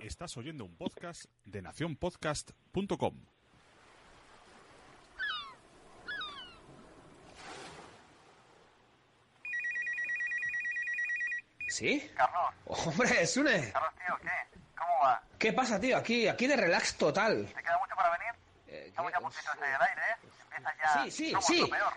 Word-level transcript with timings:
Estás 0.00 0.36
oyendo 0.36 0.64
un 0.64 0.76
podcast 0.76 1.24
de 1.44 1.60
nacionpodcast.com. 1.62 3.14
¿Sí? 11.68 12.10
Carlos, 12.14 12.50
Hombre, 12.66 13.26
Sune. 13.26 13.72
Carlos, 13.72 13.92
tío, 13.96 14.16
¿qué? 14.22 14.58
¿Cómo 14.76 14.92
va? 15.04 15.22
¿Qué 15.38 15.52
pasa, 15.52 15.80
tío? 15.80 15.96
Aquí, 15.96 16.28
aquí 16.28 16.46
de 16.46 16.56
relax 16.56 16.96
total. 16.96 17.46
¿Te 17.54 17.62
queda 17.62 17.78
mucho 17.78 17.94
para 17.96 18.10
venir? 18.18 18.34
Eh, 18.68 18.84
Estamos 18.88 19.12
ya 19.12 19.20
puntitos 19.20 19.54
en 19.56 19.64
el 19.64 19.80
aire, 19.82 20.02
¿eh? 20.02 20.28
Empieza 20.56 20.76
ya... 20.76 21.04
Sí, 21.04 21.10
sí, 21.10 21.30
Somos 21.30 21.46
sí. 21.46 21.60
lo 21.60 21.68
peor. 21.68 21.92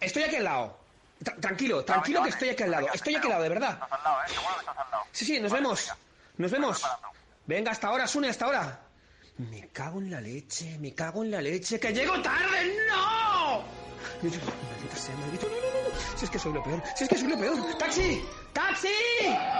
Estoy 0.00 0.22
aquí 0.24 0.36
al 0.36 0.44
lado. 0.44 0.78
Tra- 1.22 1.40
tranquilo, 1.40 1.84
tranquilo 1.84 2.22
que 2.24 2.28
estoy 2.30 2.48
aquí 2.50 2.62
al 2.64 2.70
lado. 2.72 2.88
Estoy 2.92 3.14
aquí 3.16 3.26
al 3.26 3.30
lado, 3.30 3.42
de 3.44 3.48
verdad. 3.50 3.72
Estás 3.74 3.92
al 3.92 4.02
lado, 4.04 4.22
¿eh? 4.24 4.28
Seguro 4.28 4.54
que 4.54 4.60
estás 4.60 4.78
al 4.78 4.90
lado. 4.90 5.04
Sí, 5.12 5.24
sí, 5.24 5.40
nos 5.40 5.52
Vale, 5.52 5.62
vemos. 5.62 5.80
venga. 5.86 6.07
Nos 6.38 6.52
vemos. 6.52 6.82
Venga, 7.46 7.72
hasta 7.72 7.88
ahora, 7.88 8.06
Sune, 8.06 8.28
hasta 8.28 8.44
ahora. 8.44 8.80
Me 9.38 9.68
cago 9.68 10.00
en 10.00 10.10
la 10.10 10.20
leche, 10.20 10.78
me 10.78 10.94
cago 10.94 11.24
en 11.24 11.32
la 11.32 11.40
leche, 11.40 11.78
que 11.80 11.92
llego 11.92 12.20
tarde, 12.22 12.76
¡no! 12.88 13.64
Maldita 14.22 14.96
sea, 14.96 15.14
maldito, 15.16 15.48
no, 15.48 15.54
no, 15.54 15.60
no, 15.60 15.88
no. 15.88 16.18
Si 16.18 16.24
es 16.24 16.30
que 16.30 16.38
soy 16.38 16.52
lo 16.52 16.62
peor, 16.62 16.82
si 16.96 17.04
es 17.04 17.10
que 17.10 17.16
soy 17.16 17.28
lo 17.28 17.38
peor. 17.38 17.78
¡Taxi! 17.78 18.24
¡Taxi! 18.52 18.88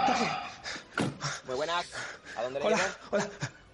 ¡Taxi! 0.07 0.25
Muy 1.47 1.55
buenas. 1.55 1.85
¿A 2.37 2.43
dónde 2.43 2.59
le 2.59 2.65
Hola, 2.65 2.79
hola. 3.11 3.29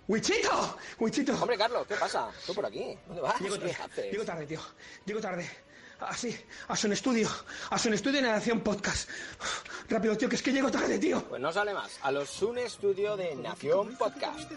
¡Wichito! 0.07 0.77
¡Wichito! 0.99 1.33
Hombre, 1.33 1.57
Carlos, 1.57 1.85
¿qué 1.87 1.95
pasa? 1.95 2.29
¿Tú 2.45 2.53
por 2.53 2.65
aquí? 2.65 2.97
¿Dónde 3.07 3.21
vas? 3.21 3.39
Llego 3.39 3.59
¿Qué 3.59 3.73
tarde, 3.73 4.11
llego 4.11 4.25
tarde, 4.25 4.45
tío. 4.45 4.59
Llego 5.05 5.21
tarde. 5.21 5.49
Así, 5.99 6.37
a 6.67 6.75
su 6.75 6.91
estudio. 6.91 7.29
A 7.69 7.79
su 7.79 7.91
estudio 7.93 8.19
en 8.19 8.25
Nación 8.25 8.61
Podcast. 8.61 9.09
Rápido, 9.89 10.17
tío, 10.17 10.27
que 10.29 10.35
es 10.35 10.41
que 10.41 10.51
llego 10.51 10.69
tarde, 10.69 10.99
tío. 10.99 11.23
Pues 11.23 11.41
no 11.41 11.51
sale 11.51 11.73
más. 11.73 11.99
A 12.01 12.11
los 12.11 12.29
Sun 12.29 12.57
Studio 12.67 13.15
de 13.15 13.35
Nación 13.35 13.95
Podcast. 13.95 14.49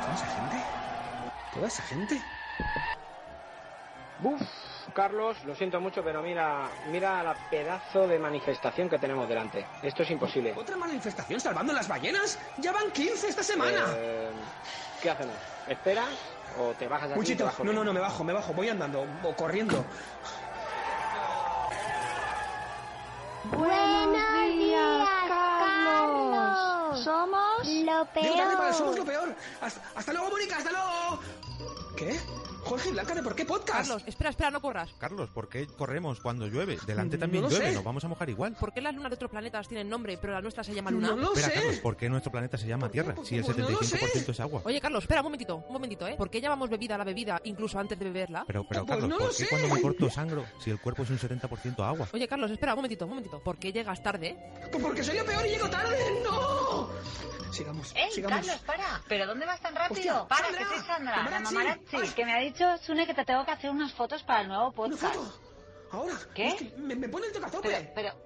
¿Toda 0.00 0.14
esa 0.14 0.26
gente? 0.26 0.64
¿Toda 1.54 1.66
esa 1.68 1.82
gente? 1.84 2.22
Buf, 4.20 4.42
Carlos, 4.92 5.36
lo 5.44 5.54
siento 5.54 5.80
mucho, 5.80 6.02
pero 6.02 6.22
mira, 6.22 6.68
mira 6.90 7.22
la 7.22 7.34
pedazo 7.50 8.06
de 8.06 8.18
manifestación 8.18 8.88
que 8.88 8.98
tenemos 8.98 9.28
delante. 9.28 9.66
Esto 9.82 10.02
es 10.02 10.10
imposible. 10.10 10.52
¿Otra 10.56 10.76
manifestación 10.76 11.40
salvando 11.40 11.72
las 11.72 11.88
ballenas? 11.88 12.38
¡Ya 12.58 12.72
van 12.72 12.90
15 12.90 13.28
esta 13.28 13.42
semana! 13.42 13.86
Eh, 13.96 14.30
¿Qué 15.02 15.10
hacemos? 15.10 15.34
¿Esperas 15.68 16.08
o 16.58 16.72
te 16.72 16.88
bajas 16.88 17.08
de 17.10 17.14
aquí? 17.14 17.34
no, 17.64 17.72
no, 17.72 17.84
no, 17.84 17.92
me 17.92 18.00
bajo, 18.00 18.24
me 18.24 18.32
bajo. 18.32 18.52
Voy 18.52 18.68
andando 18.68 19.06
o 19.22 19.34
corriendo. 19.34 19.84
Buenos 23.44 24.56
días, 24.56 25.08
Carlos. 25.28 27.04
Somos 27.04 27.66
lo 27.66 28.08
el 28.14 28.74
Somos 28.74 28.96
lo 28.96 29.04
peor. 29.04 29.24
peor. 29.24 29.36
Hasta, 29.60 29.80
hasta 29.94 30.12
luego, 30.12 30.30
Mónica, 30.30 30.56
hasta 30.56 30.70
luego. 30.70 31.20
¿Qué? 31.96 32.20
Jorge 32.64 32.90
Blanca, 32.90 33.14
¿de 33.14 33.22
por 33.22 33.34
qué 33.34 33.44
podcast? 33.44 33.78
Carlos, 33.88 34.02
espera, 34.06 34.30
espera, 34.30 34.50
no 34.50 34.60
corras. 34.60 34.90
Carlos, 34.98 35.28
¿por 35.30 35.48
qué 35.48 35.66
corremos 35.66 36.20
cuando 36.20 36.46
llueve? 36.46 36.78
Delante 36.86 37.16
No 37.16 37.20
también 37.20 37.44
llueve, 37.48 37.68
sé. 37.68 37.74
nos 37.74 37.84
vamos 37.84 38.04
a 38.04 38.08
mojar 38.08 38.30
igual. 38.30 38.56
¿Por 38.58 38.72
qué 38.72 38.80
las 38.80 38.94
lunas 38.94 39.10
de 39.10 39.14
otros 39.16 39.30
planetas 39.30 39.68
tienen 39.68 39.88
nombre, 39.88 40.16
pero 40.20 40.32
la 40.32 40.40
nuestra 40.40 40.64
se 40.64 40.74
llama 40.74 40.90
Luna? 40.90 41.08
No 41.08 41.16
lo 41.16 41.28
Espera, 41.34 41.48
sé. 41.48 41.54
Carlos, 41.54 41.76
¿por 41.80 41.96
qué 41.96 42.08
nuestro 42.08 42.32
planeta 42.32 42.56
se 42.56 42.66
llama 42.66 42.88
Tierra? 42.90 43.14
Si 43.22 43.36
el 43.36 43.44
Pues 43.44 43.56
no 43.58 43.68
lo 43.68 43.78
75% 43.80 44.24
sé. 44.24 44.32
es 44.32 44.40
agua. 44.40 44.62
Oye, 44.64 44.80
Carlos, 44.80 45.04
espera 45.04 45.20
un 45.20 45.26
momentito, 45.26 45.56
un 45.56 45.72
momentito, 45.72 46.06
¿eh? 46.08 46.14
¿Por 46.16 46.30
qué 46.30 46.40
llamamos 46.40 46.70
bebida 46.70 46.94
a 46.94 46.98
la 46.98 47.04
bebida 47.04 47.40
incluso 47.44 47.78
antes 47.78 47.98
de 47.98 48.04
beberla? 48.06 48.44
Pero, 48.46 48.64
pero 48.68 48.86
Pues 48.86 48.98
Carlos, 48.98 49.18
¿por 49.18 49.28
qué 49.28 49.34
sé. 49.34 49.48
cuando 49.48 49.68
me 49.74 49.80
corto 49.82 50.10
sangro 50.10 50.44
si 50.58 50.70
el 50.70 50.80
cuerpo 50.80 51.02
es 51.02 51.10
un 51.10 51.18
70% 51.18 51.84
agua? 51.84 52.08
Oye, 52.12 52.26
Carlos, 52.26 52.50
espera 52.50 52.72
un 52.72 52.78
momentito, 52.78 53.04
un 53.04 53.10
momentito. 53.10 53.40
¿Por 53.40 53.58
qué 53.58 53.72
llegas 53.72 54.02
tarde? 54.02 54.36
Pues 54.72 54.82
porque 54.82 55.02
soy 55.04 55.18
lo 55.18 55.24
peor 55.24 55.44
y 55.46 55.50
llego 55.50 55.68
tarde. 55.68 55.96
¡No! 56.24 56.88
Sigamos, 57.54 57.92
¡Ey, 57.94 58.10
sigamos. 58.10 58.38
Carlos, 58.46 58.60
para! 58.66 59.00
¿Pero 59.08 59.26
dónde 59.26 59.46
vas 59.46 59.60
tan 59.60 59.74
rápido? 59.76 60.22
Hostia, 60.22 60.28
para, 60.28 60.44
Sandra, 60.46 60.58
que 60.58 60.64
soy 60.76 60.86
Sandra, 60.86 61.30
la 61.30 61.40
Mamarazzi. 61.40 61.96
Ay. 61.96 62.08
que 62.08 62.24
me 62.24 62.34
ha 62.34 62.38
dicho 62.40 62.78
Sune 62.78 63.06
que 63.06 63.14
te 63.14 63.24
tengo 63.24 63.44
que 63.44 63.52
hacer 63.52 63.70
unas 63.70 63.92
fotos 63.92 64.22
para 64.24 64.40
el 64.40 64.48
nuevo 64.48 64.64
¿Una 64.66 64.74
podcast. 64.74 65.14
foto? 65.14 65.40
¿Ahora? 65.92 66.14
¿Qué? 66.34 66.48
Es 66.48 66.54
que 66.56 66.72
me, 66.78 66.96
me 66.96 67.08
pone 67.08 67.26
el 67.28 67.32
tocazope. 67.32 67.68
Pero, 67.68 67.92
pero, 67.94 68.24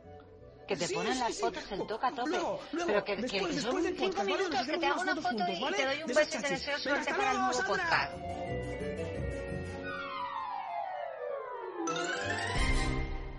que 0.67 0.77
te 0.77 0.87
Sí, 0.87 0.95
ponen 0.95 1.13
sí, 1.15 1.19
las 1.21 1.35
sí. 1.35 1.41
fotos 1.43 1.73
el 1.73 1.87
toca 1.87 2.11
tope. 2.11 2.31
Luego, 2.31 2.61
luego, 2.73 2.87
pero 2.87 3.05
que, 3.05 3.17
después, 3.17 3.31
que 3.33 3.55
después 3.55 3.63
son 3.65 3.83
cinco 3.85 3.99
podcast, 4.05 4.17
¿vale? 4.19 4.37
minutos 4.39 4.59
Nos 4.59 4.67
que 4.67 4.79
te 4.79 4.87
hago 4.87 5.01
una 5.03 5.15
foto 5.15 5.29
fotos 5.29 5.49
y 5.49 5.57
juntos, 5.61 5.77
te 5.77 5.85
¿vale? 5.85 5.95
doy 5.95 6.03
un 6.03 6.09
De 6.09 6.15
beso 6.15 6.39
y 6.39 6.43
te 6.43 6.49
deseo 6.49 6.79
suerte 6.79 7.15
para 7.15 7.31
el 7.33 7.39
nuevo 7.39 7.53
Sandra. 7.53 7.69
podcast. 7.69 8.13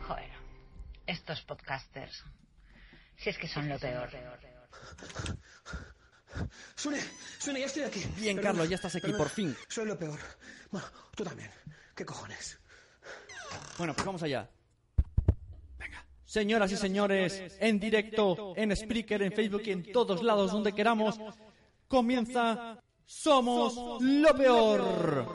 Joder, 0.07 0.29
estos 1.07 1.41
podcasters. 1.41 2.23
Si 3.17 3.29
es 3.29 3.38
que 3.38 3.47
son 3.47 3.67
lo 3.69 3.77
peor. 3.79 4.09
Sune, 6.75 7.00
Sune, 7.40 7.59
ya 7.59 7.66
estoy 7.66 7.84
aquí. 7.84 8.00
Bien, 8.17 8.35
Perdona, 8.35 8.41
Carlos, 8.44 8.69
ya 8.69 8.75
estás 8.75 8.95
aquí, 8.95 9.01
perdona. 9.07 9.17
por 9.23 9.29
fin. 9.29 9.56
Soy 9.67 9.85
lo 9.85 9.97
peor. 9.97 10.19
Bueno, 10.72 10.88
tú 11.16 11.23
también. 11.23 11.50
¿Qué 11.95 12.06
cojones? 12.06 12.59
Bueno, 13.78 13.94
pues 13.94 14.06
vamos 14.06 14.23
allá. 14.23 14.50
Venga. 15.78 16.06
Señoras 16.25 16.72
y 16.72 16.78
señores, 16.78 17.41
en 17.59 17.79
directo, 17.79 18.53
en 18.56 18.75
Spreaker, 18.75 19.23
en 19.23 19.31
Facebook 19.34 19.63
y 19.66 19.72
en 19.72 19.91
todos 19.91 20.23
lados 20.23 20.51
donde 20.51 20.73
queramos, 20.73 21.19
comienza 21.88 22.78
Somos 23.06 24.01
lo 24.01 24.34
peor. 24.35 25.25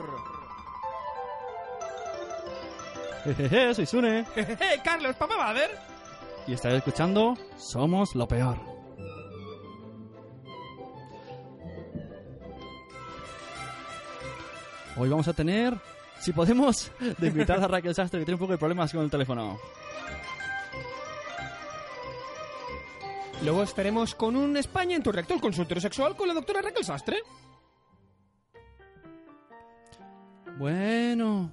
Jejeje, 3.25 3.73
soy 3.73 3.85
Sune. 3.85 4.25
¡Eh, 4.35 4.79
Carlos, 4.83 5.15
papá 5.15 5.35
va 5.35 5.49
a 5.49 5.53
ver! 5.53 5.71
Y 6.47 6.53
estáis 6.53 6.75
escuchando 6.75 7.35
Somos 7.57 8.13
lo 8.15 8.27
peor. 8.27 8.74
Hoy 14.97 15.09
vamos 15.09 15.27
a 15.27 15.33
tener, 15.33 15.77
si 16.19 16.31
podemos, 16.31 16.89
de 17.17 17.27
invitada 17.27 17.65
a 17.65 17.67
Raquel 17.67 17.93
Sastre, 17.93 18.19
que 18.19 18.25
tiene 18.25 18.35
un 18.35 18.39
poco 18.39 18.53
de 18.53 18.57
problemas 18.57 18.93
con 18.93 19.03
el 19.03 19.11
teléfono. 19.11 19.57
Luego 23.43 23.63
estaremos 23.63 24.15
con 24.15 24.37
un 24.37 24.55
España 24.55 24.95
en 24.95 25.03
tu 25.03 25.11
recto, 25.11 25.33
el 25.33 25.41
consultorio 25.41 25.81
sexual 25.81 26.15
con 26.15 26.29
la 26.29 26.33
doctora 26.33 26.61
Raquel 26.61 26.85
Sastre. 26.85 27.17
Bueno, 30.57 31.51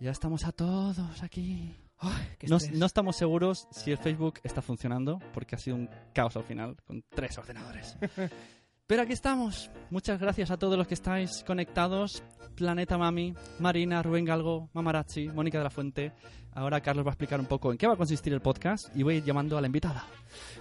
ya 0.00 0.10
estamos 0.10 0.44
a 0.44 0.52
todos 0.52 1.22
aquí. 1.22 1.76
Ay, 1.98 2.48
No, 2.48 2.56
no 2.72 2.86
estamos 2.86 3.16
seguros 3.16 3.68
si 3.70 3.92
el 3.92 3.98
Facebook 3.98 4.40
está 4.42 4.62
funcionando, 4.62 5.18
porque 5.34 5.54
ha 5.56 5.58
sido 5.58 5.76
un 5.76 5.90
caos 6.14 6.34
al 6.36 6.44
final, 6.44 6.76
con 6.86 7.04
tres 7.10 7.36
ordenadores. 7.36 7.96
Pero 8.86 9.02
aquí 9.02 9.12
estamos. 9.12 9.70
Muchas 9.90 10.20
gracias 10.20 10.50
a 10.50 10.56
todos 10.56 10.76
los 10.76 10.86
que 10.86 10.94
estáis 10.94 11.44
conectados. 11.46 12.22
Planeta 12.54 12.98
Mami, 12.98 13.34
Marina, 13.60 14.02
Rubén 14.02 14.24
Galgo, 14.26 14.68
Mamarazzi, 14.74 15.28
Mónica 15.28 15.58
de 15.58 15.64
la 15.64 15.70
Fuente. 15.70 16.12
Ahora 16.54 16.82
Carlos 16.82 17.06
va 17.06 17.10
a 17.10 17.12
explicar 17.12 17.40
un 17.40 17.46
poco 17.46 17.72
en 17.72 17.78
qué 17.78 17.86
va 17.86 17.94
a 17.94 17.96
consistir 17.96 18.32
el 18.34 18.42
podcast 18.42 18.94
y 18.94 19.02
voy 19.02 19.14
a 19.14 19.18
ir 19.18 19.24
llamando 19.24 19.56
a 19.56 19.60
la 19.60 19.66
invitada. 19.66 20.04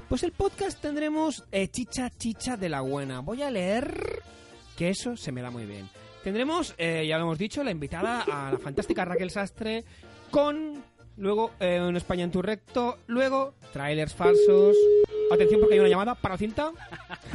Pues 0.08 0.24
el 0.24 0.32
podcast 0.32 0.80
tendremos 0.82 1.44
eh, 1.52 1.68
chicha 1.68 2.10
chicha 2.10 2.56
de 2.56 2.70
la 2.70 2.80
buena. 2.80 3.20
Voy 3.20 3.42
a 3.42 3.52
leer 3.52 4.22
que 4.78 4.90
eso 4.90 5.18
se 5.18 5.34
me 5.34 5.42
da 5.42 5.52
muy 5.52 5.66
bien. 5.66 5.90
Tendremos, 6.24 6.76
eh, 6.78 7.06
ya 7.08 7.18
lo 7.18 7.24
hemos 7.24 7.38
dicho, 7.38 7.64
la 7.64 7.72
invitada 7.72 8.22
a 8.22 8.52
la 8.54 8.60
fantástica 8.60 9.04
Raquel 9.04 9.32
Sastre 9.32 9.84
con 10.30 10.82
luego 11.18 11.52
eh, 11.60 11.82
un 11.82 11.98
España 11.98 12.24
en 12.24 12.32
tu 12.32 12.42
recto, 12.42 13.00
luego 13.08 13.56
trailers 13.74 14.14
falsos. 14.14 14.78
Atención 15.34 15.60
porque 15.60 15.74
hay 15.76 15.80
una 15.80 15.90
llamada 15.90 16.16
para 16.16 16.38
cinta. 16.38 16.72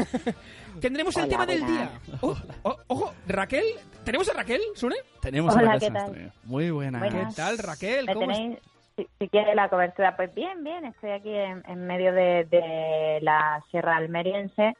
Tendremos 0.80 1.16
el 1.16 1.22
Hola, 1.24 1.30
tema 1.30 1.46
del 1.46 1.66
día. 1.66 1.90
Oh, 2.20 2.36
oh, 2.62 2.76
ojo, 2.88 3.14
Raquel, 3.26 3.64
¿tenemos 4.04 4.28
a 4.28 4.34
Raquel, 4.34 4.60
Sune? 4.74 4.96
Tenemos 5.22 5.54
Hola, 5.56 5.70
a 5.70 5.72
Raquel 5.74 5.88
¿qué 5.92 5.98
tal? 5.98 6.32
Muy 6.44 6.70
buena. 6.70 6.98
Buenas. 6.98 7.34
¿Qué 7.34 7.40
tal, 7.42 7.58
Raquel? 7.58 8.06
¿Me 8.06 8.14
¿Cómo 8.14 8.30
es- 8.30 8.36
tenéis, 8.36 8.58
si, 8.96 9.08
si 9.18 9.28
quiere 9.28 9.54
la 9.54 9.68
cobertura? 9.70 10.16
Pues 10.16 10.34
bien, 10.34 10.62
bien, 10.62 10.84
estoy 10.84 11.10
aquí 11.10 11.30
en, 11.34 11.62
en 11.66 11.86
medio 11.86 12.12
de, 12.12 12.44
de 12.50 13.18
la 13.22 13.62
Sierra 13.70 13.96
Almeriense 13.96 14.74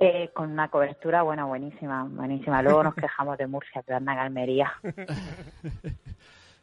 eh, 0.00 0.30
con 0.34 0.50
una 0.50 0.68
cobertura, 0.68 1.22
bueno, 1.22 1.46
buenísima, 1.48 2.04
buenísima. 2.04 2.60
Luego 2.62 2.82
nos 2.84 2.94
quejamos 2.94 3.38
de 3.38 3.46
Murcia, 3.46 3.82
pero 3.86 3.96
anda 3.98 4.12
en 4.12 4.18
Almería. 4.18 4.72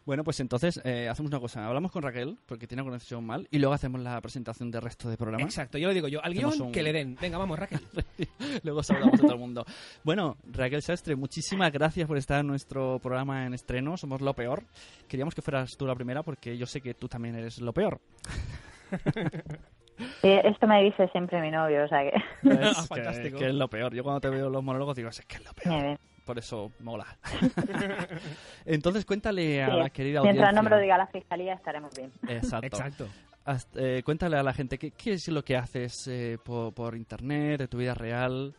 Bueno, 0.05 0.23
pues 0.23 0.39
entonces 0.39 0.81
eh, 0.83 1.07
hacemos 1.07 1.29
una 1.31 1.39
cosa. 1.39 1.67
Hablamos 1.67 1.91
con 1.91 2.01
Raquel, 2.01 2.37
porque 2.47 2.65
tiene 2.65 2.81
una 2.81 2.89
conexión 2.91 3.23
mal, 3.23 3.47
y 3.51 3.59
luego 3.59 3.73
hacemos 3.75 4.01
la 4.01 4.19
presentación 4.21 4.71
del 4.71 4.81
resto 4.81 5.07
del 5.07 5.17
programa. 5.17 5.43
Exacto, 5.43 5.77
yo 5.77 5.87
lo 5.87 5.93
digo 5.93 6.07
yo. 6.07 6.23
Al 6.23 6.33
guion 6.33 6.59
un- 6.61 6.71
que 6.71 6.81
le 6.81 6.91
den. 6.93 7.15
Venga, 7.21 7.37
vamos, 7.37 7.59
Raquel. 7.59 7.81
Luego 8.63 8.81
saludamos 8.81 9.19
a 9.19 9.23
todo 9.23 9.33
el 9.33 9.39
mundo. 9.39 9.65
Bueno, 10.03 10.37
Raquel 10.51 10.81
Sastre, 10.81 11.15
muchísimas 11.15 11.71
gracias 11.71 12.07
por 12.07 12.17
estar 12.17 12.39
en 12.39 12.47
nuestro 12.47 12.97
programa 12.99 13.45
en 13.45 13.53
estreno. 13.53 13.97
Somos 13.97 14.21
lo 14.21 14.33
peor. 14.33 14.63
Queríamos 15.07 15.35
que 15.35 15.41
fueras 15.43 15.77
tú 15.77 15.85
la 15.85 15.93
primera 15.95 16.23
porque 16.23 16.57
yo 16.57 16.65
sé 16.65 16.81
que 16.81 16.93
tú 16.95 17.07
también 17.07 17.35
eres 17.35 17.59
lo 17.59 17.71
peor. 17.73 17.99
Esto 20.23 20.65
me 20.67 20.83
dice 20.83 21.07
siempre 21.09 21.41
mi 21.41 21.51
novio, 21.51 21.83
o 21.83 21.87
sea 21.87 21.99
que... 22.03 22.15
Es 22.49 22.77
que, 22.77 22.87
Fantástico. 22.87 23.37
que 23.37 23.47
es 23.49 23.53
lo 23.53 23.67
peor. 23.67 23.93
Yo 23.93 24.03
cuando 24.03 24.21
te 24.21 24.29
veo 24.29 24.49
los 24.49 24.63
monólogos 24.63 24.95
digo, 24.95 25.09
es 25.09 25.21
que 25.25 25.35
es 25.37 25.45
lo 25.45 25.53
peor. 25.53 25.99
Por 26.29 26.37
eso 26.37 26.71
mola. 26.81 27.07
Entonces 28.65 29.03
cuéntale 29.03 29.63
a 29.63 29.71
Sí, 29.71 29.77
la 29.77 29.89
querida 29.89 30.21
Mientras 30.21 30.49
audiencia. 30.49 30.51
no 30.51 30.63
me 30.63 30.69
lo 30.69 30.79
diga 30.79 30.95
la 30.95 31.07
fiscalía 31.07 31.55
estaremos 31.55 31.91
bien. 31.97 32.11
Exacto. 32.27 33.07
Eh, 33.73 34.03
cuéntale 34.05 34.37
a 34.37 34.43
la 34.43 34.53
gente 34.53 34.77
qué, 34.77 34.91
qué 34.91 35.13
es 35.13 35.27
lo 35.29 35.41
que 35.43 35.57
haces 35.57 36.07
eh, 36.07 36.37
por, 36.45 36.71
por 36.75 36.95
internet, 36.95 37.61
de 37.61 37.67
tu 37.67 37.79
vida 37.79 37.95
real. 37.95 38.53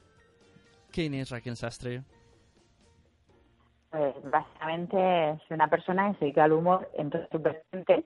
¿Quién 0.90 1.14
es 1.14 1.30
Raquel 1.30 1.56
Sastre? 1.56 2.02
Pues 3.90 4.14
básicamente 4.24 4.96
soy 5.46 5.54
una 5.54 5.68
persona 5.68 6.10
que 6.10 6.18
se 6.18 6.24
dedica 6.24 6.42
al 6.42 6.52
humor 6.54 6.90
en 6.98 7.08
todos 7.08 7.28
sus 7.30 7.40
vertientes. 7.40 8.04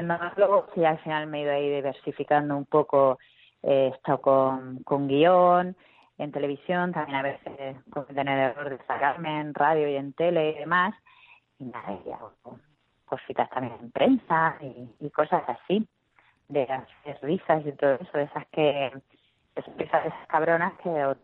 Más 0.00 0.36
luego 0.36 0.66
sí 0.74 0.84
al 0.84 0.98
final 0.98 1.26
me 1.28 1.38
he 1.38 1.42
ido 1.44 1.52
ahí 1.52 1.70
diversificando 1.76 2.58
un 2.58 2.66
poco. 2.66 3.18
eh, 3.62 3.88
He 3.90 3.96
estado 3.96 4.20
con, 4.20 4.82
con 4.82 5.08
guion, 5.08 5.74
en 6.20 6.32
televisión, 6.32 6.92
también 6.92 7.16
a 7.16 7.22
veces 7.22 7.76
con 7.90 8.04
tener 8.06 8.38
el 8.38 8.50
error 8.50 8.68
de 8.70 8.84
sacarme 8.84 9.40
en 9.40 9.54
radio 9.54 9.88
y 9.88 9.96
en 9.96 10.12
tele 10.12 10.50
y 10.50 10.58
demás. 10.58 10.94
Y 11.58 11.64
nada, 11.64 11.98
y 12.04 12.10
hago 12.10 12.32
cositas 13.06 13.48
también 13.50 13.74
en 13.80 13.90
prensa 13.90 14.56
y, 14.60 15.10
cosas 15.10 15.42
así, 15.48 15.86
de 16.48 16.62
hacer 16.64 17.18
risas 17.22 17.64
y 17.66 17.72
todo 17.72 17.94
eso, 17.94 18.18
de 18.18 18.24
esas 18.24 18.46
que, 18.52 18.92
esas 19.56 20.14
cabronas 20.28 20.74
que. 20.82 21.16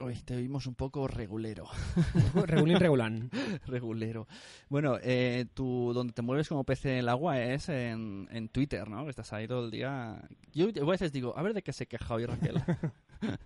Hoy 0.00 0.14
te 0.26 0.34
oímos 0.34 0.66
un 0.66 0.74
poco 0.74 1.06
regulero. 1.06 1.66
Regulín 2.46 2.80
regulán. 2.80 3.30
regulero. 3.66 4.26
Bueno, 4.68 4.96
eh, 5.02 5.46
tú 5.54 5.92
donde 5.94 6.12
te 6.12 6.22
mueves 6.22 6.48
como 6.48 6.64
pez 6.64 6.84
en 6.86 6.98
el 6.98 7.08
agua 7.08 7.40
es 7.40 7.68
en, 7.68 8.26
en 8.32 8.48
Twitter, 8.48 8.88
¿no? 8.88 9.04
Que 9.04 9.10
estás 9.10 9.32
ahí 9.32 9.46
todo 9.46 9.64
el 9.64 9.70
día. 9.70 10.16
Yo 10.52 10.66
a 10.82 10.90
veces 10.90 11.12
digo, 11.12 11.34
a 11.36 11.42
ver 11.42 11.54
de 11.54 11.62
qué 11.62 11.72
se 11.72 11.86
queja 11.86 12.14
hoy 12.14 12.26
Raquel. 12.26 12.56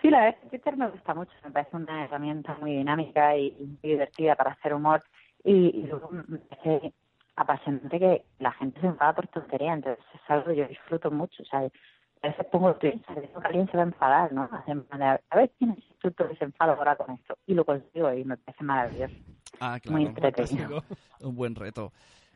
Sí, 0.00 0.10
la 0.10 0.18
verdad 0.18 0.34
es 0.34 0.42
que 0.42 0.58
Twitter 0.58 0.76
me 0.76 0.90
gusta 0.90 1.14
mucho, 1.14 1.30
me 1.44 1.52
parece 1.52 1.76
una 1.76 2.04
herramienta 2.04 2.56
muy 2.60 2.72
dinámica 2.72 3.36
y 3.36 3.52
muy 3.52 3.92
divertida 3.92 4.34
para 4.34 4.50
hacer 4.50 4.74
humor 4.74 5.04
y, 5.44 5.52
y 5.52 5.86
luego 5.86 6.10
me 6.10 6.38
parece 6.38 6.92
apasionante 7.36 8.00
que 8.00 8.24
la 8.40 8.50
gente 8.52 8.80
se 8.80 8.88
enfada 8.88 9.14
por 9.14 9.28
tontería, 9.28 9.74
entonces 9.74 10.04
es 10.12 10.20
algo 10.26 10.46
que 10.46 10.56
yo 10.56 10.66
disfruto 10.66 11.08
mucho, 11.12 11.44
o 11.44 11.46
sea, 11.46 11.68
a 12.22 12.28
veces 12.28 12.46
pongo 12.52 12.78
que 12.78 13.00
alguien 13.44 13.68
se 13.70 13.76
va 13.76 13.82
a 13.82 13.86
enfadar, 13.86 14.32
¿no? 14.32 14.48
A 14.52 15.36
ver 15.36 15.50
quién 15.58 15.72
es 15.72 15.78
el 16.02 16.14
que 16.14 16.36
se 16.36 16.44
enfada 16.44 16.74
ahora 16.74 16.96
con 16.96 17.10
esto 17.14 17.36
y 17.46 17.54
lo 17.54 17.64
consigo 17.64 18.12
y 18.12 18.24
me 18.24 18.36
parece 18.36 18.64
maravilloso. 18.64 19.14
Ah, 19.60 19.78
claro. 19.80 19.98
Muy 19.98 20.06
entretenido. 20.06 20.84
Un 21.20 21.34
buen 21.36 21.54
reto. 21.54 21.92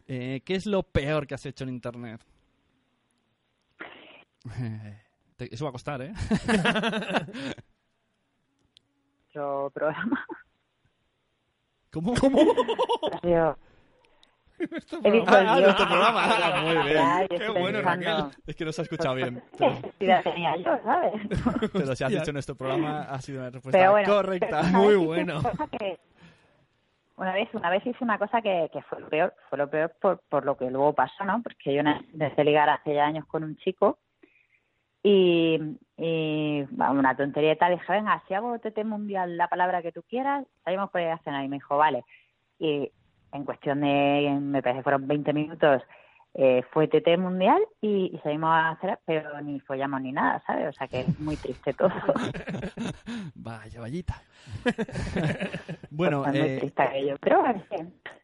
Eh, 0.09 0.41
¿Qué 0.45 0.55
es 0.55 0.67
lo 0.67 0.83
peor 0.83 1.27
que 1.27 1.35
has 1.35 1.47
hecho 1.47 1.65
en 1.65 1.71
Internet? 1.71 2.21
Te- 5.37 5.53
Eso 5.55 5.65
va 5.65 5.71
a 5.71 5.73
costar, 5.73 6.03
¿eh? 6.03 6.13
Otro 9.31 9.71
programa. 9.75 10.25
¿Cómo? 11.93 12.15
¿Cómo? 12.21 12.41
Ah, 14.59 15.01
el 15.05 15.23
ah, 15.27 15.43
guion. 15.55 15.63
nuestro 15.63 15.87
programa. 15.87 16.23
Ah, 16.47 16.61
muy 16.63 16.77
bien. 16.93 16.99
Ay, 16.99 17.27
Qué 17.29 17.49
bueno, 17.49 17.79
pensando, 17.79 18.07
Raquel. 18.07 18.43
Es 18.47 18.57
que 18.57 18.65
no 18.65 18.73
se 18.73 18.81
ha 18.81 18.85
escuchado 18.85 19.15
bien. 19.15 19.43
¿Qué 19.53 19.59
Pero, 19.59 19.71
necesidad 19.75 20.23
tenía 20.25 20.57
yo, 20.57 20.79
sabes? 20.85 21.13
pero 21.73 21.97
si 21.97 22.05
has 22.05 22.11
dicho 22.11 22.33
nuestro 22.33 22.55
programa, 22.55 23.03
ha 23.03 23.21
sido 23.21 23.41
una 23.41 23.51
respuesta 23.51 23.91
bueno, 23.91 24.13
correcta. 24.15 24.63
Muy 24.65 24.97
bueno. 24.97 25.39
una 25.41 25.51
cosa 25.51 25.67
que- 25.69 25.99
Una 27.17 27.33
vez, 27.33 27.49
una 27.55 27.71
vez 27.71 27.87
hice 27.87 28.03
una 28.05 28.19
cosa 28.19 28.41
que, 28.43 28.69
que 28.73 28.83
fue 28.83 29.01
lo 29.01 29.09
peor, 29.09 29.35
fue 29.49 29.59
lo 29.59 29.69
peor 29.71 29.93
por, 30.01 30.21
por 30.29 30.45
lo 30.45 30.57
que 30.57 30.71
luego 30.71 30.93
pasó, 30.95 31.25
¿no? 31.25 31.43
Porque 31.43 31.75
yo 31.75 31.81
empecé 31.81 32.41
a 32.41 32.45
ligar 32.45 32.69
hace 32.69 32.95
ya 32.95 33.05
años 33.07 33.25
con 33.27 33.43
un 33.45 33.57
chico 33.57 33.99
y, 35.03 35.59
y 35.97 36.63
bueno, 36.71 36.93
una 36.99 37.17
tontería 37.17 37.53
y 37.53 37.57
tal, 37.57 37.73
dije, 37.73 37.93
venga, 37.93 38.23
si 38.27 38.35
hago 38.35 38.59
TT 38.59 38.85
mundial 38.85 39.37
la 39.37 39.49
palabra 39.49 39.81
que 39.83 39.93
tú 39.93 40.03
quieras, 40.03 40.45
salimos 40.65 40.91
por 40.91 41.01
ahí 41.01 41.09
a 41.09 41.19
cenar 41.19 41.45
y 41.45 41.49
me 41.49 41.57
dijo, 41.57 41.77
vale. 41.77 42.05
Y 42.59 42.91
en 43.37 43.45
cuestión 43.45 43.81
de, 43.81 44.39
me 44.41 44.63
parece 44.63 44.83
fueron 44.83 45.07
20 45.07 45.33
minutos, 45.33 45.83
eh, 46.39 46.63
fue 46.73 46.87
TT 46.87 47.17
mundial 47.19 47.61
y, 47.81 48.15
y 48.15 48.19
salimos 48.23 48.51
a 48.51 48.71
hacer, 48.71 48.99
pero 49.07 49.41
ni 49.41 49.59
follamos 49.61 50.01
ni 50.03 50.13
nada, 50.13 50.43
¿sabes? 50.47 50.69
O 50.69 50.73
sea 50.73 50.87
que 50.87 51.01
es 51.01 51.19
muy 51.19 51.37
triste 51.37 51.73
todo. 51.75 51.89
Vaya, 53.35 53.81
vallita. 53.81 54.23
bueno, 55.91 56.23
Pues 56.25 56.35
eh, 56.37 56.57
triste 56.61 56.83
aquello, 56.83 57.17
pero 57.21 57.41
bueno, 57.41 57.63
sí. 57.71 57.77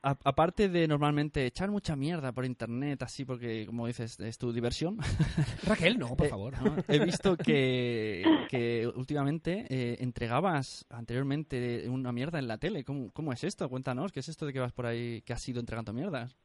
a- 0.03 0.17
aparte 0.25 0.69
de 0.69 0.87
normalmente 0.89 1.47
echar 1.47 1.71
mucha 1.71 1.97
mierda 1.97 2.33
por 2.33 2.45
internet, 2.45 3.03
así 3.03 3.25
porque, 3.25 3.65
como 3.67 3.87
dices, 3.87 4.19
es 4.21 4.39
tu 4.39 4.53
diversión, 4.53 4.99
Raquel, 5.67 5.99
no, 5.99 6.15
por 6.17 6.27
Eh, 6.27 6.31
favor. 6.31 6.55
he 6.89 6.99
visto 6.99 7.37
que, 7.37 8.27
que 8.49 8.91
últimamente 8.95 9.67
eh, 9.69 9.97
entregabas 10.01 10.87
anteriormente 10.91 11.89
una 11.89 12.13
mierda 12.13 12.39
en 12.39 12.49
la 12.49 12.59
tele. 12.59 12.85
¿Cómo, 12.85 13.11
¿Cómo 13.13 13.33
es 13.33 13.43
esto? 13.45 13.69
Cuéntanos, 13.69 14.13
¿qué 14.13 14.21
es 14.21 14.29
esto 14.29 14.47
de 14.47 14.53
que 14.53 14.61
vas 14.61 14.73
por 14.73 14.87
ahí, 14.87 15.23
que 15.23 15.33
has 15.33 15.49
ido 15.49 15.61
entregando 15.61 15.93
mierdas? 15.93 16.37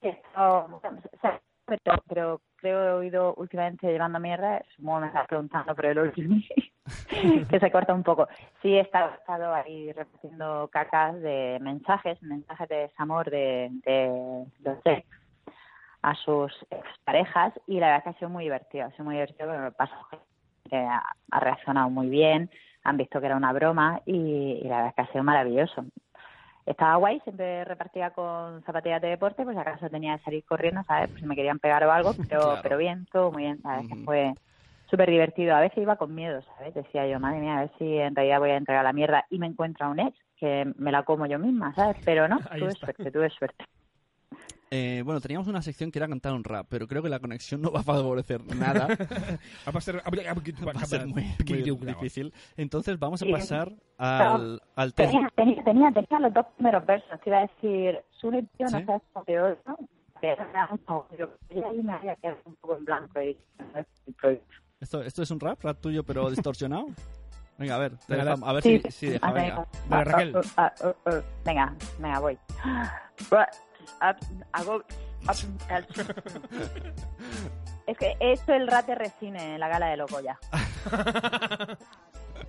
Esto, 0.00 0.20
o 0.36 0.80
sea, 1.20 1.40
pero, 1.66 2.02
pero 2.08 2.40
creo 2.56 2.84
he 2.84 2.92
oído 2.92 3.34
últimamente 3.36 3.90
llevando 3.90 4.20
mierda, 4.20 4.62
supongo 4.76 5.00
me 5.00 5.06
estás 5.08 5.26
preguntando 5.26 5.74
por 5.74 5.86
el 5.86 5.98
último, 5.98 6.36
que 7.50 7.60
se 7.60 7.70
corta 7.70 7.92
un 7.92 8.02
poco. 8.02 8.28
Sí, 8.62 8.74
he 8.74 8.80
estado, 8.80 9.12
estado 9.14 9.52
ahí 9.52 9.92
repartiendo 9.92 10.68
cacas 10.68 11.20
de 11.20 11.58
mensajes, 11.60 12.22
mensajes 12.22 12.68
de 12.68 12.76
desamor 12.76 13.30
de, 13.30 13.70
de 13.84 14.46
los 14.60 14.78
ex 14.84 15.06
a 16.02 16.14
sus 16.14 16.52
parejas 17.04 17.52
y 17.66 17.80
la 17.80 17.88
verdad 17.88 18.04
que 18.04 18.10
ha 18.10 18.18
sido 18.18 18.30
muy 18.30 18.44
divertido, 18.44 18.84
ha 18.86 18.90
sido 18.92 19.06
muy 19.06 19.14
divertido 19.14 19.48
porque 19.48 19.60
me 19.60 19.72
pasa 19.72 19.94
que 20.70 20.76
ha, 20.76 21.40
reaccionado 21.40 21.90
muy 21.90 22.08
bien, 22.08 22.48
han 22.84 22.96
visto 22.96 23.18
que 23.18 23.26
era 23.26 23.36
una 23.36 23.52
broma 23.52 24.02
y, 24.06 24.60
y 24.62 24.68
la 24.68 24.76
verdad 24.76 24.94
que 24.94 25.02
ha 25.02 25.12
sido 25.12 25.24
maravilloso 25.24 25.84
estaba 26.66 26.96
guay, 26.96 27.20
siempre 27.20 27.64
repartía 27.64 28.10
con 28.10 28.62
zapatillas 28.64 29.00
de 29.00 29.08
deporte, 29.08 29.44
pues 29.44 29.56
acaso 29.56 29.88
tenía 29.88 30.18
que 30.18 30.24
salir 30.24 30.44
corriendo, 30.44 30.82
¿sabes? 30.86 31.08
Pues 31.10 31.20
si 31.20 31.26
me 31.26 31.36
querían 31.36 31.58
pegar 31.60 31.84
o 31.84 31.92
algo, 31.92 32.14
pero, 32.14 32.26
Claro. 32.28 32.60
pero 32.62 32.76
bien, 32.78 33.06
todo 33.12 33.32
muy 33.32 33.44
bien, 33.44 33.62
¿sabes? 33.62 33.86
Ujú. 33.90 34.04
fue 34.04 34.34
súper 34.90 35.10
divertido. 35.10 35.54
A 35.54 35.60
veces 35.60 35.78
iba 35.78 35.96
con 35.96 36.14
miedo, 36.14 36.42
¿sabes? 36.42 36.74
Decía 36.74 37.06
yo, 37.06 37.20
madre 37.20 37.40
mía, 37.40 37.56
a 37.56 37.60
ver 37.60 37.70
si 37.78 37.98
en 37.98 38.14
realidad 38.14 38.40
voy 38.40 38.50
a 38.50 38.56
entregar 38.56 38.84
la 38.84 38.92
mierda 38.92 39.24
y 39.30 39.38
me 39.38 39.46
encuentro 39.46 39.86
a 39.86 39.90
un 39.90 40.00
ex, 40.00 40.16
que 40.36 40.70
me 40.76 40.92
la 40.92 41.04
como 41.04 41.26
yo 41.26 41.38
misma, 41.38 41.74
¿sabes? 41.74 41.96
Pero 42.04 42.28
no, 42.28 42.38
Ahí 42.50 42.60
tuve 42.60 42.72
está. 42.72 42.86
suerte, 42.86 43.10
tuve 43.12 43.30
suerte. 43.30 43.64
Eh, 44.70 45.02
bueno, 45.04 45.20
teníamos 45.20 45.46
una 45.46 45.62
sección 45.62 45.92
que 45.92 45.98
era 46.00 46.08
cantar 46.08 46.32
un 46.32 46.42
rap, 46.42 46.66
pero 46.68 46.88
creo 46.88 47.02
que 47.02 47.08
la 47.08 47.20
conexión 47.20 47.62
no 47.62 47.70
va 47.70 47.80
a 47.80 47.82
favorecer 47.84 48.44
nada. 48.56 48.88
Va 49.66 49.78
a 49.78 49.80
ser, 49.80 49.96
va 49.96 50.72
a 50.72 50.86
ser 50.86 51.06
muy, 51.06 51.24
muy 51.46 51.62
difícil. 51.62 52.32
Entonces 52.56 52.98
vamos 52.98 53.22
a 53.22 53.26
pasar 53.26 53.72
al, 53.98 54.60
al 54.74 54.94
test. 54.94 55.12
Tenía, 55.12 55.28
tenía, 55.36 55.62
tenía, 55.64 55.92
tenía 55.92 56.18
los 56.20 56.34
dos 56.34 56.46
primeros 56.56 56.84
versos, 56.86 57.20
te 57.22 57.30
iba 57.30 57.38
a 57.38 57.42
decir, 57.42 58.00
tío, 58.20 58.66
no 58.70 58.78
¿Sí? 58.78 58.84
lo 59.14 59.24
peor, 59.24 59.58
¿no? 59.66 59.76
Pero 60.20 60.44
ahí 61.50 61.82
me 61.82 61.92
había 61.92 62.16
quedado 62.16 62.38
un 62.44 62.56
poco 62.56 62.76
en 62.76 62.84
blanco 62.84 63.22
y 63.22 63.36
no 63.58 63.78
es. 63.80 63.86
¿Esto, 64.80 65.02
¿Esto 65.02 65.22
es 65.22 65.30
un 65.30 65.40
rap? 65.40 65.62
¿Rap 65.62 65.80
tuyo 65.80 66.02
pero 66.04 66.28
distorsionado? 66.30 66.86
Venga, 67.58 67.76
a 67.76 67.78
ver, 67.78 67.96
te 68.06 68.20
a 68.20 68.52
ver 68.52 68.62
Sí, 68.62 68.80
si, 68.84 68.90
si 68.90 69.06
deja, 69.10 69.32
venga. 69.32 69.66
Vale, 69.88 70.04
Raquel. 70.04 70.36
ah, 70.56 70.72
ah, 70.82 70.94
ah, 71.06 71.20
venga, 71.44 71.74
venga, 71.98 72.18
voy. 72.20 72.38
Hago. 74.52 74.82
Es 77.86 77.96
que 77.98 78.16
he 78.18 78.32
hecho 78.32 78.52
el 78.52 78.66
rate 78.66 78.96
resine 78.96 79.54
en 79.54 79.60
la 79.60 79.68
gala 79.68 79.86
de 79.86 79.96
Locoya. 79.96 80.36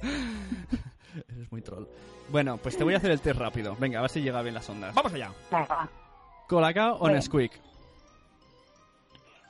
Eres 0.02 1.52
muy 1.52 1.62
troll. 1.62 1.86
Bueno, 2.30 2.58
pues 2.58 2.76
te 2.76 2.84
voy 2.84 2.96
a 2.96 2.98
hacer 2.98 3.12
el 3.12 3.22
test 3.22 3.40
rápido. 3.40 3.76
Venga, 3.80 4.00
a 4.00 4.02
ver 4.02 4.10
si 4.10 4.22
llega 4.22 4.42
bien 4.42 4.56
las 4.56 4.68
ondas. 4.68 4.96
Vamos 4.96 5.14
allá. 5.14 5.32
¿Colacao 6.48 6.96
o. 6.98 7.08
Nesquik? 7.08 7.52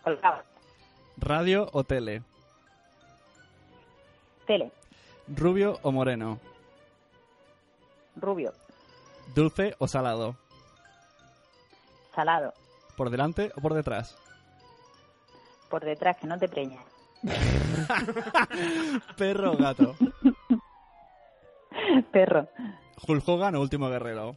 Colgado. 0.04 0.44
¿Radio 1.18 1.70
o 1.72 1.84
tele? 1.84 2.22
Tele. 4.46 4.72
¿Rubio 5.28 5.80
o 5.84 5.92
moreno? 5.92 6.40
Rubio. 8.16 8.54
¿Dulce 9.34 9.76
o 9.80 9.88
salado? 9.88 10.36
Salado. 12.18 12.52
¿Por 12.96 13.12
delante 13.12 13.52
o 13.56 13.62
por 13.62 13.76
detrás? 13.76 14.18
Por 15.70 15.86
detrás, 15.86 16.18
que 16.18 16.26
no 16.26 16.40
te 16.40 16.48
preñas. 16.48 16.84
¿Perro 19.18 19.52
o 19.52 19.58
gato? 19.58 19.94
Perro. 22.12 22.48
¿Hulk 23.08 23.28
Hogan 23.28 23.54
o 23.54 23.62
Último 23.62 23.88
Guerrero? 23.88 24.36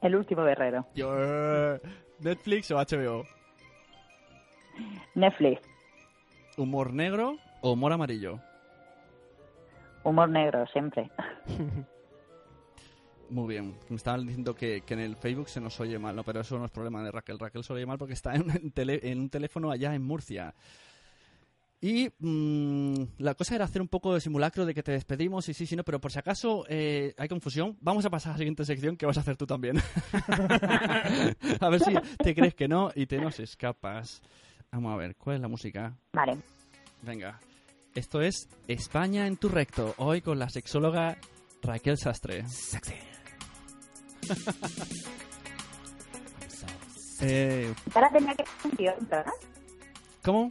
El 0.00 0.16
último 0.16 0.42
guerrero. 0.42 0.86
Yo, 0.94 1.12
eh, 1.18 1.82
¿Netflix 2.20 2.70
o 2.70 2.76
HBO? 2.76 3.24
Netflix. 5.14 5.60
¿Humor 6.56 6.94
negro 6.94 7.36
o 7.60 7.72
humor 7.72 7.92
amarillo? 7.92 8.40
Humor 10.02 10.30
negro, 10.30 10.66
siempre. 10.68 11.10
Muy 13.30 13.48
bien. 13.48 13.74
Me 13.88 13.96
estaban 13.96 14.24
diciendo 14.24 14.54
que, 14.54 14.82
que 14.82 14.94
en 14.94 15.00
el 15.00 15.16
Facebook 15.16 15.48
se 15.48 15.60
nos 15.60 15.78
oye 15.80 15.98
mal, 15.98 16.14
¿no? 16.14 16.22
Pero 16.22 16.40
eso 16.40 16.58
no 16.58 16.64
es 16.64 16.70
problema 16.70 17.02
de 17.02 17.10
Raquel. 17.10 17.38
Raquel 17.38 17.64
se 17.64 17.72
oye 17.72 17.84
mal 17.86 17.98
porque 17.98 18.14
está 18.14 18.34
en, 18.34 18.42
un 18.42 18.72
tele- 18.72 19.00
en 19.02 19.20
un 19.20 19.28
teléfono 19.30 19.70
allá 19.70 19.94
en 19.94 20.02
Murcia. 20.02 20.54
Y 21.80 22.08
mm, 22.18 22.94
la 23.18 23.34
cosa 23.34 23.54
era 23.54 23.64
hacer 23.66 23.82
un 23.82 23.88
poco 23.88 24.14
de 24.14 24.20
simulacro 24.20 24.64
de 24.64 24.72
que 24.74 24.82
te 24.82 24.92
despedimos 24.92 25.48
y 25.48 25.54
sí, 25.54 25.66
sí, 25.66 25.76
no, 25.76 25.84
pero 25.84 26.00
por 26.00 26.10
si 26.10 26.18
acaso 26.18 26.64
eh, 26.68 27.14
hay 27.18 27.28
confusión, 27.28 27.76
vamos 27.80 28.04
a 28.06 28.10
pasar 28.10 28.30
a 28.30 28.34
la 28.34 28.38
siguiente 28.38 28.64
sección 28.64 28.96
que 28.96 29.04
vas 29.06 29.18
a 29.18 29.20
hacer 29.20 29.36
tú 29.36 29.46
también. 29.46 29.76
a 31.60 31.68
ver 31.68 31.80
si 31.80 31.92
te 32.22 32.34
crees 32.34 32.54
que 32.54 32.66
no 32.68 32.90
y 32.94 33.06
te 33.06 33.18
nos 33.18 33.38
escapas. 33.40 34.22
Vamos 34.72 34.92
a 34.94 34.96
ver, 34.96 35.16
¿cuál 35.16 35.36
es 35.36 35.42
la 35.42 35.48
música? 35.48 35.94
Vale. 36.12 36.38
Venga. 37.02 37.38
Esto 37.94 38.20
es 38.20 38.48
España 38.68 39.26
en 39.26 39.36
tu 39.36 39.48
recto, 39.48 39.94
hoy 39.98 40.20
con 40.22 40.38
la 40.38 40.48
sexóloga 40.48 41.16
Raquel 41.66 41.96
Sastre. 41.98 42.44
Eh, 47.22 47.72
Ahora 47.94 48.10
tenía 48.10 48.34
que 48.34 48.44
un 48.64 48.70
guion, 48.72 48.94
¿verdad? 49.08 49.32
¿Cómo? 50.22 50.50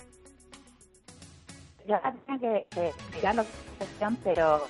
Yo 1.87 1.95
ahora 1.95 2.15
tenía 2.25 2.39
que, 2.73 2.89
es 3.19 3.23
la 3.23 3.45
sección, 3.77 4.17
pero 4.23 4.61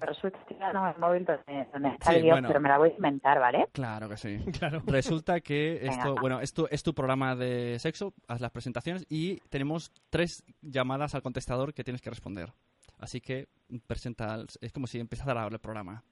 resulta 0.00 0.38
que 0.48 0.56
ya 0.58 0.72
no 0.72 0.88
el 0.90 0.98
móvil 0.98 1.24
donde, 1.24 1.68
donde 1.72 1.88
está 1.90 2.10
Sí, 2.10 2.16
el 2.16 2.22
guion, 2.22 2.34
bueno. 2.34 2.48
pero 2.48 2.60
me 2.60 2.68
la 2.68 2.78
voy 2.78 2.90
a 2.90 2.94
inventar, 2.94 3.38
¿vale? 3.38 3.68
Claro 3.72 4.08
que 4.08 4.16
sí. 4.16 4.38
Claro. 4.58 4.82
Resulta 4.86 5.40
que 5.40 5.78
Venga, 5.80 5.92
esto, 5.94 6.14
va. 6.16 6.20
bueno, 6.20 6.40
esto 6.40 6.68
es 6.70 6.82
tu 6.82 6.92
programa 6.92 7.36
de 7.36 7.78
sexo, 7.78 8.14
haz 8.26 8.40
las 8.40 8.50
presentaciones 8.50 9.06
y 9.08 9.36
tenemos 9.48 9.92
tres 10.10 10.42
llamadas 10.60 11.14
al 11.14 11.22
contestador 11.22 11.72
que 11.72 11.84
tienes 11.84 12.02
que 12.02 12.10
responder. 12.10 12.52
Así 13.00 13.20
que 13.20 13.48
presenta, 13.86 14.44
es 14.60 14.72
como 14.72 14.86
si 14.86 14.98
empezara 14.98 15.46
el 15.46 15.58
programa. 15.58 16.02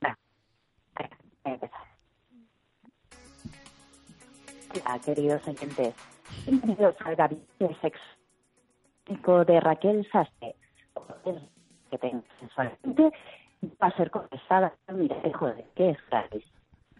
Voy 0.00 0.10
a 1.44 1.50
empezar. 1.54 1.80
Hola, 4.84 4.98
queridos 5.04 5.48
oyentes. 5.48 5.94
Bienvenidos 6.44 6.96
al 7.00 7.16
gabinete 7.16 7.76
sexo 7.80 9.44
de 9.46 9.60
Raquel 9.60 10.06
Sastre. 10.12 10.54
Que 11.90 11.98
tengo 11.98 12.22
sensualmente 12.38 13.10
va 13.82 13.86
a 13.86 13.96
ser 13.96 14.10
contestada. 14.10 14.76
Mira, 14.88 15.16
joder, 15.34 15.64
¿qué 15.74 15.90
es 15.90 15.98
gratis? 16.10 16.44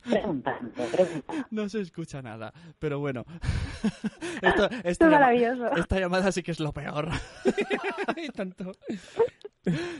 Preguntando, 0.02 0.70
preguntando. 0.92 1.46
No 1.50 1.68
se 1.68 1.80
escucha 1.80 2.22
nada, 2.22 2.52
pero 2.78 2.98
bueno. 2.98 3.24
Esto- 4.42 4.64
esta, 4.70 4.88
Es 4.88 4.98
llama- 4.98 5.18
maravilloso. 5.18 5.76
esta 5.76 5.98
llamada 6.00 6.32
sí 6.32 6.42
que 6.42 6.52
es 6.52 6.60
lo 6.60 6.72
peor. 6.72 7.08
Tanto. 8.36 8.72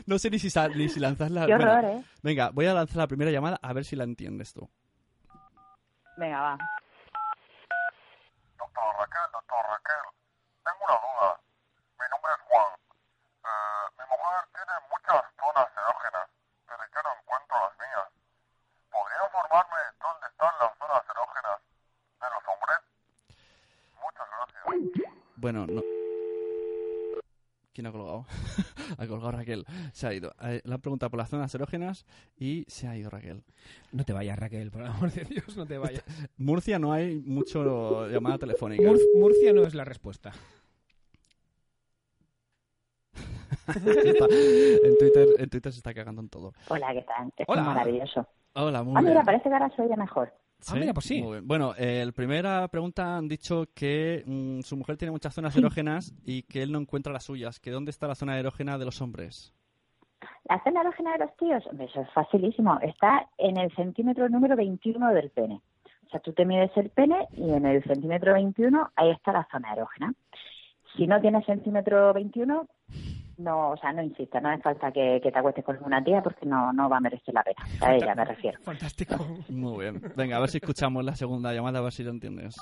No 0.05 0.17
sé 0.19 0.29
ni 0.29 0.39
si, 0.39 0.49
sal- 0.49 0.75
ni 0.77 0.89
si 0.89 0.99
lanzarla. 0.99 1.45
Qué 1.45 1.55
bueno, 1.55 1.71
horror, 1.71 1.85
¿eh? 1.85 2.03
Venga, 2.23 2.49
voy 2.51 2.65
a 2.65 2.73
lanzar 2.73 2.97
la 2.97 3.07
primera 3.07 3.31
llamada 3.31 3.59
a 3.61 3.73
ver 3.73 3.85
si 3.85 3.95
la 3.95 4.03
entiendes 4.03 4.53
tú. 4.53 4.69
Venga, 6.17 6.41
va. 6.41 6.57
Doctor 8.57 8.83
Raquel, 8.99 9.27
doctor 9.31 9.63
Raquel, 9.69 10.03
tengo 10.63 10.81
una 10.87 10.97
duda. 10.99 11.29
Mi 11.99 12.05
nombre 12.11 12.31
es 12.35 12.41
Juan. 12.49 12.71
Eh, 13.45 13.85
mi 13.97 14.03
mujer 14.09 14.41
tiene 14.51 14.75
muchas 14.91 15.21
zonas 15.39 15.67
erógenas, 15.79 16.27
pero 16.67 16.81
yo 16.91 16.99
no 17.03 17.11
encuentro 17.15 17.19
las 17.19 17.27
mías. 17.27 17.27
¿Podría 17.28 17.28
informarme 19.39 19.79
dónde 19.99 20.27
están 20.31 20.51
las 20.59 20.71
zonas 20.77 21.03
erógenas 21.09 21.57
de 22.19 22.27
los 22.33 22.43
hombres? 22.51 22.77
Muchas 23.95 24.27
gracias. 24.35 25.13
Bueno, 25.37 25.65
no. 25.67 25.81
¿Quién 27.73 27.87
ha 27.87 27.91
colgado? 27.91 28.25
ha 28.97 29.07
colgado 29.07 29.31
Raquel. 29.31 29.65
Se 29.93 30.07
ha 30.07 30.13
ido. 30.13 30.33
Eh, 30.41 30.61
Le 30.65 30.73
han 30.73 30.81
preguntado 30.81 31.09
por 31.09 31.17
las 31.19 31.29
zonas 31.29 31.53
erógenas 31.55 32.05
y 32.35 32.65
se 32.67 32.87
ha 32.87 32.97
ido 32.97 33.09
Raquel. 33.09 33.43
No 33.93 34.03
te 34.03 34.11
vayas, 34.11 34.37
Raquel, 34.37 34.69
por 34.71 34.81
el 34.81 34.87
amor 34.87 35.11
de 35.11 35.23
Dios, 35.23 35.55
no 35.55 35.65
te 35.65 35.77
vayas. 35.77 36.03
Murcia 36.37 36.77
no 36.79 36.91
hay 36.91 37.15
mucho 37.19 38.07
llamada 38.09 38.37
telefónica. 38.37 38.83
Mur- 38.83 38.99
Murcia 39.15 39.53
no 39.53 39.63
es 39.63 39.73
la 39.75 39.85
respuesta. 39.85 40.33
En, 43.69 44.97
Twitter, 44.97 45.27
en 45.37 45.49
Twitter 45.49 45.71
se 45.71 45.77
está 45.77 45.93
cagando 45.93 46.21
en 46.21 46.29
todo. 46.29 46.53
Hola, 46.69 46.91
¿qué 46.93 47.03
tal? 47.03 47.27
Esto 47.37 47.43
Hola. 47.51 47.61
es 47.61 47.67
maravilloso. 47.67 48.27
Hola, 48.53 48.83
muy 48.83 48.93
Ah, 48.97 49.01
bien. 49.01 49.13
mira, 49.13 49.23
parece 49.23 49.43
que 49.49 49.53
ahora 49.53 49.69
se 49.75 49.81
oye 49.81 49.95
mejor. 49.95 50.33
Ah, 50.67 50.75
mira, 50.75 50.93
pues 50.93 51.05
sí. 51.05 51.21
Muy 51.21 51.31
bien. 51.33 51.47
Bueno, 51.47 51.73
eh, 51.77 52.01
el 52.01 52.13
primera 52.13 52.67
pregunta 52.67 53.15
han 53.17 53.27
dicho 53.29 53.65
que 53.73 54.23
mm, 54.25 54.59
su 54.61 54.75
mujer 54.75 54.97
tiene 54.97 55.11
muchas 55.11 55.33
zonas 55.33 55.55
erógenas 55.55 56.13
y 56.25 56.43
que 56.43 56.61
él 56.63 56.71
no 56.71 56.79
encuentra 56.79 57.13
las 57.13 57.23
suyas. 57.23 57.59
Que 57.59 57.71
dónde 57.71 57.91
está 57.91 58.07
la 58.07 58.15
zona 58.15 58.37
erógena 58.37 58.77
de 58.77 58.85
los 58.85 59.01
hombres. 59.01 59.53
La 60.49 60.61
zona 60.63 60.81
erógena 60.81 61.13
de 61.13 61.19
los 61.19 61.37
tíos, 61.37 61.65
hombre, 61.67 61.85
eso 61.85 62.01
es 62.01 62.11
facilísimo. 62.11 62.77
Está 62.81 63.29
en 63.37 63.57
el 63.57 63.73
centímetro 63.75 64.27
número 64.27 64.55
21 64.57 65.13
del 65.13 65.29
pene. 65.29 65.61
O 66.07 66.09
sea, 66.09 66.19
tú 66.19 66.33
te 66.33 66.43
mides 66.43 66.71
el 66.75 66.89
pene 66.89 67.27
y 67.37 67.51
en 67.51 67.65
el 67.65 67.83
centímetro 67.83 68.33
21 68.33 68.91
ahí 68.95 69.11
está 69.11 69.31
la 69.31 69.47
zona 69.51 69.71
erógena. 69.73 70.13
Si 70.97 71.05
no 71.07 71.21
tienes 71.21 71.45
centímetro 71.45 72.13
21, 72.13 72.67
no, 73.39 73.71
o 73.71 73.77
sea, 73.77 73.91
no 73.93 74.01
insistas, 74.03 74.41
no 74.43 74.49
hace 74.49 74.61
falta 74.61 74.91
que, 74.91 75.19
que 75.23 75.31
te 75.31 75.39
acuestes 75.39 75.63
con 75.65 75.81
una 75.83 76.03
tía 76.03 76.21
porque 76.21 76.45
no, 76.45 76.71
no 76.73 76.89
va 76.89 76.97
a 76.97 76.99
merecer 76.99 77.33
la 77.33 77.41
pena. 77.43 77.57
A 77.81 77.93
ella 77.95 78.13
me 78.13 78.25
refiero. 78.25 78.59
Fantástico. 78.61 79.15
Muy 79.49 79.79
bien. 79.85 80.01
Venga, 80.15 80.37
a 80.37 80.39
ver 80.39 80.49
si 80.49 80.57
escuchamos 80.57 81.03
la 81.05 81.15
segunda 81.15 81.53
llamada, 81.53 81.79
a 81.79 81.81
ver 81.83 81.93
si 81.93 82.03
lo 82.03 82.11
entiendes. 82.11 82.55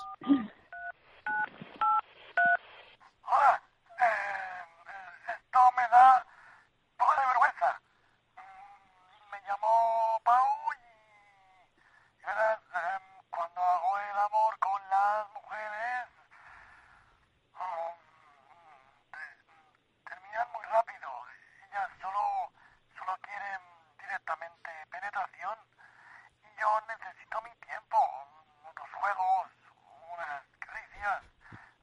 Hola, 3.23 3.61
eh, 3.99 4.63
esto 5.33 5.59
me 5.75 5.83
da 5.89 6.23
un 6.23 6.97
poco 6.97 7.11
de 7.19 7.25
vergüenza. 7.27 7.69
Mm, 8.37 9.31
Me 9.31 9.37
llamo 9.47 9.67
Pau 10.23 10.47
y, 10.77 10.77
cuando 13.29 13.61
hago 13.61 13.91
el 13.99 14.17
amor 14.19 14.53
con 14.59 14.81
las 14.89 15.27
mujeres, 15.33 16.05
um, 17.57 17.95
te- 19.11 19.37
terminan 20.09 20.47
muy 20.53 20.65
rápido. 20.71 21.07
Ellas 21.67 21.89
solo, 22.01 22.51
solo 22.97 23.13
quieren 23.21 23.61
directamente 24.01 24.69
penetración 24.91 25.57
y 26.33 26.45
yo 26.57 26.81
necesito 26.87 27.41
mi 27.41 27.51
tiempo, 27.65 27.97
unos 28.63 28.91
juegos, 28.91 29.47
unas 30.13 30.43
caricias, 30.59 31.23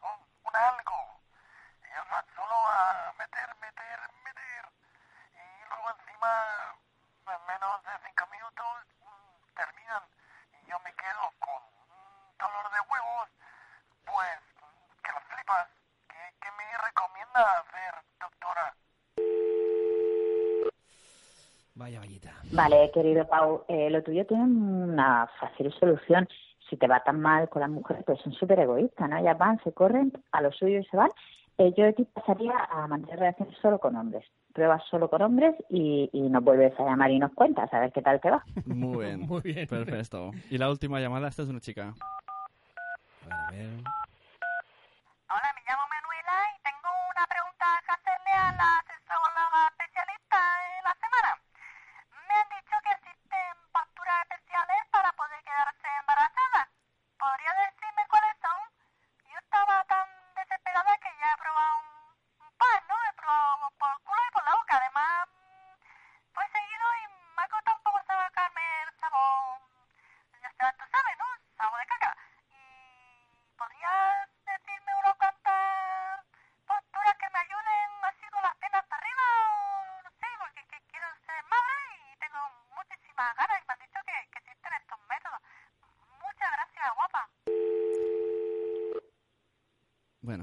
un, 0.03 0.19
un 0.45 0.57
algo. 0.57 1.21
Ellos 1.83 2.07
van 2.11 2.27
solo 2.35 2.55
a 2.55 3.15
meter, 3.19 3.57
meter, 3.61 4.01
meter. 4.25 4.65
Y 5.35 5.69
luego 5.69 5.91
encima, 5.91 6.77
en 7.27 7.47
menos 7.47 7.83
de 7.85 7.93
cinco 8.07 8.27
minutos, 8.27 8.87
mm, 9.01 9.55
terminan. 9.55 10.03
Y 10.61 10.71
yo 10.71 10.79
me 10.81 10.93
quedo 10.95 11.33
con 11.39 11.63
un 11.63 12.39
dolor 12.39 12.71
de 12.73 12.81
huevos. 12.81 13.29
Pues, 14.05 14.41
que 15.03 15.13
lo 15.13 15.21
flipas. 15.21 15.69
¿Qué, 16.09 16.35
qué 16.41 16.51
me 16.53 16.79
recomienda 16.79 17.59
hacer, 17.59 17.95
doctora? 18.19 18.75
Vale, 22.53 22.91
querido 22.93 23.27
Pau, 23.27 23.65
eh, 23.69 23.91
lo 23.91 24.03
tuyo 24.03 24.27
tiene 24.27 24.45
una 24.45 25.29
fácil 25.41 25.73
solución. 25.79 26.29
Si 26.69 26.77
te 26.77 26.87
va 26.87 27.03
tan 27.03 27.21
mal 27.21 27.49
con 27.49 27.61
las 27.61 27.71
mujeres, 27.71 28.05
pues 28.07 28.21
son 28.21 28.33
súper 28.33 28.61
egoístas, 28.61 29.09
¿no? 29.09 29.19
Ellas 29.19 29.37
van, 29.37 29.63
se 29.63 29.73
corren 29.73 30.13
a 30.33 30.41
lo 30.41 30.51
suyo 30.53 30.79
y 30.79 30.85
se 30.85 30.97
van. 30.97 31.11
Eh, 31.59 31.73
yo 31.77 31.95
te 31.95 32.05
pasaría 32.07 32.53
a 32.71 32.87
mantener 32.89 33.21
relaciones 33.21 33.57
solo 33.61 33.79
con 33.79 33.95
hombres. 33.95 34.25
Pruebas 34.53 34.83
solo 34.91 35.09
con 35.09 35.23
hombres 35.23 35.55
y, 35.69 36.11
y 36.13 36.23
nos 36.23 36.43
vuelves 36.43 36.79
a 36.81 36.85
llamar 36.85 37.11
y 37.11 37.19
nos 37.19 37.33
cuentas 37.33 37.73
a 37.73 37.81
ver 37.81 37.93
qué 37.93 38.03
tal 38.03 38.21
te 38.21 38.31
va. 38.31 38.43
Muy 38.67 39.05
bien. 39.05 39.21
Muy 39.29 39.41
bien. 39.43 39.67
Perfecto. 39.67 40.33
Y 40.51 40.59
la 40.59 40.71
última 40.71 41.01
llamada, 41.01 41.29
esta 41.29 41.43
es 41.43 41.49
una 41.49 41.61
chica. 41.61 41.95
A 43.31 43.51
ver. 43.53 43.71
Hola, 45.31 45.51
me 45.55 45.63
llamo 45.67 45.83
Manuela 45.91 46.37
y 46.55 46.63
tengo 46.63 46.91
una 47.11 47.27
pregunta 47.27 47.67
que 47.87 47.93
hacerle 47.93 48.33
a 48.35 48.53
la 48.53 48.84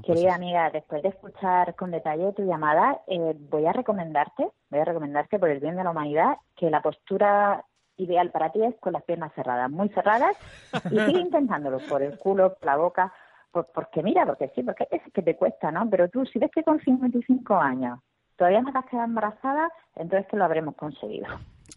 Bueno, 0.01 0.07
pues 0.07 0.17
Querida 0.17 0.35
amiga, 0.35 0.69
después 0.71 1.01
de 1.03 1.09
escuchar 1.09 1.75
con 1.75 1.91
detalle 1.91 2.33
tu 2.33 2.43
llamada, 2.43 3.01
eh, 3.07 3.35
voy 3.49 3.65
a 3.67 3.73
recomendarte, 3.73 4.47
voy 4.69 4.79
a 4.79 4.85
recomendarte 4.85 5.37
por 5.39 5.49
el 5.49 5.59
bien 5.59 5.75
de 5.75 5.83
la 5.83 5.91
humanidad 5.91 6.37
que 6.55 6.69
la 6.69 6.81
postura 6.81 7.63
ideal 7.97 8.31
para 8.31 8.51
ti 8.51 8.63
es 8.63 8.75
con 8.79 8.93
las 8.93 9.03
piernas 9.03 9.31
cerradas, 9.35 9.69
muy 9.69 9.89
cerradas, 9.89 10.35
y 10.89 10.99
sigue 11.01 11.19
intentándolo 11.21 11.79
por 11.85 12.01
el 12.01 12.17
culo, 12.17 12.55
por 12.55 12.65
la 12.65 12.77
boca, 12.77 13.13
por- 13.51 13.67
porque 13.73 14.01
mira, 14.01 14.25
porque 14.25 14.51
sí, 14.55 14.63
porque 14.63 14.87
es 14.89 15.01
que 15.13 15.21
te 15.21 15.35
cuesta, 15.35 15.71
¿no? 15.71 15.87
Pero 15.89 16.09
tú, 16.09 16.25
si 16.25 16.39
ves 16.39 16.49
que 16.51 16.63
con 16.63 16.79
55 16.79 17.55
años 17.55 17.99
todavía 18.37 18.61
no 18.61 18.71
te 18.71 18.77
has 18.79 18.85
quedado 18.85 19.07
embarazada, 19.07 19.69
entonces 19.95 20.27
que 20.29 20.37
lo 20.37 20.45
habremos 20.45 20.75
conseguido, 20.75 21.27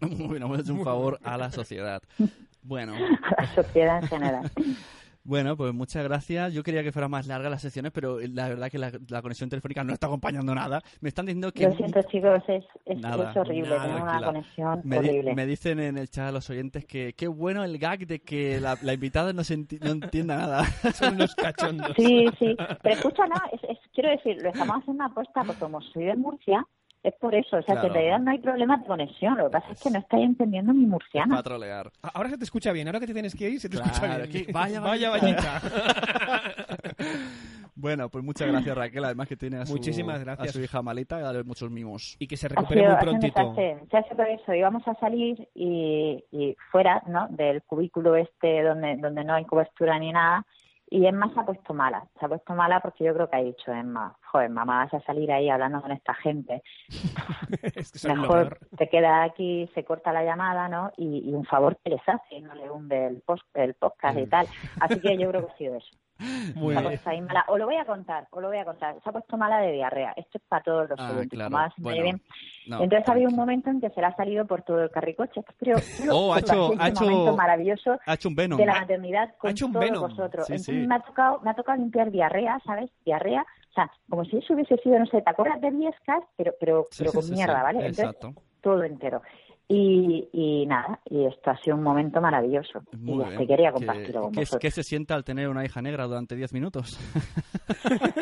bueno, 0.00 0.46
hemos 0.46 0.60
hecho 0.60 0.72
un 0.72 0.84
favor 0.84 1.18
a 1.24 1.36
la 1.36 1.50
sociedad. 1.50 2.00
Bueno, 2.66 2.94
a 2.96 3.42
la 3.42 3.54
sociedad 3.54 3.98
en 3.98 4.08
general. 4.08 4.50
bueno, 5.24 5.56
pues 5.56 5.72
muchas 5.74 6.04
gracias. 6.04 6.52
Yo 6.52 6.62
quería 6.62 6.82
que 6.82 6.92
fuera 6.92 7.08
más 7.08 7.26
larga 7.26 7.48
las 7.50 7.62
sesiones, 7.62 7.92
pero 7.92 8.18
la 8.20 8.48
verdad 8.48 8.70
que 8.70 8.78
la, 8.78 8.92
la 9.08 9.22
conexión 9.22 9.48
telefónica 9.48 9.82
no 9.82 9.92
está 9.94 10.06
acompañando 10.06 10.54
nada. 10.54 10.82
Me 11.00 11.08
están 11.08 11.26
diciendo 11.26 11.50
que... 11.52 11.64
Lo 11.64 11.74
siento, 11.74 12.02
chicos, 12.02 12.42
es, 12.48 12.64
es, 12.84 12.98
Nada, 13.00 13.30
es 13.30 13.36
horrible, 13.36 13.70
nada, 13.70 13.82
tenemos 13.84 14.02
una 14.02 14.22
conexión 14.26 14.80
Me, 14.84 15.00
di- 15.00 15.08
horrible. 15.08 15.34
me 15.34 15.46
dicen 15.46 15.80
en 15.80 15.98
el 15.98 16.08
chat 16.10 16.32
los 16.32 16.48
oyentes 16.50 16.84
que 16.84 17.14
qué 17.14 17.26
bueno 17.26 17.64
el 17.64 17.78
gag 17.78 18.06
de 18.06 18.20
que 18.20 18.60
la, 18.60 18.76
la 18.82 18.92
invitada 18.92 19.32
no, 19.32 19.42
se 19.44 19.56
enti- 19.58 19.80
no 19.80 19.90
entienda 19.90 20.36
nada. 20.36 20.64
Son 20.94 21.14
unos 21.14 21.34
cachondos. 21.34 21.92
Sí, 21.96 22.26
sí. 22.38 22.54
Pero 22.82 22.94
escucha, 22.94 23.26
no, 23.26 23.34
es, 23.52 23.60
es- 23.70 23.78
quiero 23.94 24.10
decir, 24.10 24.36
lo 24.42 24.50
estamos 24.50 24.76
haciendo 24.76 25.04
apuesta 25.04 25.42
porque 25.44 25.60
como 25.60 25.80
soy 25.80 26.04
de 26.04 26.16
Murcia, 26.16 26.64
es 27.04 27.14
por 27.20 27.34
eso. 27.34 27.58
O 27.58 27.62
sea, 27.62 27.80
que 27.80 27.86
en 27.86 27.92
realidad 27.94 28.18
no 28.18 28.30
hay 28.32 28.38
problema 28.38 28.78
de 28.78 28.86
conexión. 28.86 29.36
Lo 29.38 29.44
que 29.44 29.50
pasa 29.50 29.68
es 29.72 29.80
que 29.82 29.90
no 29.90 29.98
estáis 30.00 30.24
entendiendo 30.24 30.74
mi 30.74 30.86
murciana. 30.86 31.28
Para 31.36 31.42
trolear. 31.44 31.90
A- 32.02 32.08
Ahora 32.14 32.30
se 32.30 32.38
te 32.38 32.44
escucha 32.44 32.72
bien, 32.72 32.88
ahora 32.88 32.98
que 32.98 33.06
te 33.06 33.12
tienes 33.12 33.34
que 33.36 33.48
ir 33.50 33.60
se 33.60 33.68
te 33.68 33.76
Claro, 33.76 33.92
escucha 33.92 34.16
bien. 34.26 34.46
que- 34.46 34.52
vaya, 34.52 34.80
vaya, 34.80 35.10
vallita. 35.10 35.60
Bueno, 37.76 38.08
pues 38.08 38.24
muchas 38.24 38.48
gracias 38.48 38.76
Raquel, 38.76 39.04
además 39.04 39.28
que 39.28 39.36
tiene 39.36 39.56
a 39.58 39.66
su, 39.66 39.72
Muchísimas 39.72 40.20
gracias. 40.20 40.48
a 40.48 40.52
su 40.52 40.60
hija 40.60 40.80
malita, 40.80 41.18
darle 41.18 41.42
muchos 41.42 41.70
mimos. 41.70 42.16
Y 42.20 42.26
que 42.28 42.36
se 42.36 42.48
recupere 42.48 42.80
sido- 42.82 42.92
muy 42.92 43.00
prontito. 43.00 43.54
Se 43.90 43.96
hace 43.96 44.14
por 44.14 44.28
eso. 44.28 44.54
Íbamos 44.54 44.86
a 44.86 44.94
salir 44.94 45.48
y, 45.54 46.22
y 46.30 46.56
fuera 46.70 47.02
¿no? 47.08 47.26
del 47.30 47.62
cubículo 47.62 48.14
este 48.14 48.62
donde, 48.62 48.96
donde 48.98 49.24
no 49.24 49.34
hay 49.34 49.44
cobertura 49.44 49.98
ni 49.98 50.12
nada. 50.12 50.46
Y 50.94 51.08
Emma 51.08 51.28
se 51.34 51.40
ha 51.40 51.44
puesto 51.44 51.74
mala. 51.74 52.06
Se 52.20 52.24
ha 52.24 52.28
puesto 52.28 52.54
mala 52.54 52.78
porque 52.78 53.02
yo 53.02 53.12
creo 53.14 53.28
que 53.28 53.34
ha 53.34 53.42
dicho 53.42 53.72
Emma, 53.72 54.16
joder, 54.30 54.48
mamá, 54.48 54.84
vas 54.84 54.94
a 54.94 55.04
salir 55.04 55.32
ahí 55.32 55.50
hablando 55.50 55.82
con 55.82 55.90
esta 55.90 56.14
gente. 56.14 56.62
Es 57.74 58.00
que 58.00 58.14
Mejor 58.14 58.60
te 58.78 58.88
queda 58.88 59.24
aquí, 59.24 59.68
se 59.74 59.84
corta 59.84 60.12
la 60.12 60.22
llamada, 60.22 60.68
¿no? 60.68 60.92
Y, 60.96 61.28
y 61.28 61.34
un 61.34 61.44
favor 61.46 61.76
que 61.82 61.90
les 61.90 62.08
hace, 62.08 62.40
no 62.42 62.54
le 62.54 62.70
hunde 62.70 63.08
el, 63.08 63.22
post, 63.22 63.44
el 63.54 63.74
podcast 63.74 64.18
y 64.18 64.26
tal. 64.26 64.46
Así 64.78 65.00
que 65.00 65.18
yo 65.18 65.30
creo 65.30 65.46
que 65.46 65.52
ha 65.52 65.56
sido 65.56 65.76
eso. 65.78 65.90
Muy 66.54 66.72
se 66.74 66.78
ha 66.78 66.80
bien. 66.80 66.92
puesto 66.92 67.10
ahí 67.10 67.20
mala. 67.22 67.44
O 67.48 67.58
lo 67.58 67.66
voy 67.66 67.76
a 67.76 67.84
contar, 67.84 68.26
o 68.30 68.40
lo 68.40 68.48
voy 68.48 68.58
a 68.58 68.64
contar. 68.64 68.94
Se 69.02 69.08
ha 69.08 69.12
puesto 69.12 69.36
mala 69.36 69.58
de 69.58 69.72
diarrea. 69.72 70.12
Esto 70.16 70.38
es 70.38 70.44
para 70.48 70.62
todos 70.62 70.88
los 70.90 70.98
Ah, 71.00 71.12
claro. 71.30 71.56
Bueno, 71.78 72.18
no, 72.68 72.82
Entonces 72.82 73.08
ha 73.08 73.12
habido 73.12 73.28
un 73.30 73.36
momento 73.36 73.70
en 73.70 73.80
que 73.80 73.90
se 73.90 74.00
le 74.00 74.06
ha 74.06 74.16
salido 74.16 74.46
por 74.46 74.62
todo 74.62 74.82
el 74.82 74.90
carricoche. 74.90 75.42
Creo, 75.58 75.76
creo 76.00 76.16
Oh, 76.16 76.34
ha 76.34 76.38
hecho- 76.40 76.72
ha 76.78 76.88
hecho- 76.88 77.04
momento 77.04 77.36
maravilloso 77.36 77.98
Ha 78.06 78.14
hecho 78.14 78.28
un 78.28 78.34
Venom. 78.34 78.58
de 78.58 78.66
la 78.66 78.80
maternidad 78.80 79.34
con 79.38 79.48
Ha 79.48 79.52
hecho 79.52 79.66
un 79.66 79.72
todos 79.72 80.00
vosotros. 80.00 80.46
Sí, 80.46 80.52
Entonces 80.54 80.74
sí. 80.82 80.86
me 80.86 80.94
ha 80.94 81.00
tocado 81.00 81.40
me 81.40 81.50
ha 81.50 81.54
tocado 81.54 81.78
limpiar 81.78 82.10
diarrea, 82.10 82.58
¿sabes? 82.64 82.90
Diarrea, 83.04 83.42
o 83.42 83.72
sea, 83.74 83.90
como 84.08 84.24
si 84.24 84.36
eso 84.38 84.54
hubiese 84.54 84.76
sido, 84.78 84.98
no 84.98 85.06
sé, 85.06 85.20
¿te 85.22 85.30
acuerdas 85.30 85.60
de 85.60 85.70
Viescas? 85.70 86.22
Pero 86.36 86.54
pero 86.60 86.86
Sí, 86.90 87.04
pero 87.04 87.12
con 87.12 87.30
mierda. 87.30 87.62
¿vale? 87.62 87.78
Entonces, 87.80 88.04
Exacto. 88.04 88.32
todo 88.60 88.82
entero. 88.84 89.20
Y, 89.66 90.28
y 90.32 90.66
nada, 90.66 91.00
y 91.06 91.24
esto 91.24 91.50
ha 91.50 91.56
sido 91.58 91.76
un 91.76 91.82
momento 91.82 92.20
maravilloso. 92.20 92.82
Muy 92.98 93.24
y 93.24 93.28
bien. 93.28 93.38
te 93.38 93.46
quería 93.46 93.68
¿Qué- 93.72 93.78
compartirlo 93.78 94.20
con 94.22 94.32
qué, 94.32 94.40
vosotros. 94.40 94.60
qué 94.60 94.70
se 94.70 94.82
siente 94.82 95.14
al 95.14 95.24
tener 95.24 95.48
una 95.48 95.64
hija 95.64 95.80
negra 95.80 96.04
durante 96.06 96.36
10 96.36 96.52
minutos? 96.52 96.98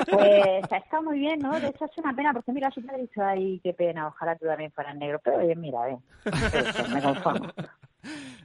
Pues 0.08 0.72
ha 0.72 0.76
estado 0.76 1.02
muy 1.02 1.18
bien, 1.18 1.40
¿no? 1.40 1.58
De 1.58 1.68
hecho, 1.68 1.84
es 1.86 1.98
una 1.98 2.14
pena, 2.14 2.32
porque 2.32 2.52
mira, 2.52 2.70
su 2.70 2.80
padre 2.82 2.98
ha 2.98 3.02
dicho, 3.02 3.22
ay, 3.24 3.60
qué 3.62 3.72
pena, 3.74 4.06
ojalá 4.08 4.36
tú 4.36 4.46
también 4.46 4.70
fueras 4.72 4.94
negro. 4.96 5.20
Pero 5.24 5.38
oye, 5.38 5.56
mira, 5.56 5.90
eh, 5.90 5.98
eso, 6.24 6.88
me 6.88 7.02
conformo. 7.02 7.48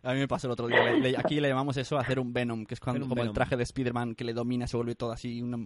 A 0.03 0.13
mí 0.13 0.19
me 0.19 0.27
pasó 0.27 0.47
el 0.47 0.51
otro 0.51 0.67
día. 0.67 0.83
le- 0.83 0.99
le- 0.99 1.17
aquí 1.17 1.39
le 1.39 1.49
llamamos 1.49 1.75
eso 1.77 1.97
hacer 1.97 2.19
un 2.19 2.31
Venom, 2.33 2.65
que 2.65 2.75
es 2.75 2.79
cuando 2.79 3.07
como 3.07 3.23
el 3.23 3.31
traje 3.33 3.57
de 3.57 3.63
Spider-Man 3.63 4.15
que 4.15 4.23
le 4.23 4.33
domina, 4.33 4.67
se 4.67 4.77
vuelve 4.77 4.95
todo 4.95 5.11
así, 5.11 5.41
una, 5.41 5.57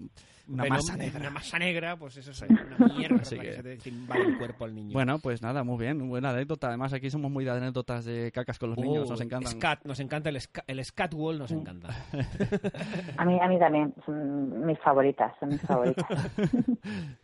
una 0.47 0.63
Venom, 0.63 0.77
masa 0.77 0.97
negra. 0.97 1.19
Una 1.19 1.29
masa 1.29 1.59
negra, 1.59 1.97
pues 1.97 2.17
eso 2.17 2.31
es 2.31 2.41
una 2.49 2.87
mierda 2.95 3.17
Así 3.21 3.35
que 3.37 3.41
que- 3.41 3.53
se 3.53 3.77
te 3.77 3.89
invade 3.89 4.21
el 4.23 4.37
cuerpo 4.37 4.65
al 4.65 4.73
niño. 4.73 4.93
Bueno, 4.93 5.19
pues 5.19 5.41
nada, 5.41 5.63
muy 5.63 5.77
bien, 5.77 6.07
buena 6.09 6.29
anécdota. 6.31 6.67
Además, 6.67 6.93
aquí 6.93 7.09
somos 7.09 7.29
muy 7.31 7.43
de 7.45 7.51
anécdotas 7.51 8.05
de 8.05 8.31
cacas 8.31 8.57
con 8.57 8.69
los 8.69 8.77
niños, 8.79 9.07
Oh, 9.07 9.11
nos 9.11 9.21
encantan. 9.21 9.51
Scat, 9.53 9.85
nos 9.85 9.99
encanta 9.99 10.29
el, 10.29 10.39
scat, 10.41 10.63
el 10.67 10.83
Scatwall, 10.83 11.37
nos 11.39 11.51
encanta. 11.51 11.89
A 13.17 13.25
mí, 13.25 13.37
a 13.41 13.47
mí 13.47 13.59
también, 13.59 13.93
son 14.05 14.65
mis 14.65 14.79
favoritas, 14.79 15.33
son 15.39 15.49
mis 15.49 15.61
favoritas. 15.61 16.05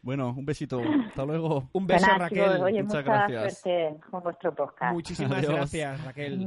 Bueno, 0.01 0.34
un 0.38 0.45
besito. 0.45 0.80
Hasta 1.08 1.25
luego. 1.25 1.69
Un 1.73 1.86
beso, 1.88 2.06
Nada, 2.06 2.17
Raquel. 2.19 2.43
chicos, 2.43 2.60
oye, 2.62 2.84
muchas 2.84 3.06
mucha 3.06 3.27
gracias. 3.27 3.60
suerte 3.60 3.99
con 4.10 4.23
vuestro 4.23 4.56
podcast. 4.56 4.93
Muchísimas 4.93 5.38
Adiós. 5.39 5.53
gracias, 5.53 6.03
Raquel. 6.06 6.38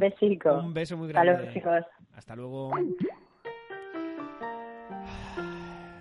Un 0.62 0.74
beso 0.74 0.96
muy 0.96 1.08
Hasta 1.08 1.22
grande. 1.22 1.42
luego, 1.42 1.52
chicos. 1.54 1.84
Hasta 2.14 2.36
luego. 2.36 2.70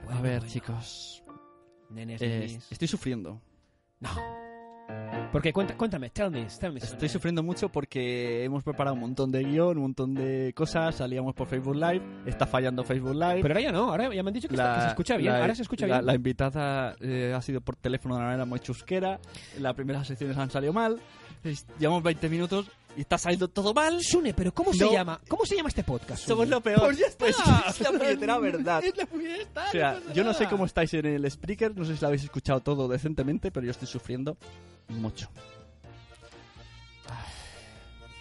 A 0.10 0.22
ver, 0.22 0.44
chicos. 0.46 1.24
Nenes, 1.90 2.22
eh, 2.22 2.28
nenis. 2.28 2.72
estoy 2.72 2.88
sufriendo. 2.88 3.42
No. 4.00 4.10
Porque 5.32 5.54
cuenta, 5.54 5.78
cuéntame, 5.78 6.10
tell 6.10 6.32
me, 6.32 6.48
tell 6.60 6.72
me. 6.74 6.80
Estoy 6.80 7.10
sufriendo 7.10 7.44
mucho 7.44 7.70
porque 7.70 8.44
hemos 8.44 8.64
preparado 8.64 8.96
un 8.96 9.02
montón 9.02 9.32
de 9.32 9.44
guion, 9.44 9.78
un 9.78 9.84
montón 9.84 10.16
de 10.16 10.52
cosas, 10.56 10.96
salíamos 10.96 11.36
por 11.36 11.48
Facebook 11.48 11.76
Live, 11.76 12.02
está 12.26 12.48
fallando 12.48 12.84
Facebook 12.84 13.14
Live. 13.14 13.42
Pero 13.44 13.54
ahora 13.54 13.62
ya 13.62 13.72
no, 13.72 13.92
ahora 13.92 14.12
ya 14.14 14.24
me 14.24 14.30
han 14.30 14.34
dicho 14.34 14.48
que, 14.48 14.56
está- 14.56 14.76
que 14.76 14.82
se 14.82 14.88
escucha 14.88 15.18
bien. 15.18 15.34
la- 15.34 15.42
ahora 15.42 15.54
se 15.54 15.62
escucha 15.62 15.86
la- 15.86 15.96
bien. 15.98 16.06
La 16.08 16.16
invitada 16.16 16.96
eh, 17.02 17.34
ha 17.36 17.42
sido 17.44 17.62
por 17.62 17.76
teléfono 17.76 18.16
de 18.16 18.20
una 18.22 18.28
manera 18.30 18.46
muy 18.46 18.60
chusquera, 18.62 19.20
las 19.60 19.76
primeras 19.76 20.08
secciones 20.08 20.36
han 20.38 20.50
salido 20.50 20.74
mal, 20.74 21.00
llevamos 21.78 22.02
20 22.02 22.28
minutos 22.28 22.72
y 22.98 23.02
está 23.02 23.18
saliendo 23.18 23.48
todo 23.48 23.74
mal. 23.74 24.02
Sune, 24.04 24.34
pero 24.34 24.54
¿cómo 24.54 24.74
se 24.74 24.84
No. 24.86 24.92
llama? 24.92 25.20
¿Cómo 25.28 25.46
se 25.46 25.56
llama 25.56 25.70
este 25.70 25.84
podcast? 25.84 26.26
Somos 26.28 26.48
lo 26.50 26.60
peor. 26.62 26.82
Pues 26.82 26.98
ya 26.98 27.08
está. 27.08 27.26
Pues 27.26 27.38
es 27.38 27.80
la 27.82 27.92
puñetera 27.92 28.38
verdad. 28.40 28.84
Es 28.84 28.98
la 28.98 29.06
puñetera, 29.06 29.68
O 29.68 29.72
sea, 29.72 29.94
pasa 29.96 30.14
yo 30.14 30.24
no 30.24 30.34
sé 30.34 30.40
nada. 30.44 30.50
cómo 30.52 30.66
estáis 30.66 30.94
en 30.96 31.06
el 31.06 31.30
Spreaker, 31.32 31.76
no 31.78 31.86
sé 31.86 31.96
si 31.96 32.02
lo 32.02 32.08
habéis 32.08 32.24
escuchado 32.24 32.60
todo 32.62 32.88
decentemente, 32.88 33.52
pero 33.52 33.66
yo 33.66 33.72
estoy 33.72 33.88
sufriendo 33.88 34.38
mucho. 34.90 35.30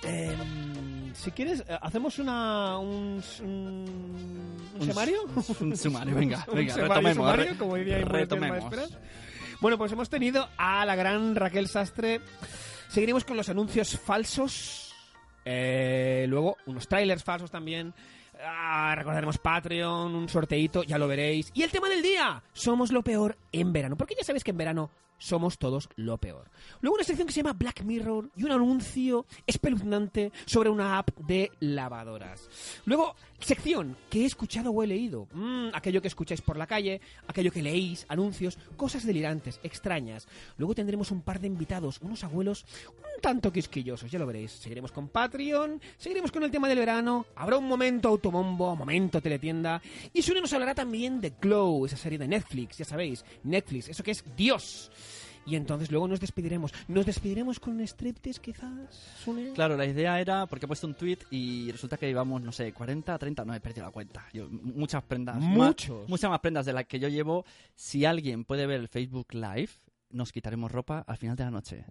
Em, 0.02 1.12
si 1.14 1.32
quieres, 1.32 1.60
eh, 1.68 1.76
hacemos 1.82 2.18
una, 2.20 2.78
un, 2.78 3.20
un, 3.42 4.70
un 4.78 4.86
sumario. 4.86 5.22
un 5.60 5.76
sumario, 5.76 6.14
venga, 6.14 6.44
Un 6.48 6.54
venga, 6.54 6.72
sumario, 6.74 6.88
retomemos, 6.94 7.16
sumario, 7.16 7.44
re- 7.52 7.56
como 7.58 7.74
diría 7.76 7.98
retomemos. 8.04 8.58
Maesperas. 8.60 8.90
Bueno, 9.60 9.76
pues 9.76 9.90
hemos 9.90 10.08
tenido 10.08 10.48
a 10.56 10.86
la 10.86 10.94
gran 10.94 11.34
Raquel 11.34 11.66
Sastre. 11.68 12.20
Seguiremos 12.88 13.24
con 13.24 13.36
los 13.36 13.48
anuncios 13.48 13.98
falsos. 13.98 14.94
Eh, 15.44 16.26
luego, 16.28 16.56
unos 16.66 16.88
trailers 16.88 17.22
falsos 17.22 17.50
también. 17.50 17.94
Ah, 18.42 18.94
recordaremos 18.96 19.38
Patreon, 19.38 20.14
un 20.14 20.28
sorteito, 20.28 20.82
ya 20.84 20.98
lo 20.98 21.08
veréis. 21.08 21.50
Y 21.54 21.62
el 21.62 21.70
tema 21.70 21.88
del 21.88 22.02
día, 22.02 22.42
somos 22.52 22.92
lo 22.92 23.02
peor 23.02 23.36
en 23.52 23.72
verano. 23.72 23.96
Porque 23.96 24.14
ya 24.16 24.24
sabéis 24.24 24.44
que 24.44 24.52
en 24.52 24.58
verano 24.58 24.90
somos 25.18 25.58
todos 25.58 25.88
lo 25.96 26.18
peor. 26.18 26.50
Luego 26.80 26.96
una 26.96 27.04
sección 27.04 27.26
que 27.26 27.32
se 27.32 27.42
llama 27.42 27.52
Black 27.52 27.82
Mirror 27.82 28.30
y 28.36 28.44
un 28.44 28.52
anuncio 28.52 29.26
espeluznante 29.46 30.32
sobre 30.46 30.70
una 30.70 30.98
app 30.98 31.10
de 31.18 31.50
lavadoras. 31.60 32.48
Luego, 32.84 33.14
sección 33.40 33.96
que 34.10 34.22
he 34.22 34.24
escuchado 34.24 34.70
o 34.70 34.82
he 34.82 34.86
leído. 34.86 35.28
Mm, 35.32 35.68
aquello 35.72 36.00
que 36.00 36.08
escucháis 36.08 36.40
por 36.40 36.56
la 36.56 36.66
calle, 36.66 37.00
aquello 37.26 37.52
que 37.52 37.62
leéis, 37.62 38.06
anuncios, 38.08 38.58
cosas 38.76 39.04
delirantes, 39.04 39.60
extrañas. 39.62 40.26
Luego 40.56 40.74
tendremos 40.74 41.10
un 41.10 41.22
par 41.22 41.40
de 41.40 41.46
invitados, 41.46 41.98
unos 42.00 42.24
abuelos 42.24 42.64
un 42.98 43.20
tanto 43.20 43.52
quisquillosos, 43.52 44.10
ya 44.10 44.18
lo 44.18 44.26
veréis. 44.26 44.52
Seguiremos 44.52 44.92
con 44.92 45.08
Patreon, 45.08 45.80
seguiremos 45.96 46.32
con 46.32 46.42
el 46.42 46.50
tema 46.50 46.68
del 46.68 46.78
verano, 46.78 47.26
habrá 47.36 47.58
un 47.58 47.66
momento 47.66 48.08
automombo, 48.08 48.76
momento 48.76 49.20
teletienda, 49.20 49.80
y 50.12 50.22
Sune 50.22 50.40
nos 50.40 50.52
hablará 50.52 50.74
también 50.74 51.20
de 51.20 51.32
Glow, 51.40 51.86
esa 51.86 51.96
serie 51.96 52.18
de 52.18 52.28
Netflix, 52.28 52.78
ya 52.78 52.84
sabéis, 52.84 53.24
Netflix, 53.44 53.88
eso 53.88 54.02
que 54.02 54.12
es 54.12 54.24
Dios. 54.36 54.90
Y 55.48 55.56
entonces 55.56 55.90
luego 55.90 56.06
nos 56.08 56.20
despediremos. 56.20 56.72
¿Nos 56.88 57.06
despediremos 57.06 57.58
con 57.58 57.74
un 57.74 57.80
striptease 57.80 58.40
quizás, 58.40 58.70
Sune? 59.24 59.52
Claro, 59.54 59.76
la 59.76 59.86
idea 59.86 60.20
era, 60.20 60.46
porque 60.46 60.66
he 60.66 60.68
puesto 60.68 60.86
un 60.86 60.94
tweet 60.94 61.18
y 61.30 61.70
resulta 61.72 61.96
que 61.96 62.08
íbamos, 62.10 62.42
no 62.42 62.52
sé, 62.52 62.72
40, 62.72 63.18
30, 63.18 63.44
no 63.44 63.54
he 63.54 63.60
perdido 63.60 63.86
la 63.86 63.92
cuenta. 63.92 64.26
Yo, 64.32 64.48
muchas 64.50 65.02
prendas. 65.02 65.36
más- 65.36 65.44
Muchos. 65.46 66.08
muchas 66.08 66.30
más 66.30 66.40
prendas 66.40 66.66
de 66.66 66.72
las 66.74 66.84
que 66.86 66.98
yo 67.00 67.08
llevo. 67.08 67.44
Si 67.74 68.04
alguien 68.04 68.44
puede 68.44 68.66
ver 68.66 68.80
el 68.80 68.88
Facebook 68.88 69.28
Live, 69.32 69.70
nos 70.10 70.32
quitaremos 70.32 70.70
ropa 70.72 71.04
al 71.06 71.16
final 71.16 71.36
de 71.36 71.44
la 71.44 71.50
noche. 71.50 71.84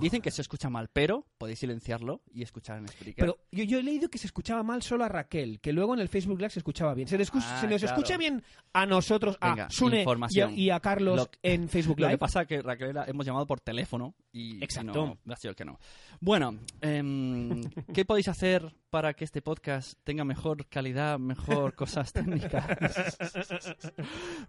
Dicen 0.00 0.22
que 0.22 0.30
se 0.30 0.42
escucha 0.42 0.68
mal, 0.70 0.88
pero 0.92 1.26
podéis 1.38 1.58
silenciarlo 1.58 2.22
y 2.32 2.42
escuchar 2.42 2.78
en 2.78 2.88
Spreaker. 2.88 3.16
Pero 3.24 3.38
yo, 3.50 3.64
yo 3.64 3.78
he 3.78 3.82
leído 3.82 4.08
que 4.08 4.18
se 4.18 4.26
escuchaba 4.26 4.62
mal 4.62 4.82
solo 4.82 5.04
a 5.04 5.08
Raquel, 5.08 5.60
que 5.60 5.72
luego 5.72 5.94
en 5.94 6.00
el 6.00 6.08
Facebook 6.08 6.38
Live 6.38 6.50
se 6.50 6.60
escuchaba 6.60 6.94
bien. 6.94 7.08
¿Se, 7.08 7.18
le 7.18 7.24
escu- 7.24 7.42
Ah, 7.42 7.58
se 7.60 7.66
nos 7.66 7.80
claro. 7.80 7.96
escucha 7.96 8.16
bien 8.16 8.42
a 8.72 8.86
nosotros, 8.86 9.36
a 9.40 9.50
Venga, 9.50 9.70
Sune 9.70 9.96
y 9.96 9.98
a, 9.98 10.00
información. 10.02 10.52
y 10.58 10.70
a 10.70 10.80
Carlos 10.80 11.16
Lo- 11.16 11.30
en 11.42 11.68
Facebook 11.68 11.98
Lo 12.00 12.06
Live? 12.06 12.14
que 12.14 12.18
pasa 12.18 12.42
es 12.42 12.48
que 12.48 12.62
Raquel 12.62 12.90
era- 12.90 13.04
hemos 13.06 13.26
llamado 13.26 13.46
por 13.46 13.60
teléfono 13.60 14.14
y 14.32 14.62
Exacto. 14.62 15.18
no, 15.24 15.32
ha 15.32 15.36
sido 15.36 15.50
el 15.50 15.56
que 15.56 15.64
no. 15.64 15.78
Bueno, 16.20 16.58
em, 16.80 17.62
¿qué 17.94 18.04
podéis 18.04 18.28
hacer 18.28 18.74
para 18.90 19.14
que 19.14 19.24
este 19.24 19.42
podcast 19.42 19.98
tenga 20.04 20.24
mejor 20.24 20.66
calidad, 20.66 21.18
mejor 21.18 21.74
cosas 21.74 22.12
técnicas? 22.12 23.16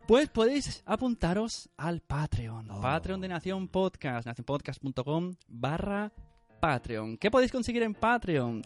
Pues 0.07 0.29
podéis 0.29 0.81
apuntaros 0.85 1.69
al 1.77 2.01
Patreon. 2.01 2.67
Patreon 2.81 3.21
de 3.21 3.27
Nación 3.27 3.67
Podcast, 3.67 4.25
nacionpodcast.com 4.25 5.35
barra 5.47 6.11
Patreon. 6.59 7.17
¿Qué 7.17 7.29
podéis 7.29 7.51
conseguir 7.51 7.83
en 7.83 7.93
Patreon? 7.93 8.63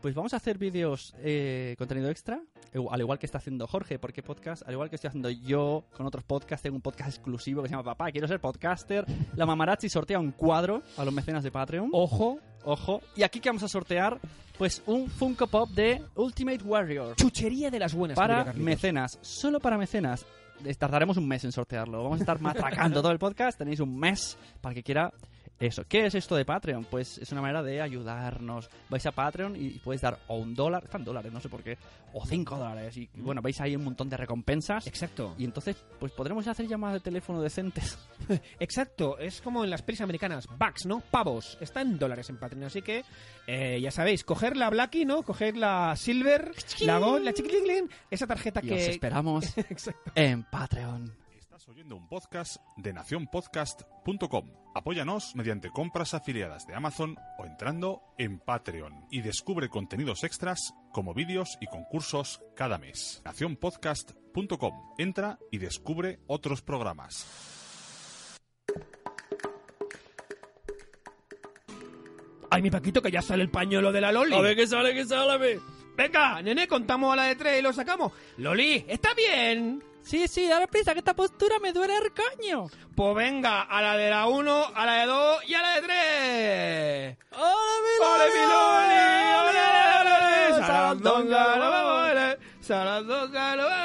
Pues 0.00 0.14
vamos 0.14 0.32
a 0.32 0.36
hacer 0.36 0.58
vídeos, 0.58 1.14
eh, 1.18 1.74
contenido 1.76 2.08
extra, 2.10 2.40
al 2.90 3.00
igual 3.00 3.18
que 3.18 3.26
está 3.26 3.38
haciendo 3.38 3.66
Jorge, 3.66 3.98
porque 3.98 4.22
podcast, 4.22 4.62
al 4.66 4.72
igual 4.72 4.88
que 4.88 4.96
estoy 4.96 5.08
haciendo 5.08 5.30
yo 5.30 5.84
con 5.96 6.06
otros 6.06 6.24
podcasts, 6.24 6.62
tengo 6.62 6.76
un 6.76 6.82
podcast 6.82 7.10
exclusivo 7.10 7.62
que 7.62 7.68
se 7.68 7.72
llama 7.72 7.84
Papá, 7.84 8.10
quiero 8.10 8.28
ser 8.28 8.40
podcaster. 8.40 9.04
La 9.36 9.46
Mamarazzi 9.46 9.88
sortea 9.88 10.18
un 10.18 10.32
cuadro 10.32 10.82
a 10.96 11.04
los 11.04 11.14
mecenas 11.14 11.42
de 11.44 11.50
Patreon. 11.50 11.90
Ojo, 11.92 12.38
ojo. 12.64 13.00
Y 13.16 13.22
aquí 13.22 13.40
que 13.40 13.48
vamos 13.48 13.62
a 13.62 13.68
sortear, 13.68 14.20
pues 14.56 14.82
un 14.86 15.08
Funko 15.08 15.46
Pop 15.46 15.70
de 15.70 16.02
Ultimate 16.16 16.62
Warrior. 16.62 17.16
Chuchería 17.16 17.70
de 17.70 17.78
las 17.78 17.94
buenas. 17.94 18.16
Para 18.16 18.52
mecenas, 18.52 19.18
solo 19.22 19.60
para 19.60 19.78
mecenas. 19.78 20.26
Tardaremos 20.76 21.16
un 21.16 21.28
mes 21.28 21.44
en 21.44 21.52
sortearlo. 21.52 22.02
Vamos 22.02 22.18
a 22.18 22.22
estar 22.22 22.40
matracando 22.40 23.00
todo 23.00 23.12
el 23.12 23.18
podcast. 23.18 23.58
Tenéis 23.58 23.80
un 23.80 23.96
mes 23.96 24.36
para 24.60 24.74
que 24.74 24.82
quiera 24.82 25.12
eso. 25.60 25.84
¿Qué 25.88 26.06
es 26.06 26.14
esto 26.14 26.36
de 26.36 26.44
Patreon? 26.44 26.84
Pues 26.84 27.18
es 27.18 27.32
una 27.32 27.40
manera 27.40 27.62
de 27.62 27.80
ayudarnos. 27.80 28.70
Vais 28.88 29.04
a 29.06 29.12
Patreon 29.12 29.56
y 29.56 29.70
podéis 29.78 30.02
dar 30.02 30.18
o 30.28 30.36
un 30.36 30.54
dólar, 30.54 30.84
están 30.84 31.04
dólares, 31.04 31.32
no 31.32 31.40
sé 31.40 31.48
por 31.48 31.62
qué, 31.62 31.76
o 32.12 32.24
cinco 32.24 32.56
dólares. 32.56 32.96
Y 32.96 33.08
y 33.18 33.20
bueno, 33.20 33.42
veis 33.42 33.60
ahí 33.60 33.74
un 33.74 33.84
montón 33.84 34.08
de 34.08 34.16
recompensas. 34.16 34.86
Exacto. 34.86 35.34
Y 35.38 35.44
entonces, 35.44 35.76
pues 35.98 36.12
podremos 36.12 36.46
hacer 36.46 36.66
llamadas 36.66 36.94
de 36.94 37.00
teléfono 37.00 37.42
decentes. 37.42 37.98
Exacto, 38.60 39.18
es 39.18 39.40
como 39.40 39.64
en 39.64 39.70
las 39.70 39.82
pelis 39.82 40.00
americanas, 40.00 40.46
bucks, 40.46 40.86
¿no? 40.86 41.00
Pavos, 41.00 41.58
está 41.60 41.80
en 41.80 41.98
dólares 41.98 42.30
en 42.30 42.38
Patreon, 42.38 42.64
así 42.64 42.82
que 42.82 43.04
eh, 43.46 43.80
ya 43.80 43.90
sabéis, 43.90 44.24
coger 44.24 44.56
la 44.56 44.70
Blacky, 44.70 45.04
¿no? 45.04 45.22
Coger 45.22 45.56
la 45.56 45.96
Silver, 45.96 46.52
la 46.80 46.98
Gold, 46.98 47.24
la 47.24 47.32
esa 48.10 48.26
tarjeta 48.26 48.60
Y 48.62 48.68
que... 48.68 48.74
os 48.74 48.80
esperamos 48.80 49.44
en 50.14 50.44
Patreon. 50.44 51.12
Estás 51.58 51.74
oyendo 51.74 51.96
un 51.96 52.06
podcast 52.06 52.58
de 52.76 52.92
nacionpodcast.com. 52.92 54.52
Apóyanos 54.76 55.34
mediante 55.34 55.70
compras 55.70 56.14
afiliadas 56.14 56.68
de 56.68 56.76
Amazon 56.76 57.16
o 57.36 57.46
entrando 57.46 58.00
en 58.16 58.38
Patreon 58.38 59.06
y 59.10 59.22
descubre 59.22 59.68
contenidos 59.68 60.22
extras 60.22 60.72
como 60.92 61.14
vídeos 61.14 61.58
y 61.60 61.66
concursos 61.66 62.40
cada 62.54 62.78
mes. 62.78 63.22
Nacionpodcast.com. 63.24 64.94
Entra 64.98 65.40
y 65.50 65.58
descubre 65.58 66.20
otros 66.28 66.62
programas. 66.62 67.26
Ay, 72.52 72.62
mi 72.62 72.70
Paquito, 72.70 73.02
que 73.02 73.10
ya 73.10 73.20
sale 73.20 73.42
el 73.42 73.50
pañuelo 73.50 73.90
de 73.90 74.00
la 74.00 74.12
Loli. 74.12 74.36
A 74.36 74.40
ver 74.40 74.54
qué 74.54 74.68
sale, 74.68 74.94
qué 74.94 75.04
sale. 75.04 75.60
Venga, 75.96 76.40
nene, 76.40 76.68
contamos 76.68 77.12
a 77.12 77.16
la 77.16 77.24
de 77.24 77.34
tres 77.34 77.58
y 77.58 77.62
lo 77.62 77.72
sacamos. 77.72 78.12
Loli, 78.36 78.84
¿está 78.86 79.12
bien? 79.14 79.87
Sí, 80.08 80.26
sí, 80.26 80.48
dale 80.48 80.66
prisa, 80.68 80.94
que 80.94 81.00
esta 81.00 81.14
postura 81.14 81.58
me 81.58 81.70
duele 81.70 81.94
el 81.98 82.10
coño. 82.14 82.70
Pues 82.96 83.14
venga, 83.14 83.60
a 83.60 83.82
la 83.82 83.94
de 83.94 84.08
la 84.08 84.26
uno, 84.26 84.64
a 84.74 84.86
la 84.86 84.94
de 84.94 85.06
dos 85.06 85.44
y 85.46 85.52
a 85.52 85.60
la 85.60 85.74
de 85.74 85.82
tres. 85.82 87.18
¡Hola, 87.32 87.74
mi 87.84 88.06
¡Ole, 88.06 88.24
mi 88.32 88.40
Loli! 88.40 89.00
¡Ole, 89.38 89.60
ole, 90.00 90.12
ole! 90.54 90.66
Sarandonga, 90.66 91.52
ole, 91.52 92.38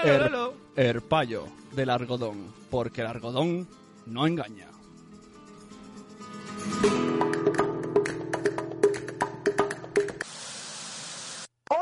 ole. 0.05 0.55
El, 0.77 0.87
el 0.87 1.01
payo 1.01 1.49
del 1.73 1.89
algodón, 1.89 2.53
porque 2.71 3.01
el 3.01 3.07
algodón 3.07 3.67
no 4.05 4.25
engaña. 4.25 4.69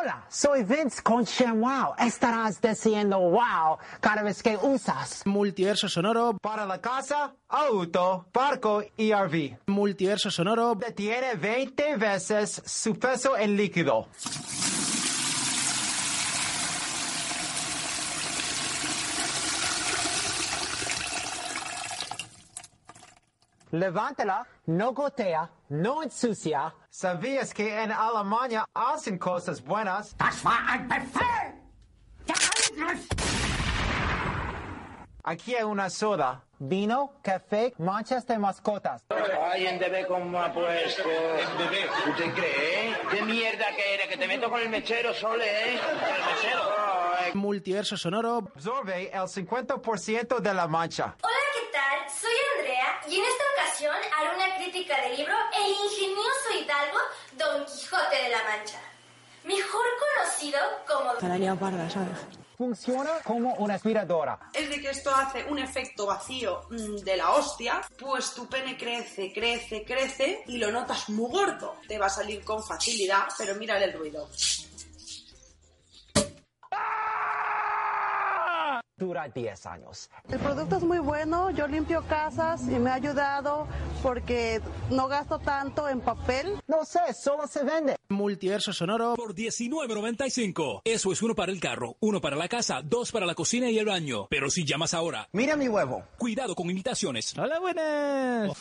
Hola, 0.02 0.26
soy 0.30 0.64
Vince 0.64 1.02
con 1.04 1.26
ShamWow. 1.26 1.94
Estarás 2.00 2.60
diciendo 2.60 3.20
wow 3.20 3.78
cada 4.00 4.24
vez 4.24 4.42
que 4.42 4.58
usas 4.58 5.22
Multiverso 5.26 5.88
sonoro 5.88 6.38
para 6.42 6.66
la 6.66 6.80
casa, 6.82 7.36
auto, 7.48 8.26
barco 8.34 8.84
y 8.98 9.14
RV. 9.14 9.60
Multiverso 9.68 10.32
sonoro 10.32 10.76
Tiene 10.96 11.36
20 11.36 11.98
veces 11.98 12.64
su 12.66 12.98
peso 12.98 13.38
en 13.38 13.56
líquido. 13.56 14.08
Levántala, 23.72 24.46
no 24.66 24.92
gotea, 24.94 25.50
no 25.70 26.04
ensucia. 26.04 26.74
¿Sabías 26.90 27.54
que 27.54 27.82
en 27.84 27.92
Alemania 27.92 28.66
hacen 28.74 29.18
cosas 29.18 29.64
buenas? 29.64 30.16
Aquí 35.24 35.56
hay 35.56 35.64
una 35.64 35.90
soda. 35.90 36.44
Vino, 36.60 37.14
café, 37.24 37.74
manchas 37.78 38.28
de 38.28 38.38
mascotas. 38.38 39.04
Ay, 39.52 39.68
en 39.68 39.80
DB 39.80 40.06
como 40.08 40.42
ha 40.42 40.52
puesto. 40.52 41.04
En 41.10 41.58
DB. 41.58 42.10
¿Usted 42.10 42.34
cree? 42.34 42.90
eh? 42.92 42.98
¿Qué 43.10 43.22
mierda 43.24 43.66
que 43.76 43.94
eres? 43.96 44.08
Que 44.08 44.18
te 44.18 44.28
meto 44.28 44.50
con 44.50 44.60
el 44.60 44.70
mechero, 44.70 45.14
Sole, 45.14 45.46
¿eh? 45.46 45.80
El 45.80 46.36
mechero. 46.36 46.62
Ay. 47.18 47.32
Multiverso 47.34 47.98
sonoro 47.98 48.48
Absorbe 48.56 49.10
el 49.12 49.22
50% 49.22 50.40
de 50.40 50.54
la 50.54 50.68
mancha. 50.68 51.16
¿qué 51.22 51.28
tal? 51.92 52.10
Soy 52.10 52.32
Andrea 52.58 53.02
y 53.08 53.20
en 53.20 53.26
esta 53.26 53.44
ocasión 53.56 53.96
haré 54.18 54.36
una 54.36 54.56
crítica 54.58 55.02
del 55.02 55.18
libro 55.18 55.34
El 55.58 55.72
ingenioso 55.72 56.64
hidalgo 56.64 56.98
Don 57.38 57.66
Quijote 57.66 58.24
de 58.24 58.30
la 58.30 58.44
Mancha, 58.44 58.80
mejor 59.44 59.86
conocido 60.00 60.60
como... 60.88 61.14
Canaria 61.16 61.56
parda, 61.56 61.90
¿sabes? 61.90 62.18
Funciona 62.58 63.12
como 63.24 63.56
una 63.56 63.74
aspiradora. 63.74 64.38
es 64.54 64.70
de 64.70 64.80
que 64.80 64.92
esto 64.92 65.10
hace 65.14 65.44
un 65.46 65.58
efecto 65.58 66.06
vacío 66.06 66.68
mm, 66.70 66.98
de 66.98 67.18
la 67.18 67.32
hostia, 67.32 67.82
pues 67.98 68.36
tu 68.36 68.48
pene 68.48 68.78
crece, 68.78 69.34
crece, 69.34 69.84
crece 69.84 70.44
y 70.46 70.58
lo 70.58 70.72
notas 70.72 71.10
muy 71.10 71.32
gordo. 71.32 71.78
Te 71.88 71.98
va 71.98 72.06
a 72.06 72.10
salir 72.10 72.44
con 72.44 72.64
facilidad, 72.64 73.24
pero 73.36 73.56
mira 73.56 73.84
el 73.84 73.94
ruido. 73.94 74.30
Dura 79.02 79.28
10 79.28 79.66
años. 79.66 80.12
El 80.30 80.38
producto 80.38 80.76
es 80.78 80.84
muy 80.84 81.00
bueno, 81.00 81.50
yo 81.50 81.66
limpio 81.66 82.04
casas 82.08 82.62
y 82.68 82.78
me 82.78 82.92
ha 82.92 82.94
ayudado 82.94 83.68
porque 84.04 84.62
no 84.92 85.08
gasto 85.08 85.40
tanto 85.40 85.90
en 85.90 86.02
papel. 86.02 86.62
No 86.68 86.86
sé, 86.86 87.00
solo 87.20 87.48
se 87.48 87.64
vende. 87.64 87.96
Multiverso 88.10 88.72
sonoro 88.72 89.16
por 89.16 89.34
19.95. 89.34 90.82
Eso 90.86 91.12
es 91.12 91.22
uno 91.24 91.34
para 91.34 91.52
el 91.52 91.60
carro, 91.60 91.96
uno 92.00 92.22
para 92.22 92.36
la 92.36 92.48
casa, 92.48 92.84
dos 92.84 93.12
para 93.12 93.26
la 93.26 93.34
cocina 93.34 93.72
y 93.72 93.80
el 93.80 93.88
baño. 93.88 94.28
Pero 94.30 94.52
si 94.52 94.66
llamas 94.66 94.94
ahora, 94.94 95.28
Mira 95.32 95.56
mi 95.56 95.68
huevo. 95.68 96.04
cuidado 96.20 96.54
con 96.54 96.70
imitaciones. 96.70 97.36
Hola, 97.40 97.60
buenas. 97.60 98.52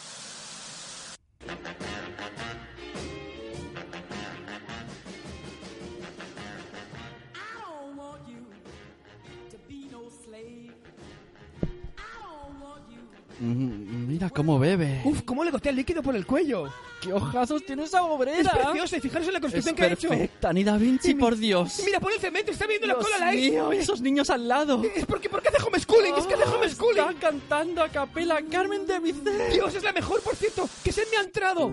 Mm, 13.40 14.06
Mira 14.06 14.28
cómo 14.28 14.58
bebe. 14.58 15.00
Uf, 15.04 15.22
¿cómo 15.22 15.42
le 15.44 15.50
gotea 15.50 15.70
el 15.70 15.76
líquido 15.76 16.02
por 16.02 16.14
el 16.14 16.26
cuello? 16.26 16.68
¡Qué 17.00 17.10
ojazos 17.12 17.64
tiene 17.64 17.84
esa 17.84 18.00
Es 18.00 18.04
obrera! 18.04 18.50
preciosa 18.52 18.98
y 18.98 19.00
fijaros 19.00 19.26
en 19.28 19.32
la 19.32 19.38
Es 19.38 19.42
construcción 19.42 19.74
que 19.74 19.82
ha 19.82 19.86
hecho. 19.92 20.08
perfecta, 20.10 20.52
ni 20.52 20.62
Da 20.62 20.76
Vinci, 20.76 21.14
por 21.14 21.36
Dios. 21.36 21.80
Mira, 21.86 22.00
por 22.00 22.12
el 22.12 22.20
cemento, 22.20 22.50
está 22.52 22.66
viendo 22.66 22.86
la 22.86 22.96
cola 22.96 23.16
a 23.16 23.18
la 23.20 23.32
ex. 23.34 23.50
mío, 23.50 23.72
y 23.72 23.78
esos 23.78 24.02
niños 24.02 24.28
al 24.28 24.46
lado. 24.46 24.82
Es 24.94 25.06
porque, 25.06 25.30
porque 25.30 25.48
hace 25.48 25.62
homeschooling, 25.66 26.14
es 26.16 26.26
que 26.26 26.34
hace 26.34 26.44
Ah, 26.44 26.54
homeschooling. 26.54 26.98
Está 27.08 27.14
cantando 27.18 27.82
a 27.82 27.88
capela 27.88 28.42
Carmen 28.50 28.86
de 28.86 29.00
Bizet. 29.00 29.52
Dios, 29.54 29.74
es 29.74 29.82
la 29.82 29.92
mejor, 29.94 30.20
por 30.20 30.36
cierto, 30.36 30.68
que 30.84 30.92
se 30.92 31.02
me 31.10 31.16
ha 31.16 31.22
entrado. 31.22 31.72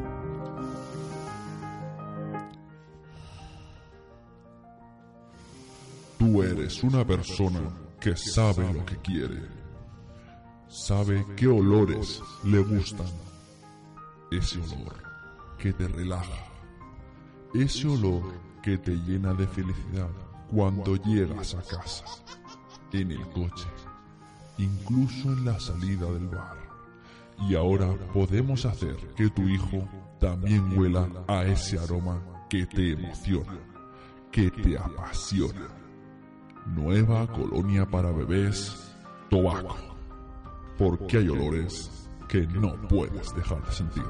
Tú 6.18 6.42
eres 6.42 6.84
una 6.84 7.06
persona 7.06 7.62
que 8.00 8.16
sabe 8.16 8.72
lo 8.74 8.86
que 8.86 8.98
quiere. 8.98 9.42
Sabe 10.70 11.26
qué 11.38 11.48
olores 11.48 12.22
le 12.44 12.60
gustan. 12.60 13.08
Ese 14.32 14.60
olor 14.60 14.96
que 15.58 15.72
te 15.72 15.88
relaja. 15.88 16.46
Ese 17.54 17.88
olor 17.88 18.24
que 18.62 18.78
te 18.78 18.92
llena 18.92 19.34
de 19.34 19.48
felicidad 19.48 20.10
cuando 20.52 20.98
llegas 20.98 21.56
a 21.56 21.62
casa. 21.62 22.04
En 22.92 23.12
el 23.12 23.30
coche. 23.30 23.68
Incluso 24.58 25.30
en 25.30 25.46
la 25.46 25.58
salida 25.60 26.12
del 26.12 26.28
bar. 26.28 26.58
Y 27.48 27.56
ahora 27.56 27.94
podemos 28.14 28.66
hacer 28.66 28.98
que 29.16 29.30
tu 29.30 29.44
hijo 29.44 29.88
también 30.20 30.78
huela 30.78 31.08
a 31.28 31.46
ese 31.46 31.80
aroma 31.80 32.20
que 32.50 32.66
te 32.66 32.92
emociona, 32.92 33.58
que 34.32 34.50
te 34.52 34.78
apasiona. 34.78 35.68
Nueva 36.66 37.28
colonia 37.28 37.86
para 37.86 38.12
bebés, 38.12 38.76
Tobaco. 39.30 39.87
Porque 40.78 41.18
hay 41.18 41.30
olores 41.30 42.08
que 42.28 42.46
no 42.48 42.76
puedes 42.88 43.34
dejar 43.36 43.64
de 43.66 43.72
sentir. 43.72 44.04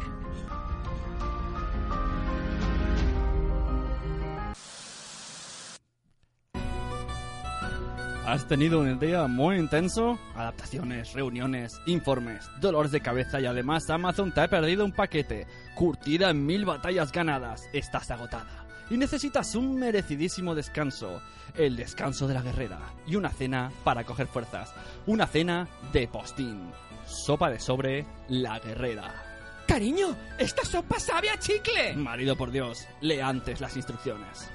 ¿Has 8.28 8.46
tenido 8.46 8.82
un 8.82 9.00
día 9.00 9.26
muy 9.28 9.56
intenso? 9.56 10.20
Adaptaciones, 10.36 11.14
reuniones, 11.14 11.80
informes, 11.86 12.50
dolores 12.60 12.92
de 12.92 13.00
cabeza 13.00 13.40
y 13.40 13.46
además 13.46 13.90
Amazon 13.90 14.34
te 14.34 14.42
ha 14.42 14.50
perdido 14.50 14.84
un 14.84 14.92
paquete. 14.92 15.48
Curtida 15.76 16.32
en 16.32 16.46
mil 16.46 16.66
batallas 16.66 17.14
ganadas. 17.14 17.70
Estás 17.72 18.12
agotada. 18.12 18.67
Y 18.90 18.98
necesitas 18.98 19.56
un 19.56 19.76
merecidísimo 19.78 20.56
descanso. 20.56 21.22
El 21.56 21.76
descanso 21.76 22.28
de 22.28 22.34
la 22.34 22.42
guerrera. 22.42 22.80
Y 23.06 23.16
una 23.16 23.30
cena 23.30 23.72
para 23.84 24.04
coger 24.04 24.28
fuerzas. 24.28 24.74
Una 25.06 25.28
cena 25.28 25.68
de 25.92 26.08
postín. 26.08 26.72
Sopa 27.06 27.50
de 27.50 27.60
sobre 27.60 28.06
la 28.28 28.60
guerrera. 28.60 29.28
Cariño, 29.68 30.16
esta 30.38 30.64
sopa 30.64 31.00
sabe 31.00 31.30
a 31.30 31.38
chicle. 31.38 31.94
Marido 31.96 32.38
por 32.38 32.52
Dios, 32.52 32.88
lee 33.02 33.20
antes 33.20 33.60
las 33.60 33.76
instrucciones. 33.76 34.50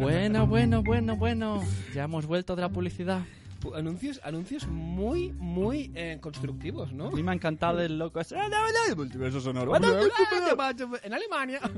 Bueno, 0.00 0.46
bueno, 0.46 0.82
bueno, 0.82 1.14
bueno. 1.14 1.62
Ya 1.94 2.04
hemos 2.04 2.24
vuelto 2.24 2.56
de 2.56 2.62
la 2.62 2.70
publicidad. 2.70 3.20
Anuncios, 3.74 4.20
anuncios 4.24 4.66
muy, 4.66 5.32
muy 5.32 5.90
eh, 5.94 6.18
constructivos, 6.20 6.92
¿no? 6.92 7.08
A 7.08 7.10
mí 7.10 7.22
me 7.22 7.30
ha 7.30 7.34
encantado 7.34 7.80
el 7.80 7.98
loco 7.98 8.20
ese. 8.20 8.36
Multiverso 8.96 9.40
sonoro. 9.40 9.72
En 11.02 11.12
Alemania. 11.14 11.60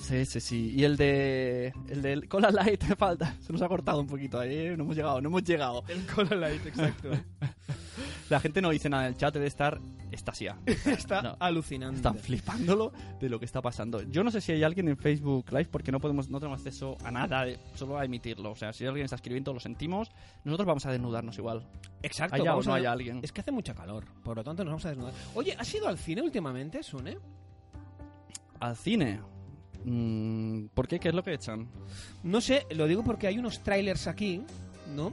Sí, 0.00 0.24
sí, 0.24 0.40
sí. 0.40 0.72
Y 0.76 0.84
el 0.84 0.96
de. 0.96 1.72
El 1.88 2.02
de 2.02 2.28
Cola 2.28 2.50
Light 2.50 2.84
te 2.88 2.96
falta. 2.96 3.34
Se 3.40 3.52
nos 3.52 3.62
ha 3.62 3.68
cortado 3.68 4.00
un 4.00 4.06
poquito 4.06 4.38
ahí. 4.38 4.54
¿eh? 4.56 4.74
No 4.76 4.84
hemos 4.84 4.96
llegado, 4.96 5.20
no 5.20 5.28
hemos 5.28 5.44
llegado. 5.44 5.84
El 5.88 6.04
Cola 6.06 6.34
Light, 6.36 6.64
exacto. 6.66 7.10
La 8.30 8.40
gente 8.40 8.60
no 8.60 8.70
dice 8.70 8.88
nada 8.90 9.04
en 9.06 9.14
el 9.14 9.16
chat, 9.16 9.32
debe 9.32 9.46
estar 9.46 9.80
estasia. 10.10 10.58
Está 10.66 11.22
No. 11.22 11.36
alucinante. 11.40 11.96
Están 11.96 12.16
flipándolo 12.18 12.92
de 13.18 13.28
lo 13.30 13.38
que 13.38 13.46
está 13.46 13.62
pasando. 13.62 14.02
Yo 14.02 14.22
no 14.22 14.30
sé 14.30 14.40
si 14.42 14.52
hay 14.52 14.62
alguien 14.62 14.86
en 14.88 14.98
Facebook 14.98 15.46
Live 15.50 15.68
porque 15.70 15.90
no 15.92 15.98
podemos, 15.98 16.28
no 16.28 16.38
tenemos 16.38 16.58
acceso 16.60 16.96
a 17.04 17.10
nada, 17.10 17.48
eh, 17.48 17.58
solo 17.74 17.96
a 17.98 18.04
emitirlo. 18.04 18.50
O 18.50 18.56
sea, 18.56 18.72
si 18.74 18.84
alguien 18.84 19.04
está 19.04 19.16
escribiendo, 19.16 19.52
lo 19.54 19.60
sentimos. 19.60 20.10
Nosotros 20.44 20.66
vamos 20.66 20.84
a 20.84 20.87
desnudarnos 20.92 21.36
igual. 21.38 21.66
Exacto. 22.02 22.36
Haya 22.36 22.54
o 22.56 22.62
no 22.62 22.72
a- 22.72 22.76
haya 22.76 22.92
alguien. 22.92 23.20
Es 23.22 23.32
que 23.32 23.40
hace 23.40 23.50
mucha 23.50 23.74
calor, 23.74 24.04
por 24.22 24.36
lo 24.36 24.44
tanto 24.44 24.64
nos 24.64 24.72
vamos 24.72 24.84
a 24.86 24.88
desnudar. 24.90 25.12
Oye, 25.34 25.54
¿has 25.58 25.72
ido 25.74 25.88
al 25.88 25.98
cine 25.98 26.22
últimamente, 26.22 26.82
Sune? 26.82 27.18
Al 28.60 28.76
cine. 28.76 29.20
Mm, 29.84 30.66
¿Por 30.74 30.88
qué? 30.88 30.98
¿Qué 30.98 31.08
es 31.08 31.14
lo 31.14 31.22
que 31.22 31.34
echan? 31.34 31.68
No 32.24 32.40
sé, 32.40 32.66
lo 32.70 32.86
digo 32.86 33.02
porque 33.04 33.26
hay 33.26 33.38
unos 33.38 33.60
trailers 33.62 34.06
aquí, 34.08 34.42
¿no? 34.94 35.12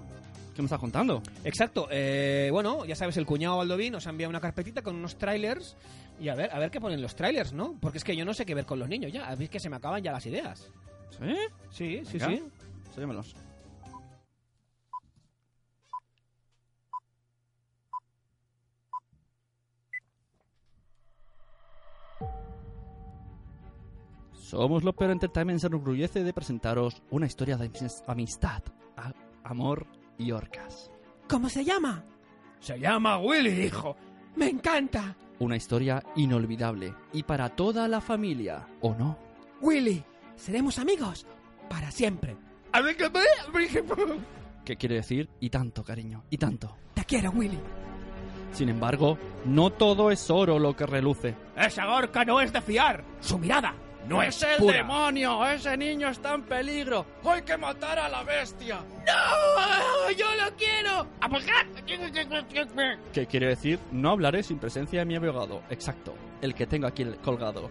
¿Qué 0.56 0.62
me 0.62 0.68
estás 0.68 0.80
contando? 0.80 1.22
Exacto. 1.44 1.88
eh, 1.92 2.50
bueno, 2.52 2.86
ya 2.86 2.96
sabes, 2.96 3.18
el 3.18 3.26
cuñado 3.26 3.58
Baldovín 3.58 3.92
nos 3.94 4.08
ha 4.08 4.10
enviado 4.10 4.30
una 4.30 4.40
carpetita 4.40 4.82
con 4.82 4.96
unos 4.96 5.18
trailers 5.18 5.76
y 6.20 6.30
a 6.30 6.36
ver, 6.36 6.50
a 6.54 6.60
ver 6.60 6.72
qué 6.72 6.80
ponen 6.80 7.02
los 7.02 7.14
trailers, 7.16 7.52
¿no? 7.54 7.76
Porque 7.82 7.98
es 7.98 8.04
que 8.04 8.16
yo 8.16 8.24
no 8.26 8.34
sé 8.34 8.46
qué 8.46 8.56
ver 8.56 8.66
con 8.66 8.80
los 8.80 8.88
niños 8.88 9.12
ya. 9.12 9.32
Es 9.34 9.50
que 9.50 9.60
se 9.60 9.70
me 9.70 9.76
acaban 9.76 10.02
ya 10.02 10.12
las 10.14 10.26
ideas. 10.26 10.72
¿Sí? 11.12 11.36
Sí, 11.72 12.02
sí, 12.06 12.18
Venga, 12.18 12.28
sí. 12.28 12.44
enséñamelos. 12.88 13.36
Somos 24.56 24.86
lo 24.86 24.94
peor 24.94 25.12
Entertainment 25.12 25.60
se 25.60 25.68
enorgullece 25.68 26.24
de 26.24 26.32
presentaros 26.32 27.04
una 27.10 27.26
historia 27.26 27.58
de 27.58 27.66
amis- 27.70 28.02
amistad, 28.08 28.64
a- 28.96 29.12
amor 29.44 29.86
y 30.18 30.32
orcas. 30.32 30.90
¿Cómo 31.28 31.50
se 31.50 31.66
llama? 31.66 32.06
Se 32.62 32.80
llama 32.80 33.18
Willy, 33.18 33.66
hijo. 33.66 33.98
Me 34.38 34.48
encanta. 34.48 35.18
Una 35.40 35.58
historia 35.58 36.02
inolvidable 36.16 36.94
y 37.12 37.24
para 37.24 37.50
toda 37.50 37.90
la 37.90 38.00
familia, 38.00 38.66
¿o 38.80 38.96
no? 38.96 39.18
Willy, 39.60 40.02
seremos 40.38 40.80
amigos 40.80 41.28
para 41.70 41.92
siempre. 41.92 42.38
¿Qué 44.64 44.78
quiere 44.78 44.96
decir? 44.96 45.30
Y 45.42 45.50
tanto, 45.50 45.84
cariño, 45.84 46.24
y 46.30 46.38
tanto. 46.38 46.78
Te 46.94 47.04
quiero, 47.04 47.30
Willy. 47.32 47.60
Sin 48.54 48.70
embargo, 48.70 49.18
no 49.44 49.70
todo 49.74 50.12
es 50.12 50.30
oro 50.32 50.60
lo 50.60 50.74
que 50.78 50.86
reluce. 50.86 51.36
Esa 51.58 51.86
gorca 51.88 52.24
no 52.24 52.40
es 52.40 52.54
de 52.54 52.62
fiar. 52.62 53.04
Su 53.20 53.38
mirada 53.38 53.76
no 54.08 54.22
es, 54.22 54.42
el 54.44 54.58
pura. 54.58 54.78
demonio! 54.78 55.46
¡Ese 55.46 55.76
niño 55.78 56.10
está 56.10 56.36
en 56.36 56.44
peligro! 56.44 57.06
¡Hay 57.24 57.42
que 57.42 57.58
matar 57.58 58.00
a 58.00 58.10
la 58.10 58.24
bestia! 58.24 58.80
¡No! 59.06 60.12
¡Yo 60.18 60.26
lo 60.36 60.56
quiero! 60.56 61.08
¿Qué 63.14 63.26
quiere 63.26 63.48
decir? 63.48 63.80
No 63.92 64.12
hablaré 64.12 64.44
sin 64.44 64.60
presencia 64.60 65.00
de 65.00 65.06
mi 65.06 65.16
abogado. 65.16 65.62
Exacto, 65.70 66.14
el 66.42 66.54
que 66.54 66.68
tengo 66.68 66.88
aquí 66.88 67.06
colgado. 67.24 67.70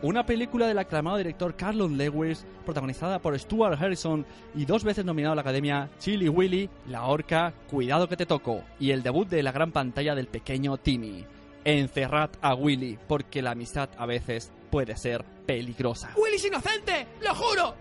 Una 0.00 0.24
película 0.24 0.68
del 0.68 0.78
aclamado 0.78 1.16
director 1.16 1.56
Carlon 1.56 1.98
Lewis, 1.98 2.46
protagonizada 2.64 3.18
por 3.18 3.36
Stuart 3.36 3.82
Harrison 3.82 4.24
y 4.54 4.64
dos 4.64 4.84
veces 4.84 5.04
nominado 5.04 5.32
a 5.32 5.36
la 5.36 5.40
Academia 5.40 5.90
Chili 5.98 6.28
Willy, 6.28 6.70
La 6.86 7.06
Orca, 7.06 7.52
Cuidado 7.68 8.08
que 8.08 8.16
te 8.16 8.24
toco, 8.24 8.62
y 8.78 8.92
el 8.92 9.02
debut 9.02 9.28
de 9.28 9.42
la 9.42 9.50
gran 9.50 9.72
pantalla 9.72 10.14
del 10.14 10.28
pequeño 10.28 10.76
Timmy. 10.76 11.26
Encerrad 11.64 12.30
a 12.40 12.54
Willy, 12.54 12.96
porque 13.08 13.42
la 13.42 13.50
amistad 13.50 13.88
a 13.98 14.06
veces 14.06 14.52
puede 14.70 14.96
ser 14.96 15.24
peligrosa. 15.48 16.10
¡Willy 16.14 16.36
es 16.36 16.44
inocente! 16.44 17.06
¡Lo 17.22 17.34
juro! 17.34 17.74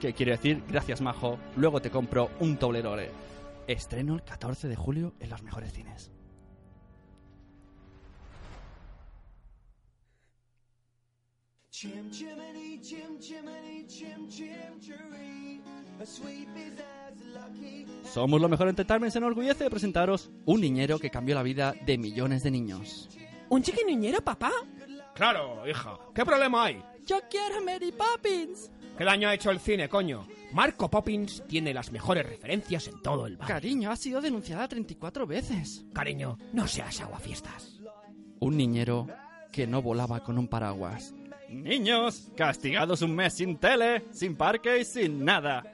¿Qué 0.00 0.12
quiere 0.12 0.32
decir? 0.32 0.64
Gracias, 0.68 1.00
majo. 1.00 1.38
Luego 1.54 1.80
te 1.80 1.90
compro 1.90 2.28
un 2.40 2.56
Toblerone. 2.56 3.08
Estreno 3.68 4.16
el 4.16 4.24
14 4.24 4.66
de 4.66 4.74
julio 4.74 5.14
en 5.20 5.30
los 5.30 5.42
mejores 5.44 5.72
cines. 5.72 6.10
Somos 18.12 18.40
lo 18.40 18.48
mejor 18.48 18.68
Entertainment 18.68 19.12
se 19.12 19.18
enorgullece 19.18 19.64
de 19.64 19.70
presentaros 19.70 20.30
un 20.46 20.60
niñero 20.60 20.98
que 20.98 21.10
cambió 21.10 21.36
la 21.36 21.44
vida 21.44 21.76
de 21.86 21.96
millones 21.96 22.42
de 22.42 22.50
niños. 22.50 23.08
¿Un 23.48 23.62
chiqui 23.62 23.84
niñero, 23.84 24.20
papá? 24.20 24.50
Claro, 25.20 25.68
hija. 25.68 25.98
¿Qué 26.14 26.24
problema 26.24 26.64
hay? 26.64 26.82
Yo 27.06 27.18
quiero 27.28 27.58
a 27.58 27.60
Mary 27.60 27.92
Poppins. 27.92 28.70
¿Qué 28.96 29.04
daño 29.04 29.28
ha 29.28 29.34
hecho 29.34 29.50
el 29.50 29.60
cine, 29.60 29.86
coño? 29.86 30.26
Marco 30.52 30.88
Poppins 30.88 31.44
tiene 31.46 31.74
las 31.74 31.92
mejores 31.92 32.24
referencias 32.26 32.88
en 32.88 33.02
todo 33.02 33.26
el 33.26 33.36
barrio. 33.36 33.54
Cariño, 33.54 33.90
ha 33.90 33.96
sido 33.96 34.22
denunciada 34.22 34.66
34 34.66 35.26
veces. 35.26 35.84
Cariño, 35.92 36.38
no 36.54 36.66
seas 36.66 37.02
aguafiestas. 37.02 37.82
Un 38.38 38.56
niñero 38.56 39.08
que 39.52 39.66
no 39.66 39.82
volaba 39.82 40.20
con 40.20 40.38
un 40.38 40.48
paraguas. 40.48 41.12
Niños, 41.50 42.32
castigados 42.34 43.02
un 43.02 43.14
mes 43.14 43.34
sin 43.34 43.58
tele, 43.58 44.06
sin 44.12 44.36
parque 44.36 44.80
y 44.80 44.86
sin 44.86 45.22
nada. 45.22 45.64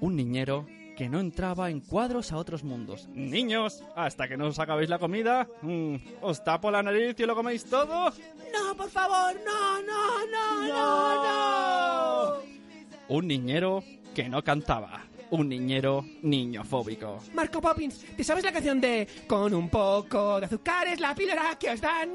Un 0.00 0.16
niñero 0.16 0.66
que 1.00 1.08
no 1.08 1.18
entraba 1.18 1.70
en 1.70 1.80
cuadros 1.80 2.30
a 2.30 2.36
otros 2.36 2.62
mundos. 2.62 3.08
Niños, 3.14 3.82
hasta 3.96 4.28
que 4.28 4.36
no 4.36 4.48
os 4.48 4.58
acabéis 4.58 4.90
la 4.90 4.98
comida, 4.98 5.48
mm, 5.62 5.94
os 6.20 6.44
tapo 6.44 6.70
la 6.70 6.82
nariz 6.82 7.18
y 7.18 7.24
lo 7.24 7.34
coméis 7.34 7.64
todo. 7.64 8.12
No, 8.52 8.76
por 8.76 8.90
favor, 8.90 9.34
no, 9.42 9.80
no, 9.80 10.26
no, 10.26 10.68
no, 10.68 11.24
no. 11.24 12.42
Un 13.08 13.26
niñero 13.28 13.82
que 14.14 14.28
no 14.28 14.44
cantaba. 14.44 15.06
Un 15.30 15.48
niñero 15.48 16.04
niñofóbico. 16.20 17.20
Marco 17.32 17.62
Poppins, 17.62 18.04
¿te 18.14 18.22
sabes 18.22 18.44
la 18.44 18.52
canción 18.52 18.78
de 18.78 19.08
Con 19.26 19.54
un 19.54 19.70
poco 19.70 20.38
de 20.38 20.44
azúcar 20.44 20.86
es 20.88 21.00
la 21.00 21.14
píldora 21.14 21.56
que 21.58 21.70
os 21.70 21.80
dan? 21.80 22.10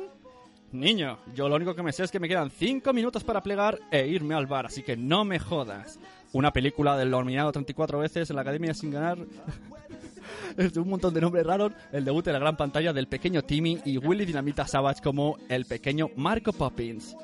Niño, 0.73 1.17
yo 1.33 1.49
lo 1.49 1.55
único 1.55 1.73
que 1.73 1.81
me 1.81 1.91
sé 1.91 2.03
es 2.03 2.11
que 2.11 2.19
me 2.19 2.27
quedan 2.27 2.51
5 2.51 2.93
minutos 2.93 3.23
para 3.23 3.41
plegar 3.41 3.79
e 3.89 4.05
irme 4.05 4.35
al 4.35 4.45
bar, 4.45 4.67
así 4.67 4.83
que 4.83 4.95
no 4.95 5.25
me 5.25 5.39
jodas. 5.39 5.97
Una 6.35 6.51
película 6.51 6.97
del 6.97 7.11
nominado 7.11 7.49
34 7.53 7.97
veces 7.97 8.29
en 8.29 8.35
la 8.35 8.41
academia 8.41 8.73
sin 8.73 8.91
ganar. 8.91 9.17
Es 10.57 10.73
de 10.73 10.81
un 10.81 10.89
montón 10.89 11.13
de 11.13 11.21
nombres 11.21 11.45
raros. 11.45 11.71
El 11.93 12.03
debut 12.03 12.27
en 12.27 12.33
la 12.33 12.39
gran 12.39 12.57
pantalla 12.57 12.91
del 12.91 13.07
pequeño 13.07 13.41
Timmy 13.43 13.79
y 13.85 13.97
Willy 13.97 14.25
Dinamita 14.25 14.67
Savage 14.67 15.01
como 15.01 15.37
el 15.47 15.63
pequeño 15.63 16.09
Marco 16.17 16.51
Poppins. 16.51 17.15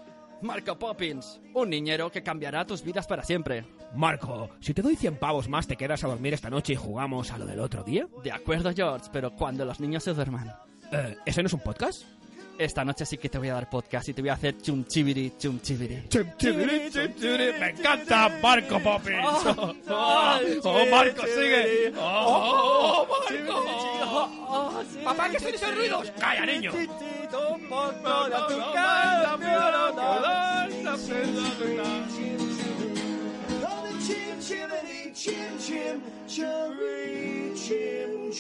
Marco 0.41 0.79
Poppins, 0.79 1.41
un 1.53 1.71
niñero 1.71 2.09
que 2.09 2.23
cambiará 2.23 2.65
tus 2.65 2.83
vidas 2.83 3.05
para 3.05 3.23
siempre. 3.23 3.65
Marco, 3.93 4.49
si 4.61 4.73
te 4.73 4.81
doy 4.81 4.95
100 4.95 5.17
pavos 5.17 5.49
más, 5.49 5.67
¿te 5.67 5.75
quedas 5.75 6.05
a 6.05 6.07
dormir 6.07 6.33
esta 6.33 6.49
noche 6.49 6.71
y 6.71 6.77
jugamos 6.77 7.31
a 7.31 7.37
lo 7.37 7.45
del 7.45 7.59
otro 7.59 7.83
día? 7.83 8.07
De 8.23 8.31
acuerdo, 8.31 8.71
George, 8.73 9.09
pero 9.11 9.35
cuando 9.35 9.65
los 9.65 9.81
niños 9.81 10.05
se 10.05 10.13
duerman. 10.13 10.53
Eh, 10.93 11.17
¿Ese 11.25 11.43
no 11.43 11.47
es 11.47 11.53
un 11.53 11.59
podcast? 11.59 12.05
Esta 12.61 12.85
noche 12.85 13.07
sí 13.07 13.17
que 13.17 13.27
te 13.27 13.39
voy 13.39 13.49
a 13.49 13.55
dar 13.55 13.67
podcast 13.67 14.07
y 14.09 14.13
te 14.13 14.21
voy 14.21 14.29
a 14.29 14.33
hacer 14.33 14.55
chum 14.61 14.85
chibiri, 14.85 15.33
chum 15.39 15.59
chibiri. 15.61 16.03
Me 17.59 17.69
encanta 17.69 18.29
Marco 18.39 18.79
Poppins. 18.79 19.17
Oh, 19.25 19.73
Oh, 19.89 20.39
oh, 20.65 20.85
Marco, 20.91 21.25
sigue. 21.25 21.91
Oh, 21.97 23.07
¡Oh, 23.07 23.07
Marco! 23.09 24.85
¡Papá, 25.03 25.29
qué 25.31 25.39
son 25.39 25.55
esos 25.55 25.75
ruidos! 25.75 26.11
¡Calla, 26.19 26.45
niño! 26.45 26.71
Oh, 33.63 33.87
chim 34.05 34.39
chimney, 34.39 35.11
chim 35.15 35.57
chim 35.57 36.01
chiree, 36.27 37.53
chim 37.55 38.31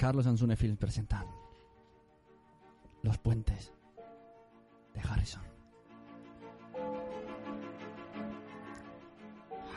Carlos 0.00 0.26
Ansune 0.26 0.56
Film 0.56 0.78
presentan 0.78 1.26
Los 3.02 3.18
puentes 3.18 3.70
de 4.94 5.00
Harrison. 5.02 5.42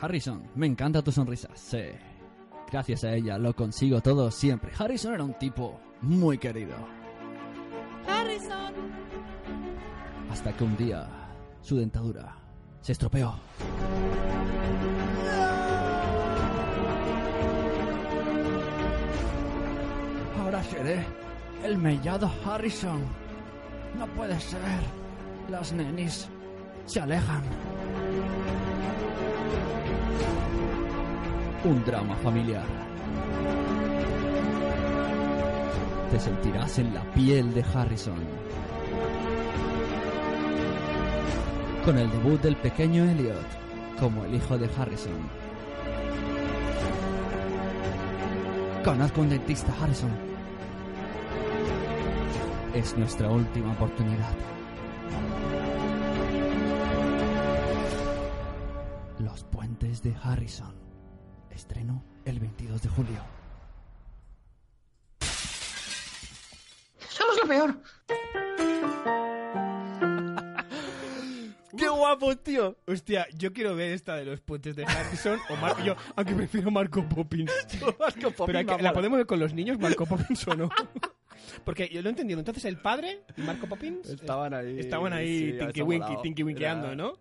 Harrison, 0.00 0.48
me 0.54 0.66
encanta 0.66 1.02
tu 1.02 1.12
sonrisa. 1.12 1.50
Sí. 1.54 1.82
Gracias 2.72 3.04
a 3.04 3.12
ella 3.12 3.36
lo 3.36 3.54
consigo 3.54 4.00
todo 4.00 4.30
siempre. 4.30 4.72
Harrison 4.78 5.12
era 5.12 5.24
un 5.24 5.34
tipo 5.34 5.78
muy 6.00 6.38
querido. 6.38 6.74
Harrison. 8.08 8.72
Hasta 10.30 10.56
que 10.56 10.64
un 10.64 10.74
día 10.78 11.06
su 11.60 11.76
dentadura 11.76 12.34
se 12.80 12.92
estropeó. 12.92 13.34
El 21.64 21.78
mellado 21.78 22.30
Harrison. 22.44 23.00
No 23.98 24.06
puede 24.06 24.38
ser. 24.38 24.60
Las 25.48 25.72
nenis 25.72 26.28
se 26.86 27.00
alejan. 27.00 27.42
Un 31.64 31.84
drama 31.84 32.14
familiar. 32.16 32.62
Te 36.12 36.20
sentirás 36.20 36.78
en 36.78 36.94
la 36.94 37.02
piel 37.14 37.52
de 37.52 37.64
Harrison. 37.74 38.20
Con 41.84 41.98
el 41.98 42.08
debut 42.12 42.40
del 42.40 42.56
pequeño 42.56 43.02
Elliot 43.10 43.98
como 43.98 44.24
el 44.24 44.34
hijo 44.36 44.56
de 44.56 44.70
Harrison. 44.78 45.28
Conozco 48.84 49.20
un 49.22 49.30
dentista, 49.30 49.74
Harrison. 49.82 50.33
Es 52.74 52.96
nuestra 52.96 53.28
última 53.30 53.72
oportunidad. 53.72 54.34
Los 59.18 59.44
puentes 59.44 60.02
de 60.02 60.14
Harrison. 60.22 60.74
Estreno 61.50 62.04
el 62.24 62.40
22 62.40 62.82
de 62.82 62.88
julio. 62.88 63.20
Somos 67.08 67.36
lo 67.42 67.48
peor. 67.48 67.76
¡Qué 71.76 71.88
guapo, 71.88 72.36
tío! 72.36 72.76
Hostia, 72.86 73.26
yo 73.36 73.52
quiero 73.52 73.74
ver 73.76 73.92
esta 73.92 74.14
de 74.16 74.24
los 74.24 74.40
puentes 74.40 74.74
de 74.76 74.84
Harrison 74.84 75.38
o 75.48 75.56
Marco. 75.56 75.82
Yo, 75.82 75.96
aunque 76.16 76.34
prefiero 76.34 76.70
Marco 76.70 77.04
Poppins. 77.08 77.52
Marco 77.98 78.30
Poppins 78.30 78.46
Pero 78.46 78.58
hay 78.58 78.66
que- 78.66 78.76
me 78.76 78.82
¿La 78.82 78.92
podemos 78.92 79.16
ver 79.18 79.26
con 79.26 79.38
los 79.40 79.52
niños, 79.54 79.78
Marco 79.78 80.06
Poppins 80.06 80.46
o 80.48 80.54
no? 80.56 80.68
Porque 81.64 81.88
yo 81.88 82.02
lo 82.02 82.08
he 82.08 82.10
entendido. 82.10 82.38
Entonces, 82.40 82.64
el 82.64 82.76
padre 82.78 83.20
y 83.36 83.42
Marco 83.42 83.66
Poppins 83.66 84.08
eh, 84.10 84.14
Estaban 84.14 84.54
ahí. 84.54 84.78
estaban 84.80 85.12
ahí 85.12 85.52
sí, 85.52 85.58
tinky 85.58 85.82
winky, 85.82 86.12
tinky 86.22 86.42
winkeando, 86.42 86.86
Era- 86.88 86.96
¿no? 86.96 87.18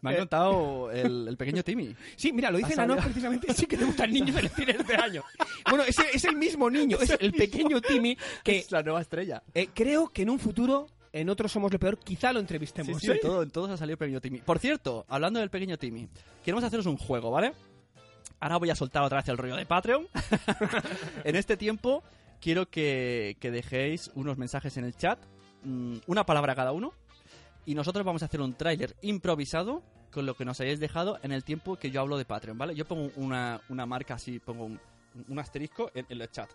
Me 0.00 0.10
ha 0.10 0.14
Eh, 0.14 0.18
contado 0.18 0.90
el, 0.92 1.26
el 1.28 1.36
pequeño 1.36 1.62
Timmy. 1.64 1.94
Sí, 2.16 2.32
mira, 2.32 2.50
lo 2.52 2.58
dice 2.58 2.76
Nano 2.76 2.96
precisamente. 2.96 3.52
Sí 3.54 3.66
que 3.66 3.76
te 3.76 3.84
gustan 3.84 4.12
niños 4.12 4.36
en 4.36 4.44
el 4.44 4.50
cine 4.50 4.76
este 4.78 4.94
año. 4.96 5.24
Bueno, 5.68 5.82
es, 5.84 5.96
es 6.14 6.24
el 6.24 6.36
mismo 6.36 6.70
niño, 6.70 6.98
es 7.00 7.16
el 7.18 7.32
pequeño 7.32 7.80
Timmy 7.80 8.16
que... 8.44 8.58
Es 8.58 8.70
la 8.70 8.82
nueva 8.82 9.00
estrella. 9.00 9.42
eh, 9.54 9.68
creo 9.74 10.08
que 10.08 10.22
en 10.22 10.30
un 10.30 10.38
futuro, 10.38 10.86
en 11.12 11.28
otros 11.28 11.50
Somos 11.50 11.72
lo 11.72 11.78
Peor, 11.80 11.98
quizá 11.98 12.32
lo 12.32 12.38
entrevistemos. 12.38 13.00
Sí, 13.00 13.06
sí, 13.06 13.10
¿eh? 13.12 13.14
en, 13.14 13.20
todo, 13.20 13.42
en 13.42 13.50
todos 13.50 13.70
ha 13.70 13.76
salido 13.76 13.94
el 13.94 13.98
pequeño 13.98 14.20
Timmy. 14.20 14.38
Por 14.38 14.60
cierto, 14.60 15.04
hablando 15.08 15.40
del 15.40 15.50
pequeño 15.50 15.76
Timmy, 15.78 16.08
queremos 16.44 16.62
haceros 16.62 16.86
un 16.86 16.96
juego, 16.96 17.32
¿vale? 17.32 17.52
Ahora 18.38 18.56
voy 18.58 18.70
a 18.70 18.76
soltar 18.76 19.02
otra 19.02 19.18
vez 19.18 19.28
el 19.28 19.36
rollo 19.36 19.56
de 19.56 19.66
Patreon. 19.66 20.06
en 21.24 21.34
este 21.34 21.56
tiempo, 21.56 22.04
quiero 22.40 22.68
que, 22.70 23.36
que 23.40 23.50
dejéis 23.50 24.10
unos 24.14 24.38
mensajes 24.38 24.76
en 24.76 24.84
el 24.84 24.96
chat, 24.96 25.18
mm, 25.64 25.98
una 26.06 26.24
palabra 26.24 26.54
cada 26.54 26.72
uno, 26.72 26.92
y 27.66 27.74
nosotros 27.74 28.04
vamos 28.04 28.22
a 28.22 28.26
hacer 28.26 28.40
un 28.40 28.54
tráiler 28.54 28.96
improvisado 29.02 29.82
con 30.10 30.26
lo 30.26 30.34
que 30.34 30.44
nos 30.44 30.60
hayáis 30.60 30.80
dejado 30.80 31.18
en 31.22 31.32
el 31.32 31.44
tiempo 31.44 31.76
que 31.76 31.90
yo 31.90 32.00
hablo 32.00 32.16
de 32.16 32.24
Patreon, 32.24 32.56
¿vale? 32.56 32.74
Yo 32.74 32.86
pongo 32.86 33.10
una, 33.16 33.60
una 33.68 33.86
marca 33.86 34.14
así, 34.14 34.38
pongo 34.38 34.64
un, 34.64 34.80
un 35.28 35.38
asterisco 35.38 35.90
en, 35.94 36.06
en 36.08 36.20
el 36.20 36.30
chat. 36.30 36.50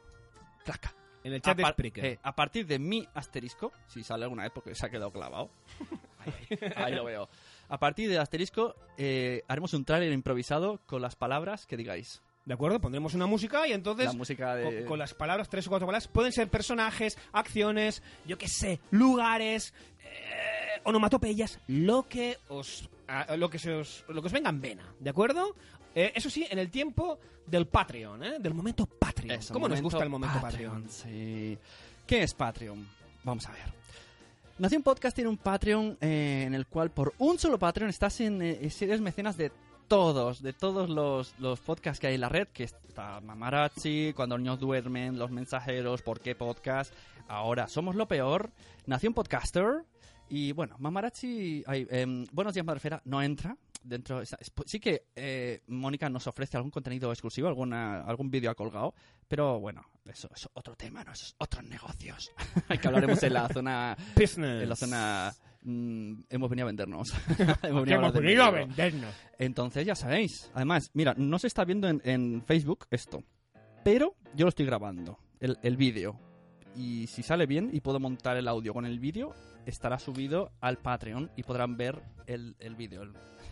Claca. 0.64 0.94
En 1.24 1.34
el 1.34 1.42
chat 1.42 1.58
a, 1.60 1.74
de 1.78 1.92
eh, 1.96 2.20
a 2.22 2.36
partir 2.36 2.68
de 2.68 2.80
mi 2.80 3.08
asterisco, 3.14 3.72
si 3.88 4.04
sale 4.04 4.24
alguna 4.24 4.44
vez 4.44 4.52
porque 4.54 4.76
se 4.76 4.86
ha 4.86 4.90
quedado 4.90 5.12
clavado, 5.12 5.50
ahí, 6.20 6.34
ahí, 6.50 6.74
ahí 6.76 6.96
lo 6.96 7.06
veo. 7.06 7.30
A 7.70 7.80
partir 7.80 8.10
del 8.10 8.20
asterisco 8.20 8.76
eh, 8.98 9.44
haremos 9.48 9.74
un 9.74 9.86
tráiler 9.86 10.12
improvisado 10.12 10.82
con 10.86 11.02
las 11.02 11.16
palabras 11.16 11.66
que 11.66 11.78
digáis. 11.78 12.22
¿De 12.46 12.54
acuerdo? 12.54 12.82
Pondremos 12.82 13.14
una 13.14 13.26
música 13.26 13.68
y 13.68 13.72
entonces... 13.72 14.08
La 14.08 14.14
música 14.14 14.56
de... 14.56 14.64
Con, 14.80 14.86
con 14.86 15.00
las 15.00 15.14
palabras, 15.14 15.48
tres 15.50 15.66
o 15.68 15.70
cuatro 15.70 15.86
palabras, 15.88 16.08
pueden 16.10 16.32
ser 16.34 16.50
personajes, 16.50 17.18
acciones, 17.32 18.04
yo 18.26 18.38
qué 18.38 18.48
sé, 18.50 18.80
lugares, 18.92 19.74
eh, 20.04 20.82
onomatopeyas, 20.84 21.60
lo 21.68 22.08
que 22.10 22.38
os, 22.50 22.90
a- 23.08 23.38
lo 23.38 23.50
que 23.50 23.60
se 23.60 23.72
os, 23.72 24.04
lo 24.10 24.22
que 24.22 24.28
os 24.28 24.34
venga 24.34 24.50
en 24.50 24.60
vena, 24.60 24.94
¿de 25.00 25.10
acuerdo? 25.10 25.56
Eh, 25.96 26.12
eso 26.16 26.30
sí, 26.30 26.46
en 26.50 26.60
el 26.60 26.70
tiempo 26.70 27.18
del 27.46 27.68
Patreon, 27.68 28.24
¿eh? 28.24 28.40
Del 28.40 28.54
momento 28.54 28.86
Patreon. 28.88 29.40
Eso, 29.40 29.54
¿Cómo 29.54 29.70
nos 29.70 29.82
gusta 29.82 30.04
el 30.04 30.10
momento 30.10 30.42
Patreon? 30.42 30.90
Sí. 30.90 31.58
¿Qué 32.06 32.24
es 32.24 32.34
Patreon? 32.34 32.86
Vamos 33.24 33.48
a 33.48 33.52
ver. 33.52 33.62
Nación 34.60 34.84
Podcast 34.84 35.16
tiene 35.16 35.30
un 35.30 35.38
Patreon 35.38 35.98
eh, 36.02 36.44
en 36.46 36.54
el 36.54 36.68
cual 36.68 36.92
por 36.92 37.14
un 37.20 37.40
solo 37.40 37.58
Patreon 37.58 37.90
estás 37.90 38.20
en 38.22 38.42
eh, 38.42 38.70
series 38.70 39.02
mecenas 39.02 39.38
de 39.38 39.52
todos, 39.98 40.42
de 40.42 40.54
todos 40.54 40.90
los, 40.90 41.36
los 41.38 41.60
podcasts 41.60 42.00
que 42.00 42.08
hay 42.08 42.16
en 42.16 42.22
la 42.22 42.30
red, 42.30 42.48
que 42.48 42.64
está 42.64 43.22
Mamarazzi, 43.22 44.12
Cuando 44.16 44.40
niños 44.40 44.60
duermen, 44.60 45.20
Los 45.20 45.30
Mensajeros, 45.30 46.02
¿Por 46.02 46.20
qué 46.20 46.34
Podcast? 46.34 46.92
Ahora 47.28 47.68
Somos 47.68 47.94
lo 47.94 48.08
Peor, 48.08 48.50
Nación 48.88 49.14
Podcaster 49.14 49.86
y 50.30 50.52
bueno, 50.54 50.76
Mamarazzi, 50.80 51.64
ay, 51.68 51.86
em, 51.92 52.26
Buenos 52.32 52.56
Días 52.56 52.66
Madrefera 52.66 53.04
no 53.06 53.22
entra 53.22 53.56
dentro, 53.84 54.20
es- 54.20 54.36
sí 54.66 54.80
que 54.80 55.06
eh, 55.16 55.62
Mónica 55.68 56.10
nos 56.10 56.26
ofrece 56.26 56.58
algún 56.58 56.72
contenido 56.72 57.12
exclusivo, 57.12 57.48
alguna, 57.48 58.02
algún 58.02 58.32
vídeo 58.32 58.50
ha 58.50 58.56
colgado, 58.56 58.96
pero 59.28 59.60
bueno, 59.60 59.86
eso 60.06 60.28
es 60.36 60.50
otro 60.54 60.76
tema, 60.76 61.04
¿no? 61.04 61.12
Esos 61.12 61.36
otros 61.38 61.64
negocios. 61.66 62.32
que 62.82 62.88
hablaremos 62.88 63.22
en 63.22 63.34
la 63.34 63.48
zona... 63.48 63.96
Business. 64.16 64.64
En 64.64 64.70
la 64.70 64.76
zona... 64.76 65.34
mm, 65.64 66.24
hemos 66.30 66.50
venido 66.50 66.66
a 66.66 66.68
vendernos. 66.68 67.14
Hemos 67.64 68.14
venido 68.14 68.44
a 68.44 68.52
vendernos. 68.52 69.14
Entonces 69.38 69.86
ya 69.86 69.96
sabéis. 69.96 70.52
Además, 70.54 70.92
mira, 70.94 71.14
no 71.18 71.40
se 71.40 71.48
está 71.48 71.66
viendo 71.66 71.88
en, 71.88 72.02
en 72.04 72.44
Facebook 72.46 72.88
esto. 72.92 73.24
Pero 73.84 74.16
yo 74.36 74.46
lo 74.46 74.50
estoy 74.50 74.66
grabando, 74.66 75.20
el, 75.40 75.58
el 75.62 75.78
vídeo. 75.78 76.20
Y 76.76 77.08
si 77.08 77.22
sale 77.22 77.46
bien 77.46 77.70
y 77.72 77.82
puedo 77.82 78.00
montar 78.00 78.38
el 78.38 78.48
audio 78.48 78.74
con 78.74 78.86
el 78.86 79.00
vídeo, 79.00 79.34
estará 79.66 80.00
subido 80.00 80.52
al 80.62 80.78
Patreon 80.78 81.32
y 81.36 81.44
podrán 81.44 81.78
ver 81.78 82.02
el, 82.26 82.56
el 82.60 82.76
vídeo. 82.76 83.04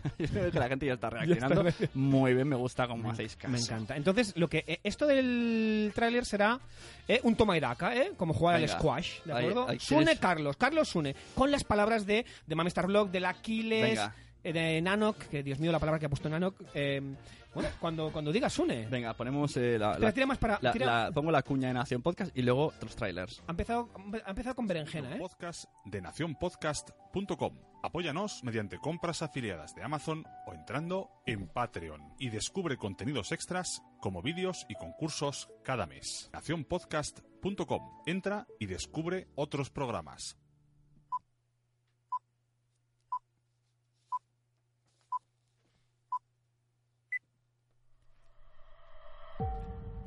que 0.52 0.60
la 0.60 0.68
gente 0.68 0.86
ya 0.86 0.94
está 0.94 1.10
reaccionando. 1.10 1.64
Ya 1.64 1.70
está. 1.70 1.90
Muy 1.94 2.34
bien, 2.34 2.48
me 2.48 2.56
gusta 2.56 2.88
cómo 2.88 3.10
hacéis 3.12 3.36
caso. 3.36 3.52
Me 3.52 3.60
encanta. 3.60 3.96
Entonces, 3.96 4.34
lo 4.36 4.48
que 4.48 4.64
eh, 4.68 4.80
esto 4.84 5.08
del 5.08 5.92
tráiler 5.96 6.26
será 6.26 6.60
eh, 7.08 7.20
un 7.24 7.36
toma 7.36 7.58
y 7.58 7.60
daca, 7.60 7.96
¿eh? 7.96 8.12
Como 8.18 8.34
jugar 8.34 8.56
al 8.56 8.68
squash, 8.70 9.22
¿de 9.26 9.34
Ahí- 9.34 9.40
acuerdo? 9.48 9.68
ahí 9.70 9.80
Sune 9.80 10.06
tienes- 10.06 10.20
Carlos, 10.20 10.58
Carlos 10.58 10.90
Sune, 10.90 11.16
con 11.36 11.52
las 11.52 11.64
palabras 11.64 12.06
de, 12.06 12.26
de 12.48 12.56
Mami 12.56 12.68
Star 12.70 12.88
Blog, 12.88 13.10
del 13.12 13.26
Aquiles, 13.26 13.82
Venga. 13.90 14.16
Eh, 14.44 14.54
de 14.54 14.82
Nanok, 14.82 15.18
que 15.30 15.44
Dios 15.44 15.60
mío, 15.60 15.72
la 15.72 15.80
palabra 15.80 16.00
que 16.00 16.06
ha 16.06 16.10
puesto 16.10 16.30
Nanok. 16.30 16.56
eh, 16.74 17.02
bueno, 17.54 17.68
cuando, 17.82 18.14
cuando 18.14 18.32
diga 18.32 18.50
Sune. 18.50 18.88
Venga, 18.88 19.14
ponemos 19.14 19.58
eh, 19.58 19.78
la, 19.78 19.96
Tira- 19.98 20.00
la- 20.00 20.12
tira 20.14 20.26
más 20.26 20.38
para- 20.38 20.58
la- 20.62 20.72
tira- 20.72 20.86
la- 20.86 21.12
pongo 21.12 21.32
la 21.32 21.42
cuña 21.44 21.68
de 21.68 21.74
Nación 21.74 22.02
Podcast 22.02 22.32
y 22.38 22.44
luego 22.44 22.72
los 22.82 22.96
trailers. 22.96 23.44
Ha 23.46 23.52
empezado, 23.52 23.90
ha 24.26 24.30
empezado 24.30 24.56
con 24.56 24.68
berenjena, 24.68 25.16
¿eh? 25.16 25.20
Podcast 25.20 25.66
de 25.84 26.02
nacionpodcast.com. 26.02 27.58
Apóyanos 27.84 28.42
mediante 28.44 28.78
compras 28.78 29.22
afiliadas 29.22 29.76
de 29.76 29.84
Amazon 29.84 30.24
o 30.48 30.54
entrando 30.54 31.10
en 31.26 31.48
Patreon 31.48 32.14
y 32.20 32.30
descubre 32.30 32.78
contenidos 32.78 33.32
extras 33.34 33.82
como 34.00 34.22
vídeos 34.22 34.66
y 34.70 34.76
concursos 34.76 35.50
cada 35.64 35.86
mes. 35.88 36.30
Nacionpodcast.com. 36.32 38.02
Entra 38.06 38.48
y 38.60 38.68
descubre 38.68 39.28
otros 39.36 39.70
programas. 39.72 40.38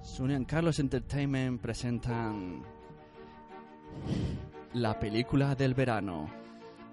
Sunian 0.04 0.44
Carlos 0.44 0.78
Entertainment 0.78 1.60
presentan 1.60 2.62
la 4.74 5.00
película 5.00 5.54
del 5.54 5.72
verano. 5.74 6.30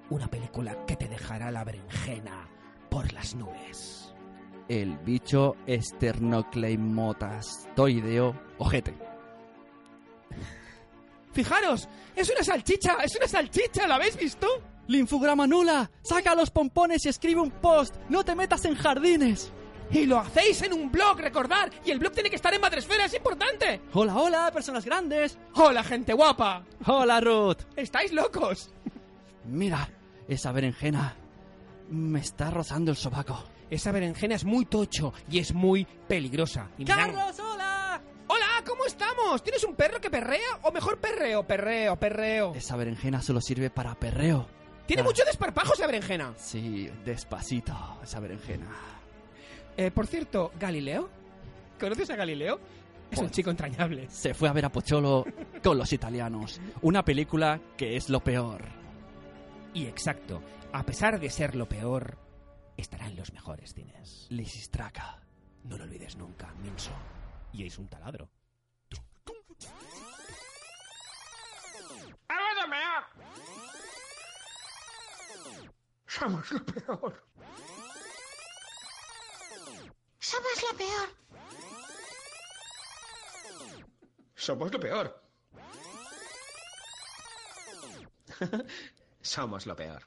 Una 0.10 0.30
película 0.30 0.86
que 0.86 0.96
te 0.96 1.10
dejará 1.10 1.52
la 1.52 1.66
berenjena 1.66 2.50
por 2.90 3.12
las 3.14 3.36
nubes. 3.36 4.16
El 4.70 4.98
bicho 5.00 5.58
esternocleimotastoideo 5.68 8.34
ojete. 8.58 8.94
¡Fijaros! 11.34 11.90
¡Es 12.16 12.30
una 12.30 12.44
salchicha! 12.44 12.96
¡Es 13.04 13.18
una 13.18 13.28
salchicha! 13.28 13.88
¿La 13.88 13.96
habéis 13.96 14.16
visto? 14.18 14.48
¡Linfograma 14.88 15.46
nula! 15.48 15.92
¡Saca 16.02 16.34
los 16.34 16.50
pompones 16.50 17.06
y 17.06 17.10
escribe 17.10 17.42
un 17.42 17.52
post! 17.52 17.98
¡No 18.10 18.24
te 18.24 18.36
metas 18.36 18.64
en 18.66 18.76
jardines! 18.76 19.52
Y 19.92 20.06
lo 20.06 20.20
hacéis 20.20 20.62
en 20.62 20.74
un 20.74 20.90
blog, 20.92 21.20
recordar. 21.20 21.70
Y 21.84 21.92
el 21.92 22.00
blog 22.00 22.14
tiene 22.14 22.30
que 22.30 22.36
estar 22.38 22.54
en 22.54 22.62
Madresfera, 22.62 23.06
es 23.06 23.14
importante. 23.14 23.82
Hola, 23.94 24.16
hola, 24.16 24.52
personas 24.52 24.86
grandes. 24.86 25.38
Hola, 25.56 25.84
gente 25.84 26.14
guapa. 26.14 26.64
Hola, 26.86 27.20
Ruth. 27.20 27.58
¿Estáis 27.76 28.14
locos? 28.14 28.72
Mira, 29.46 29.90
esa 30.28 30.52
berenjena 30.54 31.16
me 31.90 32.20
está 32.22 32.50
rozando 32.52 32.92
el 32.92 32.98
sobaco. 32.98 33.44
Esa 33.70 33.92
berenjena 33.92 34.36
es 34.36 34.46
muy 34.46 34.66
tocho 34.66 35.14
y 35.30 35.40
es 35.40 35.54
muy 35.54 35.86
peligrosa. 36.08 36.70
Y 36.78 36.84
me 36.86 36.90
dan- 36.90 37.14
¡Carlos, 37.14 37.40
hola! 37.40 38.02
Hola, 38.28 38.46
¿cómo 38.66 38.86
estamos? 38.86 39.44
¿Tienes 39.44 39.64
un 39.66 39.76
perro 39.76 40.00
que 40.00 40.10
perrea? 40.10 40.60
¿O 40.64 40.72
mejor 40.72 41.00
perreo, 41.00 41.46
perreo, 41.46 41.98
perreo? 41.98 42.54
Esa 42.56 42.78
berenjena 42.78 43.22
solo 43.22 43.42
sirve 43.42 43.70
para 43.70 43.94
perreo. 43.96 44.48
Tiene 44.86 45.02
Ah. 45.02 45.06
mucho 45.06 45.24
desparpajo 45.26 45.74
esa 45.74 45.86
berenjena. 45.86 46.34
Sí, 46.38 46.90
despacito, 47.04 47.74
esa 48.04 48.20
berenjena. 48.22 48.68
Eh, 49.82 49.90
por 49.90 50.06
cierto, 50.06 50.52
Galileo. 50.60 51.10
¿Conoces 51.80 52.08
a 52.12 52.16
Galileo? 52.16 52.60
Es 53.10 53.18
un 53.18 53.26
Pues- 53.26 53.32
chico 53.32 53.50
entrañable. 53.50 54.08
Se 54.12 54.36
fue 54.36 54.48
a 54.48 54.54
ver 54.54 54.66
a 54.66 54.70
Pocholo 54.72 55.26
con 55.64 55.76
los 55.76 55.92
italianos. 55.92 56.62
Una 56.84 57.04
película 57.04 57.60
que 57.76 57.96
es 57.96 58.08
lo 58.08 58.20
peor. 58.24 58.62
Y 59.74 59.88
exacto, 59.88 60.44
a 60.72 60.84
pesar 60.84 61.20
de 61.20 61.32
ser 61.32 61.56
lo 61.56 61.68
peor, 61.68 62.20
estará 62.78 63.08
en 63.08 63.16
los 63.16 63.34
mejores 63.34 63.74
cines. 63.74 64.28
Lisistraca. 64.30 65.20
No 65.64 65.80
lo 65.80 65.86
olvides 65.86 66.16
nunca, 66.16 66.54
Minso. 66.62 66.92
Y 67.52 67.66
es 67.66 67.80
un 67.80 67.88
taladro. 67.88 68.30
Somos 76.08 76.52
lo 76.52 76.66
peor. 76.66 77.24
Somos 80.22 80.64
lo 80.72 80.78
peor. 80.78 81.10
Somos 84.36 84.72
lo 84.72 84.80
peor. 84.80 85.22
Somos 89.22 89.66
lo 89.66 89.76
peor. 89.76 90.04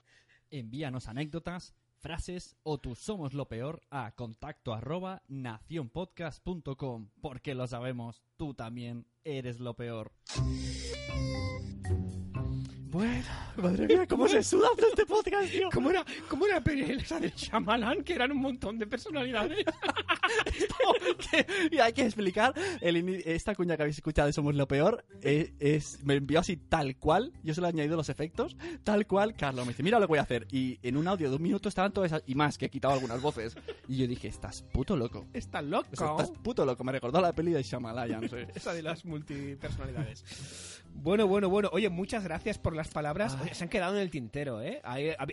Envíanos 0.52 1.08
anécdotas, 1.08 1.74
frases 1.98 2.56
o 2.62 2.78
tu 2.78 2.94
somos 2.94 3.34
lo 3.34 3.48
peor 3.48 3.82
a 3.90 4.12
contacto 4.14 4.72
arroba 4.72 5.24
nacionpodcast.com 5.26 7.10
porque 7.20 7.56
lo 7.56 7.66
sabemos, 7.66 8.22
tú 8.36 8.54
también 8.54 9.08
eres 9.24 9.58
lo 9.58 9.74
peor. 9.74 10.12
Bueno, 12.94 13.24
madre 13.56 13.88
mía, 13.88 14.06
cómo 14.06 14.28
se 14.28 14.40
suda 14.40 14.68
hacer 14.72 14.84
este 14.90 15.04
podcast, 15.04 15.50
tío. 15.50 15.68
¿Cómo 15.72 15.90
era, 15.90 16.04
cómo 16.28 16.46
era 16.46 16.62
esa 16.64 17.18
del 17.18 17.32
Shyamalan? 17.34 18.04
Que 18.04 18.14
eran 18.14 18.30
un 18.30 18.38
montón 18.38 18.78
de 18.78 18.86
personalidades. 18.86 19.66
y 21.70 21.78
hay 21.78 21.92
que 21.92 22.02
explicar, 22.02 22.54
el 22.80 23.22
esta 23.26 23.54
cuña 23.54 23.76
que 23.76 23.82
habéis 23.82 23.96
escuchado 23.98 24.26
de 24.26 24.32
Somos 24.32 24.54
lo 24.54 24.66
Peor 24.68 25.04
es, 25.22 25.52
es- 25.58 26.04
me 26.04 26.14
envió 26.14 26.40
así 26.40 26.56
tal 26.56 26.96
cual, 26.96 27.32
yo 27.42 27.54
solo 27.54 27.66
he 27.66 27.70
añadido 27.70 27.96
los 27.96 28.08
efectos, 28.08 28.56
tal 28.84 29.06
cual, 29.06 29.34
Carlos 29.36 29.66
me 29.66 29.72
dice, 29.72 29.82
mira 29.82 29.98
lo 29.98 30.06
que 30.06 30.10
voy 30.10 30.18
a 30.18 30.22
hacer. 30.22 30.46
Y 30.50 30.78
en 30.82 30.96
un 30.96 31.08
audio 31.08 31.30
de 31.30 31.36
un 31.36 31.42
minuto 31.42 31.68
estaban 31.68 31.92
todas 31.92 32.12
esas, 32.12 32.22
y 32.26 32.34
más, 32.34 32.58
que 32.58 32.66
he 32.66 32.70
quitado 32.70 32.94
algunas 32.94 33.20
voces. 33.20 33.56
Y 33.88 33.96
yo 33.98 34.06
dije, 34.06 34.28
estás 34.28 34.62
puto 34.62 34.96
loco. 34.96 35.26
Está 35.32 35.62
loco. 35.62 35.88
O 35.92 35.96
sea, 35.96 36.10
estás 36.12 36.30
puto 36.42 36.64
loco, 36.64 36.84
me 36.84 36.92
recordó 36.92 37.20
la 37.20 37.32
peli 37.32 37.52
de 37.52 37.62
Shyamalan. 37.62 38.24
Esa 38.54 38.72
de 38.72 38.82
las 38.82 39.04
multipersonalidades. 39.04 40.82
Bueno, 40.94 41.26
bueno, 41.26 41.48
bueno. 41.48 41.68
Oye, 41.72 41.88
muchas 41.90 42.22
gracias 42.24 42.58
por 42.58 42.74
las 42.74 42.88
palabras. 42.88 43.36
Oye, 43.42 43.54
se 43.54 43.64
han 43.64 43.70
quedado 43.70 43.96
en 43.96 44.02
el 44.02 44.10
tintero, 44.10 44.62
¿eh? 44.62 44.80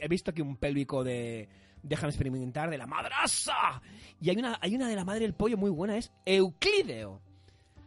He 0.01 0.07
visto 0.07 0.31
aquí 0.31 0.41
un 0.41 0.57
pélvico 0.57 1.03
de 1.03 1.47
Déjame 1.83 2.09
experimentar 2.09 2.69
de 2.69 2.77
la 2.77 2.87
madrasa. 2.87 3.81
Y 4.19 4.29
hay 4.29 4.37
una, 4.37 4.57
hay 4.61 4.75
una 4.75 4.87
de 4.87 4.95
la 4.95 5.05
madre 5.05 5.21
del 5.21 5.33
pollo 5.33 5.57
muy 5.57 5.69
buena, 5.69 5.97
es 5.97 6.11
Euclideo. 6.25 7.21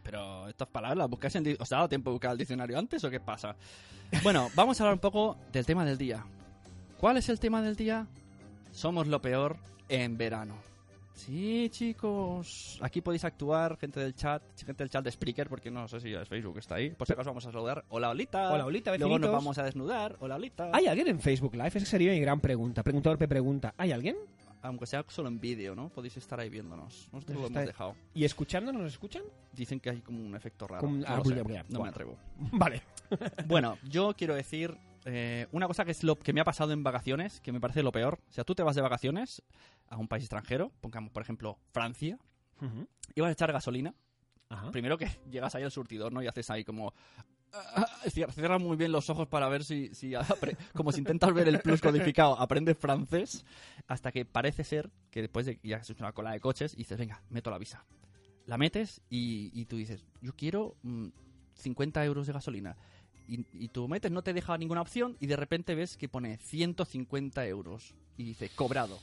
Pero 0.03 0.47
estas 0.47 0.67
palabras 0.67 1.09
las 1.09 1.35
en... 1.35 1.57
¿Os 1.59 1.71
ha 1.71 1.77
dado 1.77 1.89
tiempo 1.89 2.11
de 2.11 2.13
buscar 2.13 2.31
el 2.31 2.37
diccionario 2.37 2.77
antes 2.77 3.03
o 3.03 3.09
qué 3.09 3.19
pasa? 3.19 3.55
Bueno, 4.21 4.49
vamos 4.53 4.79
a 4.79 4.83
hablar 4.83 4.93
un 4.93 4.99
poco 4.99 5.37
del 5.51 5.65
tema 5.65 5.83
del 5.83 5.97
día. 5.97 6.25
¿Cuál 6.99 7.17
es 7.17 7.29
el 7.29 7.39
tema 7.39 7.61
del 7.61 7.75
día? 7.75 8.07
Somos 8.71 9.07
lo 9.07 9.21
peor 9.21 9.57
en 9.89 10.17
verano. 10.17 10.55
Sí, 11.15 11.69
chicos. 11.71 12.77
Aquí 12.81 13.01
podéis 13.01 13.23
actuar, 13.23 13.77
gente 13.77 13.99
del 14.01 14.13
chat, 14.15 14.43
gente 14.57 14.83
del 14.83 14.89
chat 14.89 15.03
de 15.03 15.11
Spreaker, 15.11 15.47
porque 15.49 15.71
no 15.71 15.87
sé 15.87 15.99
si 16.01 16.13
es 16.13 16.27
Facebook 16.27 16.57
está 16.59 16.75
ahí. 16.75 16.89
Por 16.91 17.07
si 17.07 17.13
acaso 17.13 17.29
vamos 17.29 17.45
a 17.45 17.51
saludar. 17.51 17.85
Hola, 17.89 18.09
Olita. 18.09 18.51
Hola, 18.51 18.65
Olita, 18.65 18.91
Luego 18.91 19.05
nos 19.17 19.21
vecinitos. 19.21 19.31
vamos 19.43 19.57
a 19.57 19.63
desnudar. 19.63 20.17
Hola, 20.19 20.35
Olita. 20.35 20.69
¿Hay 20.73 20.87
alguien 20.87 21.07
en 21.07 21.19
Facebook 21.21 21.53
Live? 21.55 21.69
Esa 21.73 21.85
sería 21.85 22.11
mi 22.11 22.19
gran 22.19 22.41
pregunta. 22.41 22.83
Preguntador 22.83 23.17
P 23.17 23.27
pregunta. 23.27 23.73
¿Hay 23.77 23.93
alguien? 23.93 24.17
Aunque 24.61 24.85
sea 24.87 25.05
solo 25.07 25.29
en 25.29 25.39
vídeo, 25.39 25.73
¿no? 25.73 25.89
Podéis 25.89 26.17
estar 26.17 26.39
ahí 26.39 26.49
viéndonos. 26.49 27.07
Nosotros 27.13 27.39
lo 27.39 27.47
hemos 27.47 27.65
dejado. 27.65 27.95
¿Y 28.13 28.25
escuchándonos 28.25 28.81
nos 28.81 28.91
escuchan? 28.91 29.23
Dicen 29.53 29.79
que 29.79 29.91
hay 29.91 30.01
como 30.01 30.21
un 30.23 30.35
efecto 30.35 30.67
raro. 30.67 30.81
Como 30.81 30.97
No, 30.97 31.05
ah, 31.07 31.17
lo 31.17 31.23
sé, 31.23 31.33
bla, 31.35 31.43
bla, 31.43 31.63
no 31.63 31.69
me 31.69 31.77
bueno. 31.77 31.91
atrevo. 31.91 32.17
Vale. 32.51 32.81
Bueno, 33.47 33.77
yo 33.87 34.15
quiero 34.17 34.33
decir 34.33 34.75
eh, 35.05 35.45
una 35.51 35.67
cosa 35.67 35.85
que 35.85 35.91
es 35.91 36.03
lo 36.03 36.17
que 36.17 36.33
me 36.33 36.41
ha 36.41 36.43
pasado 36.43 36.73
en 36.73 36.83
vacaciones, 36.83 37.39
que 37.41 37.51
me 37.51 37.61
parece 37.61 37.83
lo 37.83 37.91
peor. 37.91 38.17
O 38.27 38.33
sea, 38.33 38.43
tú 38.43 38.55
te 38.55 38.63
vas 38.63 38.75
de 38.75 38.81
vacaciones 38.81 39.43
a 39.89 39.97
un 39.97 40.07
país 40.07 40.23
extranjero, 40.23 40.71
pongamos 40.81 41.11
por 41.11 41.21
ejemplo 41.23 41.57
Francia, 41.71 42.17
y 43.13 43.21
vas 43.21 43.29
a 43.29 43.33
echar 43.33 43.51
gasolina. 43.51 43.93
Primero 44.71 44.97
que 44.97 45.07
llegas 45.31 45.53
ahí 45.55 45.63
al 45.63 45.71
surtidor, 45.71 46.13
¿no? 46.13 46.21
Y 46.23 46.27
haces 46.27 46.49
ahí 46.49 46.63
como... 46.63 46.93
ah, 47.53 47.85
cier- 48.05 48.31
Cierra 48.31 48.57
muy 48.59 48.77
bien 48.77 48.91
los 48.91 49.09
ojos 49.09 49.27
para 49.27 49.49
ver 49.49 49.63
si, 49.63 49.93
si 49.93 50.13
como 50.73 50.91
si 50.91 50.99
intentas 50.99 51.33
ver 51.33 51.47
el 51.47 51.59
plus 51.61 51.81
codificado, 51.81 52.39
aprendes 52.39 52.77
francés, 52.77 53.45
hasta 53.87 54.11
que 54.11 54.25
parece 54.25 54.63
ser 54.63 54.89
que 55.11 55.21
después 55.21 55.45
de 55.45 55.57
que 55.57 55.67
ya 55.67 55.77
has 55.77 55.89
hecho 55.89 56.03
una 56.03 56.13
cola 56.13 56.31
de 56.31 56.39
coches, 56.39 56.73
y 56.73 56.77
dices, 56.77 56.97
venga, 56.97 57.21
meto 57.29 57.49
la 57.51 57.57
visa. 57.57 57.85
La 58.45 58.57
metes 58.57 59.01
y, 59.09 59.49
y 59.59 59.65
tú 59.65 59.75
dices, 59.77 60.05
yo 60.21 60.33
quiero 60.35 60.75
mm, 60.83 61.07
50 61.55 62.05
euros 62.05 62.27
de 62.27 62.33
gasolina. 62.33 62.77
Y, 63.27 63.43
y 63.53 63.69
tú 63.69 63.87
metes, 63.87 64.11
no 64.11 64.21
te 64.21 64.33
deja 64.33 64.55
ninguna 64.57 64.81
opción 64.81 65.17
y 65.19 65.25
de 65.25 65.35
repente 65.35 65.73
ves 65.73 65.97
que 65.97 66.07
pone 66.07 66.37
150 66.37 67.45
euros 67.47 67.95
y 68.17 68.23
dice, 68.23 68.49
cobrado. 68.55 68.99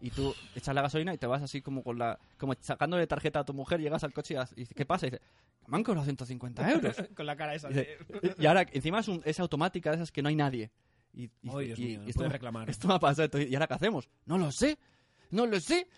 Y 0.00 0.10
tú 0.10 0.34
echas 0.54 0.74
la 0.74 0.82
gasolina 0.82 1.14
y 1.14 1.18
te 1.18 1.26
vas 1.26 1.42
así 1.42 1.62
como 1.62 1.82
con 1.82 1.98
la 1.98 2.18
como 2.38 2.54
sacando 2.60 2.96
de 2.96 3.06
tarjeta 3.06 3.40
a 3.40 3.44
tu 3.44 3.54
mujer, 3.54 3.80
llegas 3.80 4.04
al 4.04 4.12
coche 4.12 4.34
y 4.34 4.60
dices, 4.60 4.74
¿qué 4.76 4.84
pasa? 4.84 5.06
Y 5.06 5.10
dice, 5.10 5.22
me 5.68 5.76
han 5.78 5.82
cobrado 5.84 6.04
150 6.04 6.70
euros. 6.70 6.96
Con 7.16 7.26
la 7.26 7.34
cara 7.36 7.54
esa 7.54 7.68
de... 7.68 7.96
dice- 8.22 8.34
y 8.38 8.46
ahora 8.46 8.66
encima 8.70 9.00
es, 9.00 9.08
un- 9.08 9.22
es 9.24 9.40
automática, 9.40 9.90
de 9.90 9.96
esas 9.96 10.12
que 10.12 10.22
no 10.22 10.28
hay 10.28 10.36
nadie. 10.36 10.70
Y, 11.14 11.24
y- 11.24 11.30
Ay, 11.52 11.66
Dios 11.66 11.78
y- 11.78 11.84
mío, 11.86 12.00
no 12.00 12.06
y 12.06 12.10
esto, 12.10 12.28
reclamar. 12.28 12.68
esto 12.70 12.86
me 12.88 12.94
ha 12.94 12.98
pasado. 13.00 13.24
entonces, 13.24 13.50
¿Y 13.50 13.54
ahora 13.54 13.66
qué 13.66 13.74
hacemos? 13.74 14.08
No 14.26 14.36
lo 14.38 14.52
sé. 14.52 14.78
No 15.30 15.46
lo 15.46 15.58
sé. 15.60 15.88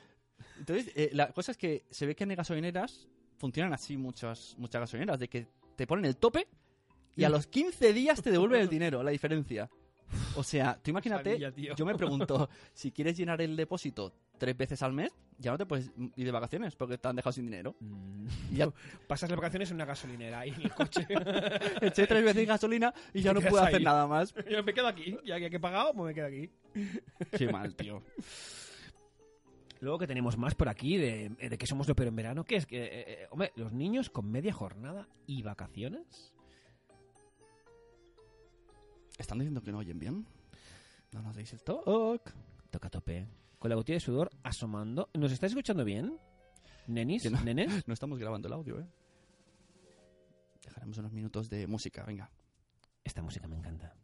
Entonces, 0.59 0.93
eh, 0.95 1.11
la 1.13 1.33
cosa 1.33 1.51
es 1.53 1.59
que 1.59 1.85
se 1.91 2.07
ve 2.07 2.15
que 2.15 2.25
en 2.25 2.35
gasolineras 2.37 3.09
funcionan 3.37 3.73
así 3.75 3.97
muchas, 3.97 4.55
muchas 4.59 4.81
gasolineras, 4.81 5.19
de 5.19 5.29
que 5.29 5.49
te 5.77 5.87
ponen 5.87 6.05
el 6.05 6.17
tope 6.17 6.47
y 7.17 7.25
a 7.25 7.29
los 7.29 7.47
15 7.49 7.93
días 7.93 8.23
te 8.23 8.31
devuelven 8.31 8.61
el 8.61 8.69
dinero, 8.71 9.03
la 9.03 9.11
diferencia. 9.11 9.69
O 10.37 10.43
sea, 10.43 10.79
tú 10.83 10.91
imagínate, 10.91 11.39
yo 11.77 11.85
me 11.85 11.95
pregunto, 11.95 12.49
si 12.73 12.93
quieres 12.93 13.17
llenar 13.17 13.41
el 13.41 13.57
depósito 13.57 14.13
tres 14.39 14.57
veces 14.57 14.83
al 14.83 14.93
mes, 14.93 15.13
ya 15.39 15.51
no 15.51 15.59
te 15.59 15.67
puedes 15.67 15.91
ir 16.17 16.27
de 16.27 16.31
vacaciones 16.31 16.77
porque 16.77 16.97
te 16.99 17.09
han 17.09 17.17
dejado 17.17 17.33
sin 17.33 17.47
dinero. 17.47 17.75
Y 18.51 18.57
ya 18.57 18.71
Pasas 19.09 19.29
las 19.31 19.37
vacaciones 19.39 19.71
en 19.71 19.77
una 19.77 19.85
gasolinera 19.85 20.41
ahí 20.41 20.51
en 20.51 20.63
el 20.63 20.75
coche. 20.75 21.07
eché 21.81 22.07
tres 22.07 22.25
veces 22.25 22.47
gasolina 22.47 22.93
y 23.13 23.21
ya 23.21 23.33
no 23.33 23.41
puedo 23.41 23.63
hacer 23.63 23.83
nada 23.83 24.07
más. 24.07 24.35
Yo 24.49 24.63
me 24.63 24.73
quedo 24.73 24.87
aquí. 24.87 25.17
Ya 25.25 25.39
que 25.39 25.47
he 25.47 25.61
pagado, 25.61 25.93
pues 25.95 26.09
me 26.09 26.15
quedo 26.15 26.27
aquí. 26.27 26.51
Qué 27.37 27.53
mal, 27.53 27.75
tío. 27.75 28.03
Luego 29.81 29.99
que 29.99 30.07
tenemos 30.07 30.37
más 30.37 30.55
por 30.55 30.69
aquí 30.69 30.97
de, 30.97 31.29
de 31.29 31.59
que 31.59 31.67
somos 31.67 31.87
lo 31.87 31.95
peor 31.95 32.09
en 32.09 32.17
verano, 32.17 32.45
que 32.45 32.57
es 32.57 32.67
que, 32.67 32.85
eh, 32.85 32.91
eh, 33.07 33.27
hombre, 33.31 33.53
los 33.55 33.73
niños 33.73 34.11
con 34.11 34.29
media 34.29 34.53
jornada 34.53 35.09
y 35.27 35.43
vacaciones. 35.43 36.33
¿Están 39.19 39.39
diciendo 39.39 39.61
que 39.61 39.73
no 39.73 39.79
oyen 39.79 39.99
bien? 39.99 40.27
No 41.13 41.21
nos 41.23 41.35
deis 41.35 41.53
el 41.53 41.63
talk. 41.63 42.33
Toca 42.71 42.87
a 42.87 42.91
tope. 42.91 43.27
Con 43.59 43.69
la 43.69 43.75
gotilla 43.75 43.97
de 43.97 44.01
sudor 44.01 44.31
asomando. 44.45 45.11
¿Nos 45.15 45.33
estáis 45.33 45.53
escuchando 45.53 45.85
bien? 45.85 46.17
¿Nenis? 46.87 47.31
No, 47.31 47.43
¿Nenes? 47.43 47.87
no 47.87 47.95
estamos 47.95 48.19
grabando 48.19 48.47
el 48.47 48.55
audio, 48.55 48.81
¿eh? 48.81 48.87
Dejaremos 50.65 50.97
unos 50.99 51.13
minutos 51.13 51.51
de 51.51 51.67
música, 51.67 52.05
venga. 52.05 52.31
Esta 53.03 53.23
música 53.23 53.49
me 53.49 53.57
encanta. 53.57 53.95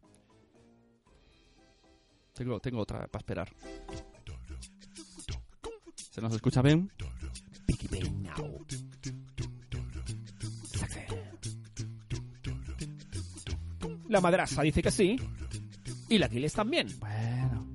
Tengo, 2.33 2.59
tengo 2.59 2.81
otra 2.81 3.07
para 3.07 3.21
esperar. 3.21 3.53
¿Se 6.11 6.21
nos 6.21 6.35
escucha 6.35 6.63
bien? 6.63 6.91
La 14.15 14.21
madraza 14.21 14.63
dice 14.63 14.81
que 14.81 14.93
sí. 14.93 15.17
Y 16.09 16.19
la 16.19 16.27
Aquiles 16.27 16.53
también. 16.53 16.87
Bueno. 17.01 17.67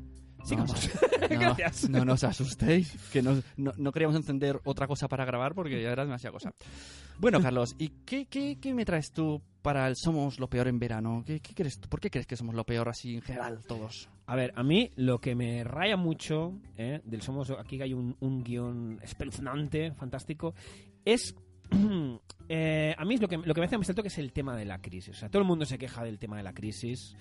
Sigamos. 0.45 0.89
No, 1.19 1.27
Gracias. 1.27 1.89
No 1.89 2.05
nos 2.05 2.23
asustéis, 2.23 2.95
que 3.11 3.21
no, 3.21 3.43
no, 3.57 3.73
no 3.75 3.91
queríamos 3.91 4.15
encender 4.15 4.61
otra 4.63 4.87
cosa 4.87 5.09
para 5.09 5.25
grabar 5.25 5.53
porque 5.53 5.81
ya 5.81 5.91
era 5.91 6.05
demasiada 6.05 6.31
cosa. 6.31 6.53
Bueno, 7.17 7.41
Carlos, 7.41 7.75
¿y 7.77 7.89
qué, 8.05 8.27
qué, 8.27 8.57
qué 8.57 8.73
me 8.73 8.85
traes 8.85 9.11
tú 9.11 9.41
para 9.61 9.85
el 9.89 9.97
Somos 9.97 10.39
lo 10.39 10.49
peor 10.49 10.69
en 10.69 10.79
verano? 10.79 11.25
¿Qué, 11.27 11.41
qué 11.41 11.53
crees? 11.53 11.77
¿Por 11.77 11.99
qué 11.99 12.09
crees 12.09 12.25
que 12.25 12.37
somos 12.37 12.55
lo 12.55 12.63
peor 12.63 12.87
así 12.87 13.15
en 13.15 13.21
general 13.21 13.59
todos? 13.67 14.07
A 14.27 14.37
ver, 14.37 14.53
a 14.55 14.63
mí 14.63 14.91
lo 14.95 15.19
que 15.19 15.35
me 15.35 15.65
raya 15.65 15.97
mucho 15.97 16.53
¿eh? 16.77 17.01
del 17.03 17.21
Somos, 17.21 17.51
aquí 17.51 17.81
hay 17.81 17.93
un, 17.93 18.15
un 18.21 18.45
guion 18.45 19.01
espeluznante, 19.03 19.91
fantástico, 19.91 20.53
es... 21.03 21.35
eh, 22.49 22.95
a 22.97 23.05
mí 23.05 23.15
es 23.15 23.21
lo 23.21 23.27
que, 23.27 23.37
lo 23.37 23.53
que 23.53 23.61
me 23.61 23.65
hace 23.65 23.77
más 23.77 23.87
que 23.87 24.07
es 24.07 24.17
el 24.17 24.31
tema 24.31 24.55
de 24.55 24.65
la 24.65 24.81
crisis. 24.81 25.15
O 25.15 25.19
sea, 25.19 25.29
todo 25.29 25.41
el 25.41 25.47
mundo 25.47 25.65
se 25.65 25.77
queja 25.77 26.03
del 26.03 26.19
tema 26.19 26.37
de 26.37 26.43
la 26.43 26.53
crisis. 26.53 27.15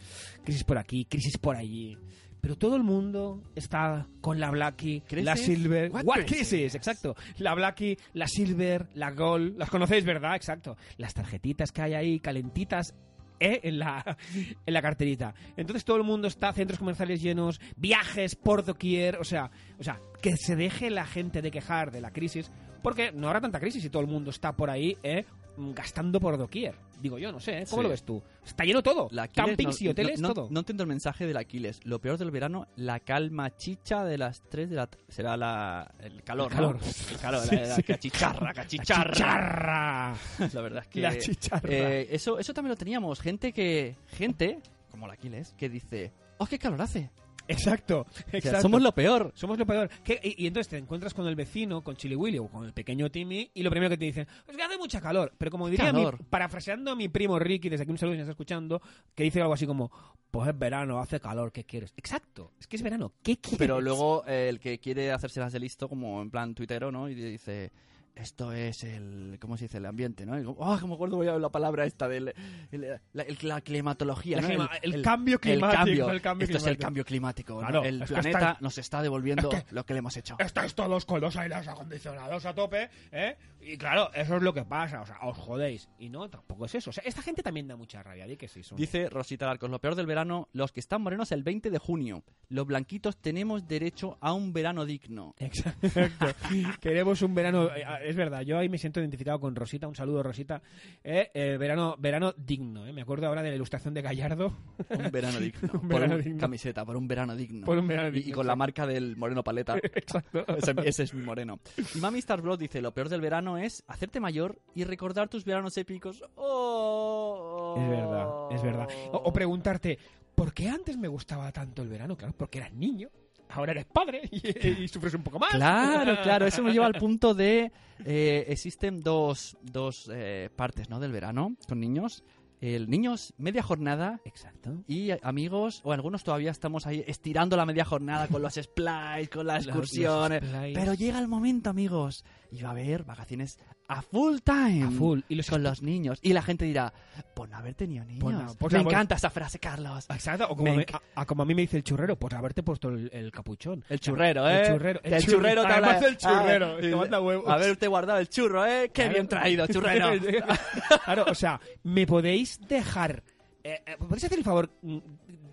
Crisis 0.44 0.64
por 0.64 0.78
aquí, 0.78 1.04
crisis 1.04 1.38
por 1.38 1.56
allí. 1.56 1.98
Pero 2.40 2.56
todo 2.56 2.76
el 2.76 2.84
mundo 2.84 3.42
está 3.54 4.06
con 4.20 4.38
la 4.38 4.50
Blackie, 4.50 5.02
la. 5.10 5.36
Silver. 5.36 5.90
What 5.90 6.04
What, 6.04 6.16
crisis? 6.26 6.48
crisis? 6.48 6.74
Exacto. 6.74 7.16
La 7.38 7.54
Blackie, 7.54 7.98
la 8.14 8.28
Silver, 8.28 8.88
la 8.94 9.10
Gold. 9.10 9.58
Las 9.58 9.70
conocéis, 9.70 10.04
¿verdad? 10.04 10.36
Exacto. 10.36 10.76
Las 10.96 11.14
tarjetitas 11.14 11.72
que 11.72 11.82
hay 11.82 11.94
ahí, 11.94 12.20
calentitas. 12.20 12.94
¿eh? 13.40 13.60
En, 13.64 13.78
la, 13.78 14.16
en 14.66 14.74
la 14.74 14.82
carterita. 14.82 15.34
Entonces 15.56 15.84
todo 15.84 15.96
el 15.96 16.04
mundo 16.04 16.28
está, 16.28 16.52
centros 16.52 16.78
comerciales 16.78 17.20
llenos, 17.22 17.60
viajes 17.76 18.36
por 18.36 18.64
doquier. 18.64 19.16
O 19.16 19.24
sea, 19.24 19.50
o 19.78 19.82
sea, 19.82 20.00
que 20.22 20.36
se 20.36 20.56
deje 20.56 20.90
la 20.90 21.06
gente 21.06 21.42
de 21.42 21.50
quejar 21.50 21.90
de 21.90 22.00
la 22.00 22.10
crisis. 22.12 22.50
Porque 22.82 23.12
no 23.12 23.26
habrá 23.28 23.40
tanta 23.40 23.60
crisis 23.60 23.82
si 23.82 23.90
todo 23.90 24.02
el 24.02 24.08
mundo 24.08 24.30
está 24.30 24.52
por 24.52 24.70
ahí 24.70 24.96
¿eh? 25.02 25.24
gastando 25.56 26.20
por 26.20 26.38
doquier. 26.38 26.74
Digo 27.00 27.18
yo, 27.18 27.30
no 27.32 27.38
sé, 27.40 27.58
¿eh? 27.62 27.64
¿cómo 27.68 27.82
Sí. 27.82 27.84
lo 27.84 27.88
ves 27.90 28.02
tú? 28.04 28.22
Está 28.44 28.64
lleno 28.64 28.82
todo. 28.82 29.08
La 29.12 29.24
Aquiles 29.24 29.46
Campings 29.48 29.80
no- 29.80 29.86
y 29.86 29.88
hoteles, 29.90 30.20
no, 30.20 30.28
no- 30.28 30.34
todo. 30.34 30.48
No 30.50 30.60
entiendo 30.60 30.82
el 30.84 30.88
mensaje 30.88 31.26
del 31.26 31.36
Aquiles. 31.36 31.80
Lo 31.84 32.00
peor 32.00 32.16
del 32.18 32.30
verano, 32.30 32.66
la 32.76 33.00
calma 33.00 33.54
chicha 33.56 34.04
de 34.04 34.18
las 34.18 34.40
3 34.48 34.70
de 34.70 34.76
la... 34.76 34.88
Será 35.08 35.36
la, 35.36 35.92
el 36.00 36.22
calor, 36.22 36.50
El 36.50 36.56
calor. 36.56 36.78
El 37.10 37.18
calor, 37.18 37.40
Sí, 37.42 37.56
la, 37.56 37.62
la 37.66 37.74
sí. 37.76 37.82
cachicharra, 37.82 38.52
cachicharra. 38.52 39.12
Chicharra. 39.12 40.14
La 40.52 40.60
verdad 40.60 40.82
es 40.84 40.88
que... 40.88 41.00
La 41.00 41.18
chicharra. 41.18 41.68
eh, 41.72 42.08
eso, 42.10 42.38
eso 42.38 42.52
también 42.54 42.70
lo 42.70 42.76
teníamos. 42.76 43.20
Gente 43.20 43.52
que... 43.52 43.96
Gente, 44.08 44.60
como 44.90 45.06
la 45.06 45.14
Aquiles, 45.14 45.54
que 45.56 45.68
dice... 45.68 46.12
¡Oh, 46.38 46.46
qué 46.46 46.58
calor 46.58 46.80
hace! 46.82 47.10
Exacto, 47.48 48.06
sea, 48.40 48.60
somos 48.60 48.82
lo 48.82 48.92
peor. 48.92 49.32
Somos 49.34 49.58
lo 49.58 49.66
peor. 49.66 49.88
¿Qué? 50.04 50.20
Y, 50.22 50.44
y 50.44 50.46
entonces 50.46 50.68
te 50.68 50.76
encuentras 50.78 51.14
con 51.14 51.26
el 51.26 51.34
vecino, 51.34 51.82
con 51.82 51.96
Chili 51.96 52.14
Willy 52.14 52.38
o 52.38 52.48
con 52.48 52.64
el 52.64 52.72
pequeño 52.72 53.10
Timmy, 53.10 53.50
y 53.54 53.62
lo 53.62 53.70
primero 53.70 53.90
que 53.90 53.96
te 53.96 54.04
dicen 54.04 54.26
es 54.46 54.56
que 54.56 54.62
hace 54.62 54.76
mucha 54.78 55.00
calor. 55.00 55.32
Pero 55.38 55.50
como 55.50 55.68
diría, 55.68 55.92
mi- 55.92 56.06
parafraseando 56.30 56.90
a 56.90 56.94
mi 56.94 57.08
primo 57.08 57.38
Ricky, 57.38 57.68
desde 57.68 57.82
aquí 57.82 57.90
un 57.92 57.98
saludo 57.98 58.14
si 58.14 58.18
me 58.18 58.22
está 58.22 58.32
escuchando, 58.32 58.80
que 59.14 59.24
dice 59.24 59.40
algo 59.40 59.54
así 59.54 59.66
como: 59.66 59.90
Pues 60.30 60.48
es 60.48 60.58
verano, 60.58 60.98
hace 61.00 61.18
calor, 61.20 61.50
¿qué 61.52 61.64
quieres? 61.64 61.92
Exacto, 61.96 62.52
es 62.60 62.66
que 62.66 62.76
es 62.76 62.82
verano, 62.82 63.12
¿qué 63.22 63.38
quieres? 63.38 63.58
Pero 63.58 63.80
luego 63.80 64.24
eh, 64.26 64.48
el 64.48 64.60
que 64.60 64.78
quiere 64.78 65.10
hacérselas 65.10 65.52
de 65.52 65.60
listo, 65.60 65.88
como 65.88 66.20
en 66.22 66.30
plan 66.30 66.54
tuitero, 66.54 66.92
¿no? 66.92 67.08
Y 67.08 67.14
dice, 67.14 67.72
esto 68.18 68.52
es 68.52 68.84
el, 68.84 69.38
¿cómo 69.40 69.56
se 69.56 69.64
dice? 69.64 69.78
El 69.78 69.86
ambiente, 69.86 70.26
¿no? 70.26 70.34
Ah, 70.60 70.78
¿cómo 70.80 70.94
acuerdo 70.94 71.16
voy 71.16 71.28
a 71.28 71.38
la 71.38 71.48
palabra 71.50 71.84
esta 71.86 72.08
del 72.08 72.34
el- 72.72 73.00
la, 73.12 73.22
el- 73.22 73.38
la 73.42 73.60
climatología, 73.60 74.36
La 74.36 74.42
¿no? 74.42 74.48
clima- 74.48 74.70
el 74.82 75.02
cambio 75.02 75.38
climático, 75.38 75.76
El 75.76 75.84
cambio. 75.86 76.10
el 76.10 76.20
cambio 76.20 76.44
esto 76.44 76.56
es 76.56 76.62
el 76.62 76.76
climático. 76.76 76.86
cambio 76.86 77.04
climático. 77.04 77.52
¿no? 77.54 77.60
Claro, 77.60 77.84
el 77.84 77.98
planeta 78.04 78.28
está- 78.38 78.56
nos 78.60 78.78
está 78.78 79.02
devolviendo 79.02 79.50
es 79.52 79.64
que- 79.64 79.74
lo 79.74 79.84
que 79.86 79.92
le 79.94 79.98
hemos 80.00 80.16
hecho. 80.16 80.36
Estáis 80.38 80.74
todos 80.74 81.04
con 81.04 81.20
los 81.20 81.36
aires 81.36 81.66
acondicionados 81.68 82.44
a 82.46 82.54
tope, 82.54 82.90
¿eh? 83.12 83.36
Y 83.60 83.76
claro, 83.76 84.10
eso 84.14 84.36
es 84.36 84.42
lo 84.42 84.54
que 84.54 84.64
pasa, 84.64 85.00
o 85.02 85.06
sea, 85.06 85.18
os 85.22 85.36
jodéis. 85.36 85.88
Y 85.98 86.08
no, 86.08 86.28
tampoco 86.30 86.64
es 86.66 86.74
eso. 86.76 86.90
O 86.90 86.92
sea, 86.92 87.02
esta 87.04 87.22
gente 87.22 87.42
también 87.42 87.66
da 87.68 87.76
mucha 87.76 88.02
rabia, 88.02 88.26
di 88.26 88.36
que 88.36 88.48
sí. 88.48 88.62
Son... 88.62 88.78
Dice 88.78 89.08
Rosita 89.10 89.50
Arcos, 89.50 89.68
lo 89.68 89.80
peor 89.80 89.94
del 89.94 90.06
verano, 90.06 90.48
los 90.52 90.70
que 90.72 90.80
están 90.80 91.02
morenos 91.02 91.32
el 91.32 91.42
20 91.42 91.70
de 91.70 91.78
junio. 91.78 92.22
Los 92.48 92.66
blanquitos 92.66 93.16
tenemos 93.18 93.66
derecho 93.66 94.16
a 94.20 94.32
un 94.32 94.52
verano 94.52 94.84
digno. 94.86 95.34
Exacto. 95.38 95.88
Queremos 96.80 97.20
un 97.22 97.34
verano. 97.34 97.68
eh, 97.74 97.84
Es 98.08 98.16
verdad, 98.16 98.42
yo 98.42 98.58
ahí 98.58 98.68
me 98.68 98.78
siento 98.78 99.00
identificado 99.00 99.38
con 99.40 99.54
Rosita. 99.54 99.86
Un 99.86 99.94
saludo, 99.94 100.22
Rosita. 100.22 100.62
Eh, 101.04 101.30
eh, 101.34 101.56
verano, 101.58 101.94
verano 101.98 102.32
digno. 102.36 102.86
eh. 102.86 102.92
Me 102.92 103.02
acuerdo 103.02 103.26
ahora 103.26 103.42
de 103.42 103.50
la 103.50 103.56
ilustración 103.56 103.92
de 103.94 104.02
Gallardo. 104.02 104.56
Un 104.88 105.10
verano 105.10 105.38
digno. 105.40 105.70
Un 105.74 105.88
por 105.88 106.00
verano 106.00 106.18
digno. 106.18 106.40
camiseta, 106.40 106.84
por 106.84 106.96
un 106.96 107.06
verano 107.06 107.36
digno. 107.36 107.66
Por 107.66 107.78
un 107.78 107.86
verano 107.86 108.08
Y- 108.08 108.12
digno, 108.12 108.30
Y, 108.30 108.32
con 108.32 108.46
la 108.46 108.56
marca 108.56 108.86
del 108.86 109.16
moreno 109.16 109.44
paleta. 109.44 109.76
Exacto. 109.82 110.44
Ese, 110.56 110.74
ese 110.84 111.02
es 111.04 111.14
mi 111.14 111.22
moreno. 111.22 111.60
Y 111.94 111.98
Mami 111.98 112.18
Star 112.20 112.40
Blood 112.40 112.58
dice, 112.58 112.80
lo 112.80 112.92
peor 112.94 113.08
del 113.08 113.20
verano 113.20 113.58
es 113.58 113.84
hacerte 113.86 114.20
mayor 114.20 114.58
y 114.74 114.84
recordar 114.84 115.28
tus 115.28 115.44
veranos 115.44 115.76
épicos. 115.76 116.24
Oh. 116.36 117.74
Es 117.78 117.88
verdad, 117.88 118.28
es 118.52 118.62
verdad. 118.62 118.88
O, 119.12 119.18
o 119.18 119.32
preguntarte, 119.32 119.98
¿por 120.34 120.52
qué 120.52 120.68
antes 120.68 120.96
me 120.96 121.08
gustaba 121.08 121.50
tanto 121.52 121.82
el 121.82 121.88
verano? 121.88 122.16
Claro, 122.16 122.34
porque 122.36 122.58
eras 122.58 122.72
niño. 122.72 123.08
Ahora 123.50 123.72
eres 123.72 123.86
padre 123.86 124.22
y, 124.30 124.82
y 124.84 124.88
sufres 124.88 125.14
un 125.14 125.22
poco 125.22 125.38
más. 125.38 125.50
Claro, 125.50 126.16
claro, 126.22 126.46
eso 126.46 126.62
nos 126.62 126.72
lleva 126.72 126.86
al 126.86 126.94
punto 126.94 127.34
de... 127.34 127.72
eh, 128.04 128.44
existen 128.48 129.00
dos, 129.02 129.56
dos 129.62 130.10
eh, 130.12 130.50
partes 130.54 130.88
¿no? 130.90 131.00
del 131.00 131.12
verano 131.12 131.56
con 131.66 131.80
niños. 131.80 132.22
El 132.60 132.90
niños 132.90 133.34
media 133.38 133.62
jornada 133.62 134.20
Exacto. 134.24 134.82
y 134.88 135.10
amigos, 135.22 135.80
o 135.84 135.92
algunos 135.92 136.24
todavía 136.24 136.50
estamos 136.50 136.88
ahí 136.88 137.04
estirando 137.06 137.56
la 137.56 137.64
media 137.64 137.84
jornada 137.84 138.26
con 138.26 138.42
los 138.42 138.54
splice, 138.54 139.28
con 139.32 139.46
las 139.46 139.64
excursiones. 139.64 140.42
Pero 140.74 140.94
llega 140.94 141.20
el 141.20 141.28
momento, 141.28 141.70
amigos, 141.70 142.24
y 142.50 142.62
va 142.62 142.68
a 142.70 142.72
haber 142.72 143.04
vacaciones 143.04 143.58
a 143.88 144.00
full 144.02 144.38
time. 144.44 144.84
A 144.84 144.90
full. 144.90 145.20
Y 145.28 145.34
los 145.34 145.48
con 145.50 145.62
los 145.62 145.82
niños. 145.82 146.18
Y 146.22 146.32
la 146.32 146.42
gente 146.42 146.64
dirá, 146.64 146.92
por 147.34 147.48
no 147.48 147.56
haber 147.56 147.74
tenido 147.74 148.04
niños. 148.04 148.56
No, 148.60 148.68
Me 148.70 148.78
encanta 148.80 149.16
esa 149.16 149.30
frase, 149.30 149.58
Carlos. 149.58 150.06
Exacto, 150.10 150.46
o 150.48 150.56
como, 150.56 150.74
Me 150.74 150.86
a, 151.14 151.20
a 151.20 151.26
como 151.26 151.42
a 151.42 151.46
mí 151.46 151.54
me 151.54 151.62
dice 151.62 151.76
el 151.78 151.84
churrero, 151.84 152.16
pues 152.16 152.32
haberte 152.34 152.62
puesto 152.62 152.88
el, 152.88 153.10
el 153.12 153.30
capuchón. 153.30 153.84
El 153.88 154.00
churrero, 154.00 154.48
¿eh? 154.48 154.60
El 154.62 154.66
churrero. 154.74 155.00
El 155.02 155.24
churrero 155.24 155.62
te 155.62 155.68
Además 155.72 155.96
habla- 155.96 156.08
el 156.08 156.16
churrero. 156.16 156.74
Ah, 156.76 156.80
que 156.80 156.96
manda 156.96 157.20
huevos. 157.20 157.48
Haberte 157.48 157.86
guardado 157.86 158.18
el 158.18 158.28
churro, 158.28 158.64
¿eh? 158.66 158.84
Qué 158.92 159.02
Claro. 159.02 159.12
bien 159.12 159.28
traído, 159.28 159.66
churrero. 159.66 160.08
claro, 161.04 161.24
o 161.28 161.34
sea, 161.34 161.60
¿me 161.82 162.06
podéis 162.06 162.58
dejar... 162.66 163.22
eh, 163.64 163.80
eh, 163.86 163.96
¿Podéis 163.98 164.24
hacer 164.24 164.38
el 164.38 164.44
favor 164.44 164.70
mm, 164.82 164.98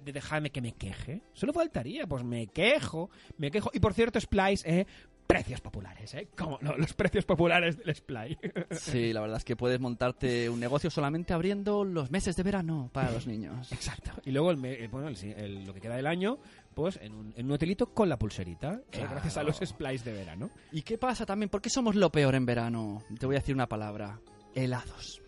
de 0.05 0.11
dejarme 0.11 0.49
que 0.49 0.61
me 0.61 0.71
queje? 0.73 1.21
Solo 1.33 1.51
faltaría, 1.53 2.05
pues 2.07 2.23
me 2.23 2.47
quejo, 2.47 3.09
me 3.37 3.51
quejo. 3.51 3.69
Y 3.73 3.79
por 3.79 3.93
cierto, 3.93 4.19
Splice, 4.19 4.63
¿eh? 4.81 4.87
Precios 5.27 5.59
populares, 5.59 6.13
¿eh? 6.13 6.27
Como 6.37 6.59
no, 6.61 6.77
los 6.77 6.93
precios 6.93 7.25
populares 7.25 7.77
del 7.77 7.95
Splice. 7.95 8.37
Sí, 8.71 9.11
la 9.11 9.21
verdad 9.21 9.37
es 9.37 9.43
que 9.43 9.55
puedes 9.55 9.79
montarte 9.79 10.49
un 10.49 10.59
negocio 10.59 10.89
solamente 10.91 11.33
abriendo 11.33 11.83
los 11.83 12.11
meses 12.11 12.35
de 12.35 12.43
verano 12.43 12.89
para 12.93 13.11
los 13.11 13.25
niños. 13.25 13.71
Exacto. 13.71 14.11
Y 14.23 14.31
luego, 14.31 14.51
el, 14.51 14.57
me- 14.57 14.73
eh, 14.83 14.87
bueno, 14.87 15.07
el 15.07 15.15
el- 15.17 15.65
lo 15.65 15.73
que 15.73 15.81
queda 15.81 15.95
del 15.95 16.05
año, 16.07 16.37
pues 16.75 16.97
en 17.01 17.13
un, 17.13 17.33
en 17.35 17.45
un 17.47 17.51
hotelito 17.53 17.87
con 17.93 18.07
la 18.07 18.17
pulserita, 18.17 18.81
¿eh? 18.91 18.99
Gracias 19.09 19.37
a 19.37 19.43
los 19.43 19.57
Splice 19.57 20.05
de 20.09 20.13
verano. 20.15 20.49
¿Y 20.71 20.83
qué 20.83 20.97
pasa 20.99 21.25
también? 21.25 21.49
¿Por 21.49 21.61
qué 21.61 21.69
somos 21.71 21.95
lo 21.95 22.11
peor 22.11 22.35
en 22.35 22.45
verano? 22.45 23.03
Te 23.19 23.25
voy 23.25 23.35
a 23.35 23.39
decir 23.39 23.55
una 23.55 23.67
palabra. 23.67 24.19
Helados. 24.53 25.21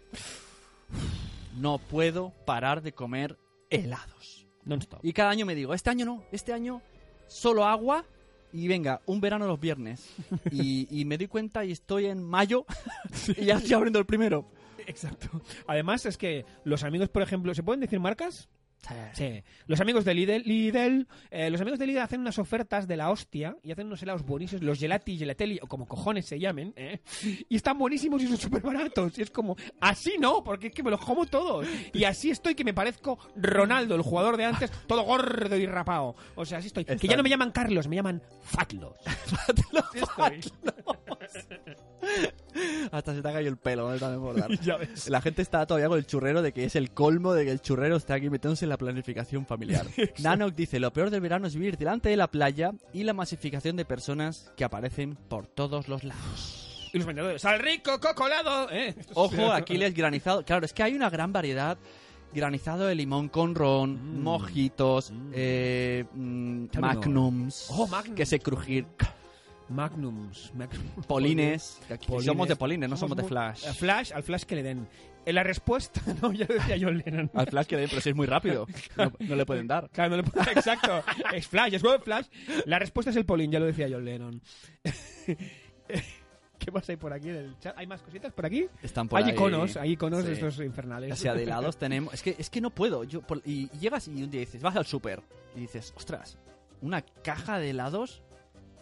No 1.58 1.80
puedo 1.80 2.34
parar 2.46 2.82
de 2.82 2.94
comer 2.94 3.38
helados. 3.70 4.46
Non-stop. 4.64 5.04
Y 5.04 5.14
cada 5.14 5.32
año 5.32 5.46
me 5.46 5.56
digo, 5.56 5.74
este 5.74 5.90
año 5.90 6.06
no, 6.06 6.24
este 6.32 6.54
año 6.54 6.82
solo 7.28 7.66
agua 7.66 8.06
y 8.54 8.68
venga, 8.68 9.02
un 9.06 9.22
verano 9.22 9.48
los 9.48 9.60
viernes. 9.60 10.14
Y, 10.52 10.88
y 10.90 11.06
me 11.06 11.18
doy 11.18 11.28
cuenta 11.28 11.66
y 11.66 11.72
estoy 11.72 12.06
en 12.06 12.24
mayo 12.24 12.66
y 13.38 13.46
ya 13.46 13.56
estoy 13.56 13.74
abriendo 13.74 14.00
el 14.00 14.06
primero. 14.06 14.46
Exacto. 14.86 15.42
Además 15.68 16.06
es 16.06 16.18
que 16.18 16.46
los 16.64 16.84
amigos, 16.84 17.10
por 17.10 17.22
ejemplo, 17.22 17.54
¿se 17.54 17.64
pueden 17.64 17.82
decir 17.82 18.00
marcas? 18.00 18.48
Sí. 19.14 19.44
Los 19.66 19.82
amigos 19.82 20.06
de 20.06 20.14
Lidl, 20.14 20.44
Lidl 20.46 21.08
eh, 21.30 21.50
los 21.50 21.60
amigos 21.60 21.80
de 21.80 21.88
Lidl 21.88 22.00
hacen 22.00 22.22
unas 22.22 22.40
ofertas 22.40 22.88
de 22.88 22.96
la 22.96 23.10
hostia 23.10 23.58
y 23.64 23.72
hacen 23.72 23.88
unos 23.88 24.02
helados 24.02 24.26
buenísimos, 24.26 24.64
los 24.64 24.80
gelati, 24.80 25.18
gelatelli, 25.18 25.60
o 25.62 25.68
como 25.68 25.88
cojones 25.88 26.26
se 26.26 26.40
llamen, 26.40 26.74
¿eh? 26.76 27.02
y 27.50 27.56
están 27.56 27.78
buenísimos 27.78 28.22
y 28.24 28.28
son 28.28 28.38
súper 28.38 28.62
baratos. 28.62 29.18
Y 29.18 29.24
es 29.24 29.32
como, 29.32 29.56
así 29.82 30.16
no, 30.20 30.44
porque 30.44 30.68
es 30.68 30.74
que 30.74 30.84
me 30.84 30.92
los 30.92 31.02
como 31.02 31.26
todos. 31.26 31.68
Y 31.94 32.04
así 32.04 32.30
estoy 32.30 32.56
que 32.56 32.64
me 32.64 32.74
parezco 32.74 33.18
Ronaldo, 33.36 33.96
el 33.96 34.02
jugador 34.02 34.38
de 34.38 34.46
antes, 34.46 34.72
todo 34.88 35.04
gordo 35.04 35.56
y 35.56 35.66
rapado. 35.66 36.16
O 36.36 36.46
sea, 36.46 36.60
así 36.60 36.68
estoy. 36.68 36.86
Que 36.86 37.08
ya 37.08 37.18
no 37.18 37.24
me 37.24 37.30
llaman 37.30 37.52
Carlos, 37.52 37.88
me 37.88 37.96
llaman 37.96 38.22
Fatlos. 38.44 38.96
Así 39.88 40.00
estoy. 40.00 40.42
Hasta 42.92 43.14
se 43.14 43.22
te 43.22 43.28
ha 43.30 43.34
caído 43.34 43.50
el 43.50 43.58
pelo, 43.58 43.92
¿no? 43.92 43.98
También 43.98 44.22
por 44.22 44.40
dar. 44.40 44.52
Ya 44.62 44.78
ves. 44.78 45.10
La 45.10 45.22
gente 45.22 45.42
está 45.42 45.66
todavía 45.66 45.90
con 45.90 45.98
el 45.98 46.06
churrero 46.06 46.42
de 46.42 46.54
que 46.54 46.64
es 46.66 46.76
el 46.76 46.92
colmo 46.92 47.34
de 47.34 47.46
que 47.46 47.52
el 47.52 47.62
churrero 47.62 47.96
está 47.98 48.16
aquí 48.16 48.30
metiéndose 48.30 48.66
en 48.66 48.70
la 48.70 48.78
planificación 48.78 49.46
familiar. 49.46 49.86
Nanok 50.20 50.54
dice, 50.56 50.80
lo 50.80 50.92
peor 50.94 51.10
del 51.10 51.22
verano 51.22 51.48
es 51.48 51.56
vivir 51.56 51.78
delante 51.78 52.10
de 52.10 52.18
la 52.18 52.28
playa 52.30 52.72
y 52.94 53.04
la 53.04 53.14
masificación 53.14 53.76
de 53.76 53.86
personas 53.86 54.52
que 54.56 54.64
aparecen 54.64 55.16
por 55.16 55.48
todos 55.48 55.88
los 55.88 56.04
lados. 56.04 56.90
Y 56.94 56.98
los 57.00 57.08
vendedores, 57.08 57.42
sal 57.42 57.60
rico, 57.60 58.00
cocolado, 58.00 58.70
¿eh? 58.72 58.96
Ojo, 59.14 59.52
Aquiles 59.52 59.94
granizado. 59.94 60.44
Claro, 60.46 60.66
es 60.66 60.74
que 60.74 60.84
hay 60.84 60.94
una 60.94 61.10
gran 61.10 61.34
variedad. 61.34 61.78
Granizado 62.34 62.86
de 62.88 62.94
limón 62.96 63.30
con 63.30 63.56
ron, 63.56 64.22
mojitos, 64.22 65.14
eh, 65.32 66.04
mm, 66.14 66.66
Qué 66.68 66.80
bueno. 66.80 66.96
magnums, 66.96 67.68
Oh, 67.72 67.88
Magnum. 67.88 68.16
que 68.16 68.26
se 68.26 68.40
crujir. 68.40 68.86
Magnums. 69.70 70.54
Magnum- 70.56 71.04
Polines. 71.08 71.80
Polines. 72.08 72.26
Somos 72.26 72.48
de 72.48 72.56
polines, 72.56 72.90
no 72.90 72.98
somos 72.98 73.18
de 73.18 73.24
flash. 73.24 73.64
Flash, 73.74 74.12
al 74.14 74.24
Flash 74.24 74.44
que 74.44 74.56
le 74.56 74.64
den. 74.64 74.88
En 75.26 75.36
la 75.36 75.44
respuesta, 75.44 76.02
no, 76.22 76.32
ya 76.32 76.46
lo 76.48 76.54
decía 76.56 76.78
John 76.80 76.98
Lennon. 77.06 77.30
Al 77.34 77.48
flash 77.48 77.66
que 77.66 77.76
le 77.76 77.82
den, 77.82 77.90
pero 77.90 78.02
si 78.02 78.10
es 78.10 78.16
muy 78.16 78.28
rápido. 78.28 78.66
No, 78.96 79.12
no 79.20 79.36
le 79.36 79.46
pueden 79.46 79.68
dar. 79.68 79.90
Claro, 79.90 80.12
no 80.12 80.18
le 80.18 80.24
puedo- 80.24 80.50
Exacto. 80.56 81.04
Es 81.34 81.48
Flash, 81.48 81.74
es 81.74 81.84
web 81.84 82.02
Flash. 82.02 82.28
La 82.66 82.80
respuesta 82.80 83.10
es 83.12 83.18
el 83.18 83.26
Polín, 83.26 83.52
ya 83.52 83.60
lo 83.60 83.66
decía 83.66 83.88
John 83.92 84.06
Lennon. 84.06 84.42
¿Qué 86.60 86.72
más 86.72 86.90
hay 86.90 86.98
por 86.98 87.14
aquí 87.14 87.30
en 87.30 87.36
el 87.36 87.60
chat? 87.60 87.78
¿Hay 87.78 87.88
más 87.88 88.02
cositas 88.02 88.34
por 88.34 88.46
aquí? 88.46 88.68
Están 88.82 89.08
por 89.08 89.20
hay 89.20 89.26
ahí. 89.26 89.32
iconos, 89.32 89.78
hay 89.78 89.92
iconos 89.92 90.24
de 90.26 90.34
estos 90.34 90.60
infernales. 90.60 91.12
O 91.14 91.16
sea, 91.16 91.34
de 91.34 91.44
helados 91.44 91.78
tenemos. 91.78 92.14
Es 92.14 92.24
que, 92.24 92.36
es 92.38 92.50
que 92.50 92.62
no 92.62 92.72
puedo. 92.72 93.04
Yo, 93.04 93.22
por- 93.22 93.42
y 93.46 93.70
llegas 93.80 94.08
y 94.08 94.24
un 94.24 94.32
día 94.32 94.40
dices, 94.42 94.62
vas 94.62 94.76
al 94.76 94.86
súper 94.86 95.22
y 95.56 95.60
dices, 95.62 95.94
ostras, 95.96 96.38
una 96.82 97.02
caja 97.02 97.60
de 97.60 97.70
helados 97.70 98.22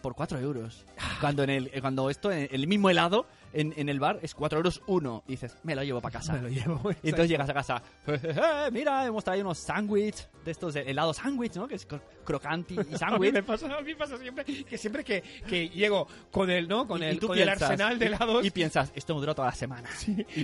por 0.06 0.14
4 0.14 0.38
euros. 0.40 0.86
Cuando 1.20 1.42
en 1.42 1.50
el, 1.50 1.72
cuando 1.82 2.12
esto, 2.12 2.32
en 2.32 2.48
el 2.52 2.68
mismo 2.68 2.92
helado, 2.92 3.26
en, 3.56 3.74
en 3.78 3.90
el 3.90 4.00
bar 4.00 4.20
es 4.22 4.36
4 4.36 4.58
euros 4.60 4.82
uno. 4.88 5.24
Y 5.28 5.32
dices, 5.32 5.58
me 5.64 5.76
lo 5.76 5.84
llevo 5.84 6.02
para 6.02 6.14
casa. 6.20 6.34
Me 6.34 6.42
lo 6.42 6.50
llevo. 6.50 6.82
Y 7.04 7.10
entonces 7.10 7.30
llegas 7.30 7.50
a 7.50 7.54
casa, 7.54 7.82
"Eh, 8.08 8.70
mira, 8.72 9.06
hemos 9.06 9.24
traído 9.24 9.46
unos 9.46 9.58
sándwich 9.60 10.28
de 10.44 10.52
estos 10.52 10.74
de 10.74 10.82
helado 10.82 11.14
sándwich, 11.14 11.56
¿no? 11.56 11.68
Que 11.68 11.76
es 11.76 11.88
cro- 11.88 12.02
crocante 12.24 12.74
y 12.76 12.78
A 12.80 12.84
mí 12.84 12.98
sándwich. 12.98 13.34
me 13.34 13.44
pasa, 13.44 13.76
a 13.78 13.82
mí 13.82 13.96
pasa 13.96 14.18
siempre 14.18 14.46
que 14.46 14.78
siempre 14.78 15.04
que, 15.04 15.22
que 15.48 15.70
llego 15.70 16.08
con 16.32 16.50
el, 16.50 16.68
¿no? 16.68 16.88
Con 16.88 17.02
Y- 17.02 17.06
y 17.06 17.10
el, 17.10 17.20
tú 17.20 17.28
con 17.28 17.38
el 17.38 17.46
piensas- 17.46 17.70
arsenal 17.72 17.98
de 18.00 18.06
y- 18.06 18.08
helados. 18.10 18.46
Y 18.46 18.52
piensas, 18.52 18.92
esto 18.96 19.14
me 19.16 19.20
dura 19.22 19.34
toda 19.34 19.48
la 19.50 19.56
semana. 19.56 19.90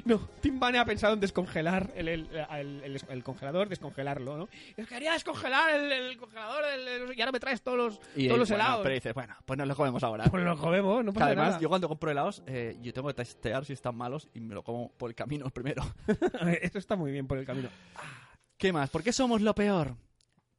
No, 0.05 0.27
Tim 0.41 0.59
Bane 0.59 0.79
ha 0.79 0.85
pensado 0.85 1.13
en 1.13 1.19
descongelar 1.19 1.91
el, 1.95 2.07
el, 2.07 2.29
el- 2.51 2.83
el- 2.83 3.01
el 3.09 3.23
congelador, 3.23 3.69
descongelarlo, 3.69 4.37
¿no? 4.37 4.47
Que 4.75 4.85
quería 4.85 5.13
descongelar 5.13 5.69
el, 5.75 5.91
el 5.91 6.17
congelador 6.17 6.63
el- 6.65 6.87
el- 6.87 7.17
y 7.17 7.21
ahora 7.21 7.31
me 7.31 7.39
traes 7.39 7.61
todos 7.61 7.77
los, 7.77 7.99
Y, 8.15 8.27
todos 8.27 8.39
los 8.39 8.49
bueno, 8.49 8.63
helados. 8.63 8.83
Pero 8.83 8.95
dices, 8.95 9.13
bueno, 9.13 9.35
pues 9.45 9.57
nos 9.57 9.67
lo 9.67 9.75
comemos 9.75 10.03
ahora. 10.03 10.25
Pues 10.25 10.43
lo 10.43 10.57
comemos, 10.57 11.03
no 11.03 11.11
Que 11.11 11.19
pasa 11.19 11.25
además, 11.27 11.47
nada. 11.49 11.59
yo 11.59 11.69
cuando 11.69 11.87
compro 11.87 12.11
helados, 12.11 12.43
eh, 12.47 12.77
yo 12.81 12.93
tengo 12.93 13.00
que 13.09 13.15
testear 13.15 13.65
si 13.65 13.73
están 13.73 13.95
malos 13.95 14.29
y 14.33 14.39
me 14.39 14.53
lo 14.53 14.63
como 14.63 14.91
por 14.91 15.09
el 15.09 15.15
camino 15.15 15.49
primero. 15.49 15.83
Eso 16.61 16.77
está 16.77 16.95
muy 16.95 17.11
bien 17.11 17.27
por 17.27 17.37
el 17.37 17.45
camino. 17.45 17.69
¿Qué 18.57 18.71
más? 18.71 18.89
¿Por 18.89 19.03
qué 19.03 19.11
somos 19.11 19.41
lo 19.41 19.55
peor? 19.55 19.95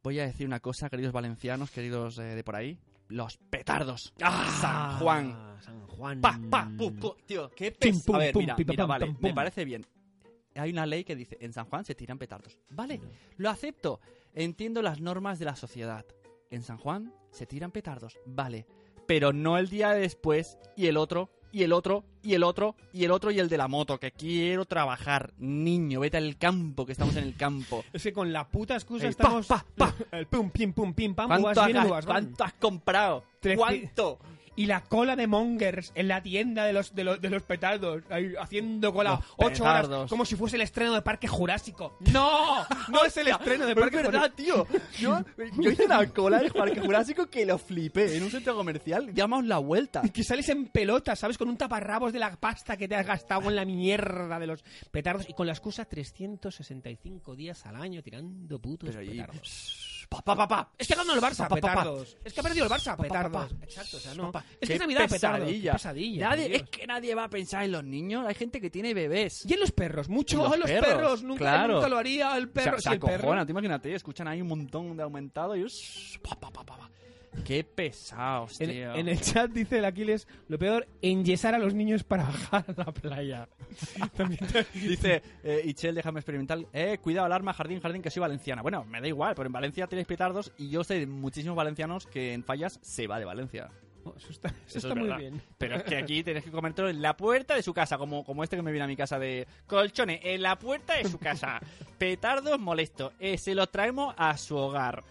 Voy 0.02 0.18
a 0.18 0.26
decir 0.26 0.46
una 0.46 0.60
cosa, 0.60 0.90
queridos 0.90 1.12
valencianos, 1.12 1.70
queridos 1.70 2.18
eh, 2.18 2.22
de 2.22 2.42
por 2.42 2.56
ahí. 2.56 2.78
Los 3.08 3.36
petardos. 3.36 4.12
San 4.18 4.98
Juan. 4.98 5.32
Ah, 5.34 5.56
San 5.60 5.86
Juan. 5.86 6.20
Pa, 6.20 6.40
pa, 6.50 6.68
pu, 6.76 6.92
pu. 6.94 7.14
Tío, 7.26 7.50
qué 7.50 7.70
pes... 7.72 8.02
pum, 8.02 8.16
A 8.16 8.18
ver, 8.18 8.32
pum, 8.32 8.42
mira, 8.42 8.56
mira, 8.56 8.86
vale, 8.86 9.06
pam, 9.06 9.14
me 9.20 9.28
pum. 9.28 9.34
parece 9.34 9.64
bien. 9.64 9.86
Hay 10.54 10.70
una 10.70 10.86
ley 10.86 11.04
que 11.04 11.14
dice, 11.14 11.38
en 11.40 11.52
San 11.52 11.66
Juan 11.66 11.84
se 11.84 11.94
tiran 11.94 12.18
petardos. 12.18 12.58
Vale, 12.70 13.00
lo 13.36 13.50
acepto. 13.50 14.00
Entiendo 14.34 14.82
las 14.82 15.00
normas 15.00 15.38
de 15.38 15.44
la 15.44 15.56
sociedad. 15.56 16.04
En 16.50 16.62
San 16.62 16.78
Juan 16.78 17.14
se 17.30 17.46
tiran 17.46 17.70
petardos. 17.70 18.18
Vale. 18.26 18.66
Pero 19.06 19.32
no 19.32 19.58
el 19.58 19.68
día 19.68 19.90
después 19.90 20.58
y 20.76 20.86
el 20.86 20.96
otro 20.96 21.30
y 21.52 21.62
el 21.62 21.72
otro 21.72 22.04
y 22.22 22.34
el 22.34 22.42
otro 22.42 22.74
y 22.92 23.04
el 23.04 23.10
otro 23.10 23.30
y 23.30 23.38
el 23.38 23.48
de 23.48 23.58
la 23.58 23.68
moto, 23.68 23.98
que 23.98 24.10
quiero 24.10 24.64
trabajar. 24.64 25.32
Niño, 25.38 26.00
vete 26.00 26.16
al 26.16 26.36
campo, 26.38 26.86
que 26.86 26.92
estamos 26.92 27.14
en 27.16 27.24
el 27.24 27.36
campo. 27.36 27.84
Es 27.92 28.02
que 28.02 28.12
con 28.12 28.32
la 28.32 28.48
puta 28.48 28.74
excusa 28.74 29.04
El 29.04 29.10
estamos... 29.10 29.46
pa, 29.46 29.64
pa, 29.76 29.94
El 30.12 30.26
pum, 30.26 30.50
pim, 30.50 30.72
pum, 30.72 30.94
pim, 30.94 31.14
pam, 31.14 31.28
¿Cuánto, 31.28 31.60
has- 31.62 32.04
cuánto 32.06 32.44
has 32.44 32.52
comprado? 32.54 33.24
¿Cuánto? 33.56 34.18
Y 34.54 34.66
la 34.66 34.82
cola 34.82 35.16
de 35.16 35.26
mongers 35.26 35.92
en 35.94 36.08
la 36.08 36.22
tienda 36.22 36.64
de 36.64 36.72
los, 36.72 36.94
de 36.94 37.04
los, 37.04 37.20
de 37.20 37.30
los 37.30 37.42
petardos, 37.42 38.02
ahí 38.10 38.34
haciendo 38.38 38.92
cola 38.92 39.10
Los 39.12 39.52
ocho 39.52 39.64
horas, 39.64 39.88
como 40.08 40.24
si 40.24 40.36
fuese 40.36 40.56
el 40.56 40.62
estreno 40.62 40.94
de 40.94 41.02
Parque 41.02 41.26
Jurásico. 41.26 41.96
¡No! 42.12 42.66
No 42.88 43.04
es 43.04 43.16
el 43.16 43.28
estreno 43.28 43.66
de 43.66 43.74
Parque 43.74 43.96
es 43.96 44.02
verdad, 44.02 44.32
tío. 44.34 44.66
Yo, 44.98 45.24
yo 45.58 45.70
hice 45.70 45.86
una 45.86 46.06
cola 46.08 46.40
de 46.40 46.50
Parque 46.50 46.80
Jurásico 46.80 47.26
que 47.28 47.46
lo 47.46 47.58
flipé 47.58 48.16
en 48.16 48.22
un 48.22 48.30
centro 48.30 48.54
comercial. 48.54 49.12
Llamamos 49.14 49.46
la 49.46 49.58
vuelta. 49.58 50.02
Y 50.04 50.10
que 50.10 50.22
sales 50.22 50.48
en 50.48 50.66
pelota, 50.66 51.16
¿sabes? 51.16 51.38
Con 51.38 51.48
un 51.48 51.56
taparrabos 51.56 52.12
de 52.12 52.18
la 52.18 52.36
pasta 52.36 52.76
que 52.76 52.88
te 52.88 52.94
has 52.94 53.06
gastado 53.06 53.48
en 53.48 53.56
la 53.56 53.64
mierda 53.64 54.38
de 54.38 54.46
los 54.46 54.64
petardos 54.90 55.28
y 55.28 55.34
con 55.34 55.46
la 55.46 55.52
excusa 55.52 55.84
365 55.84 57.36
días 57.36 57.64
al 57.66 57.76
año 57.76 58.02
tirando 58.02 58.58
putos 58.58 58.90
Pero 58.90 59.10
petardos. 59.10 59.91
Pa, 60.20 60.36
pa, 60.36 60.48
pa. 60.48 60.70
Es 60.76 60.86
que 60.86 60.94
ha 60.94 60.96
ganado 60.96 61.14
el 61.14 61.22
Barça, 61.22 61.48
petardos. 61.48 62.16
Es 62.24 62.32
que 62.32 62.40
ha 62.40 62.42
perdido 62.42 62.64
el 62.66 62.70
Barça, 62.70 62.96
petardos. 62.96 63.52
Exacto, 63.62 63.96
o 63.96 64.00
sea, 64.00 64.14
no. 64.14 64.32
Es 64.60 64.68
que 64.68 64.74
es 64.74 64.80
Navidad, 64.80 65.08
pesadilla. 65.08 65.72
pesadilla. 65.72 66.28
Nadie, 66.28 66.56
es 66.56 66.62
que 66.64 66.86
nadie 66.86 67.14
va 67.14 67.24
a 67.24 67.30
pensar 67.30 67.64
en 67.64 67.72
los 67.72 67.84
niños. 67.84 68.26
Hay 68.26 68.34
gente 68.34 68.60
que 68.60 68.70
tiene 68.70 68.94
bebés. 68.94 69.44
Y 69.48 69.54
en 69.54 69.60
los 69.60 69.72
perros, 69.72 70.08
mucho. 70.08 70.42
Los 70.42 70.52
¡Ay, 70.52 70.58
los 70.58 70.70
perros, 70.70 70.94
perros! 70.94 71.22
Nunca, 71.22 71.38
claro. 71.38 71.74
nunca 71.74 71.88
lo 71.88 71.98
haría 71.98 72.36
el 72.36 72.48
perro. 72.48 72.76
O 72.76 72.80
sea, 72.80 72.92
si 72.92 72.94
el 72.94 73.00
perro. 73.00 73.14
acojonan, 73.14 73.46
tú 73.46 73.52
imagínate, 73.52 73.94
escuchan 73.94 74.28
ahí 74.28 74.42
un 74.42 74.48
montón 74.48 74.96
de 74.96 75.02
aumentado 75.02 75.56
y... 75.56 75.64
pa, 76.22 76.38
pa, 76.38 76.50
pa, 76.50 76.64
pa. 76.64 76.90
Qué 77.44 77.64
pesados, 77.64 78.60
En, 78.60 78.70
tío. 78.70 78.94
en 78.94 79.08
el 79.08 79.20
chat 79.20 79.50
dice 79.50 79.78
el 79.78 79.84
Aquiles, 79.86 80.28
lo 80.48 80.58
peor, 80.58 80.86
enyesar 81.00 81.54
a 81.54 81.58
los 81.58 81.72
niños 81.74 82.04
para 82.04 82.24
bajar 82.50 82.64
a 82.68 82.74
la 82.76 82.92
playa. 82.92 83.48
Te- 84.16 84.66
Dice 84.78 85.22
eh, 85.42 85.62
Ichel, 85.64 85.94
déjame 85.94 86.20
experimentar. 86.20 86.58
Eh, 86.72 86.98
cuidado, 87.02 87.26
alarma, 87.26 87.54
jardín, 87.54 87.80
jardín, 87.80 88.02
que 88.02 88.10
soy 88.10 88.20
valenciana. 88.20 88.60
Bueno, 88.62 88.84
me 88.84 89.00
da 89.00 89.08
igual, 89.08 89.34
pero 89.34 89.46
en 89.46 89.52
Valencia 89.52 89.86
tenéis 89.86 90.06
petardos 90.06 90.52
y 90.58 90.68
yo 90.68 90.84
sé 90.84 90.98
de 91.00 91.06
muchísimos 91.06 91.56
valencianos 91.56 92.06
que 92.06 92.34
en 92.34 92.44
fallas 92.44 92.78
se 92.82 93.06
va 93.06 93.18
de 93.18 93.24
Valencia. 93.24 93.68
Oh, 94.04 94.12
eso 94.16 94.30
está, 94.30 94.48
eso 94.48 94.56
Eso 94.66 94.78
está 94.78 94.88
es 94.88 94.94
muy 94.96 95.02
verdad. 95.04 95.18
bien. 95.18 95.42
Pero 95.58 95.76
es 95.76 95.84
que 95.84 95.96
aquí 95.96 96.22
tenéis 96.24 96.44
que 96.44 96.50
comértelo 96.50 96.88
en 96.90 97.00
la 97.00 97.16
puerta 97.16 97.54
de 97.54 97.62
su 97.62 97.72
casa, 97.72 97.96
como, 97.98 98.24
como 98.24 98.42
este 98.44 98.56
que 98.56 98.62
me 98.62 98.72
viene 98.72 98.84
a 98.84 98.88
mi 98.88 98.96
casa 98.96 99.18
de 99.18 99.46
colchones, 99.66 100.20
en 100.24 100.42
la 100.42 100.58
puerta 100.58 100.94
de 100.96 101.04
su 101.08 101.18
casa. 101.18 101.60
Petardos 101.98 102.58
molestos. 102.60 103.12
Eh, 103.20 103.38
se 103.38 103.54
los 103.54 103.70
traemos 103.70 104.14
a 104.18 104.36
su 104.36 104.56
hogar. 104.56 105.02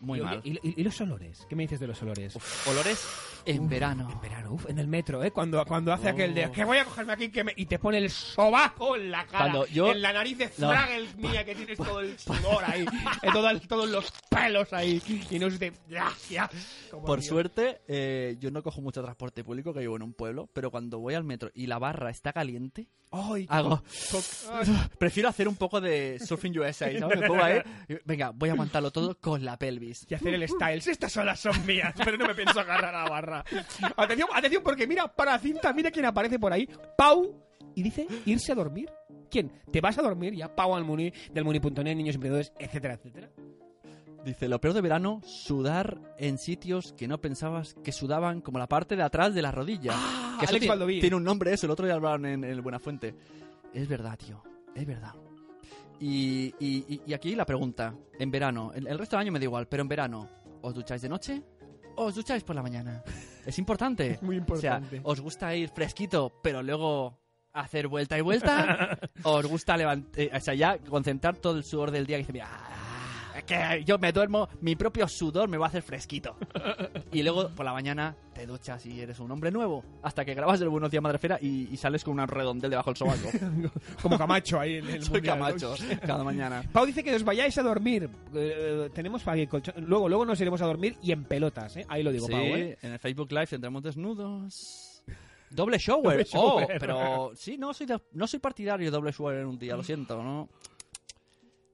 Muy 0.00 0.18
Y, 0.18 0.22
mal. 0.22 0.40
¿y, 0.44 0.50
y- 0.66 0.74
y 0.80 0.82
los 0.84 1.00
olores? 1.00 1.46
¿Qué 1.48 1.54
me 1.56 1.62
dices 1.64 1.78
de 1.80 1.86
los 1.86 2.00
olores? 2.02 2.34
Olores 2.66 3.04
en 3.46 3.68
verano. 3.68 4.08
En 4.10 4.20
verano, 4.20 4.52
uf, 4.52 4.68
en 4.68 4.78
el 4.78 4.86
metro, 4.86 5.22
¿eh? 5.24 5.30
Cuando, 5.30 5.64
cuando 5.66 5.92
hace 5.92 6.08
aquel 6.08 6.34
de 6.34 6.46
Oh. 6.46 6.52
que 6.52 6.64
voy 6.64 6.78
a 6.78 6.84
cogerme 6.84 7.12
aquí 7.12 7.28
que 7.30 7.44
me- 7.44 7.52
y 7.56 7.66
te 7.66 7.78
pone 7.78 7.98
el 7.98 8.10
sobaco 8.10 8.96
en 8.96 9.10
la 9.10 9.26
cara. 9.26 9.38
Cuando 9.50 9.66
yo- 9.66 9.90
En 9.92 10.02
la 10.02 10.12
nariz 10.12 10.38
de 10.38 10.50
No. 10.58 10.68
Fraggle 10.70 11.08
mía 11.16 11.44
que 11.44 11.54
tienes 11.54 11.76
todo 11.78 12.00
el 12.00 12.18
sudor 12.18 12.64
ahí. 12.66 12.84
eh, 13.22 13.28
todo 13.32 13.50
el- 13.50 13.60
todos 13.66 13.88
los 13.88 14.12
pelos 14.28 14.72
ahí. 14.72 15.00
Y 15.30 15.38
no 15.38 15.46
es 15.48 15.58
de. 15.58 15.72
Ya, 15.88 16.08
ya. 16.28 16.50
Como 16.90 17.04
Por 17.04 17.22
suerte, 17.22 17.80
eh, 17.88 18.36
yo 18.40 18.50
no 18.50 18.62
cojo 18.62 18.80
mucho 18.80 19.02
transporte 19.02 19.44
público, 19.44 19.72
que 19.72 19.80
vivo 19.80 19.96
en 19.96 20.02
un 20.02 20.12
pueblo, 20.12 20.48
pero 20.52 20.70
cuando 20.70 20.98
voy 20.98 21.14
al 21.14 21.24
metro 21.24 21.50
y 21.54 21.66
la 21.66 21.78
barra 21.78 22.10
está 22.10 22.32
caliente, 22.32 22.88
Ay, 23.12 23.44
hago... 23.48 23.82
Prefiero 24.98 25.28
hacer 25.28 25.48
un 25.48 25.56
poco 25.56 25.80
de 25.80 26.18
Surfing 26.24 26.56
USA, 26.58 26.96
¿sabes? 26.98 27.20
Me 27.20 27.26
pongo 27.26 27.42
ahí, 27.42 27.60
y, 27.88 27.94
venga, 28.04 28.30
voy 28.30 28.50
a 28.50 28.52
aguantarlo 28.52 28.90
todo 28.90 29.16
con 29.18 29.44
la 29.44 29.56
pelvis. 29.58 30.06
y 30.08 30.14
hacer 30.14 30.34
el 30.34 30.48
styles. 30.48 30.86
Estas 30.86 31.16
olas 31.16 31.40
son 31.40 31.66
mías, 31.66 31.92
pero 32.04 32.16
no 32.16 32.26
me 32.26 32.34
pienso 32.34 32.60
agarrar 32.60 32.94
a 32.94 33.04
la 33.04 33.10
barra. 33.10 33.29
Atención, 33.96 34.28
atención, 34.34 34.62
porque 34.62 34.86
mira, 34.86 35.06
para 35.08 35.38
cinta, 35.38 35.72
mira 35.72 35.90
quién 35.90 36.04
aparece 36.06 36.38
por 36.38 36.52
ahí. 36.52 36.68
Pau. 36.96 37.34
Y 37.74 37.82
dice 37.82 38.06
irse 38.26 38.52
a 38.52 38.54
dormir. 38.54 38.90
¿Quién? 39.30 39.52
¿Te 39.70 39.80
vas 39.80 39.96
a 39.98 40.02
dormir? 40.02 40.34
Ya, 40.34 40.54
Pau 40.54 40.74
al 40.74 40.84
Muni, 40.84 41.12
del 41.32 41.44
Muni.net, 41.44 41.94
niños 41.94 42.16
emprendedores, 42.16 42.52
etcétera, 42.58 42.94
etcétera. 42.94 43.30
Dice, 44.24 44.48
lo 44.48 44.60
peor 44.60 44.74
de 44.74 44.80
verano, 44.82 45.20
sudar 45.24 45.98
en 46.18 46.36
sitios 46.36 46.92
que 46.92 47.08
no 47.08 47.20
pensabas 47.20 47.74
que 47.82 47.92
sudaban 47.92 48.40
como 48.42 48.58
la 48.58 48.66
parte 48.66 48.96
de 48.96 49.02
atrás 49.02 49.32
de 49.34 49.40
la 49.40 49.50
rodilla. 49.52 49.92
que 50.38 50.44
eso 50.44 50.50
Alex 50.50 50.66
tiene, 50.66 51.00
tiene 51.00 51.16
un 51.16 51.24
nombre 51.24 51.52
eso, 51.54 51.66
el 51.66 51.70
otro 51.72 51.86
día 51.86 51.94
hablaron 51.94 52.26
en, 52.26 52.44
en 52.44 52.50
el 52.50 52.60
Buenafuente. 52.60 53.14
Es 53.72 53.88
verdad, 53.88 54.18
tío, 54.18 54.42
es 54.74 54.84
verdad. 54.86 55.14
Y, 56.00 56.52
y- 56.58 57.12
aquí 57.14 57.34
la 57.34 57.46
pregunta, 57.46 57.94
en 58.18 58.30
verano, 58.30 58.72
el, 58.74 58.86
el 58.88 58.98
resto 58.98 59.16
del 59.16 59.22
año 59.22 59.32
me 59.32 59.38
da 59.38 59.44
igual, 59.44 59.68
pero 59.68 59.82
en 59.82 59.88
verano, 59.88 60.28
¿os 60.62 60.74
ducháis 60.74 61.02
de 61.02 61.08
noche 61.08 61.42
os 62.04 62.14
ducháis 62.14 62.42
por 62.44 62.56
la 62.56 62.62
mañana? 62.62 63.02
Es 63.44 63.58
importante. 63.58 64.18
Muy 64.22 64.36
importante. 64.36 64.98
O 64.98 65.00
sea, 65.00 65.10
¿os 65.10 65.20
gusta 65.20 65.54
ir 65.54 65.68
fresquito, 65.68 66.40
pero 66.42 66.62
luego 66.62 67.18
hacer 67.52 67.88
vuelta 67.88 68.16
y 68.18 68.20
vuelta? 68.20 68.98
¿O 69.22 69.32
os 69.38 69.46
gusta 69.46 69.76
levantar, 69.76 70.30
o 70.34 70.40
sea, 70.40 70.54
ya 70.54 70.78
concentrar 70.78 71.36
todo 71.36 71.56
el 71.56 71.64
sudor 71.64 71.90
del 71.90 72.06
día 72.06 72.16
que 72.16 72.22
dice, 72.22 72.32
mira, 72.32 72.48
que 73.44 73.82
yo 73.84 73.98
me 73.98 74.12
duermo, 74.12 74.48
mi 74.60 74.76
propio 74.76 75.06
sudor 75.08 75.48
me 75.48 75.56
va 75.56 75.66
a 75.66 75.68
hacer 75.68 75.82
fresquito. 75.82 76.36
Y 77.12 77.22
luego 77.24 77.48
por 77.50 77.64
la 77.64 77.72
mañana 77.72 78.14
te 78.32 78.46
duchas 78.46 78.86
y 78.86 79.00
eres 79.00 79.18
un 79.18 79.30
hombre 79.32 79.50
nuevo, 79.50 79.84
hasta 80.02 80.24
que 80.24 80.32
grabas 80.34 80.60
el 80.60 80.68
Buenos 80.68 80.90
Días 80.92 81.02
Madrefera 81.02 81.38
y, 81.40 81.68
y 81.72 81.76
sales 81.76 82.04
con 82.04 82.18
un 82.20 82.28
redondel 82.28 82.70
debajo 82.70 82.90
del 82.90 82.96
sobaco. 82.96 83.30
Como 84.02 84.16
Camacho 84.16 84.60
ahí 84.60 84.76
en 84.76 84.88
el 84.88 85.02
Soy 85.02 85.14
Mundial. 85.14 85.38
Camacho, 85.38 85.74
cada 86.06 86.22
mañana. 86.22 86.62
Pau 86.72 86.86
dice 86.86 87.02
que 87.02 87.14
os 87.14 87.24
vayáis 87.24 87.58
a 87.58 87.62
dormir. 87.62 88.08
Eh, 88.34 88.90
tenemos. 88.94 89.24
Luego, 89.78 90.08
luego 90.08 90.24
nos 90.24 90.40
iremos 90.40 90.62
a 90.62 90.66
dormir 90.66 90.96
y 91.02 91.10
en 91.12 91.24
pelotas, 91.24 91.76
¿eh? 91.78 91.86
Ahí 91.88 92.02
lo 92.04 92.12
digo, 92.12 92.26
sí, 92.26 92.32
Pau, 92.32 92.42
¿eh? 92.42 92.78
en 92.80 92.92
el 92.92 92.98
Facebook 93.00 93.32
Live 93.32 93.46
tendremos 93.48 93.82
desnudos. 93.82 95.02
Doble 95.50 95.78
shower. 95.78 96.24
Doble 96.24 96.26
Oh, 96.34 96.64
pero 96.78 97.32
sí, 97.34 97.58
no 97.58 97.74
soy, 97.74 97.86
de- 97.86 98.00
no 98.12 98.26
soy 98.28 98.38
partidario 98.38 98.86
de 98.86 98.90
doble 98.92 99.10
shower 99.10 99.38
en 99.38 99.46
un 99.46 99.58
día, 99.58 99.74
lo 99.76 99.82
siento, 99.82 100.22
¿no? 100.22 100.48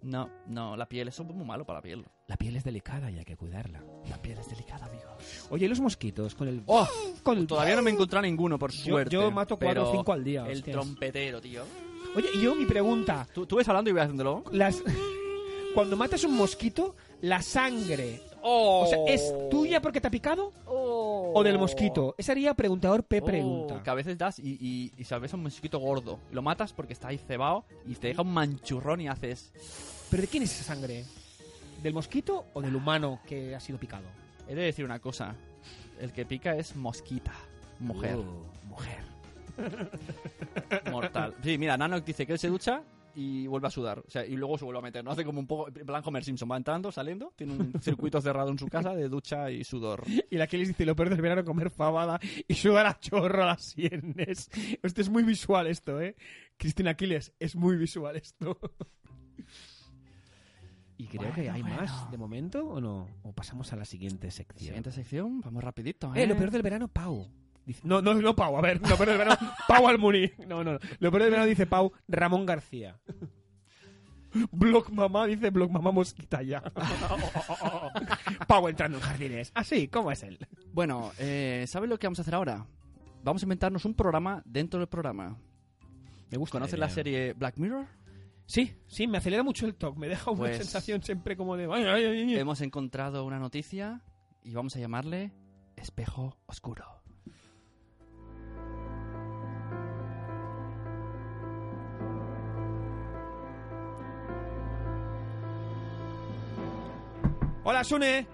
No, 0.03 0.31
no, 0.47 0.77
la 0.77 0.89
piel, 0.89 1.09
eso 1.09 1.23
es 1.23 1.29
muy 1.35 1.45
malo 1.45 1.65
para 1.65 1.79
la 1.79 1.83
piel. 1.83 2.05
La 2.27 2.37
piel 2.37 2.55
es 2.57 2.65
delicada 2.65 3.11
y 3.11 3.19
hay 3.19 3.25
que 3.25 3.37
cuidarla. 3.37 3.83
La 4.09 4.21
piel 4.21 4.39
es 4.39 4.49
delicada, 4.49 4.87
amigo. 4.87 5.17
Oye, 5.51 5.67
¿y 5.67 5.69
los 5.69 5.81
mosquitos 5.81 6.35
con 6.35 6.47
el... 6.49 6.63
¡Oh! 6.67 6.87
con 7.23 7.39
el... 7.39 7.47
Todavía 7.47 7.75
no 7.77 7.83
me 7.83 7.91
he 7.91 7.95
encontrado 7.95 8.23
ninguno, 8.23 8.59
por 8.59 8.71
Yo- 8.73 8.85
suerte. 8.85 9.13
yo 9.15 9.31
mato 9.31 9.57
cuatro 9.59 9.89
o 9.89 9.93
cinco 9.93 10.13
al 10.13 10.23
día, 10.23 10.45
El 10.47 10.59
hostias. 10.59 10.75
trompetero, 10.77 11.41
tío. 11.41 11.63
Oye, 12.15 12.29
y 12.35 12.43
yo 12.43 12.55
mi 12.55 12.67
pregunta. 12.67 13.27
¿Tú, 13.35 13.47
tú 13.47 13.57
ves 13.57 13.69
hablando 13.69 13.91
y 13.91 13.93
voy 13.95 14.03
haciéndolo? 14.03 14.45
Las... 14.53 14.83
Cuando 15.75 15.97
matas 15.97 16.25
un 16.25 16.37
mosquito, 16.37 16.95
la 17.23 17.43
sangre... 17.43 18.21
Oh. 18.49 18.83
O 18.85 18.87
sea, 18.87 18.99
¿es 19.09 19.35
tuya 19.51 19.83
porque 19.83 20.01
te 20.01 20.07
ha 20.07 20.11
picado? 20.11 20.53
¿O 20.67 21.33
o 21.35 21.43
del 21.43 21.59
mosquito? 21.59 22.15
Esa 22.17 22.33
sería 22.33 22.55
preguntador 22.55 23.03
P 23.03 23.19
Oh, 23.21 23.25
pregunta. 23.25 23.83
que 23.83 23.91
a 23.91 23.95
veces 23.95 24.17
das 24.17 24.39
y, 24.39 24.57
y, 24.61 24.93
y 24.97 25.05
sabes 25.05 25.33
un 25.33 25.43
mosquito 25.43 25.81
gordo. 25.81 26.21
Lo 26.31 26.43
matas 26.43 26.73
porque 26.73 26.93
está 26.93 27.09
ahí 27.09 27.19
cebado 27.19 27.65
y 27.87 27.95
te 27.97 28.07
deja 28.09 28.23
un 28.23 28.33
manchurrón 28.33 29.01
y 29.01 29.09
haces... 29.09 29.53
¿Pero 30.11 30.23
de 30.23 30.29
quién 30.29 30.45
es 30.45 30.53
esa 30.61 30.75
sangre? 30.75 31.05
¿Del 31.83 31.93
mosquito 31.93 32.45
o 32.55 32.63
del 32.63 32.77
humano 32.77 33.19
que 33.27 33.55
ha 33.57 33.61
sido 33.61 33.79
picado? 33.79 34.05
He 34.49 34.55
de 34.55 34.63
decir 34.63 34.85
una 34.85 35.01
cosa. 35.01 35.35
El 36.01 36.13
que 36.13 36.25
pica 36.25 36.55
es 36.57 36.77
mosquita. 36.77 37.33
Mujer. 37.81 38.17
Uh, 38.17 38.69
mujer. 38.69 39.05
Mortal. 40.93 41.35
Sí, 41.43 41.59
mira, 41.59 41.77
Nano 41.77 42.01
dice 42.01 42.27
que 42.27 42.33
él 42.35 42.39
se 42.39 42.49
ducha 42.49 42.83
y 43.17 43.47
vuelve 43.47 43.67
a 43.67 43.71
sudar. 43.71 44.01
O 44.01 44.11
sea, 44.11 44.27
y 44.27 44.37
luego 44.37 44.59
se 44.59 44.67
vuelve 44.67 44.79
a 44.79 44.83
meter. 44.83 45.03
No 45.03 45.11
hace 45.11 45.25
como 45.25 45.41
un 45.41 45.47
poco. 45.47 45.69
En 45.69 45.87
plan 45.87 46.03
Homer 46.05 46.23
Simpson. 46.23 46.49
Va 46.51 46.59
entrando, 46.59 46.93
saliendo. 46.93 47.33
Tiene 47.35 47.55
un 47.55 47.73
circuito 47.81 48.21
cerrado 48.21 48.51
en 48.51 48.59
su 48.59 48.69
casa 48.69 48.95
de 48.95 49.09
ducha 49.09 49.51
y 49.51 49.65
sudor. 49.65 50.05
Y 50.31 50.37
la 50.37 50.47
que 50.47 50.59
les 50.59 50.69
dice 50.69 50.85
lo 50.85 50.95
peor 50.95 51.09
del 51.09 51.23
verano 51.23 51.43
comer 51.43 51.71
fabada 51.71 52.21
y 52.47 52.55
sudar 52.55 52.87
a 52.87 53.01
chorro 53.01 53.43
a 53.43 53.47
las 53.47 53.63
sienes. 53.63 54.51
Esto 54.83 55.01
es 55.01 55.09
muy 55.09 55.23
visual 55.23 55.67
esto, 55.67 56.01
¿eh? 56.01 56.15
Cristina 56.59 56.91
Aquiles, 56.91 57.33
es 57.41 57.57
muy 57.57 57.77
visual 57.77 58.17
esto. 58.17 58.59
Y 60.99 61.07
creo 61.07 61.33
que 61.35 61.51
hay 61.51 61.63
Bueno, 61.63 61.77
más 61.77 62.11
de 62.11 62.19
momento, 62.19 62.67
¿o 62.67 62.81
no? 62.81 63.09
O 63.23 63.33
pasamos 63.33 63.73
a 63.73 63.77
la 63.77 63.85
siguiente 63.85 64.31
sección. 64.31 64.67
Siguiente 64.67 64.93
sección, 64.93 65.41
vamos 65.41 65.63
rapidito, 65.63 66.15
¿eh? 66.15 66.23
Eh, 66.23 66.27
lo 66.27 66.37
peor 66.37 66.51
del 66.51 66.63
verano, 66.63 66.89
Pau. 66.89 67.29
Dice- 67.67 67.81
no, 67.85 68.01
no, 68.01 68.15
no 68.15 68.35
Pau, 68.37 68.57
a 68.57 68.61
ver, 68.63 68.81
lo 68.81 68.97
peor 68.97 69.09
del 69.09 69.19
verano, 69.19 69.37
Pau 69.69 69.87
Almuni. 69.89 70.31
No, 70.47 70.63
no, 70.65 70.73
no. 70.75 70.79
Lo 71.01 71.11
peor 71.11 71.23
del 71.23 71.31
verano 71.33 71.47
dice 71.49 71.67
Pau, 71.67 71.93
Ramón 72.09 72.47
García. 72.47 72.99
Blog 74.53 74.93
mamá, 74.93 75.27
dice 75.27 75.51
Blog 75.51 75.71
mamá 75.71 75.91
mosquita 75.93 76.43
ya. 76.43 76.63
Pau 78.47 78.69
entrando 78.69 78.99
en 78.99 79.03
jardines. 79.05 79.51
Así, 79.55 79.89
¿cómo 79.89 80.13
es 80.13 80.23
él? 80.23 80.39
Bueno, 80.73 81.11
eh, 81.19 81.65
¿sabes 81.69 81.89
lo 81.89 81.99
que 81.99 82.07
vamos 82.07 82.19
a 82.19 82.23
hacer 82.23 82.35
ahora? 82.35 82.67
Vamos 83.25 83.43
a 83.43 83.47
inventarnos 83.47 83.85
un 83.85 83.95
programa 83.95 84.43
dentro 84.45 84.79
del 84.79 84.89
programa. 84.89 85.37
Me 86.31 86.39
gusta. 86.39 86.53
¿Conoces 86.59 86.79
la 86.79 86.89
serie 86.91 87.33
Black 87.33 87.57
Mirror? 87.57 87.87
Sí, 88.47 88.73
sí, 88.87 89.07
me 89.09 89.19
acelera 89.19 89.43
mucho 89.43 89.67
el 89.67 89.75
talk. 89.75 89.97
Me 89.97 90.07
deja 90.09 90.31
una 90.31 90.39
Pues- 90.39 90.59
sensación 90.59 91.03
siempre 91.03 91.37
como 91.37 91.57
de... 91.57 91.65
"Ay, 91.65 91.85
ay, 91.85 92.05
ay, 92.05 92.19
ay". 92.21 92.37
Hemos 92.37 92.61
encontrado 92.61 93.25
una 93.25 93.39
noticia 93.41 94.03
y 94.45 94.53
vamos 94.55 94.77
a 94.77 94.79
llamarle 94.81 95.33
Espejo 95.77 96.37
Oscuro. 96.47 96.96
Hola, 107.69 107.83
Sune. 107.83 108.25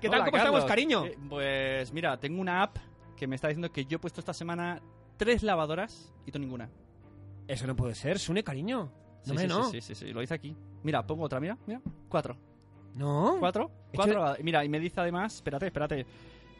¿Qué 0.00 0.08
tal? 0.08 0.20
Hola, 0.20 0.30
¿Cómo 0.30 0.36
estamos, 0.36 0.64
cariño? 0.64 1.04
Eh, 1.06 1.18
pues 1.28 1.92
mira, 1.92 2.16
tengo 2.20 2.40
una 2.40 2.62
app 2.62 2.76
que 3.16 3.26
me 3.26 3.34
está 3.34 3.48
diciendo 3.48 3.72
que 3.72 3.84
yo 3.84 3.96
he 3.96 3.98
puesto 3.98 4.20
esta 4.20 4.32
semana 4.32 4.80
tres 5.16 5.42
lavadoras 5.42 6.12
y 6.24 6.30
tú 6.30 6.38
ninguna. 6.38 6.70
Eso 7.48 7.66
no 7.66 7.74
puede 7.74 7.96
ser, 7.96 8.20
Sune, 8.20 8.44
cariño. 8.44 8.92
Sí, 9.22 9.30
No 9.30 9.34
me 9.34 9.40
sí, 9.42 9.48
no. 9.48 9.64
sí, 9.64 9.80
sí, 9.80 9.94
sí, 9.94 10.06
sí, 10.06 10.12
lo 10.12 10.20
dice 10.20 10.34
aquí. 10.34 10.54
Mira, 10.84 11.04
pongo 11.04 11.24
otra, 11.24 11.40
mira, 11.40 11.58
mira, 11.66 11.80
cuatro. 12.08 12.36
No. 12.94 13.38
¿Cuatro? 13.40 13.64
Hecho- 13.64 13.96
Cuatro 13.96 14.14
lavadoras. 14.14 14.44
Mira, 14.44 14.64
y 14.64 14.68
me 14.68 14.78
dice 14.78 15.00
además, 15.00 15.34
espérate, 15.34 15.66
espérate, 15.66 16.00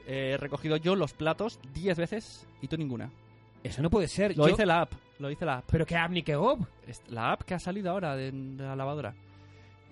eh, 0.06 0.32
he 0.32 0.36
recogido 0.36 0.76
yo 0.78 0.96
los 0.96 1.12
platos 1.12 1.60
diez 1.72 1.96
veces 1.96 2.44
y 2.60 2.66
tú 2.66 2.76
ninguna. 2.76 3.08
Eso 3.62 3.82
no 3.82 3.90
puede 3.90 4.08
ser. 4.08 4.36
Lo 4.36 4.44
Yo- 4.46 4.50
dice 4.50 4.66
la 4.66 4.80
app, 4.82 4.92
lo 5.20 5.28
dice 5.28 5.44
la 5.44 5.58
app. 5.58 5.64
¿Pero 5.70 5.86
qué 5.86 5.94
app 5.96 6.10
ni 6.10 6.24
qué? 6.24 6.36
Es 6.88 7.02
La 7.08 7.30
app 7.32 7.42
que 7.42 7.54
ha 7.54 7.58
salido 7.60 7.92
ahora 7.92 8.16
de 8.16 8.32
la 8.32 8.74
lavadora. 8.74 9.14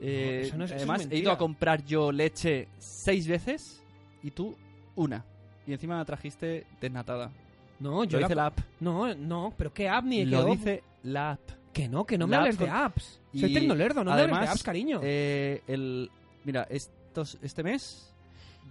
Eh, 0.01 0.43
eso 0.47 0.57
no 0.57 0.65
es- 0.65 0.71
es 0.73 0.77
además, 0.79 1.07
he 1.11 1.17
ido 1.19 1.33
a 1.33 1.39
comprar 1.39 1.85
yo 1.85 2.13
leche 2.13 2.69
seis 2.79 3.27
veces 3.27 3.83
y 4.23 4.31
tú 4.31 4.55
una. 4.95 5.25
Y 5.67 5.73
encima 5.73 5.99
me 5.99 6.05
trajiste 6.05 6.67
desnatada. 6.81 7.31
No, 7.81 8.05
yo 8.05 8.19
Lo 8.21 8.27
dice 8.27 8.35
la 8.35 8.47
app. 8.47 8.59
No, 8.81 9.15
no, 9.15 9.53
pero 9.57 9.73
¿qué 9.73 9.89
app 9.89 10.05
ni 10.05 10.25
Lo 10.25 10.45
dice 10.47 10.83
la 11.03 11.33
app. 11.33 11.41
Que 11.73 11.89
no, 11.89 12.05
que 12.07 12.17
no 12.17 12.27
me 12.27 12.37
hables 12.37 12.59
de 12.59 12.69
apps. 12.71 13.21
Soy 13.35 13.51
Y 13.51 13.55
tecnolerdo, 13.55 14.03
no 14.03 14.11
me 14.11 14.13
hables 14.13 14.27
de 14.29 14.33
además, 14.37 14.51
apps, 14.55 14.63
cariño. 14.63 15.01
eh, 15.03 15.61
el, 15.67 16.11
mira, 16.45 16.67
estos, 16.71 17.37
este 17.43 17.63
mes 17.63 18.13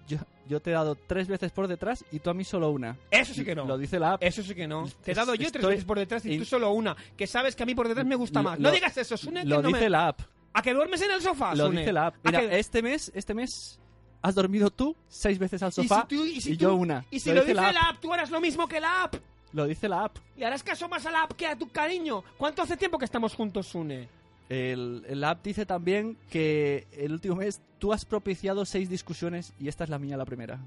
yo, 0.07 0.17
yo 0.47 0.59
te 0.59 0.71
he 0.71 0.73
dado 0.73 0.95
tres 0.95 1.27
veces 1.27 1.51
por 1.51 1.67
detrás 1.67 2.03
y 2.11 2.19
tú 2.19 2.29
a 2.31 2.33
mí 2.33 2.43
solo 2.43 2.69
una. 2.71 2.97
Eso 3.11 3.33
sí 3.35 3.43
que 3.45 3.53
no. 3.55 3.65
Lo 3.65 3.77
dice 3.77 3.99
la 3.99 4.13
app. 4.13 4.23
Eso 4.23 4.41
sí 4.41 4.55
que 4.55 4.67
no. 4.67 4.85
Te 5.03 5.11
he 5.11 5.13
Es- 5.13 5.17
dado 5.17 5.35
yo 5.35 5.51
tres 5.51 5.65
veces 5.65 5.85
por 5.85 5.99
detrás 5.99 6.25
y 6.25 6.37
tú 6.39 6.45
solo 6.45 6.71
una. 6.71 6.95
Que 7.15 7.27
sabes 7.27 7.55
que 7.55 7.61
a 7.63 7.65
mí 7.67 7.75
por 7.75 7.87
detrás 7.87 8.05
me 8.07 8.15
gusta 8.15 8.39
Lo- 8.39 8.49
más. 8.49 8.59
lo- 8.59 8.69
no 8.69 8.73
digas 8.73 8.95
eso, 8.97 9.17
Sune. 9.17 9.41
que 9.41 9.47
Lo 9.49 9.61
no 9.61 9.67
dice 9.67 9.81
me- 9.81 9.89
la 9.89 10.07
app. 10.07 10.21
¿A 10.57 10.61
que 10.61 10.73
duermes 10.73 11.01
en 11.01 11.11
el 11.11 11.21
sofá, 11.21 11.53
Lo 11.53 11.67
Sune? 11.67 11.81
dice 11.81 11.91
la 11.93 12.07
app. 12.07 12.15
¿A 12.25 12.29
Mira, 12.31 12.39
que- 12.39 12.59
este 12.59 12.81
mes, 12.81 13.11
este 13.13 13.33
mes 13.33 13.79
has 14.21 14.33
dormido 14.35 14.69
tú 14.71 14.95
seis 15.07 15.37
veces 15.37 15.61
al 15.61 15.69
Y 15.69 15.71
si 15.73 15.81
sofá 15.87 16.07
tú- 16.07 16.25
y 16.25 16.39
si 16.41 16.55
yo 16.57 16.69
tú- 16.69 16.75
una. 16.77 17.05
Y 17.11 17.19
si 17.19 17.31
lo, 17.33 17.41
dice 17.41 17.53
la 17.53 17.69
app. 17.89 17.99
tú 17.99 18.11
harás 18.13 18.31
lo 18.31 18.39
mismo 18.41 18.67
que 18.67 18.79
la 18.79 19.03
app. 19.03 19.15
Lo 19.53 19.65
dice 19.65 19.87
la 19.89 20.05
app. 20.05 20.17
Le 20.37 20.45
harás 20.45 20.63
caso 20.63 20.87
más 20.89 21.05
a 21.05 21.11
la 21.11 21.23
app 21.23 21.33
que 21.33 21.45
a 21.47 21.55
tu 21.57 21.67
cariño. 21.69 22.23
¿Cuánto 22.37 22.61
hace 22.61 22.75
tiempo 22.77 22.97
que 22.97 23.05
estamos 23.05 23.33
juntos, 23.35 23.67
Sune? 23.67 24.07
El, 24.49 25.03
el 25.07 25.23
app 25.23 25.43
dice 25.43 25.65
también 25.65 26.17
que 26.29 26.87
el 26.93 27.11
último 27.11 27.35
mes 27.35 27.61
tú 27.79 27.91
has 27.91 28.05
propiciado 28.05 28.63
seis 28.65 28.89
discusiones 28.89 29.53
y 29.59 29.67
esta 29.67 29.83
es 29.83 29.89
la 29.89 29.97
mía 29.99 30.17
la 30.17 30.25
primera. 30.25 30.59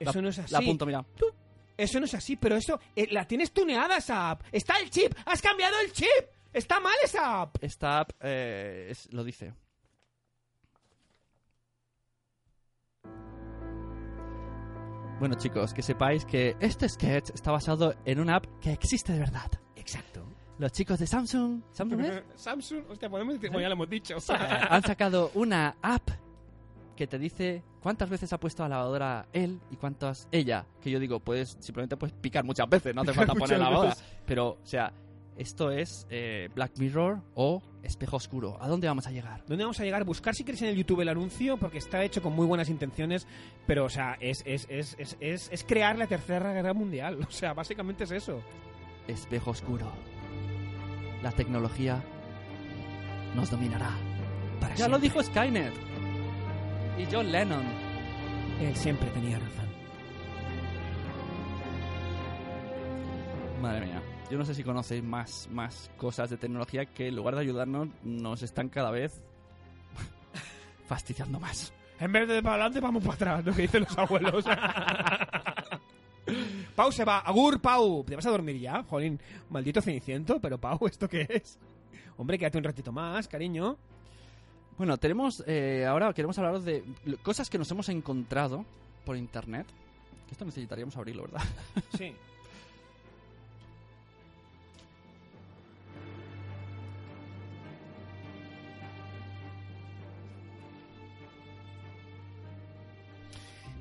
Eso 0.00 0.12
La- 0.14 0.22
no 0.22 0.28
es 0.30 0.38
así. 0.38 0.52
La 0.52 0.58
apunto, 0.58 0.84
mira. 0.86 1.04
Eso 1.76 2.00
no 2.00 2.06
es 2.06 2.14
así, 2.14 2.36
pero 2.36 2.56
eso 2.56 2.80
eh, 2.96 3.06
la 3.10 3.24
tienes 3.26 3.52
tuneada 3.52 3.98
esa 3.98 4.30
app. 4.30 4.42
Está 4.50 4.78
el 4.78 4.90
chip. 4.90 5.14
Has 5.26 5.40
cambiado 5.42 5.76
el 5.84 5.92
chip. 5.92 6.08
Está 6.52 6.80
mal 6.80 6.94
esa 7.04 7.42
app. 7.42 7.56
Esta 7.62 8.00
app 8.00 8.10
eh, 8.20 8.88
es- 8.90 9.12
lo 9.12 9.22
dice. 9.24 9.54
Bueno 15.18 15.34
chicos, 15.34 15.74
que 15.74 15.82
sepáis 15.82 16.24
que 16.24 16.56
este 16.60 16.88
sketch 16.88 17.30
está 17.34 17.50
basado 17.50 17.94
en 18.04 18.20
una 18.20 18.36
app 18.36 18.46
que 18.60 18.72
existe 18.72 19.12
de 19.12 19.18
verdad. 19.18 19.50
Exacto. 19.74 20.24
Los 20.58 20.72
chicos 20.72 20.98
de 20.98 21.06
Samsung, 21.06 21.62
¿Samsung 21.72 22.00
es? 22.04 22.22
Samsung, 22.36 22.84
hostia, 22.88 23.08
podemos 23.08 23.34
decir, 23.34 23.48
bueno, 23.50 23.62
ya 23.62 23.68
lo 23.68 23.74
hemos 23.74 23.88
dicho. 23.90 24.16
Han 24.70 24.82
sacado 24.82 25.30
una 25.34 25.76
app 25.82 26.08
que 26.96 27.06
te 27.06 27.18
dice 27.18 27.62
cuántas 27.80 28.08
veces 28.10 28.32
ha 28.32 28.38
puesto 28.40 28.64
a 28.64 28.68
la 28.68 28.76
lavadora 28.76 29.26
él 29.32 29.60
y 29.70 29.76
cuántas 29.76 30.28
ella. 30.32 30.66
Que 30.80 30.90
yo 30.90 30.98
digo, 31.00 31.20
puedes 31.20 31.56
simplemente 31.60 31.96
puedes 31.96 32.14
picar 32.16 32.44
muchas 32.44 32.68
veces, 32.68 32.94
no 32.94 33.02
hace 33.02 33.12
falta 33.12 33.34
poner 33.34 33.58
la 33.58 33.70
lavadora. 33.70 33.96
Pero, 34.26 34.50
o 34.62 34.66
sea, 34.66 34.92
esto 35.38 35.70
es 35.70 36.04
eh, 36.10 36.48
Black 36.52 36.72
Mirror 36.78 37.22
o 37.34 37.62
Espejo 37.84 38.16
Oscuro. 38.16 38.58
¿A 38.60 38.66
dónde 38.66 38.88
vamos 38.88 39.06
a 39.06 39.12
llegar? 39.12 39.44
¿Dónde 39.46 39.62
vamos 39.62 39.78
a 39.78 39.84
llegar? 39.84 40.02
Buscar 40.04 40.34
si 40.34 40.42
queréis 40.42 40.62
en 40.62 40.70
el 40.70 40.76
YouTube 40.76 41.00
el 41.00 41.08
anuncio, 41.08 41.56
porque 41.56 41.78
está 41.78 42.02
hecho 42.02 42.20
con 42.20 42.32
muy 42.32 42.44
buenas 42.44 42.68
intenciones, 42.68 43.24
pero, 43.64 43.84
o 43.84 43.88
sea, 43.88 44.16
es, 44.20 44.42
es, 44.44 44.66
es, 44.68 44.96
es, 44.98 45.16
es, 45.20 45.48
es 45.52 45.62
crear 45.62 45.96
la 45.96 46.08
tercera 46.08 46.52
guerra 46.52 46.74
mundial. 46.74 47.18
O 47.28 47.30
sea, 47.30 47.52
básicamente 47.52 48.02
es 48.02 48.10
eso. 48.10 48.42
Espejo 49.06 49.52
Oscuro. 49.52 49.92
La 51.22 51.30
tecnología 51.30 52.02
nos 53.36 53.48
dominará. 53.48 53.90
Para 54.60 54.74
ya 54.74 54.88
lo 54.88 54.98
dijo 54.98 55.22
Skynet. 55.22 55.72
Y 56.98 57.06
John 57.12 57.30
Lennon. 57.30 57.64
Él 58.60 58.74
siempre 58.74 59.08
tenía 59.10 59.38
razón. 59.38 59.68
Madre 63.60 63.86
mía. 63.86 64.02
Yo 64.30 64.36
no 64.36 64.44
sé 64.44 64.54
si 64.54 64.62
conocéis 64.62 65.02
más, 65.02 65.48
más 65.50 65.90
cosas 65.96 66.28
de 66.28 66.36
tecnología 66.36 66.84
que 66.84 67.08
en 67.08 67.16
lugar 67.16 67.34
de 67.34 67.40
ayudarnos 67.40 67.88
nos 68.04 68.42
están 68.42 68.68
cada 68.68 68.90
vez 68.90 69.22
fastidiando 70.86 71.40
más. 71.40 71.72
En 71.98 72.12
vez 72.12 72.28
de 72.28 72.42
para 72.42 72.56
adelante, 72.56 72.80
vamos 72.80 73.02
para 73.02 73.14
atrás, 73.14 73.44
lo 73.46 73.54
que 73.54 73.62
dicen 73.62 73.84
los 73.84 73.96
abuelos. 73.96 74.44
Pau 76.76 76.92
se 76.92 77.04
va. 77.04 77.20
Agur, 77.20 77.60
Pau. 77.60 78.04
¿Te 78.04 78.14
vas 78.14 78.26
a 78.26 78.30
dormir 78.30 78.60
ya? 78.60 78.82
Jolín, 78.84 79.18
maldito 79.48 79.80
ceniciento. 79.80 80.38
Pero, 80.40 80.58
Pau, 80.58 80.78
¿esto 80.86 81.08
qué 81.08 81.26
es? 81.28 81.58
Hombre, 82.18 82.38
quédate 82.38 82.58
un 82.58 82.64
ratito 82.64 82.92
más, 82.92 83.26
cariño. 83.28 83.78
Bueno, 84.76 84.96
tenemos 84.98 85.42
eh, 85.46 85.86
ahora 85.88 86.12
queremos 86.12 86.38
hablaros 86.38 86.64
de 86.64 86.84
cosas 87.22 87.50
que 87.50 87.58
nos 87.58 87.70
hemos 87.70 87.88
encontrado 87.88 88.64
por 89.04 89.16
internet. 89.16 89.66
Esto 90.30 90.44
necesitaríamos 90.44 90.96
abrirlo, 90.96 91.22
¿verdad? 91.22 91.42
Sí. 91.96 92.14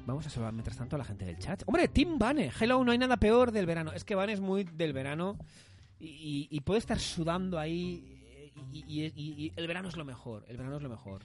Vamos 0.08 0.26
a 0.26 0.30
saludar 0.30 0.54
mientras 0.54 0.78
tanto 0.78 0.96
a 0.96 1.00
la 1.00 1.06
gente 1.06 1.26
del 1.26 1.38
chat. 1.38 1.64
Hombre, 1.66 1.90
Tim 1.90 2.18
Bane. 2.18 2.50
Hello, 2.60 2.82
no 2.84 2.92
hay 2.94 2.98
nada 2.98 3.18
peor 3.18 3.52
del 3.52 3.66
verano. 3.66 3.92
Es 3.92 4.06
que 4.06 4.16
Bane 4.16 4.32
es 4.32 4.40
muy 4.40 4.64
del 4.64 4.94
verano 4.94 5.38
y, 6.00 6.60
puede 6.62 6.80
estar 6.80 6.98
sudando 6.98 7.60
ahí 7.60 8.54
y, 8.72 8.80
y- 8.88 9.06
y- 9.16 9.46
y 9.46 9.54
el 9.58 9.68
verano 9.68 9.90
es 9.90 9.98
lo 9.98 10.06
mejor. 10.06 10.46
El 10.48 10.56
verano 10.56 10.78
es 10.78 10.82
lo 10.82 10.88
mejor. 10.90 11.22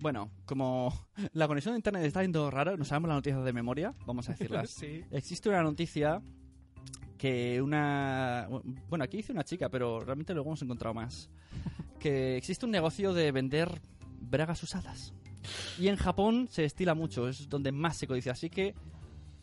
Bueno, 0.00 0.28
como 0.44 0.92
la 1.34 1.46
conexión 1.46 1.74
de 1.74 1.78
internet 1.78 2.04
está 2.04 2.22
yendo 2.22 2.50
rara, 2.50 2.76
no 2.76 2.84
sabemos 2.84 3.08
las 3.08 3.16
noticias 3.18 3.44
de 3.44 3.52
memoria, 3.52 3.94
vamos 4.04 4.28
a 4.28 4.32
decirlas. 4.32 4.70
Sí. 4.80 5.04
Existe 5.12 5.48
una 5.48 5.62
noticia 5.62 6.20
que 7.16 7.62
una... 7.62 8.48
Bueno, 8.88 9.04
aquí 9.04 9.18
dice 9.18 9.30
una 9.32 9.44
chica, 9.44 9.68
pero 9.68 10.00
realmente 10.00 10.34
luego 10.34 10.50
hemos 10.50 10.62
encontrado 10.62 10.94
más. 10.94 11.30
Que 12.00 12.36
existe 12.36 12.66
un 12.66 12.72
negocio 12.72 13.14
de 13.14 13.30
vender 13.32 13.80
bragas 14.20 14.62
usadas. 14.64 15.14
Y 15.78 15.88
en 15.88 15.96
Japón 15.96 16.48
se 16.50 16.64
estila 16.64 16.94
mucho, 16.94 17.28
es 17.28 17.48
donde 17.48 17.72
más 17.72 17.96
se 17.96 18.06
codicia. 18.06 18.32
Así 18.32 18.50
que, 18.50 18.74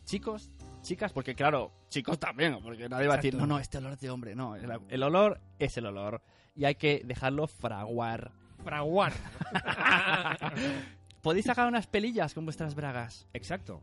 chicos, 0.04 0.50
chicas, 0.82 1.12
porque 1.12 1.34
claro, 1.34 1.72
chicos 1.88 2.18
también, 2.18 2.58
porque 2.62 2.88
nadie 2.88 3.08
va 3.08 3.14
a 3.14 3.16
decir, 3.16 3.34
no, 3.34 3.46
no, 3.46 3.58
este 3.58 3.78
olor 3.78 3.98
de 3.98 4.10
hombre, 4.10 4.34
no, 4.34 4.56
el, 4.56 4.70
el 4.88 5.02
olor 5.02 5.40
es 5.58 5.76
el 5.76 5.86
olor 5.86 6.22
y 6.54 6.64
hay 6.64 6.76
que 6.76 7.02
dejarlo 7.04 7.46
fraguar. 7.46 8.32
Fraguar. 8.62 9.12
Podéis 11.22 11.46
sacar 11.46 11.66
unas 11.66 11.86
pelillas 11.86 12.34
con 12.34 12.44
vuestras 12.44 12.74
bragas. 12.74 13.26
Exacto. 13.32 13.82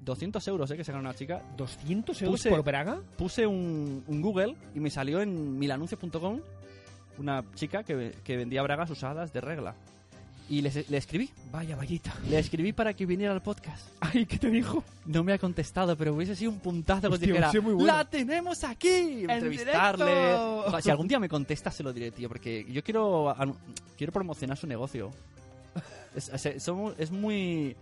200 0.00 0.46
euros, 0.48 0.70
¿eh? 0.70 0.76
Que 0.76 0.84
sacaron 0.84 1.06
una 1.06 1.14
chica. 1.14 1.42
¿200 1.56 2.22
euros 2.22 2.42
por 2.44 2.64
braga? 2.64 3.00
Puse 3.16 3.46
un, 3.46 4.02
un 4.06 4.20
Google 4.20 4.56
y 4.74 4.80
me 4.80 4.90
salió 4.90 5.20
en 5.20 5.58
milanuncios.com 5.58 6.40
una 7.18 7.44
chica 7.54 7.84
que, 7.84 8.16
que 8.24 8.36
vendía 8.36 8.62
bragas 8.62 8.90
usadas 8.90 9.32
de 9.32 9.40
regla. 9.40 9.76
Y 10.48 10.60
les- 10.60 10.88
le 10.90 10.96
escribí. 10.98 11.30
Vaya, 11.50 11.76
vallita. 11.76 12.12
Le 12.28 12.38
escribí 12.38 12.72
para 12.72 12.92
que 12.94 13.06
viniera 13.06 13.32
al 13.32 13.42
podcast. 13.42 13.88
Ay, 14.00 14.26
¿qué 14.26 14.38
te 14.38 14.50
dijo? 14.50 14.84
No 15.06 15.24
me 15.24 15.32
ha 15.32 15.38
contestado, 15.38 15.96
pero 15.96 16.12
hubiese 16.14 16.36
sido 16.36 16.50
un 16.50 16.58
puntazo 16.60 17.08
que 17.10 17.18
dijera, 17.18 17.50
muy. 17.62 17.82
¡La 17.84 18.04
tenemos 18.04 18.62
aquí! 18.64 19.24
¡En 19.24 19.30
Entrevistarle. 19.30 20.36
Si 20.82 20.90
algún 20.90 21.08
día 21.08 21.18
me 21.18 21.28
contesta, 21.28 21.70
se 21.70 21.82
lo 21.82 21.92
diré, 21.92 22.10
tío, 22.10 22.28
porque 22.28 22.66
yo 22.70 22.82
quiero 22.82 23.34
quiero 23.96 24.12
promocionar 24.12 24.56
su 24.58 24.66
negocio. 24.66 25.10
Es, 26.14 26.28
es- 26.28 26.62
somos- 26.62 26.94
es 26.98 27.10
muy 27.10 27.74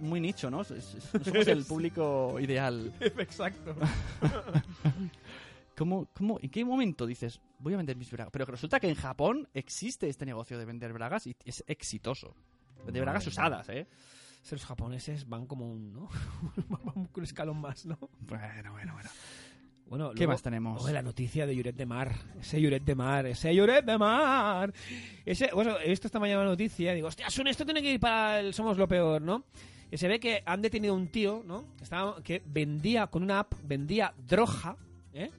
muy 0.00 0.18
nicho, 0.18 0.50
no 0.50 0.64
somos 0.64 1.46
el 1.46 1.64
público 1.68 2.40
ideal. 2.40 2.90
Exacto. 3.00 3.74
¿Cómo, 5.76 6.06
cómo, 6.14 6.38
¿En 6.40 6.50
qué 6.50 6.64
momento 6.64 7.06
dices, 7.06 7.40
voy 7.58 7.74
a 7.74 7.76
vender 7.76 7.96
mis 7.96 8.10
bragas? 8.10 8.30
Pero 8.32 8.44
resulta 8.46 8.78
que 8.80 8.88
en 8.88 8.94
Japón 8.94 9.48
existe 9.54 10.08
este 10.08 10.24
negocio 10.26 10.58
de 10.58 10.64
vender 10.64 10.92
bragas 10.92 11.26
y 11.26 11.36
es 11.44 11.64
exitoso. 11.66 12.34
De 12.86 13.00
bragas 13.00 13.26
usadas, 13.26 13.68
¿eh? 13.70 13.86
Los 14.50 14.64
japoneses 14.66 15.26
van 15.28 15.46
como 15.46 15.70
un, 15.70 15.92
¿no? 15.92 16.08
van 16.68 17.08
un 17.14 17.22
escalón 17.24 17.60
más, 17.60 17.86
¿no? 17.86 17.98
Bueno, 18.20 18.72
bueno, 18.72 18.92
bueno. 18.92 19.10
Bueno, 19.86 20.10
¿Qué 20.12 20.18
luego- 20.20 20.32
más 20.32 20.42
tenemos? 20.42 20.74
luego 20.82 20.94
la 20.94 21.02
noticia 21.02 21.46
de 21.46 21.54
Lloret 21.56 21.76
de 21.76 21.86
Mar. 21.86 22.14
Ese 22.40 22.60
Lloret 22.60 22.84
de 22.84 22.94
Mar, 22.94 23.26
ese 23.26 23.54
Lloret 23.54 23.84
de 23.84 23.98
Mar. 23.98 24.72
Ese, 25.26 25.50
bueno, 25.52 25.76
he 25.82 25.88
visto 25.90 26.08
esta 26.08 26.18
mañana 26.20 26.42
la 26.44 26.50
noticia. 26.50 26.92
Digo, 26.94 27.08
hostia, 27.08 27.28
Sun, 27.30 27.46
esto 27.48 27.64
tiene 27.64 27.82
que 27.82 27.92
ir 27.92 28.00
para 28.00 28.40
el 28.40 28.54
Somos 28.54 28.76
lo 28.78 28.86
Peor, 28.88 29.20
¿no? 29.22 29.44
Y 29.90 29.96
se 29.98 30.08
ve 30.08 30.18
que 30.20 30.42
han 30.46 30.62
detenido 30.62 30.94
un 30.94 31.08
tío, 31.08 31.42
¿no? 31.46 31.66
Estaba, 31.82 32.22
que 32.22 32.42
vendía, 32.46 33.06
con 33.08 33.22
una 33.22 33.40
app, 33.40 33.54
vendía 33.62 34.12
droga, 34.26 34.76
¿eh? 35.12 35.30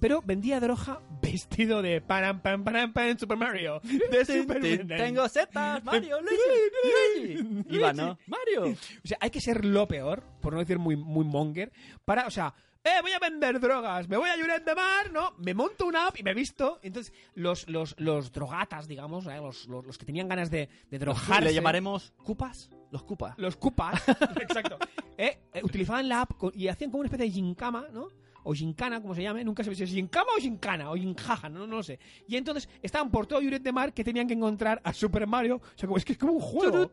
Pero 0.00 0.22
vendía 0.22 0.60
droga 0.60 1.00
vestido 1.22 1.82
de 1.82 2.00
param, 2.00 2.40
pam, 2.40 2.64
param, 2.64 2.92
pam, 2.92 3.18
Super 3.18 3.36
Mario. 3.36 3.80
De 4.10 4.24
Super 4.24 4.60
Tengo 4.86 5.28
setas, 5.28 5.84
Mario, 5.84 6.18
Luigi, 6.20 7.44
Luigi. 7.44 7.76
Iba, 7.76 7.92
¿no? 7.92 8.18
Mario. 8.26 8.76
O 9.04 9.08
sea, 9.08 9.18
hay 9.20 9.30
que 9.30 9.40
ser 9.40 9.64
lo 9.64 9.86
peor, 9.86 10.22
por 10.40 10.52
no 10.52 10.60
decir 10.60 10.78
muy, 10.78 10.96
muy 10.96 11.24
monger, 11.24 11.72
para, 12.04 12.26
o 12.26 12.30
sea, 12.30 12.54
eh, 12.84 13.02
voy 13.02 13.12
a 13.12 13.18
vender 13.18 13.60
drogas, 13.60 14.08
me 14.08 14.16
voy 14.16 14.30
a 14.30 14.36
Lloret 14.36 14.64
de 14.64 14.74
Mar, 14.74 15.12
¿no? 15.12 15.34
Me 15.38 15.52
monto 15.52 15.84
una 15.86 16.06
app 16.06 16.18
y 16.18 16.22
me 16.22 16.32
visto. 16.32 16.78
Entonces, 16.82 17.12
los, 17.34 17.68
los, 17.68 17.94
los 17.98 18.32
drogatas, 18.32 18.86
digamos, 18.86 19.26
¿eh? 19.26 19.36
los, 19.36 19.66
los, 19.66 19.84
los 19.84 19.98
que 19.98 20.06
tenían 20.06 20.28
ganas 20.28 20.50
de, 20.50 20.68
de 20.90 20.98
drogarse... 20.98 21.42
Le 21.42 21.52
llamaremos 21.52 22.14
cupas. 22.24 22.70
Los 22.90 23.02
cupas. 23.02 23.36
Los 23.36 23.56
cupas, 23.56 24.02
exacto. 24.40 24.78
Eh, 25.18 25.38
eh, 25.52 25.60
utilizaban 25.62 26.08
la 26.08 26.22
app 26.22 26.30
y 26.54 26.68
hacían 26.68 26.90
como 26.90 27.00
una 27.00 27.08
especie 27.08 27.26
de 27.26 27.32
gincama, 27.32 27.88
¿no? 27.92 28.08
O 28.44 28.54
gincana, 28.54 29.00
como 29.02 29.14
se 29.14 29.22
llame, 29.22 29.44
nunca 29.44 29.62
se 29.62 29.70
ve 29.70 29.76
si 29.76 29.82
es 29.82 29.90
gincama 29.90 30.28
o 30.36 30.40
gincana, 30.40 30.90
o 30.90 30.94
ginjaja, 30.96 31.48
no, 31.48 31.66
no 31.66 31.76
lo 31.76 31.82
sé. 31.82 31.98
Y 32.26 32.36
entonces 32.36 32.68
estaban 32.82 33.10
por 33.10 33.26
todo 33.26 33.40
Lloret 33.40 33.62
de 33.62 33.72
Mar 33.72 33.92
que 33.92 34.02
tenían 34.04 34.26
que 34.26 34.34
encontrar 34.34 34.80
a 34.84 34.92
Super 34.92 35.26
Mario. 35.26 35.56
O 35.56 35.62
sea, 35.78 35.86
como, 35.86 35.96
es 35.98 36.04
que 36.04 36.12
es 36.12 36.18
como 36.18 36.32
un 36.34 36.40
juego. 36.40 36.90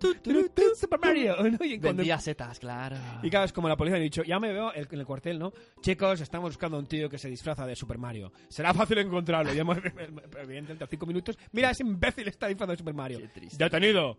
Super 0.76 1.00
Mario. 1.00 1.36
¿no? 1.38 1.66
Y 1.66 1.80
cuando- 1.80 1.98
Vendía 1.98 2.20
setas, 2.20 2.60
claro. 2.60 2.98
y 3.24 3.30
claro, 3.30 3.46
es 3.46 3.54
como 3.54 3.70
la 3.70 3.78
policía 3.78 3.98
ha 3.98 4.02
dicho, 4.02 4.24
ya 4.24 4.40
me 4.40 4.52
veo 4.52 4.74
el- 4.74 4.88
en 4.92 5.00
el 5.00 5.06
cuartel, 5.06 5.40
¿no? 5.40 5.54
Chicos, 5.82 6.20
estamos 6.22 6.50
buscando 6.52 6.78
a 6.78 6.80
un 6.80 6.88
tío 6.88 7.10
que 7.10 7.18
se 7.18 7.30
disfraza 7.30 7.66
de 7.66 7.76
Super 7.76 7.98
Mario. 7.98 8.32
Será 8.50 8.74
fácil 8.74 8.98
encontrarlo. 8.98 9.54
Y 9.54 9.60
hemos, 9.60 9.78
evidentemente, 10.42 10.84
a 10.84 10.88
cinco 10.88 11.06
minutos. 11.06 11.38
Mira, 11.52 11.70
ese 11.72 11.84
imbécil 11.84 12.28
está 12.28 12.48
disfrazado 12.48 12.74
de 12.74 12.78
Super 12.78 12.94
Mario. 12.94 13.20
Detenido. 13.58 14.18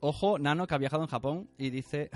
Ojo, 0.00 0.38
Nano, 0.38 0.66
que 0.66 0.74
ha 0.74 0.78
viajado 0.78 1.02
en 1.02 1.08
Japón 1.08 1.48
y 1.58 1.70
dice... 1.70 2.10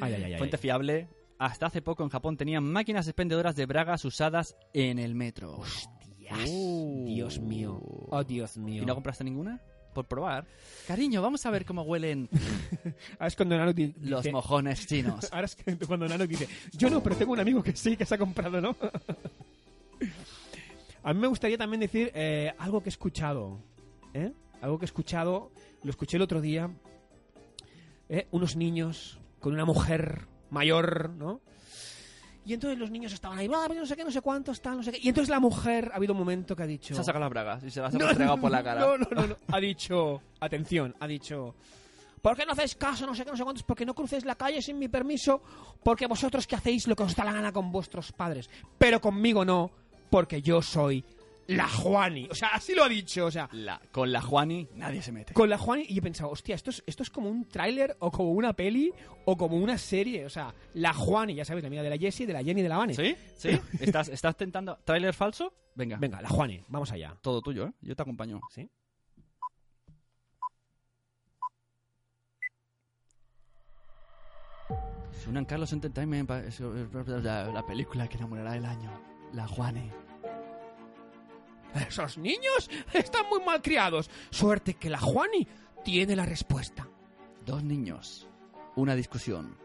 Ay, 0.00 0.14
ay, 0.14 0.22
ay, 0.24 0.32
ay. 0.34 0.38
Fuente 0.38 0.58
fiable. 0.58 1.08
Hasta 1.40 1.64
hace 1.66 1.80
poco 1.80 2.02
en 2.02 2.10
Japón 2.10 2.36
tenían 2.36 2.62
máquinas 2.64 3.08
expendedoras 3.08 3.56
de 3.56 3.64
bragas 3.64 4.04
usadas 4.04 4.54
en 4.74 4.98
el 4.98 5.14
metro. 5.14 5.56
Hostias. 5.56 6.38
Dios 6.44 7.40
mío. 7.40 7.80
Oh, 8.10 8.22
Dios 8.22 8.58
mío. 8.58 8.82
¿Y 8.82 8.86
no 8.86 8.94
compraste 8.94 9.24
ninguna? 9.24 9.58
Por 9.94 10.04
probar. 10.06 10.46
Cariño, 10.86 11.22
vamos 11.22 11.46
a 11.46 11.50
ver 11.50 11.64
cómo 11.64 11.80
huelen 11.82 12.28
Ahora 13.18 13.26
es 13.28 13.36
cuando 13.36 13.56
Nano 13.56 13.72
di- 13.72 13.94
los 14.02 14.20
dice- 14.22 14.32
mojones 14.32 14.86
chinos. 14.86 15.28
Ahora 15.32 15.46
es 15.46 15.56
cuando 15.86 16.06
Nano 16.06 16.26
dice, 16.26 16.46
yo 16.74 16.90
no, 16.90 17.02
pero 17.02 17.16
tengo 17.16 17.32
un 17.32 17.40
amigo 17.40 17.62
que 17.62 17.74
sí, 17.74 17.96
que 17.96 18.04
se 18.04 18.16
ha 18.16 18.18
comprado, 18.18 18.60
¿no? 18.60 18.76
A 21.02 21.14
mí 21.14 21.20
me 21.20 21.26
gustaría 21.28 21.56
también 21.56 21.80
decir 21.80 22.10
eh, 22.14 22.52
algo 22.58 22.82
que 22.82 22.90
he 22.90 22.92
escuchado. 22.92 23.58
¿eh? 24.12 24.32
Algo 24.60 24.78
que 24.78 24.84
he 24.84 24.86
escuchado, 24.92 25.50
lo 25.82 25.90
escuché 25.90 26.18
el 26.18 26.22
otro 26.22 26.42
día. 26.42 26.70
¿eh? 28.10 28.28
Unos 28.30 28.56
niños 28.56 29.18
con 29.38 29.54
una 29.54 29.64
mujer 29.64 30.26
mayor, 30.50 31.10
¿no? 31.10 31.40
Y 32.44 32.54
entonces 32.54 32.78
los 32.78 32.90
niños 32.90 33.12
estaban 33.12 33.38
ahí, 33.38 33.48
"Ah, 33.54 33.68
no 33.74 33.86
sé 33.86 33.94
qué, 33.96 34.02
no 34.04 34.10
sé 34.10 34.22
cuántos, 34.22 34.60
tal, 34.60 34.78
no 34.78 34.82
sé 34.82 34.92
qué. 34.92 34.98
Y 35.02 35.08
entonces 35.08 35.28
la 35.28 35.38
mujer 35.40 35.90
ha 35.92 35.96
habido 35.96 36.14
un 36.14 36.18
momento 36.18 36.56
que 36.56 36.62
ha 36.62 36.66
dicho... 36.66 36.94
Se 36.94 37.00
ha 37.00 37.04
sacado 37.04 37.20
las 37.24 37.30
bragas 37.30 37.62
y 37.64 37.70
se 37.70 37.80
las 37.80 37.94
ha 37.94 37.98
No, 37.98 38.08
entregado 38.08 38.40
por 38.40 38.50
la 38.50 38.62
cara. 38.62 38.80
No, 38.80 38.96
no, 38.98 39.06
no, 39.12 39.26
no. 39.26 39.36
Ha 39.52 39.60
dicho, 39.60 40.22
atención, 40.40 40.94
ha 40.98 41.06
dicho, 41.06 41.54
¿por 42.22 42.36
qué 42.36 42.46
no 42.46 42.52
hacéis 42.52 42.74
caso, 42.76 43.06
no 43.06 43.14
sé 43.14 43.24
qué, 43.24 43.30
no 43.30 43.36
sé 43.36 43.44
cuántos? 43.44 43.62
Porque 43.62 43.84
no 43.84 43.94
crucéis 43.94 44.24
la 44.24 44.34
calle 44.36 44.62
sin 44.62 44.78
mi 44.78 44.88
permiso, 44.88 45.42
porque 45.84 46.06
vosotros 46.06 46.46
que 46.46 46.56
hacéis 46.56 46.88
lo 46.88 46.96
que 46.96 47.02
os 47.02 47.14
da 47.14 47.24
la 47.24 47.32
gana 47.34 47.52
con 47.52 47.70
vuestros 47.70 48.10
padres, 48.12 48.48
pero 48.78 49.00
conmigo 49.00 49.44
no, 49.44 49.70
porque 50.08 50.40
yo 50.42 50.62
soy 50.62 51.04
la 51.56 51.68
Juani. 51.68 52.28
O 52.30 52.34
sea, 52.34 52.48
así 52.54 52.74
lo 52.74 52.84
ha 52.84 52.88
dicho, 52.88 53.26
o 53.26 53.30
sea, 53.30 53.48
La- 53.52 53.80
con 53.92 54.10
la 54.12 54.20
Juani 54.20 54.68
nadie 54.74 55.02
se 55.02 55.12
mete. 55.12 55.34
con 55.34 55.48
la 55.50 55.58
Juani. 55.58 55.84
Y 55.88 55.94
yo 55.94 55.98
he 55.98 56.02
pensado, 56.02 56.30
hostia, 56.30 56.54
esto 56.54 56.70
es, 56.70 56.82
esto 56.86 57.02
es 57.02 57.10
como 57.10 57.28
un 57.28 57.46
tráiler 57.48 57.96
o 58.00 58.10
como 58.10 58.32
una 58.32 58.52
peli 58.52 58.92
o 59.24 59.36
como 59.36 59.56
una 59.56 59.78
serie. 59.78 60.24
O 60.26 60.30
sea, 60.30 60.54
la 60.74 60.92
Juani, 60.92 61.34
ya 61.34 61.44
sabes, 61.44 61.62
la 61.62 61.68
amiga 61.68 61.82
de 61.82 61.90
la 61.90 61.98
Jessie, 61.98 62.26
de 62.26 62.32
la 62.32 62.42
Jenny, 62.42 62.62
de 62.62 62.68
la 62.68 62.78
Vane. 62.78 62.94
¿Sí? 62.94 63.14
¿Sí? 63.36 63.50
¿Estás, 63.80 64.08
estás 64.08 64.36
tentando... 64.36 64.78
¿Tráiler 64.84 65.14
falso? 65.14 65.52
Venga. 65.74 65.96
Venga, 65.98 66.20
la 66.20 66.28
Juani, 66.28 66.62
vamos 66.68 66.90
allá. 66.92 67.16
Todo 67.22 67.40
tuyo, 67.42 67.66
¿eh? 67.66 67.72
Yo 67.80 67.94
te 67.96 68.02
acompaño. 68.02 68.40
¿Sí? 68.50 68.68
Suenan 75.22 75.44
Carlos 75.44 75.72
Entertainment, 75.72 76.28
la 76.30 77.64
película 77.66 78.08
que 78.08 78.16
enamorará 78.16 78.56
el 78.56 78.64
año. 78.64 78.90
La 79.32 79.46
Juani. 79.46 79.90
Esos 81.88 82.18
niños 82.18 82.70
están 82.92 83.28
muy 83.28 83.40
mal 83.44 83.62
criados. 83.62 84.10
Suerte 84.30 84.74
que 84.74 84.90
la 84.90 84.98
Juani 84.98 85.46
tiene 85.84 86.16
la 86.16 86.26
respuesta. 86.26 86.88
Dos 87.44 87.62
niños. 87.62 88.28
Una 88.76 88.94
discusión. 88.94 89.56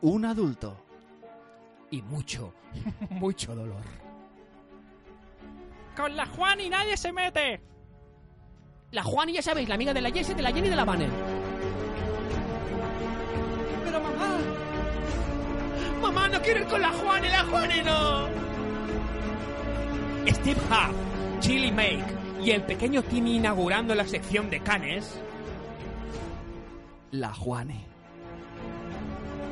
Un 0.00 0.24
adulto. 0.24 0.84
Y 1.90 2.02
mucho, 2.02 2.54
mucho 3.10 3.54
dolor. 3.54 3.82
Con 5.96 6.16
la 6.16 6.26
Juani 6.26 6.70
nadie 6.70 6.96
se 6.96 7.12
mete. 7.12 7.60
La 8.92 9.02
Juani, 9.02 9.32
ya 9.32 9.42
sabéis, 9.42 9.68
la 9.68 9.74
amiga 9.74 9.94
de 9.94 10.00
la 10.00 10.10
Jessie, 10.10 10.34
de 10.34 10.42
la 10.42 10.52
Jenny 10.52 10.66
y 10.66 10.70
de 10.70 10.76
la 10.76 10.84
Vane. 10.84 11.08
Pero 13.84 14.00
mamá. 14.00 14.38
Mamá, 16.00 16.28
no 16.28 16.42
quiero 16.42 16.60
ir 16.60 16.66
con 16.66 16.80
la 16.80 16.90
Juani, 16.92 17.28
la 17.28 17.44
Juani 17.44 17.82
no. 17.82 18.28
Steve 20.28 20.60
Huff, 20.60 20.94
Chili 21.42 21.72
Make 21.72 22.04
y 22.42 22.50
el 22.52 22.62
pequeño 22.62 23.02
Timmy 23.02 23.36
inaugurando 23.36 23.94
la 23.94 24.06
sección 24.06 24.48
de 24.48 24.60
canes. 24.60 25.20
La 27.10 27.34
Juani. 27.34 27.84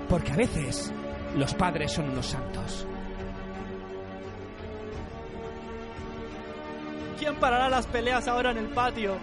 Porque 0.08 0.32
a 0.32 0.36
veces 0.36 0.92
los 1.36 1.52
padres 1.54 1.92
son 1.92 2.08
unos 2.10 2.26
santos. 2.26 2.86
¿Quién 7.18 7.34
parará 7.36 7.68
las 7.68 7.86
peleas 7.86 8.26
ahora 8.28 8.50
en 8.52 8.58
el 8.58 8.66
patio? 8.68 9.16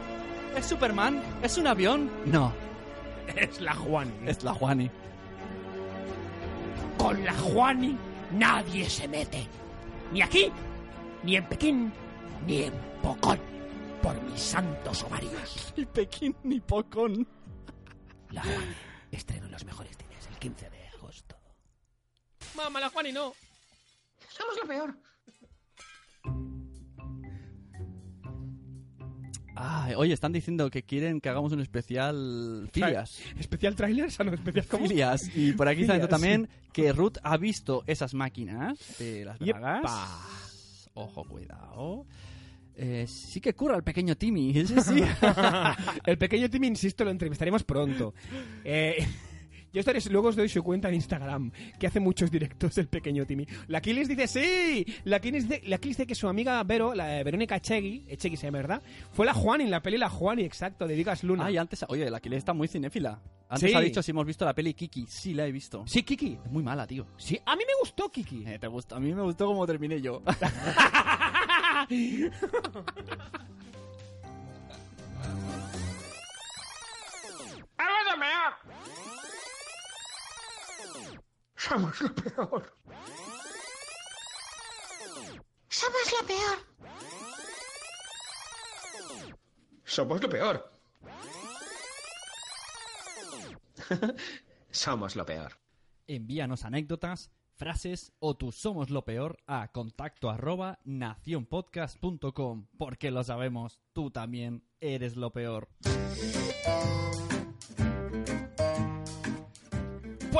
¿Es 0.55 0.65
Superman? 0.65 1.21
¿Es 1.41 1.57
un 1.57 1.67
avión? 1.67 2.09
No, 2.25 2.51
Es 3.35 3.59
la 3.59 3.73
Juani. 3.73 4.11
es 4.25 4.43
la 4.43 4.53
Juani. 4.53 4.89
Con 6.97 7.23
la 7.23 7.33
Juani 7.33 7.97
nadie 8.31 8.89
se 8.89 9.07
mete. 9.07 9.47
Ni 10.11 10.21
aquí, 10.21 10.51
ni 11.23 11.35
en 11.35 11.45
Pekín, 11.45 11.91
ni 12.45 12.63
en 12.63 12.73
Pocón. 13.01 13.39
Por 14.01 14.21
mis 14.23 14.39
santos 14.39 15.03
ovarios. 15.03 15.73
Ni 15.75 15.85
Pekín 15.85 16.35
ni 16.43 16.59
Pocón. 16.59 17.27
La 18.29 18.43
Juani 18.43 18.87
estreno 19.11 19.45
en 19.45 19.51
los 19.51 19.65
mejores 19.65 19.95
cines 19.97 20.27
el 20.27 20.37
15 20.37 20.69
de 20.69 20.87
agosto. 20.97 21.35
Mamá, 22.55 22.79
la 22.79 22.89
Juani 22.89 23.11
no. 23.11 23.33
Somos 24.29 24.55
lo 24.61 24.67
peor. 24.67 24.97
Ay, 29.59 29.95
oye, 29.95 30.13
están 30.13 30.31
diciendo 30.31 30.69
que 30.69 30.83
quieren 30.83 31.19
que 31.19 31.29
hagamos 31.29 31.51
un 31.51 31.61
especial 31.61 32.69
filias. 32.71 33.19
¿Especial 33.39 33.75
trailers? 33.75 34.19
Ah, 34.19 34.23
no, 34.23 34.33
especial 34.33 34.67
¿cómo? 34.67 34.87
Filias. 34.87 35.35
Y 35.35 35.53
por 35.53 35.67
aquí 35.67 35.81
está 35.81 35.93
diciendo 35.93 36.09
también 36.09 36.49
que 36.71 36.93
Ruth 36.93 37.17
ha 37.23 37.37
visto 37.37 37.83
esas 37.87 38.13
máquinas 38.13 38.77
de 38.99 39.25
las 39.25 39.39
Yepa. 39.39 39.81
Ojo, 40.97 41.23
cuidado. 41.25 42.07
Eh, 42.75 43.05
sí 43.07 43.39
que 43.39 43.53
curra 43.53 43.75
el 43.75 43.83
pequeño 43.83 44.15
Timmy, 44.17 44.57
ese 44.57 44.81
sí. 44.81 45.03
el 46.05 46.17
pequeño 46.17 46.49
Timmy, 46.49 46.67
insisto, 46.67 47.03
lo 47.03 47.11
entrevistaremos 47.11 47.63
pronto. 47.63 48.15
Eh, 48.63 49.07
yo 49.73 49.79
estaré, 49.79 49.99
luego 50.09 50.29
os 50.29 50.35
doy 50.35 50.49
su 50.49 50.63
cuenta 50.63 50.89
de 50.89 50.95
Instagram, 50.95 51.51
que 51.79 51.87
hace 51.87 51.99
muchos 51.99 52.31
directos 52.31 52.75
del 52.75 52.87
pequeño 52.87 53.25
Timmy. 53.25 53.45
La 53.67 53.81
Kilis 53.81 54.07
dice 54.07 54.27
sí. 54.27 54.85
La 55.03 55.19
Kilis 55.19 55.47
dice, 55.47 55.61
la 55.67 55.77
Kilis 55.77 55.97
dice 55.97 56.07
que 56.07 56.15
su 56.15 56.27
amiga 56.27 56.61
Vero, 56.63 56.93
la 56.93 57.07
de 57.07 57.23
Verónica 57.23 57.55
Echegui, 57.57 58.05
Echegui 58.07 58.37
se 58.37 58.47
llama, 58.47 58.59
¿verdad? 58.59 58.81
Fue 59.11 59.25
la 59.25 59.33
Juani, 59.33 59.65
en 59.65 59.71
la 59.71 59.81
peli 59.81 59.97
La 59.97 60.09
Juani, 60.09 60.43
exacto, 60.43 60.87
de 60.87 60.95
Vigas 60.95 61.23
Luna. 61.23 61.45
Ay, 61.45 61.57
antes, 61.57 61.85
oye, 61.89 62.09
la 62.09 62.19
que 62.19 62.33
está 62.35 62.53
muy 62.53 62.67
cinéfila. 62.67 63.19
Antes 63.49 63.71
Sí. 63.71 63.77
ha 63.77 63.79
dicho 63.79 64.03
si 64.03 64.11
hemos 64.11 64.25
visto 64.25 64.43
la 64.45 64.53
peli 64.53 64.73
Kiki. 64.73 65.05
Sí, 65.07 65.33
la 65.33 65.47
he 65.47 65.51
visto. 65.51 65.83
Sí, 65.87 66.03
Kiki. 66.03 66.37
Es 66.43 66.51
muy 66.51 66.63
mala, 66.63 66.85
tío. 66.85 67.07
Sí, 67.17 67.39
a 67.45 67.55
mí 67.55 67.63
me 67.65 67.73
gustó 67.79 68.09
Kiki. 68.09 68.43
Eh, 68.45 68.59
te 68.59 68.67
gustó. 68.67 68.95
A 68.95 68.99
mí 68.99 69.13
me 69.13 69.21
gustó 69.21 69.45
como 69.45 69.65
terminé 69.65 70.01
yo. 70.01 70.21
Somos 81.57 81.99
lo 82.01 82.13
peor. 82.13 82.77
Somos 85.69 86.11
lo 86.11 86.27
peor. 86.27 86.57
Somos 89.83 90.21
lo 90.21 90.29
peor. 90.29 90.71
Somos 94.69 95.15
lo 95.15 95.25
peor. 95.25 95.53
Envíanos 96.07 96.63
anécdotas, 96.63 97.31
frases 97.55 98.13
o 98.19 98.37
tu 98.37 98.51
somos 98.51 98.89
lo 98.89 99.03
peor 99.03 99.39
a 99.47 99.71
contacto 99.71 100.29
arroba 100.29 100.79
nacionpodcast.com 100.83 102.67
porque 102.77 103.11
lo 103.11 103.23
sabemos, 103.23 103.79
tú 103.93 104.11
también 104.11 104.63
eres 104.79 105.15
lo 105.15 105.31
peor. 105.33 105.69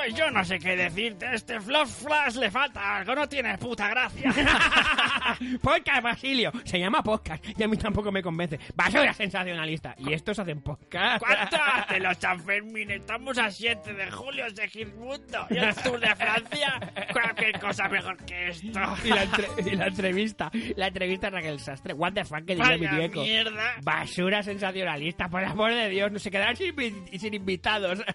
Pues 0.08 0.20
yo 0.20 0.32
no 0.32 0.42
sé 0.46 0.58
qué 0.58 0.78
decirte. 0.78 1.28
Este 1.34 1.60
Fluff 1.60 2.04
Flash 2.04 2.36
le 2.38 2.50
falta 2.50 2.96
algo. 3.00 3.14
No 3.14 3.28
tiene 3.28 3.58
puta 3.58 3.90
gracia. 3.90 4.34
podcast, 5.62 6.02
Basilio. 6.02 6.50
Se 6.64 6.80
llama 6.80 7.04
podcast 7.04 7.44
y 7.60 7.62
a 7.62 7.68
mí 7.68 7.76
tampoco 7.76 8.10
me 8.10 8.24
convence. 8.24 8.58
Basura 8.74 9.14
sensacionalista. 9.14 9.96
Y 9.98 10.14
estos 10.14 10.40
hacen 10.40 10.62
podcast. 10.62 11.22
¿Cuánto 11.22 11.58
hace 11.58 12.00
los 12.00 12.18
Sanfermín? 12.20 12.90
Estamos 12.90 13.38
a 13.38 13.52
7 13.52 13.94
de 13.96 14.10
julio, 14.10 14.46
Segismundo. 14.56 15.46
Y 15.50 15.58
el 15.58 15.76
Tour 15.76 16.00
de 16.00 16.16
Francia. 16.16 16.80
Cualquier 17.12 17.60
cosa 17.60 17.90
mejor 17.90 18.16
que 18.24 18.48
esto. 18.48 18.80
Y 19.04 19.10
la, 19.10 19.28
y 19.58 19.76
la 19.76 19.88
entrevista, 19.88 20.50
la 20.78 20.88
entrevista 20.88 21.28
a 21.28 21.32
Raquel 21.32 21.60
Sastre. 21.60 21.94
What 21.94 22.14
the 22.14 22.24
fuck 22.24 22.46
que 22.46 22.56
diría 22.56 22.78
mi 22.78 22.88
viejo. 22.88 23.24
mierda. 23.24 23.76
Basura 23.84 24.42
sensacionalista, 24.42 25.28
por 25.28 25.42
el 25.42 25.50
amor 25.50 25.74
de 25.74 25.90
Dios, 25.90 26.14
no 26.14 26.20
se 26.20 26.32
quedarán 26.32 26.56
sin, 26.56 26.74
sin 27.20 27.34
invitados. 27.34 28.02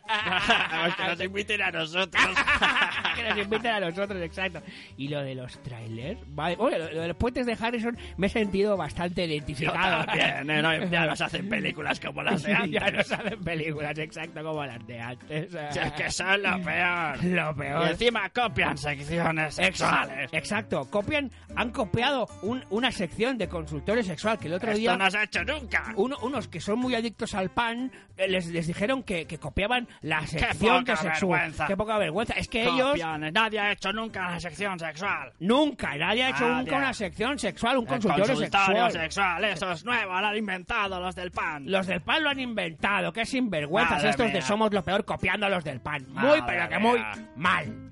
Que 0.97 1.05
nos 1.05 1.21
inviten 1.21 1.63
a 1.63 1.71
nosotros. 1.71 1.82
que 3.17 3.23
nos 3.29 3.39
inviten 3.39 3.71
a 3.73 3.81
nosotros, 3.81 4.21
exacto. 4.23 4.63
Y 4.97 5.09
lo 5.09 5.23
de 5.23 5.35
los 5.35 5.63
trailers, 5.63 6.21
vale. 6.29 6.57
Oye, 6.59 6.79
lo, 6.79 6.93
lo 6.93 7.01
de 7.03 7.09
los 7.09 7.17
puentes 7.17 7.47
de 7.47 7.57
Harrison 7.59 7.97
me 8.17 8.27
he 8.27 8.31
sentido 8.31 8.77
bastante 8.77 9.25
identificado. 9.25 10.05
También, 10.05 10.51
¿eh? 10.51 10.63
No, 10.63 10.85
ya 10.87 11.07
nos 11.07 11.21
hacen 11.21 11.49
películas 11.49 11.99
como 12.01 12.23
las 12.23 12.43
de 12.43 12.55
Sí, 12.57 12.71
ya 12.71 12.81
antes. 12.87 13.11
nos 13.11 13.19
hacen 13.21 13.43
películas, 13.45 13.99
exacto, 13.99 14.43
como 14.43 14.65
las 14.65 14.87
de 14.87 15.01
antes. 15.01 15.51
Si 15.71 15.79
es 15.79 15.93
que 15.93 16.11
son 16.11 16.43
lo 16.43 16.63
peor. 16.63 17.25
Lo 17.25 17.55
peor. 17.57 17.87
Y 17.87 17.91
encima 17.91 18.29
copian 18.31 18.77
secciones 18.79 19.55
sexuales. 19.55 20.31
Exacto, 20.33 20.89
copian, 20.91 21.31
han 21.57 21.71
copiado 21.71 22.29
un- 22.43 22.65
una 22.71 22.91
sección 22.93 23.39
de 23.39 23.49
consultorio 23.49 24.03
sexual 24.03 24.39
que 24.39 24.49
el 24.49 24.55
otro 24.55 24.71
Esto 24.71 24.81
día... 24.81 24.97
no 24.97 25.11
se 25.11 25.19
ha 25.19 25.25
hecho 25.25 25.45
nunca. 25.45 25.93
uno- 25.97 26.17
unos 26.23 26.49
que 26.49 26.61
son 26.61 26.79
muy 26.79 26.95
adictos 26.95 27.35
al 27.35 27.51
pan 27.51 27.91
eh, 28.17 28.29
les, 28.29 28.47
les 28.49 28.67
dijeron 28.67 29.03
que, 29.03 29.27
que 29.27 29.39
copiaban 29.39 29.89
la 30.03 30.27
sección 30.27 30.85
de 30.85 30.97
sexual. 30.97 31.53
Qué 31.73 31.77
poca 31.79 31.97
vergüenza. 31.97 32.35
Es 32.35 32.49
que 32.49 32.65
ellos 32.65 32.91
Copian. 32.91 33.33
Nadie 33.33 33.59
ha 33.59 33.73
hecho 33.73 33.95
nunca 33.95 34.31
la 34.31 34.39
sección 34.39 34.79
sexual. 34.79 35.33
nunca, 35.39 35.97
nadie 35.97 36.25
ha 36.25 36.29
hecho 36.29 36.47
Nadie. 36.47 36.57
nunca 36.65 36.77
una 36.77 36.93
sección 36.93 37.39
sexual, 37.39 37.79
un 37.79 37.87
consultorio, 37.87 38.27
consultorio 38.27 38.91
sexual. 38.91 38.93
sexual. 38.93 39.45
Eso 39.47 39.73
es 39.73 39.85
nuevo, 39.87 40.21
lo 40.21 40.27
han 40.27 40.37
inventado 40.37 41.01
los 41.01 41.15
del 41.15 41.31
pan. 41.31 41.65
Los 41.67 41.87
del 41.87 42.03
pan 42.03 42.23
lo 42.23 42.29
han 42.29 42.41
inventado, 42.41 43.11
qué 43.11 43.25
sinvergüenzas 43.25 43.95
Madre 43.97 44.11
estos 44.11 44.27
de 44.27 44.33
mía. 44.35 44.43
Somos 44.43 44.71
lo 44.71 44.85
peor 44.85 45.07
copiando 45.07 45.47
a 45.47 45.49
los 45.49 45.65
del 45.65 45.81
pan. 45.81 46.05
Muy, 46.09 46.43
Madre 46.43 46.43
pero 46.47 46.69
que 46.69 46.79
mía. 46.79 46.91
muy 46.91 47.01
mal. 47.37 47.91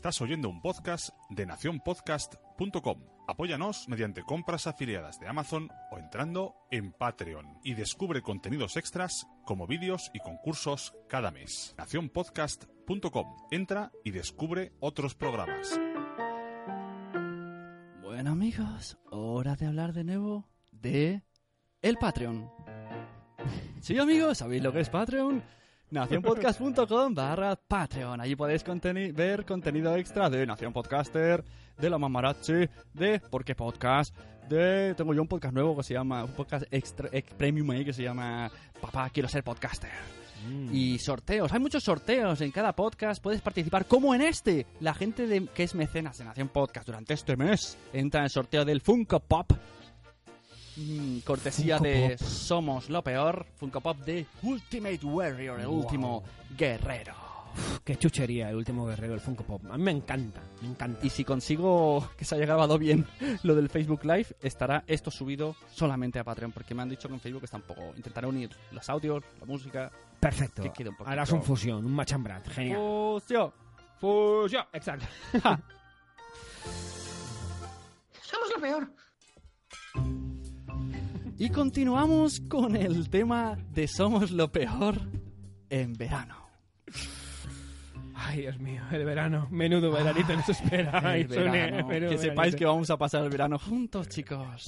Estás 0.00 0.22
oyendo 0.22 0.48
un 0.48 0.62
podcast 0.62 1.10
de 1.28 1.44
nacionpodcast.com. 1.44 3.02
Apóyanos 3.28 3.86
mediante 3.86 4.22
compras 4.22 4.66
afiliadas 4.66 5.20
de 5.20 5.28
Amazon 5.28 5.68
o 5.90 5.98
entrando 5.98 6.54
en 6.70 6.92
Patreon 6.92 7.58
y 7.62 7.74
descubre 7.74 8.22
contenidos 8.22 8.78
extras 8.78 9.26
como 9.44 9.66
vídeos 9.66 10.10
y 10.14 10.20
concursos 10.20 10.94
cada 11.06 11.30
mes. 11.30 11.74
nacionpodcast.com. 11.76 13.26
Entra 13.50 13.92
y 14.02 14.12
descubre 14.12 14.72
otros 14.80 15.14
programas. 15.14 15.78
Bueno 18.00 18.30
amigos, 18.30 18.96
hora 19.10 19.54
de 19.54 19.66
hablar 19.66 19.92
de 19.92 20.04
nuevo 20.04 20.48
de 20.72 21.24
el 21.82 21.98
Patreon. 21.98 22.50
Sí 23.82 23.98
amigos, 23.98 24.38
¿sabéis 24.38 24.62
lo 24.62 24.72
que 24.72 24.80
es 24.80 24.88
Patreon? 24.88 25.59
nacionpodcast.com 25.90 27.14
barra 27.14 27.56
Patreon. 27.56 28.20
Allí 28.20 28.36
podéis 28.36 28.64
conteni- 28.64 29.12
ver 29.12 29.44
contenido 29.44 29.94
extra 29.96 30.28
de 30.30 30.46
Nación 30.46 30.72
Podcaster, 30.72 31.44
de 31.78 31.90
La 31.90 31.98
Mamarachi, 31.98 32.68
de 32.94 33.20
Por 33.20 33.44
qué 33.44 33.54
Podcast, 33.54 34.14
de... 34.48 34.94
Tengo 34.96 35.14
yo 35.14 35.22
un 35.22 35.28
podcast 35.28 35.54
nuevo 35.54 35.76
que 35.76 35.82
se 35.82 35.94
llama... 35.94 36.24
Un 36.24 36.32
podcast 36.32 36.64
extra, 36.70 37.08
ex- 37.12 37.32
premium 37.34 37.70
ahí 37.70 37.84
que 37.84 37.92
se 37.92 38.02
llama 38.02 38.50
Papá, 38.80 39.10
quiero 39.10 39.28
ser 39.28 39.42
podcaster. 39.44 39.90
Y 40.72 40.98
sorteos, 40.98 41.52
hay 41.52 41.60
muchos 41.60 41.82
sorteos 41.84 42.40
en 42.40 42.50
cada 42.50 42.72
podcast, 42.74 43.22
puedes 43.22 43.42
participar 43.42 43.84
como 43.84 44.14
en 44.14 44.22
este. 44.22 44.64
La 44.80 44.94
gente 44.94 45.26
de, 45.26 45.46
que 45.48 45.64
es 45.64 45.74
mecenas 45.74 46.16
de 46.16 46.24
Nación 46.24 46.48
Podcast 46.48 46.86
durante 46.86 47.12
este 47.12 47.36
mes 47.36 47.76
entra 47.92 48.20
en 48.20 48.24
el 48.24 48.30
sorteo 48.30 48.64
del 48.64 48.80
Funko 48.80 49.20
Pop. 49.20 49.52
Mm, 50.76 51.18
cortesía 51.20 51.76
Funko 51.78 51.90
de 51.90 52.16
Pop. 52.18 52.26
Somos 52.28 52.88
lo 52.90 53.02
peor, 53.02 53.46
Funko 53.56 53.80
Pop 53.80 53.98
de 53.98 54.26
Ultimate 54.42 55.04
Warrior, 55.04 55.60
el 55.60 55.66
Wow. 55.66 55.78
último 55.80 56.22
guerrero. 56.56 57.14
Qué 57.84 57.96
chuchería 57.96 58.48
el 58.50 58.54
último 58.56 58.86
guerrero 58.86 59.12
del 59.14 59.20
Funko 59.20 59.42
Pop. 59.42 59.62
A 59.70 59.76
mí 59.76 59.82
me 59.82 59.90
encanta, 59.90 60.40
me 60.62 60.68
encanta. 60.68 61.04
Y 61.04 61.10
si 61.10 61.24
consigo 61.24 62.08
que 62.16 62.24
se 62.24 62.36
haya 62.36 62.46
grabado 62.46 62.78
bien 62.78 63.04
lo 63.42 63.56
del 63.56 63.68
Facebook 63.68 64.04
Live, 64.04 64.28
estará 64.40 64.84
esto 64.86 65.10
subido 65.10 65.56
solamente 65.74 66.20
a 66.20 66.24
Patreon, 66.24 66.52
porque 66.52 66.74
me 66.76 66.82
han 66.82 66.88
dicho 66.88 67.08
que 67.08 67.14
en 67.14 67.20
Facebook 67.20 67.42
está 67.44 67.56
un 67.56 67.64
poco... 67.64 67.92
Intentaré 67.96 68.28
unir 68.28 68.50
los 68.70 68.88
audios, 68.88 69.24
la 69.40 69.46
música... 69.46 69.90
Perfecto. 70.20 70.62
Que 70.62 70.70
quede 70.70 70.90
un 70.90 70.96
poquito... 70.96 71.10
Harás 71.10 71.32
un 71.32 71.42
fusión, 71.42 71.84
un 71.84 71.92
machambrat. 71.92 72.46
Genial. 72.48 72.76
Fusión. 72.78 73.52
Fusión, 73.98 74.64
exacto. 74.72 75.06
Somos 78.22 78.48
lo 78.54 78.60
peor. 78.60 78.92
Y 81.40 81.48
continuamos 81.48 82.38
con 82.38 82.76
el 82.76 83.08
tema 83.08 83.56
de 83.72 83.88
Somos 83.88 84.30
lo 84.30 84.52
peor 84.52 84.96
en 85.70 85.94
verano. 85.94 86.36
Ay, 88.14 88.42
Dios 88.42 88.58
mío, 88.58 88.82
el 88.92 89.06
verano. 89.06 89.48
Menudo 89.50 89.90
veranito 89.90 90.36
nos 90.36 90.46
espera. 90.50 91.00
Ay, 91.02 91.24
verano. 91.24 91.88
Que 91.88 92.18
sepáis 92.18 92.54
que 92.54 92.66
vamos 92.66 92.90
a 92.90 92.98
pasar 92.98 93.24
el 93.24 93.30
verano 93.30 93.58
juntos, 93.58 94.06
chicos. 94.10 94.66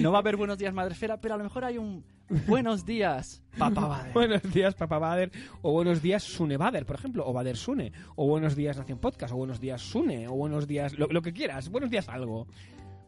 No 0.00 0.12
va 0.12 0.16
a 0.16 0.20
haber 0.22 0.38
buenos 0.38 0.56
días, 0.56 0.72
Madrefera, 0.72 1.20
pero 1.20 1.34
a 1.34 1.36
lo 1.36 1.44
mejor 1.44 1.62
hay 1.62 1.76
un 1.76 2.02
buenos 2.46 2.86
días, 2.86 3.42
Papá 3.58 3.86
Bader. 3.86 4.12
Buenos 4.14 4.42
días, 4.44 4.74
Papá 4.74 4.98
Bader. 4.98 5.30
O 5.60 5.72
buenos 5.72 6.00
días, 6.00 6.22
Sune 6.22 6.56
Bader, 6.56 6.86
por 6.86 6.96
ejemplo. 6.96 7.22
O 7.26 7.34
Bader 7.34 7.58
Sune. 7.58 7.92
O 8.16 8.26
buenos 8.26 8.56
días, 8.56 8.78
Nación 8.78 8.98
Podcast. 8.98 9.34
O 9.34 9.36
buenos 9.36 9.60
días, 9.60 9.82
Sune. 9.82 10.26
O 10.26 10.32
buenos 10.32 10.66
días, 10.66 10.98
lo, 10.98 11.06
lo 11.08 11.20
que 11.20 11.34
quieras. 11.34 11.68
Buenos 11.68 11.90
días, 11.90 12.08
algo. 12.08 12.46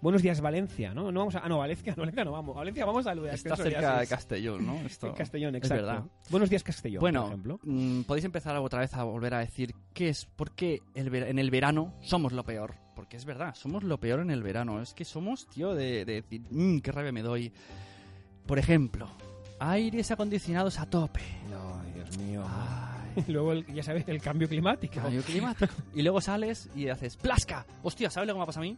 Buenos 0.02 0.22
días, 0.22 0.40
Valencia, 0.40 0.92
¿no? 0.94 1.10
No 1.10 1.20
vamos 1.20 1.34
a... 1.36 1.38
Ah, 1.40 1.48
no, 1.48 1.58
Valencia, 1.58 1.92
no, 1.96 2.02
Valencia 2.02 2.24
no 2.24 2.32
vamos. 2.32 2.54
Valencia 2.54 2.84
vamos 2.84 3.06
a 3.06 3.14
lo 3.14 3.22
de 3.22 3.34
Está 3.34 3.56
cerca 3.56 3.98
de. 4.00 4.06
Castellón, 4.06 4.64
¿no? 4.66 4.74
Esto 4.86 5.08
En 5.08 5.14
Castellón, 5.14 5.54
es 5.56 5.62
exacto. 5.62 5.84
verdad. 5.86 6.04
Buenos 6.30 6.50
días, 6.50 6.62
Castellón, 6.62 7.00
Bueno, 7.00 7.22
por 7.22 7.28
ejemplo. 7.30 7.60
mm, 7.64 8.02
podéis 8.02 8.24
empezar 8.24 8.56
otra 8.56 8.80
vez 8.80 8.94
a 8.94 9.02
volver 9.04 9.34
a 9.34 9.38
decir 9.40 9.74
qué 9.94 10.10
es, 10.10 10.26
por 10.26 10.52
qué 10.52 10.82
el 10.94 11.12
en 11.14 11.38
el 11.38 11.50
verano 11.50 11.94
somos 12.02 12.32
lo 12.32 12.44
peor. 12.44 12.74
Porque 12.94 13.16
es 13.16 13.24
verdad, 13.24 13.54
somos 13.54 13.82
lo 13.84 13.98
peor 13.98 14.20
en 14.20 14.30
el 14.30 14.42
verano. 14.42 14.80
Es 14.80 14.94
que 14.94 15.04
somos, 15.04 15.46
tío, 15.48 15.74
de, 15.74 16.04
de 16.04 16.14
decir, 16.22 16.42
"Mm, 16.50 16.78
qué 16.78 16.92
rabia 16.92 17.12
me 17.12 17.22
doy. 17.22 17.52
Por 18.46 18.58
ejemplo, 18.58 19.08
aires 19.58 20.10
acondicionados 20.10 20.78
a 20.78 20.86
tope. 20.86 21.20
Ay, 21.48 21.92
Dios 21.94 22.16
mío. 22.18 22.42
Ay, 22.46 23.24
Luego, 23.28 23.52
el- 23.52 23.66
ya 23.74 23.82
sabes, 23.82 24.06
el 24.08 24.20
cambio 24.20 24.48
climático. 24.48 24.94
Cambio 24.94 25.22
climático. 25.22 25.72
Y 25.94 26.02
luego 26.02 26.20
sales 26.20 26.68
y 26.76 26.88
haces 26.88 27.16
¡Plasca! 27.16 27.66
Hostia, 27.82 28.08
¿sabes 28.10 28.26
lo 28.28 28.34
que 28.34 28.40
me 28.40 28.46
pasa 28.46 28.60
a 28.60 28.62
mí? 28.62 28.76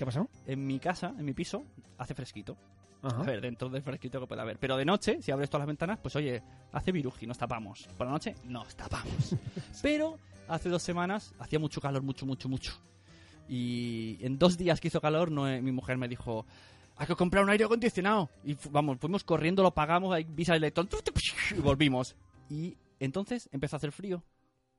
¿Qué 0.00 0.04
ha 0.04 0.06
pasado? 0.06 0.30
En 0.46 0.66
mi 0.66 0.78
casa, 0.78 1.14
en 1.18 1.26
mi 1.26 1.34
piso, 1.34 1.62
hace 1.98 2.14
fresquito. 2.14 2.56
Ajá. 3.02 3.20
A 3.20 3.22
ver, 3.22 3.42
dentro 3.42 3.68
del 3.68 3.82
fresquito 3.82 4.18
que 4.18 4.26
puede 4.26 4.40
haber. 4.40 4.58
Pero 4.58 4.78
de 4.78 4.86
noche, 4.86 5.20
si 5.20 5.30
abres 5.30 5.50
todas 5.50 5.60
las 5.60 5.66
ventanas, 5.66 5.98
pues 5.98 6.16
oye, 6.16 6.42
hace 6.72 6.90
viruji, 6.90 7.26
nos 7.26 7.36
tapamos. 7.36 7.86
Por 7.98 8.06
la 8.06 8.14
noche, 8.14 8.34
nos 8.44 8.74
tapamos. 8.74 9.36
Pero 9.82 10.16
hace 10.48 10.70
dos 10.70 10.82
semanas 10.82 11.34
hacía 11.38 11.58
mucho 11.58 11.82
calor, 11.82 12.02
mucho, 12.02 12.24
mucho, 12.24 12.48
mucho. 12.48 12.72
Y 13.46 14.16
en 14.22 14.38
dos 14.38 14.56
días 14.56 14.80
que 14.80 14.88
hizo 14.88 15.02
calor, 15.02 15.30
no, 15.30 15.46
eh, 15.46 15.60
mi 15.60 15.70
mujer 15.70 15.98
me 15.98 16.08
dijo, 16.08 16.46
hay 16.96 17.06
que 17.06 17.14
comprar 17.14 17.44
un 17.44 17.50
aire 17.50 17.64
acondicionado. 17.66 18.30
Y 18.42 18.56
vamos, 18.70 18.96
fuimos 19.00 19.22
corriendo, 19.22 19.62
lo 19.62 19.74
pagamos, 19.74 20.14
ahí 20.14 20.24
visa 20.26 20.54
el 20.54 20.64
electrón, 20.64 20.88
y 21.54 21.60
volvimos. 21.60 22.16
Y 22.48 22.78
entonces 23.00 23.50
empezó 23.52 23.76
a 23.76 23.78
hacer 23.78 23.92
frío. 23.92 24.24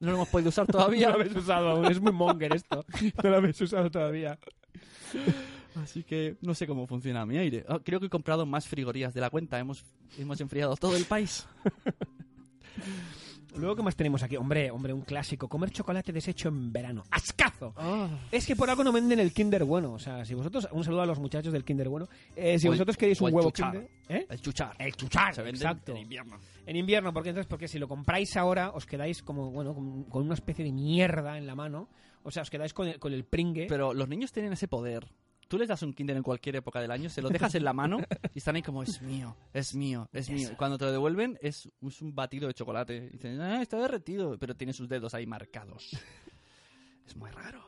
No 0.02 0.08
lo 0.10 0.16
hemos 0.16 0.28
podido 0.28 0.50
usar 0.50 0.68
todavía. 0.68 1.08
No 1.12 1.14
lo 1.18 1.22
habéis 1.24 1.36
usado 1.38 1.70
aún, 1.70 1.86
es 1.86 2.02
muy 2.02 2.12
monger 2.12 2.54
esto. 2.56 2.84
No 3.24 3.30
lo 3.30 3.38
habéis 3.38 3.62
usado 3.62 3.90
todavía. 3.90 4.38
Así 5.82 6.04
que 6.04 6.36
no 6.42 6.54
sé 6.54 6.68
cómo 6.68 6.86
funciona 6.88 7.26
mi 7.26 7.38
aire. 7.38 7.64
Ah, 7.70 7.80
creo 7.84 8.00
que 8.02 8.08
he 8.08 8.10
comprado 8.10 8.46
más 8.46 8.68
frigorías 8.68 9.14
de 9.14 9.22
la 9.22 9.30
cuenta. 9.30 9.58
Hemos, 9.60 9.86
hemos 10.18 10.42
enfriado 10.42 10.76
todo 10.76 10.98
el 10.98 11.06
país. 11.06 11.48
Luego, 13.56 13.76
¿qué 13.76 13.84
más 13.84 13.96
tenemos 13.98 14.24
aquí? 14.24 14.38
Hombre, 14.38 14.72
hombre, 14.72 14.94
un 14.94 15.02
clásico. 15.02 15.50
Comer 15.50 15.72
chocolate 15.72 16.14
deshecho 16.14 16.48
en 16.48 16.72
verano. 16.72 17.04
¡Ascazo! 17.12 17.74
Es 18.32 18.46
que 18.46 18.56
por 18.56 18.70
algo 18.70 18.82
no 18.84 18.94
venden 18.94 19.20
el 19.20 19.34
Kinder 19.34 19.66
bueno. 19.66 19.92
O 19.94 20.00
sea, 20.00 20.24
si 20.24 20.34
vosotros... 20.34 20.70
Un 20.72 20.86
saludo 20.86 21.02
a 21.02 21.06
los 21.06 21.20
muchachos 21.20 21.52
del 21.52 21.66
Kinder 21.66 21.90
bueno. 21.90 22.08
Eh, 22.36 22.58
si 22.58 22.68
O 22.68 22.72
el- 22.72 22.78
vosotros 22.78 22.96
queréis 22.96 23.20
un 23.20 23.34
huevo 23.34 23.52
chuchar. 23.52 23.72
Kinder... 23.74 23.90
¿Eh? 24.08 24.26
El 24.30 24.42
chuchar. 24.42 24.74
El 24.80 24.96
chuchar, 24.96 25.36
Se 25.36 25.42
vende 25.42 25.58
exacto. 25.58 25.92
en 25.92 25.98
invierno. 25.98 26.38
En 26.66 26.76
invierno, 26.76 27.14
porque 27.14 27.30
entonces, 27.30 27.48
porque 27.48 27.68
si 27.68 27.80
lo 27.80 27.88
compráis 27.88 28.38
ahora, 28.38 28.72
os 28.72 28.86
quedáis 28.86 29.24
como, 29.24 29.52
bueno, 29.52 29.74
con, 29.74 30.04
con 30.06 30.24
una 30.24 30.36
especie 30.36 30.64
de 30.64 30.72
mierda 30.72 31.38
en 31.38 31.48
la 31.48 31.56
mano. 31.56 31.90
O 32.24 32.32
sea, 32.32 32.44
os 32.44 32.50
quedáis 32.50 32.74
con 32.74 32.88
el, 32.88 33.00
con 33.00 33.14
el 33.14 33.26
pringue. 33.26 33.66
Pero 33.68 33.94
los 33.94 34.08
niños 34.08 34.32
tienen 34.32 34.54
ese 34.54 34.68
poder. 34.68 35.08
Tú 35.48 35.58
les 35.58 35.68
das 35.68 35.84
un 35.84 35.94
Kinder 35.94 36.16
en 36.16 36.24
cualquier 36.24 36.56
época 36.56 36.80
del 36.80 36.92
año, 36.92 37.10
se 37.10 37.22
lo 37.22 37.28
dejas 37.28 37.56
en 37.56 37.66
la 37.66 37.74
mano 37.74 37.98
y 38.34 38.38
están 38.38 38.56
ahí 38.56 38.62
como, 38.62 38.84
es 38.84 39.02
mío, 39.02 39.36
es 39.54 39.76
mío, 39.76 40.08
es 40.14 40.30
mío. 40.30 40.52
Y 40.54 40.56
cuando 40.56 40.78
te 40.78 40.86
lo 40.86 40.94
devuelven, 40.94 41.38
es, 41.42 41.70
es 41.86 42.02
un 42.02 42.16
batido 42.16 42.48
de 42.48 42.54
chocolate. 42.54 42.96
Y 42.96 43.10
dicen, 43.18 43.42
ah, 43.42 43.62
está 43.62 43.78
derretido, 43.78 44.38
pero 44.40 44.56
tiene 44.56 44.72
sus 44.72 44.88
dedos 44.88 45.14
ahí 45.14 45.26
marcados. 45.28 45.90
Es 47.06 47.18
muy 47.18 47.30
raro. 47.32 47.62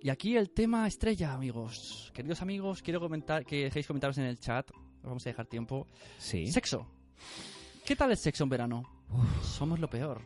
Y 0.00 0.08
aquí 0.08 0.36
el 0.36 0.50
tema 0.50 0.86
estrella, 0.88 1.32
amigos. 1.32 2.10
Queridos 2.12 2.42
amigos, 2.42 2.82
quiero 2.82 2.98
comentar 2.98 3.44
que 3.44 3.64
dejéis 3.64 3.86
comentarios 3.86 4.18
en 4.18 4.24
el 4.24 4.40
chat. 4.40 4.68
Vamos 5.02 5.24
a 5.24 5.30
dejar 5.30 5.46
tiempo. 5.46 5.86
Sí. 6.16 6.48
Sexo. 6.48 6.84
¿Qué 7.88 7.96
tal 7.96 8.10
el 8.10 8.18
sexo 8.18 8.44
en 8.44 8.50
verano? 8.50 8.82
Somos 9.42 9.78
lo 9.78 9.88
peor. 9.88 10.20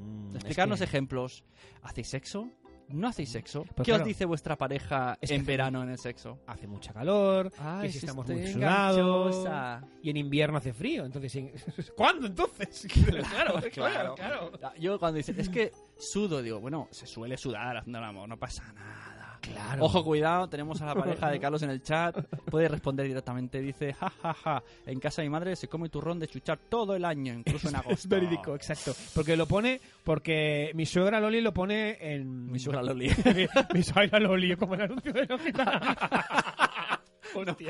Mm, 0.00 0.34
Explicarnos 0.34 0.80
es 0.80 0.90
que- 0.90 0.96
ejemplos. 0.96 1.44
¿Hacéis 1.80 2.08
sexo? 2.08 2.48
¿No 2.88 3.06
hacéis 3.06 3.30
sexo? 3.30 3.64
Pues 3.76 3.86
¿Qué 3.86 3.92
os 3.92 4.04
dice 4.04 4.24
vuestra 4.24 4.58
pareja 4.58 5.16
Es 5.20 5.30
que 5.30 5.36
en 5.36 5.46
verano 5.46 5.80
en 5.84 5.90
el 5.90 5.98
sexo? 5.98 6.40
Hace 6.44 6.66
mucha 6.66 6.92
calor, 6.92 7.52
Ay, 7.56 7.82
que 7.86 7.92
si 7.92 7.98
estamos 7.98 8.26
muy 8.26 8.48
sudados. 8.48 9.84
Y 10.02 10.10
en 10.10 10.16
invierno 10.16 10.58
hace 10.58 10.72
frío. 10.72 11.04
Entonces, 11.04 11.36
en- 11.36 11.52
¿cuándo 11.96 12.26
entonces? 12.26 12.84
claro, 13.30 13.60
claro, 13.72 14.14
claro. 14.16 14.50
Yo 14.80 14.98
cuando 14.98 15.18
dicen, 15.18 15.38
es 15.38 15.48
que 15.48 15.70
sudo, 15.96 16.42
digo, 16.42 16.58
bueno, 16.58 16.88
se 16.90 17.06
suele 17.06 17.36
sudar 17.36 17.76
haciendo 17.76 18.00
el 18.00 18.04
amor, 18.06 18.28
no 18.28 18.36
pasa 18.40 18.72
nada. 18.72 19.21
Claro. 19.42 19.84
Ojo, 19.84 20.04
cuidado, 20.04 20.48
tenemos 20.48 20.80
a 20.80 20.86
la 20.86 20.94
pareja 21.02 21.28
de 21.30 21.40
Carlos 21.40 21.62
en 21.62 21.70
el 21.70 21.82
chat. 21.82 22.16
Puede 22.50 22.68
responder 22.68 23.06
directamente. 23.06 23.60
Dice, 23.60 23.92
ja, 23.92 24.10
ja, 24.22 24.32
ja, 24.32 24.62
en 24.86 25.00
casa 25.00 25.20
de 25.20 25.28
mi 25.28 25.32
madre 25.32 25.56
se 25.56 25.68
come 25.68 25.88
turrón 25.88 26.18
de 26.20 26.28
chuchar 26.28 26.58
todo 26.68 26.94
el 26.94 27.04
año, 27.04 27.34
incluso 27.34 27.68
en 27.68 27.76
agosto. 27.82 27.92
Es 27.92 28.08
verídico, 28.08 28.54
exacto. 28.54 28.94
Porque 29.14 29.36
lo 29.36 29.46
pone, 29.46 29.80
porque 30.04 30.70
mi 30.74 30.86
suegra 30.86 31.20
Loli 31.20 31.40
lo 31.40 31.52
pone 31.52 31.98
en... 32.00 32.50
Mi 32.50 32.58
suegra 32.58 32.82
Loli. 32.82 33.08
mi, 33.34 33.46
mi 33.74 33.82
suegra 33.82 34.20
Loli, 34.20 34.56
como 34.56 34.74
el 34.74 34.82
anuncio 34.82 35.12
de 35.12 35.28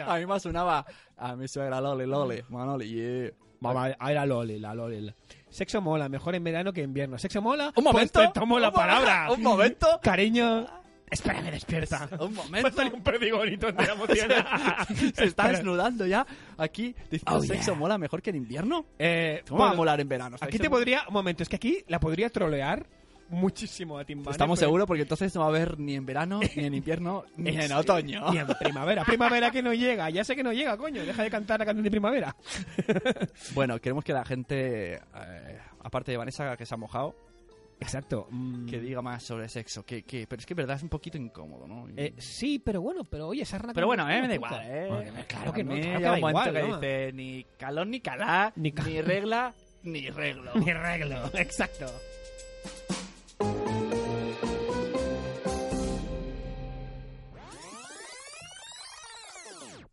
A 0.07 0.19
mí 0.19 0.27
me 0.27 0.41
sonaba 0.41 0.85
a 1.17 1.35
mi 1.37 1.49
suegra 1.49 1.81
Loli, 1.81 2.07
Loli, 2.07 2.43
Manoli, 2.51 2.89
yeah. 2.89 3.31
Mamá, 3.61 3.95
ah, 3.99 4.11
era 4.11 4.27
Loli, 4.27 4.59
la 4.59 4.75
Loli. 4.75 5.15
Sexo 5.49 5.81
mola, 5.81 6.09
mejor 6.09 6.35
en 6.35 6.43
verano 6.43 6.73
que 6.73 6.81
en 6.81 6.91
invierno. 6.91 7.17
¿Sexo 7.17 7.41
mola? 7.41 7.73
Un 7.77 7.85
momento, 7.85 8.13
Pues 8.15 8.33
te 8.33 8.41
tomo 8.41 8.59
la 8.59 8.73
palabra. 8.73 9.27
momento, 9.29 9.35
un 9.35 9.43
momento. 9.43 10.01
Cariño, 10.03 10.67
espérame, 11.13 11.51
despierta. 11.51 12.09
Un 12.19 12.35
momento. 12.35 12.69
Pásale 12.71 12.91
un 12.95 13.03
perdigonito 13.03 13.69
la 13.71 14.87
se 15.15 15.25
está 15.25 15.49
desnudando 15.49 16.07
ya. 16.07 16.27
Aquí 16.59 16.95
dice, 17.11 17.25
Oh, 17.29 17.41
¿sexo 17.41 17.73
yeah. 17.73 17.79
mola 17.79 17.99
mejor 17.99 18.21
que 18.23 18.31
en 18.31 18.37
invierno? 18.37 18.87
Eh, 18.99 19.43
¿Cómo 19.49 19.63
va 19.65 19.71
a 19.71 19.75
molar 19.75 20.01
en 20.01 20.09
verano? 20.09 20.37
Aquí 20.37 20.53
¿Sexo 20.53 20.63
te 20.63 20.69
mola? 20.69 20.79
podría... 20.81 21.03
Un 21.09 21.15
momento, 21.15 21.43
es 21.43 21.49
que 21.49 21.57
aquí 21.57 21.85
la 21.89 22.01
podría 22.01 22.29
trolear 22.31 22.87
muchísimo 23.29 23.99
a 23.99 24.05
Timbane. 24.05 24.31
Estamos 24.33 24.59
pero- 24.59 24.69
seguros 24.69 24.87
porque 24.87 25.03
entonces 25.03 25.35
no 25.35 25.41
va 25.41 25.47
a 25.47 25.51
haber 25.51 25.79
ni 25.79 25.95
en 25.95 26.05
verano, 26.05 26.41
ni 26.55 26.65
en 26.67 26.75
invierno, 26.75 27.25
ni 27.37 27.57
en 27.57 27.73
otoño. 27.73 28.31
Ni 28.31 28.39
en 28.39 28.47
primavera. 28.61 29.05
Primavera 29.05 29.51
que 29.51 29.63
no 29.63 29.73
llega. 29.73 30.11
Ya 30.11 30.23
sé 30.23 30.37
que 30.37 30.43
no 30.43 30.53
llega, 30.53 30.77
coño. 30.77 31.03
Deja 31.05 31.23
de 31.23 31.31
cantar 31.31 31.59
la 31.61 31.65
canción 31.67 31.85
de 31.85 31.91
primavera. 31.91 32.37
Bueno, 33.55 33.79
queremos 33.81 34.05
que 34.05 34.13
la 34.13 34.25
gente, 34.25 34.95
eh, 34.97 35.59
aparte 35.83 36.11
de 36.11 36.17
Vanessa 36.17 36.57
que 36.57 36.65
se 36.67 36.75
ha 36.75 36.77
mojado, 36.77 37.15
Exacto. 37.83 38.27
mm, 38.31 38.67
que 38.67 38.81
diga 38.81 39.03
más 39.03 39.23
sobre 39.23 39.49
sexo. 39.49 39.85
Que, 39.85 40.03
que, 40.05 40.27
pero 40.27 40.41
es 40.41 40.47
que 40.47 40.55
verdad 40.55 40.77
es 40.77 40.83
un 40.83 40.89
poquito 40.89 41.19
incómodo, 41.19 41.67
¿no? 41.67 41.89
Y- 41.89 41.95
eh, 41.97 42.15
sí, 42.19 42.59
pero 42.59 42.81
bueno, 42.81 43.05
pero 43.05 43.29
oye, 43.29 43.43
esa 43.43 43.59
rana... 43.59 43.73
pero 43.75 43.87
bueno, 43.87 44.09
eh, 44.09 44.21
me 44.23 44.29
da 44.29 44.35
igual, 44.35 44.61
¿eh? 44.65 44.87
Bueno, 44.89 45.13
claro 45.29 45.53
que 45.53 45.65
no, 45.65 45.71
claro 45.75 45.99
que 45.99 46.03
da 46.05 46.13
un 46.15 46.21
momento 46.21 46.29
igual, 46.51 46.53
que 46.53 46.63
¿no? 46.69 46.77
dice 46.81 47.13
ni 47.13 47.45
calor 47.59 47.87
ni 47.87 48.01
calá, 48.01 48.53
Ni 48.57 48.71
ni, 48.71 49.01
regla, 49.03 49.55
ni 49.83 50.11
reglo. 50.11 50.53
Ni 50.55 50.71
arreglo, 50.71 51.17
exacto. 51.35 51.87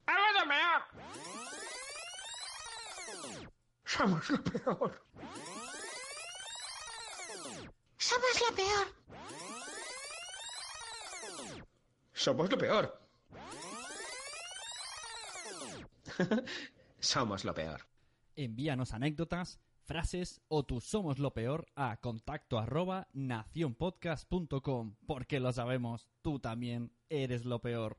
¡Algo 0.06 0.40
de 0.40 0.48
peor! 0.48 0.82
Somos 3.86 4.30
lo 4.30 4.44
peor. 4.44 5.02
Somos 8.00 8.41
lo 8.50 8.56
peor. 8.56 8.88
Somos 12.14 12.50
lo 12.50 12.58
peor. 12.58 13.00
Somos 17.00 17.43
lo 17.43 17.54
peor. 17.54 17.82
Envíanos 18.38 18.93
anécdotas, 18.93 19.60
frases 19.84 20.41
o 20.47 20.64
tu 20.64 20.80
somos 20.80 21.20
lo 21.20 21.34
peor 21.34 21.68
a 21.76 21.97
contacto 21.97 22.58
arroba 22.58 23.10
nacionpodcast.com 23.12 24.95
porque 25.06 25.41
lo 25.41 25.52
sabemos, 25.52 26.08
tú 26.22 26.39
también 26.39 26.93
eres 27.10 27.43
lo 27.43 27.60
peor. 27.60 27.97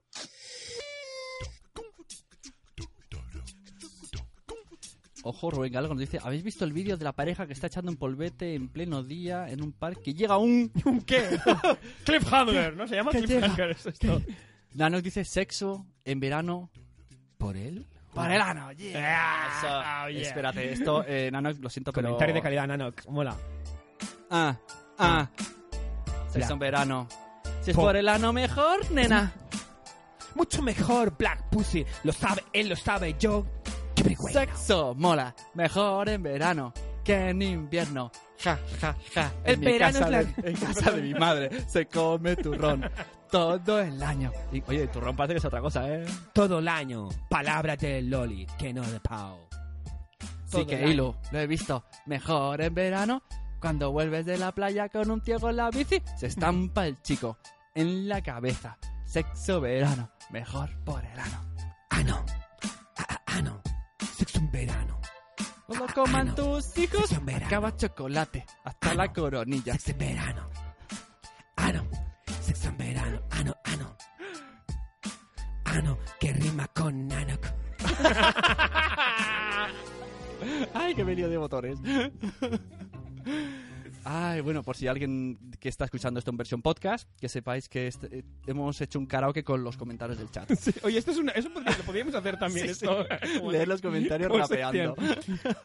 Ojo, 5.23 5.51
Rubén 5.51 5.73
Galo 5.73 5.89
nos 5.89 5.99
dice, 5.99 6.19
¿habéis 6.23 6.43
visto 6.43 6.65
el 6.65 6.73
vídeo 6.73 6.97
de 6.97 7.05
la 7.05 7.13
pareja 7.13 7.47
que 7.47 7.53
está 7.53 7.67
echando 7.67 7.91
un 7.91 7.99
polvete 7.99 8.55
en 8.55 8.69
pleno 8.69 9.03
día 9.03 9.49
en 9.51 9.63
un 9.63 9.73
parque? 9.73 10.15
Llega 10.15 10.39
un... 10.39 10.73
¿Un 10.85 11.03
qué? 11.03 11.39
Cliffhanger, 12.05 12.75
¿no? 12.77 12.89
Se 12.89 12.97
llama 12.97 13.11
¿Qué 13.13 13.23
Cliffhanger. 13.23 13.71
es 13.71 13.87
esto. 13.87 14.23
Nano 14.75 15.01
dice 15.03 15.25
sexo 15.25 15.85
en 16.05 16.21
verano 16.21 16.71
¿Por 17.37 17.57
él? 17.57 17.87
para 18.15 18.35
el 18.37 18.41
ano. 18.41 18.73
yeah. 18.73 19.49
Eso. 19.59 19.69
oh, 19.69 20.09
yeah. 20.09 20.23
Espérate, 20.23 20.73
esto, 20.73 21.05
eh, 21.07 21.29
Nano, 21.31 21.51
lo 21.53 21.69
siento, 21.69 21.93
pero... 21.93 22.09
Comentario 22.09 22.35
de 22.35 22.43
calidad, 22.43 22.67
Nanox. 22.67 23.07
Mola. 23.09 23.37
Ah, 24.31 24.57
ah. 24.99 25.29
Sexo 26.31 26.49
Ya. 26.49 26.53
en 26.55 26.59
verano. 26.59 27.09
Si 27.63 27.71
es 27.73 27.77
Po- 27.77 27.83
por 27.83 27.97
el 27.97 28.09
ano 28.09 28.33
mejor, 28.33 28.91
nena. 28.91 29.33
Mucho 30.35 30.63
mejor 30.63 31.17
Black 31.17 31.51
Pussy. 31.51 31.85
Lo 32.05 32.13
sabe, 32.13 32.43
él 32.53 32.69
lo 32.69 32.77
sabe, 32.77 33.17
yo. 33.19 33.45
Sexo 34.33 34.95
mola. 34.97 35.35
Mejor 35.55 36.09
en 36.09 36.23
verano 36.23 36.73
que 37.05 37.31
en 37.31 37.43
invierno. 37.43 38.11
Ja, 38.43 38.59
ja, 38.81 38.97
ja. 39.15 39.33
El 39.45 39.55
En 39.55 39.61
verano 39.61 39.99
casa 40.01 40.05
es 40.07 40.11
la- 40.11 40.23
de- 40.43 40.51
en 40.51 40.57
casa 40.57 40.91
de 40.93 41.03
mi 41.03 41.15
madre 41.15 41.51
se 41.69 41.87
come 41.87 42.37
turrón 42.37 42.91
todo 43.31 43.81
el 43.81 44.03
año. 44.03 44.33
Y, 44.53 44.63
oye, 44.67 44.87
turrón 44.89 45.15
parece 45.17 45.35
que 45.35 45.39
es 45.39 45.45
otra 45.45 45.61
cosa, 45.61 45.89
¿eh? 45.89 46.05
Todo 46.33 46.59
el 46.61 46.69
año. 46.69 47.09
Palabra 47.29 47.77
de 47.77 48.03
Loli, 48.03 48.47
que 48.59 48.73
no 48.73 48.83
de 48.83 48.99
Pau. 49.01 49.39
Sí 50.47 50.65
que 50.67 50.89
hilo. 50.89 51.17
Lo 51.31 51.39
he 51.39 51.47
visto. 51.47 51.85
Mejor 52.07 52.61
en 52.61 52.75
verano. 52.75 53.23
Cuando 53.61 53.93
vuelves 53.93 54.25
de 54.25 54.39
la 54.39 54.53
playa 54.53 54.89
con 54.89 55.11
un 55.11 55.21
ciego 55.21 55.51
en 55.51 55.57
la 55.57 55.71
bici, 55.71 56.03
se 56.17 56.27
estampa 56.29 56.87
el 56.87 57.01
chico 57.03 57.37
en 57.75 58.09
la 58.09 58.23
cabeza. 58.23 58.79
Sexo 59.05 59.61
verano. 59.61 60.11
Mejor 60.31 60.71
por 60.83 61.05
el 61.05 61.19
ano. 61.21 61.45
Ano. 61.91 62.25
Ah, 62.97 63.07
ah, 63.09 63.21
ano. 63.27 63.61
En 64.41 64.51
verano. 64.51 64.99
Cuando 65.67 65.87
coman 65.95 66.29
ano. 66.29 66.35
tus 66.35 66.79
hijos, 66.79 67.13
acaba 67.13 67.77
chocolate. 67.77 68.47
Hasta 68.65 68.95
la 68.95 69.13
coronilla. 69.13 69.75
Sexo 69.75 69.91
en 69.91 69.99
verano. 69.99 70.49
Ano. 71.57 71.87
Sexo 72.41 72.69
en 72.69 72.79
verano. 72.79 73.21
Ano, 73.33 73.55
ano. 73.65 73.97
Ano, 75.65 75.99
que 76.19 76.33
rima 76.33 76.67
con 76.69 77.07
Nanok. 77.07 77.47
Ay, 80.75 80.95
qué 80.95 81.05
medio 81.05 81.29
de 81.29 81.39
motores. 81.39 81.79
Ay, 84.05 84.41
bueno, 84.41 84.63
por 84.63 84.77
si 84.77 84.87
alguien 84.87 85.39
que 85.61 85.69
está 85.69 85.85
escuchando 85.85 86.19
esto 86.19 86.31
en 86.31 86.37
versión 86.39 86.63
podcast, 86.63 87.09
que 87.21 87.29
sepáis 87.29 87.69
que 87.69 87.87
este- 87.87 88.19
eh, 88.21 88.25
hemos 88.47 88.81
hecho 88.81 88.99
un 88.99 89.07
karaoke 89.07 89.45
con 89.45 89.63
los 89.63 89.77
comentarios 89.77 90.19
del 90.19 90.31
chat. 90.31 90.51
Oye, 90.85 90.99
esto 90.99 91.11
es 91.11 91.19
una, 91.19 91.33
eso 91.33 91.51
podría- 91.53 91.77
lo 91.77 91.85
podríamos 91.85 92.15
hacer 92.15 92.39
también. 92.39 92.67
Sí, 92.67 92.73
esto. 92.73 93.05
sí. 93.23 93.41
Leer 93.51 93.69
los 93.69 93.83
comentarios 93.83 94.31
rapeando. 94.33 94.95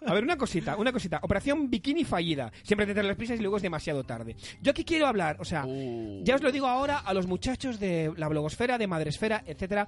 A 0.06 0.14
ver, 0.14 0.24
una 0.24 0.38
cosita, 0.38 0.76
una 0.78 0.92
cosita. 0.92 1.20
Operación 1.22 1.70
Bikini 1.70 2.04
fallida. 2.04 2.52
Siempre 2.64 2.86
te 2.86 2.94
traes 2.94 3.08
las 3.08 3.16
prisas 3.18 3.40
y 3.40 3.42
luego 3.42 3.58
es 3.58 3.64
demasiado 3.64 4.04
tarde. 4.04 4.36
Yo 4.62 4.72
aquí 4.72 4.84
quiero 4.84 5.08
hablar, 5.08 5.38
o 5.40 5.46
sea, 5.46 5.66
Uh. 5.66 6.22
ya 6.24 6.36
os 6.36 6.42
lo 6.42 6.52
digo 6.52 6.68
ahora 6.68 7.00
a 7.00 7.14
los 7.14 7.28
muchachos 7.28 7.80
de 7.80 8.12
la 8.18 8.28
blogosfera, 8.28 8.78
de 8.78 8.88
Madresfera, 8.88 9.44
etcétera, 9.46 9.88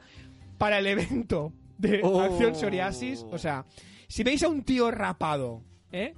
para 0.57 0.79
el 0.79 0.87
evento 0.87 1.51
de 1.77 2.01
Oh. 2.03 2.21
Acción 2.21 2.55
Psoriasis. 2.55 3.25
O 3.29 3.37
sea, 3.37 3.65
si 4.07 4.23
veis 4.23 4.41
a 4.43 4.47
un 4.47 4.63
tío 4.63 4.89
rapado, 4.89 5.61
¿eh? 5.91 6.13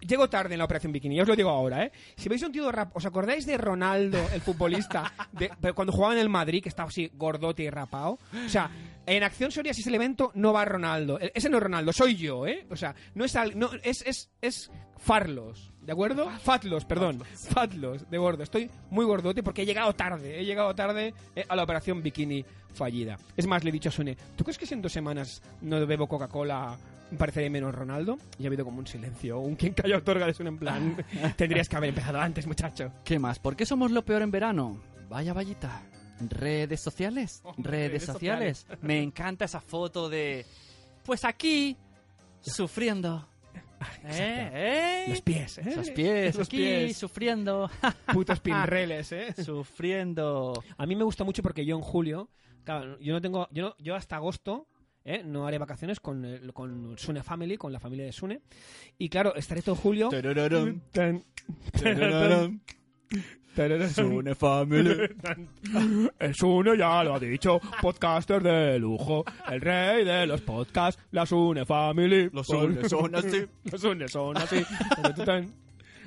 Llego 0.00 0.28
tarde 0.28 0.54
en 0.54 0.58
la 0.58 0.64
operación 0.64 0.92
bikini, 0.92 1.16
ya 1.16 1.22
os 1.22 1.28
lo 1.28 1.36
digo 1.36 1.50
ahora, 1.50 1.84
¿eh? 1.84 1.92
Si 2.16 2.28
veis 2.28 2.42
un 2.42 2.52
tío 2.52 2.70
rap, 2.72 2.96
¿os 2.96 3.04
acordáis 3.06 3.46
de 3.46 3.56
Ronaldo, 3.58 4.18
el 4.32 4.40
futbolista, 4.40 5.12
de- 5.32 5.50
cuando 5.74 5.92
jugaba 5.92 6.14
en 6.14 6.20
el 6.20 6.28
Madrid, 6.28 6.62
que 6.62 6.68
estaba 6.68 6.88
así 6.88 7.10
gordote 7.14 7.62
y 7.62 7.70
rapado? 7.70 8.18
O 8.44 8.48
sea, 8.48 8.70
en 9.06 9.22
Acción 9.22 9.50
Psoriasis 9.50 9.86
el 9.86 9.94
evento 9.94 10.32
no 10.34 10.52
va 10.52 10.64
Ronaldo. 10.64 11.18
E- 11.20 11.32
Ese 11.34 11.48
no 11.48 11.58
es 11.58 11.62
Ronaldo, 11.62 11.92
soy 11.92 12.16
yo, 12.16 12.46
¿eh? 12.46 12.66
O 12.70 12.76
sea, 12.76 12.94
no 13.14 13.24
es 13.24 13.36
al- 13.36 13.58
no, 13.58 13.70
es, 13.82 14.02
es, 14.06 14.30
es 14.40 14.70
Farlos, 14.98 15.72
¿de 15.82 15.92
acuerdo? 15.92 16.28
Fatlos, 16.40 16.84
perdón. 16.86 17.22
Fatlos, 17.50 18.08
de 18.10 18.18
gordo. 18.18 18.42
Estoy 18.42 18.70
muy 18.90 19.04
gordote 19.04 19.42
porque 19.42 19.62
he 19.62 19.66
llegado 19.66 19.92
tarde. 19.94 20.40
He 20.40 20.44
llegado 20.44 20.74
tarde 20.74 21.12
eh, 21.36 21.44
a 21.48 21.54
la 21.54 21.62
operación 21.64 22.02
bikini 22.02 22.44
fallida. 22.76 23.18
Es 23.36 23.46
más, 23.46 23.64
le 23.64 23.70
he 23.70 23.72
dicho 23.72 23.88
a 23.88 23.92
Sune, 23.92 24.16
¿tú 24.36 24.44
crees 24.44 24.58
que 24.58 24.66
si 24.66 24.74
en 24.74 24.82
dos 24.82 24.92
semanas 24.92 25.42
no 25.62 25.84
bebo 25.86 26.06
Coca-Cola 26.06 26.76
pareceré 27.18 27.50
menos 27.50 27.74
Ronaldo? 27.74 28.18
Y 28.38 28.44
ha 28.44 28.46
habido 28.48 28.64
como 28.64 28.78
un 28.78 28.86
silencio, 28.86 29.38
un 29.40 29.56
quien 29.56 29.72
calla 29.74 29.96
otorga 29.98 30.26
de 30.26 30.34
Sune 30.34 30.50
en 30.50 30.58
plan, 30.58 31.04
tendrías 31.36 31.68
que 31.68 31.76
haber 31.76 31.88
empezado 31.90 32.20
antes, 32.20 32.46
muchacho. 32.46 32.92
¿Qué 33.04 33.18
más? 33.18 33.38
¿Por 33.38 33.56
qué 33.56 33.66
somos 33.66 33.90
lo 33.90 34.04
peor 34.04 34.22
en 34.22 34.30
verano? 34.30 34.80
Vaya 35.08 35.32
vallita. 35.32 35.82
¿Redes 36.20 36.80
sociales? 36.80 37.40
Hombre, 37.44 37.70
¿Redes 37.72 37.88
redes 37.90 38.04
sociales? 38.04 38.58
sociales. 38.58 38.82
Me 38.82 39.02
encanta 39.02 39.44
esa 39.44 39.60
foto 39.60 40.08
de... 40.08 40.46
Pues 41.04 41.24
aquí, 41.24 41.76
sufriendo. 42.40 43.28
¿Eh? 44.04 44.50
¿Eh? 44.52 45.04
Los 45.10 45.20
pies, 45.20 45.58
¿eh? 45.58 45.72
Los 45.76 45.90
pies, 45.90 46.34
Los 46.36 46.48
aquí, 46.48 46.56
pies. 46.56 46.96
sufriendo. 46.96 47.70
Putos 48.12 48.40
pinreles, 48.40 49.12
¿eh? 49.12 49.34
Sufriendo. 49.44 50.64
A 50.78 50.86
mí 50.86 50.96
me 50.96 51.04
gusta 51.04 51.22
mucho 51.24 51.42
porque 51.42 51.64
yo 51.64 51.76
en 51.76 51.82
julio, 51.82 52.28
claro, 52.66 52.98
yo 53.00 53.14
no 53.14 53.20
tengo, 53.22 53.48
yo, 53.50 53.62
no- 53.70 53.76
yo 53.78 53.94
hasta 53.94 54.16
agosto, 54.16 54.66
¿eh? 55.04 55.22
no 55.24 55.46
haré 55.46 55.56
vacaciones 55.56 56.00
con, 56.00 56.24
el- 56.26 56.52
con 56.52 56.98
Sune 56.98 57.22
Family, 57.22 57.56
con 57.56 57.72
la 57.72 57.80
familia 57.80 58.04
de 58.04 58.12
Sune. 58.12 58.42
Y 58.98 59.08
claro, 59.08 59.34
estaré 59.34 59.62
todo 59.62 59.74
julio. 59.76 60.10
Tarararam. 60.10 60.80
Tan- 60.92 61.24
Tarararam. 61.80 62.60
Tarararam. 63.54 63.88
Sune 63.90 64.34
Family. 64.34 65.08
El 66.18 66.34
Sune 66.34 66.76
ya 66.76 67.02
lo 67.04 67.14
ha 67.14 67.18
dicho, 67.20 67.58
podcaster 67.80 68.42
de 68.42 68.78
lujo, 68.78 69.24
el 69.48 69.60
rey 69.60 70.04
de 70.04 70.26
los 70.26 70.40
podcasts, 70.42 71.00
la 71.12 71.24
Sune 71.24 71.64
Family. 71.64 72.28
Los 72.32 72.46
Sune 72.48 72.86
son 72.88 73.14
así. 73.14 73.46
Los 73.70 73.80
Sune 73.80 74.08
son 74.08 74.36
así. 74.36 74.56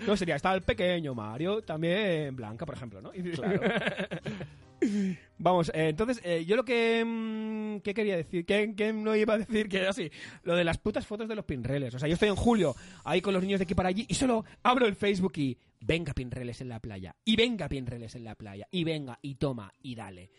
No 0.05 0.15
sería, 0.15 0.35
está 0.35 0.53
el 0.53 0.61
pequeño 0.61 1.13
Mario, 1.15 1.61
también 1.61 2.33
Blanca, 2.35 2.65
por 2.65 2.75
ejemplo, 2.75 3.01
¿no? 3.01 3.11
Y- 3.13 3.31
Claro. 3.31 3.61
Vamos, 5.37 5.69
eh, 5.73 5.89
entonces, 5.89 6.21
eh, 6.23 6.43
yo 6.45 6.55
lo 6.55 6.65
que, 6.65 7.03
mm, 7.05 7.79
¿qué 7.79 7.93
quería 7.93 8.17
decir? 8.17 8.45
¿Qué, 8.45 8.73
qué 8.75 8.91
no 8.91 9.15
iba 9.15 9.35
a 9.35 9.37
decir 9.37 9.69
que 9.69 9.77
era 9.77 9.91
así? 9.91 10.11
Lo 10.43 10.55
de 10.55 10.63
las 10.63 10.77
putas 10.77 11.07
fotos 11.07 11.29
de 11.29 11.35
los 11.35 11.45
pinreles. 11.45 11.95
O 11.95 11.99
sea, 11.99 12.07
yo 12.07 12.13
estoy 12.13 12.29
en 12.29 12.35
julio 12.35 12.75
ahí 13.05 13.21
con 13.21 13.33
los 13.33 13.41
niños 13.41 13.59
de 13.59 13.63
aquí 13.63 13.73
para 13.73 13.89
allí 13.89 14.05
y 14.07 14.15
solo 14.15 14.43
abro 14.63 14.85
el 14.85 14.95
Facebook 14.95 15.33
y 15.37 15.57
venga 15.79 16.13
pinreles 16.13 16.59
en 16.61 16.69
la 16.69 16.79
playa. 16.79 17.15
Y 17.23 17.35
venga 17.35 17.69
pinreles 17.69 18.15
en 18.15 18.25
la 18.25 18.35
playa. 18.35 18.67
Y 18.71 18.83
venga, 18.83 19.17
y 19.21 19.35
toma, 19.35 19.73
y 19.81 19.95
dale. 19.95 20.29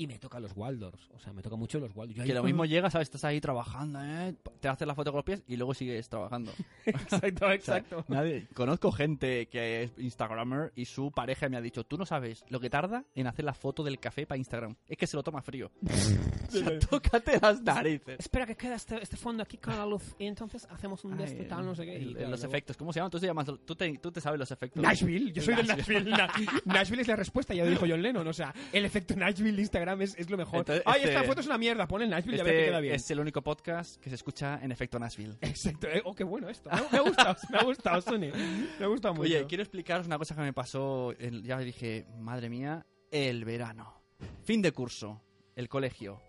Y 0.00 0.06
me 0.06 0.16
toca 0.20 0.38
los 0.38 0.56
Waldors. 0.56 1.10
O 1.12 1.18
sea, 1.18 1.32
me 1.32 1.42
toca 1.42 1.56
mucho 1.56 1.80
los 1.80 1.90
Waldors. 1.94 2.16
Yo 2.16 2.22
ahí- 2.22 2.28
Que 2.28 2.34
lo 2.34 2.44
mismo 2.44 2.64
llegas, 2.64 2.92
¿sabes? 2.92 3.06
Estás 3.08 3.24
ahí 3.24 3.40
trabajando, 3.40 4.00
¿eh? 4.00 4.32
Te 4.60 4.68
haces 4.68 4.86
la 4.86 4.94
foto 4.94 5.10
con 5.10 5.18
los 5.18 5.24
pies 5.24 5.42
y 5.48 5.56
luego 5.56 5.74
sigues 5.74 6.08
trabajando. 6.08 6.52
Exacto, 6.86 7.50
exacto. 7.50 8.04
Nadie, 8.06 8.46
conozco 8.54 8.92
gente 8.92 9.46
que 9.48 9.82
es 9.82 9.98
Instagramer 9.98 10.72
y 10.76 10.84
su 10.84 11.10
pareja 11.10 11.48
me 11.48 11.56
ha 11.56 11.60
dicho, 11.60 11.84
tú 11.84 11.98
no 11.98 12.06
sabes 12.06 12.44
lo 12.48 12.60
que 12.60 12.70
tarda 12.70 13.04
en 13.16 13.26
hacer 13.26 13.44
la 13.44 13.54
foto 13.54 13.82
del 13.82 13.98
café 13.98 14.24
para 14.24 14.38
Instagram. 14.38 14.76
Es 14.86 14.96
que 14.96 15.06
se 15.08 15.16
lo 15.16 15.22
toma 15.24 15.42
frío. 15.42 15.70
O 16.48 16.50
sea, 16.50 16.78
tócate 16.78 17.38
las 17.42 17.60
narices. 17.62 18.20
Espera 18.20 18.46
que 18.46 18.56
queda 18.56 18.76
este, 18.76 19.02
este 19.02 19.16
fondo 19.18 19.42
aquí 19.42 19.58
con 19.58 19.76
la 19.76 19.84
luz. 19.84 20.14
Y 20.18 20.24
entonces 20.26 20.66
hacemos 20.70 21.04
un 21.04 21.16
de 21.18 21.24
Ay, 21.24 21.46
tal, 21.46 21.66
no 21.66 21.74
sé 21.74 21.84
qué. 21.84 21.98
y 21.98 22.04
el- 22.04 22.12
claro, 22.14 22.30
los 22.30 22.40
luego- 22.40 22.54
efectos, 22.54 22.76
¿cómo 22.78 22.90
se 22.92 23.00
llaman? 23.00 23.10
Tú, 23.10 23.18
te 23.20 23.26
llamas, 23.26 23.46
tú, 23.66 23.74
te, 23.76 23.98
tú 23.98 24.10
te 24.12 24.20
sabes 24.22 24.38
los 24.38 24.50
efectos. 24.50 24.82
Nashville, 24.82 25.30
yo 25.32 25.42
soy 25.42 25.54
del 25.56 25.66
Nashville. 25.66 26.10
Nashville. 26.10 26.46
Na- 26.64 26.74
Nashville 26.74 27.02
es 27.02 27.08
la 27.08 27.16
respuesta, 27.16 27.52
ya 27.52 27.64
lo 27.64 27.70
dijo 27.70 27.84
John 27.86 28.00
Lennon. 28.00 28.26
O 28.26 28.32
sea, 28.32 28.54
el 28.72 28.84
efecto 28.86 29.14
Nashville 29.14 29.56
de 29.56 29.60
Instagram 29.60 29.87
es, 30.00 30.14
es 30.18 30.30
lo 30.30 30.36
mejor. 30.36 30.60
Entonces, 30.60 30.82
Ay, 30.86 31.00
este- 31.02 31.14
esta 31.14 31.24
foto 31.24 31.40
es 31.40 31.46
una 31.46 31.58
mierda, 31.58 31.86
pon 31.86 32.02
el 32.02 32.10
Nashville 32.10 32.36
y 32.36 32.40
a 32.40 32.44
ver 32.44 32.54
Este 32.54 32.64
que 32.64 32.70
queda 32.70 32.80
bien. 32.80 32.94
es 32.94 33.10
el 33.10 33.20
único 33.20 33.42
podcast 33.42 33.96
que 34.00 34.08
se 34.08 34.14
escucha 34.16 34.58
en 34.62 34.72
efecto 34.72 34.98
Nashville. 34.98 35.36
Exacto, 35.40 35.86
eh, 35.88 36.02
oh, 36.04 36.14
qué 36.14 36.24
bueno 36.24 36.48
esto. 36.48 36.70
Me, 36.92 36.98
ha 36.98 37.00
gustado, 37.02 37.36
me 37.50 37.58
ha 37.58 37.64
gustado, 37.64 38.00
Sony. 38.00 38.30
Me 38.78 38.84
ha 38.84 38.88
gustado 38.88 39.14
mucho. 39.14 39.22
Oye, 39.24 39.46
quiero 39.46 39.62
explicaros 39.62 40.06
una 40.06 40.18
cosa 40.18 40.34
que 40.34 40.40
me 40.42 40.52
pasó. 40.52 41.12
ya 41.42 41.58
dije, 41.58 42.06
madre 42.18 42.48
mía, 42.48 42.86
el 43.10 43.44
verano. 43.44 44.02
Fin 44.44 44.62
de 44.62 44.72
curso, 44.72 45.22
el 45.56 45.68
colegio. 45.68 46.20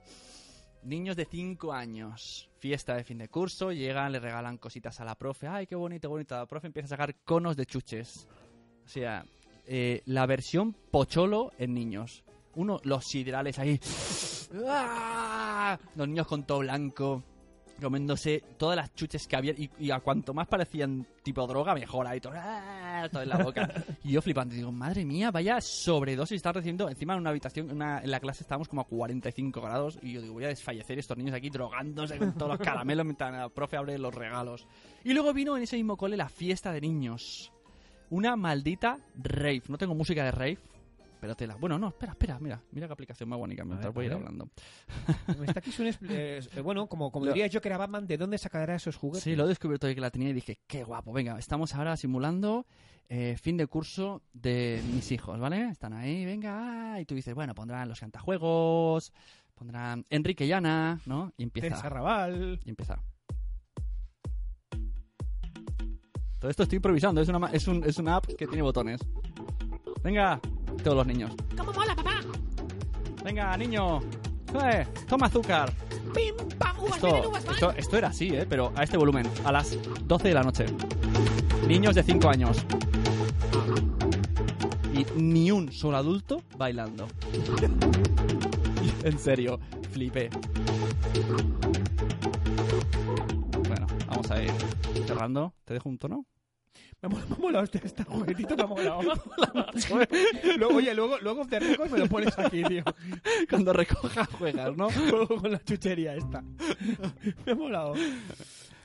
Niños 0.83 1.17
de 1.17 1.25
5 1.25 1.73
años, 1.73 2.49
fiesta 2.57 2.95
de 2.95 3.03
fin 3.03 3.17
de 3.17 3.27
curso, 3.27 3.73
llegan, 3.73 4.13
le 4.13 4.19
regalan 4.19 4.57
cositas 4.57 4.99
a 5.01 5.05
la 5.05 5.15
profe. 5.15 5.47
Ay, 5.47 5.67
qué 5.67 5.75
bonito, 5.75 6.07
bonito. 6.09 6.35
La 6.35 6.45
profe 6.45 6.67
empieza 6.67 6.85
a 6.85 6.89
sacar 6.89 7.15
conos 7.25 7.57
de 7.57 7.65
chuches. 7.65 8.29
O 8.85 8.87
sea, 8.87 9.25
eh, 9.65 10.01
la 10.05 10.25
versión 10.25 10.73
pocholo 10.89 11.51
en 11.57 11.73
niños. 11.73 12.23
Uno, 12.59 12.79
los 12.83 13.05
siderales 13.05 13.57
ahí. 13.59 13.79
¡Ah! 14.67 15.77
Los 15.95 16.07
niños 16.07 16.27
con 16.27 16.43
todo 16.43 16.59
blanco 16.59 17.23
comiéndose 17.81 18.43
todas 18.57 18.75
las 18.75 18.93
chuches 18.93 19.25
que 19.25 19.37
había 19.37 19.53
y, 19.53 19.69
y 19.79 19.89
a 19.91 20.01
cuanto 20.01 20.33
más 20.33 20.49
parecían 20.49 21.07
tipo 21.23 21.47
droga 21.47 21.73
mejor 21.73 22.05
ahí 22.07 22.19
todo, 22.19 22.33
¡ah! 22.35 23.07
todo 23.09 23.21
en 23.21 23.29
la 23.29 23.37
boca 23.37 23.71
y 24.03 24.11
yo 24.11 24.21
flipando 24.21 24.53
digo 24.53 24.69
madre 24.69 25.05
mía 25.05 25.31
vaya 25.31 25.61
sobredosis 25.61 26.35
está 26.35 26.51
recibiendo 26.51 26.89
encima 26.89 27.13
en 27.13 27.19
una 27.21 27.29
habitación 27.29 27.71
una- 27.71 28.01
en 28.01 28.11
la 28.11 28.19
clase 28.19 28.43
estábamos 28.43 28.67
como 28.67 28.81
a 28.81 28.85
45 28.85 29.61
grados 29.61 29.97
y 30.01 30.11
yo 30.11 30.21
digo 30.21 30.33
voy 30.33 30.43
a 30.43 30.49
desfallecer 30.49 30.99
estos 30.99 31.15
niños 31.15 31.33
aquí 31.33 31.49
drogándose 31.49 32.17
con 32.17 32.33
todos 32.33 32.49
los 32.49 32.59
caramelos 32.59 33.05
mientras 33.05 33.31
la 33.31 33.47
profe 33.47 33.77
abre 33.77 33.97
los 33.97 34.13
regalos 34.13 34.67
y 35.05 35.13
luego 35.13 35.31
vino 35.31 35.55
en 35.55 35.63
ese 35.63 35.77
mismo 35.77 35.95
cole 35.95 36.17
la 36.17 36.27
fiesta 36.27 36.73
de 36.73 36.81
niños 36.81 37.53
una 38.09 38.35
maldita 38.35 38.97
rave 39.15 39.61
no 39.69 39.77
tengo 39.77 39.95
música 39.95 40.25
de 40.25 40.31
rave 40.31 40.57
pero 41.19 41.35
tela. 41.35 41.55
Bueno, 41.55 41.77
no, 41.77 41.89
espera, 41.89 42.13
espera, 42.13 42.39
mira, 42.39 42.61
mira 42.71 42.87
qué 42.87 42.93
aplicación 42.93 43.27
más 43.29 43.37
bonita 43.39 43.63
mientras 43.65 43.93
voy 43.93 44.05
a 44.05 44.07
ir 44.07 44.13
hablando. 44.13 44.49
Está 45.45 45.59
aquí 45.59 45.71
Sune, 45.71 45.93
eh, 46.09 46.41
eh, 46.55 46.61
bueno, 46.61 46.87
como, 46.87 47.11
como 47.11 47.25
Lo- 47.25 47.33
diría 47.33 47.47
yo 47.47 47.61
que 47.61 47.67
era 47.67 47.77
Batman, 47.77 48.07
¿de 48.07 48.17
dónde 48.17 48.37
sacará 48.37 48.75
esos 48.75 48.95
juguetes? 48.95 49.23
Sí, 49.23 49.35
lo 49.35 49.45
he 49.45 49.47
descubierto 49.47 49.87
hoy 49.87 49.95
que 49.95 50.01
la 50.01 50.11
tenía 50.11 50.29
y 50.29 50.33
dije, 50.33 50.59
qué 50.67 50.83
guapo, 50.83 51.11
venga, 51.13 51.37
estamos 51.37 51.75
ahora 51.75 51.97
simulando 51.97 52.65
eh, 53.09 53.37
fin 53.41 53.57
de 53.57 53.67
curso 53.67 54.21
de 54.33 54.81
mis 54.93 55.11
hijos, 55.11 55.39
¿vale? 55.39 55.69
Están 55.69 55.93
ahí, 55.93 56.25
venga, 56.25 56.93
ah, 56.93 57.01
y 57.01 57.05
tú 57.05 57.15
dices, 57.15 57.33
bueno, 57.35 57.53
pondrán 57.55 57.89
los 57.89 57.99
cantajuegos, 57.99 59.11
pondrán 59.55 60.05
Enrique 60.09 60.45
y 60.45 60.51
Ana, 60.51 61.01
¿no? 61.05 61.33
Y 61.37 61.43
empieza. 61.43 61.67
Teresa 61.69 61.89
Raval. 61.89 62.59
Y 62.63 62.69
empieza. 62.69 63.01
Todo 66.39 66.49
esto 66.49 66.63
estoy 66.63 66.77
improvisando, 66.77 67.19
es 67.19 67.27
una, 67.27 67.47
es, 67.51 67.67
un, 67.67 67.83
es 67.83 67.97
una 67.97 68.15
app 68.15 68.25
que 68.37 68.47
tiene 68.47 68.61
botones. 68.61 69.01
Venga, 70.01 70.39
todos 70.83 70.97
los 70.97 71.07
niños. 71.07 71.31
¿Cómo 71.57 71.71
mola, 71.73 71.95
papá? 71.95 72.21
Venga, 73.23 73.55
niño. 73.57 73.99
Eh, 74.63 74.85
toma 75.07 75.27
azúcar. 75.27 75.71
Pim, 76.13 76.35
pam, 76.57 76.79
uvas, 76.79 76.95
Esto, 76.95 77.07
vienen 77.07 77.25
uvas, 77.29 77.45
van. 77.45 77.53
esto, 77.55 77.71
esto 77.71 77.97
era 77.97 78.07
así, 78.07 78.29
¿eh? 78.29 78.45
Pero 78.49 78.71
a 78.75 78.83
este 78.83 78.97
volumen, 78.97 79.27
a 79.45 79.51
las 79.51 79.77
12 80.07 80.27
de 80.27 80.33
la 80.33 80.43
noche. 80.43 80.65
Niños 81.67 81.93
de 81.95 82.03
5 82.03 82.29
años. 82.29 82.57
Y 84.93 85.05
ni 85.21 85.51
un 85.51 85.71
solo 85.71 85.97
adulto 85.97 86.41
bailando. 86.57 87.07
en 89.03 89.19
serio, 89.19 89.59
flipé. 89.91 90.29
Bueno, 93.67 93.87
vamos 94.07 94.31
a 94.31 94.41
ir 94.41 94.51
cerrando. 95.05 95.53
¿Te 95.65 95.75
dejo 95.75 95.89
un 95.89 95.97
tono? 95.97 96.25
Me 97.01 97.07
ha 97.17 97.37
molado, 97.39 97.63
este, 97.63 97.79
este 97.85 98.03
juguetito, 98.03 98.55
me 98.57 98.63
ha 98.63 98.67
molado. 98.67 99.01
luego, 100.57 100.75
oye, 100.75 100.93
luego, 100.93 101.17
luego 101.19 101.45
de 101.45 101.59
record 101.59 101.89
me 101.91 101.99
lo 101.99 102.07
pones 102.07 102.37
aquí, 102.37 102.63
tío. 102.63 102.83
Cuando 103.49 103.71
recoja 103.71 104.25
juegas, 104.25 104.75
¿no? 104.75 104.89
Luego 105.09 105.39
con 105.41 105.51
la 105.51 105.63
chuchería 105.63 106.15
esta. 106.15 106.41
Me 107.45 107.51
ha 107.51 107.55
molado. 107.55 107.93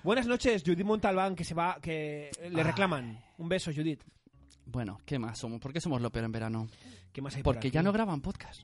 Buenas 0.04 0.26
noches, 0.26 0.62
Judith 0.64 0.84
Montalbán, 0.84 1.34
que 1.34 1.44
se 1.44 1.54
va, 1.54 1.78
que 1.80 2.30
le 2.50 2.62
reclaman. 2.62 3.18
Un 3.38 3.48
beso, 3.48 3.72
Bueno, 4.66 4.98
¿qué 5.04 5.18
más 5.18 5.38
somos? 5.38 5.60
¿Por 5.60 5.72
qué 5.72 5.80
somos 5.80 6.00
lo 6.00 6.10
peor 6.10 6.26
en 6.26 6.32
verano? 6.32 6.68
¿Qué 7.12 7.20
más 7.22 7.34
hay 7.36 7.42
por 7.42 7.54
Porque 7.54 7.68
aquí? 7.68 7.74
ya 7.74 7.82
no 7.82 7.92
graban 7.92 8.20
podcast. 8.20 8.62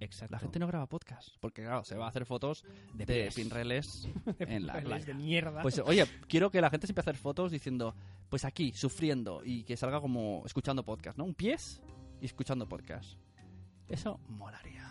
Exacto. 0.00 0.34
La 0.34 0.38
gente 0.38 0.58
no 0.58 0.66
graba 0.66 0.86
podcast. 0.86 1.28
Porque, 1.40 1.62
claro, 1.62 1.84
se 1.84 1.96
va 1.96 2.06
a 2.06 2.08
hacer 2.08 2.24
fotos 2.24 2.64
de, 2.94 3.06
pies. 3.06 3.34
pinreles 3.34 4.08
en 4.38 4.66
la 4.66 4.80
playa. 4.80 5.04
de 5.04 5.14
mierda. 5.14 5.62
Pues, 5.62 5.78
oye, 5.80 6.06
quiero 6.26 6.50
que 6.50 6.60
la 6.60 6.70
gente 6.70 6.86
se 6.86 6.92
empiece 6.92 7.10
a 7.10 7.12
hacer 7.12 7.20
fotos 7.20 7.52
diciendo, 7.52 7.94
pues 8.28 8.44
aquí, 8.44 8.72
sufriendo, 8.72 9.42
y 9.44 9.62
que 9.64 9.76
salga 9.76 10.00
como 10.00 10.42
escuchando 10.46 10.82
podcast, 10.84 11.18
¿no? 11.18 11.24
Un 11.24 11.34
pies 11.34 11.82
y 12.20 12.24
escuchando 12.26 12.66
podcast. 12.66 13.18
Eso 13.88 14.20
molaría. 14.28 14.88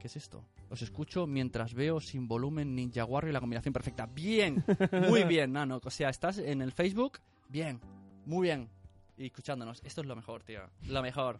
¿Qué 0.00 0.08
es 0.08 0.16
esto? 0.16 0.44
Os 0.70 0.82
escucho 0.82 1.26
mientras 1.26 1.72
veo 1.72 2.00
sin 2.00 2.26
volumen 2.26 2.74
Ninja 2.74 3.04
Warrior 3.04 3.30
y 3.30 3.32
la 3.32 3.40
combinación 3.40 3.72
perfecta. 3.72 4.06
Bien, 4.06 4.64
muy 5.08 5.22
bien, 5.28 5.52
Nano. 5.52 5.80
O 5.82 5.90
sea, 5.90 6.08
estás 6.08 6.38
en 6.38 6.62
el 6.62 6.72
Facebook, 6.72 7.20
bien, 7.48 7.80
muy 8.26 8.48
bien. 8.48 8.68
Y 9.16 9.26
escuchándonos. 9.26 9.80
Esto 9.84 10.00
es 10.00 10.06
lo 10.08 10.16
mejor, 10.16 10.42
tío. 10.42 10.62
Lo 10.88 11.00
mejor. 11.00 11.38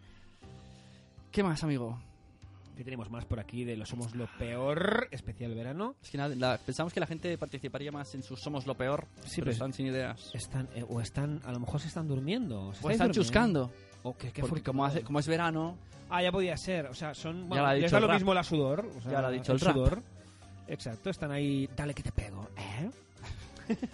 ¿Qué 1.33 1.43
más, 1.43 1.65
amigo? 1.65 2.01
¿Qué 2.77 2.83
tenemos 2.85 3.09
más 3.11 3.25
por 3.25 3.39
aquí 3.39 3.65
de 3.65 3.77
lo 3.77 3.87
Somos 3.87 4.15
lo 4.17 4.27
Peor, 4.39 5.07
especial 5.13 5.55
verano? 5.55 5.95
Es 6.03 6.11
que 6.11 6.19
nada, 6.19 6.35
la- 6.35 6.59
pensamos 6.59 6.93
que 6.93 6.99
la 7.01 7.07
gente 7.07 7.37
participaría 7.39 7.93
más 7.93 8.15
en 8.15 8.23
su 8.23 8.37
Somos 8.37 8.67
lo 8.67 8.75
Peor, 8.77 9.07
Sí, 9.23 9.37
pero 9.37 9.45
pero- 9.45 9.51
están 9.53 9.73
sin 9.73 9.87
ideas. 9.87 10.31
Están, 10.35 10.69
eh, 10.75 10.85
o 10.89 11.01
están, 11.01 11.41
a 11.45 11.53
lo 11.53 11.61
mejor 11.61 11.81
se 11.81 11.87
están 11.89 12.09
durmiendo. 12.09 12.73
¿se 12.75 12.85
O 12.87 12.91
están 12.91 13.09
durmiendo? 13.09 13.13
chuscando. 13.15 13.71
O 14.03 14.17
que, 14.17 14.31
Porque 14.43 14.63
como, 14.63 14.85
hace- 14.85 15.03
como 15.03 15.19
es 15.21 15.27
verano, 15.29 15.77
Ah, 16.11 16.23
ya 16.23 16.31
podía 16.31 16.57
ser. 16.57 16.87
O 16.87 16.95
sea, 16.95 17.15
son. 17.15 17.43
Ya 17.43 17.49
Bueno, 17.49 17.63
lo 17.63 17.69
ha 17.71 17.75
el 18.05 18.09
rap. 18.09 18.17
mismo 18.19 18.35
la 18.35 18.45
sudor. 18.45 18.87
O 18.99 19.01
sea, 19.01 19.11
Ya 19.13 19.21
lo 19.23 19.27
ha 19.29 19.31
dicho 19.31 19.53
el 19.53 19.61
rap. 19.61 19.75
sudor. 19.75 20.03
Exacto, 20.69 21.11
están 21.11 21.33
ahí. 21.33 21.69
Dale 21.75 21.95
que 21.95 22.03
te 22.03 22.13
pego. 22.13 22.47
¿Eh? 22.57 22.91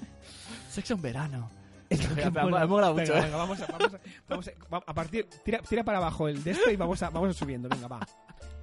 sexo 0.71 0.95
en 0.95 1.03
verano. 1.03 1.51
Es 1.89 2.09
lo 2.09 2.15
que 2.17 2.31
mola. 2.31 2.67
mucho, 2.93 2.95
Venga, 2.95 3.19
eh. 3.19 3.23
venga, 3.23 3.37
vamos 3.37 3.61
a, 3.61 3.67
vamos 3.67 3.95
a, 3.95 4.01
vamos 4.29 4.49
a, 4.49 4.53
va- 4.75 4.85
a 4.87 4.95
partir. 4.95 5.27
Tira, 5.45 5.59
tira 5.61 5.85
para 5.85 5.99
abajo 5.99 6.29
el 6.29 6.43
de 6.43 6.51
esto 6.51 6.71
y 6.71 6.77
vamos 6.77 7.03
a, 7.03 7.11
vamos 7.11 7.31
a 7.31 7.33
subiendo. 7.33 7.69
Venga, 7.69 7.87
va. 7.89 8.01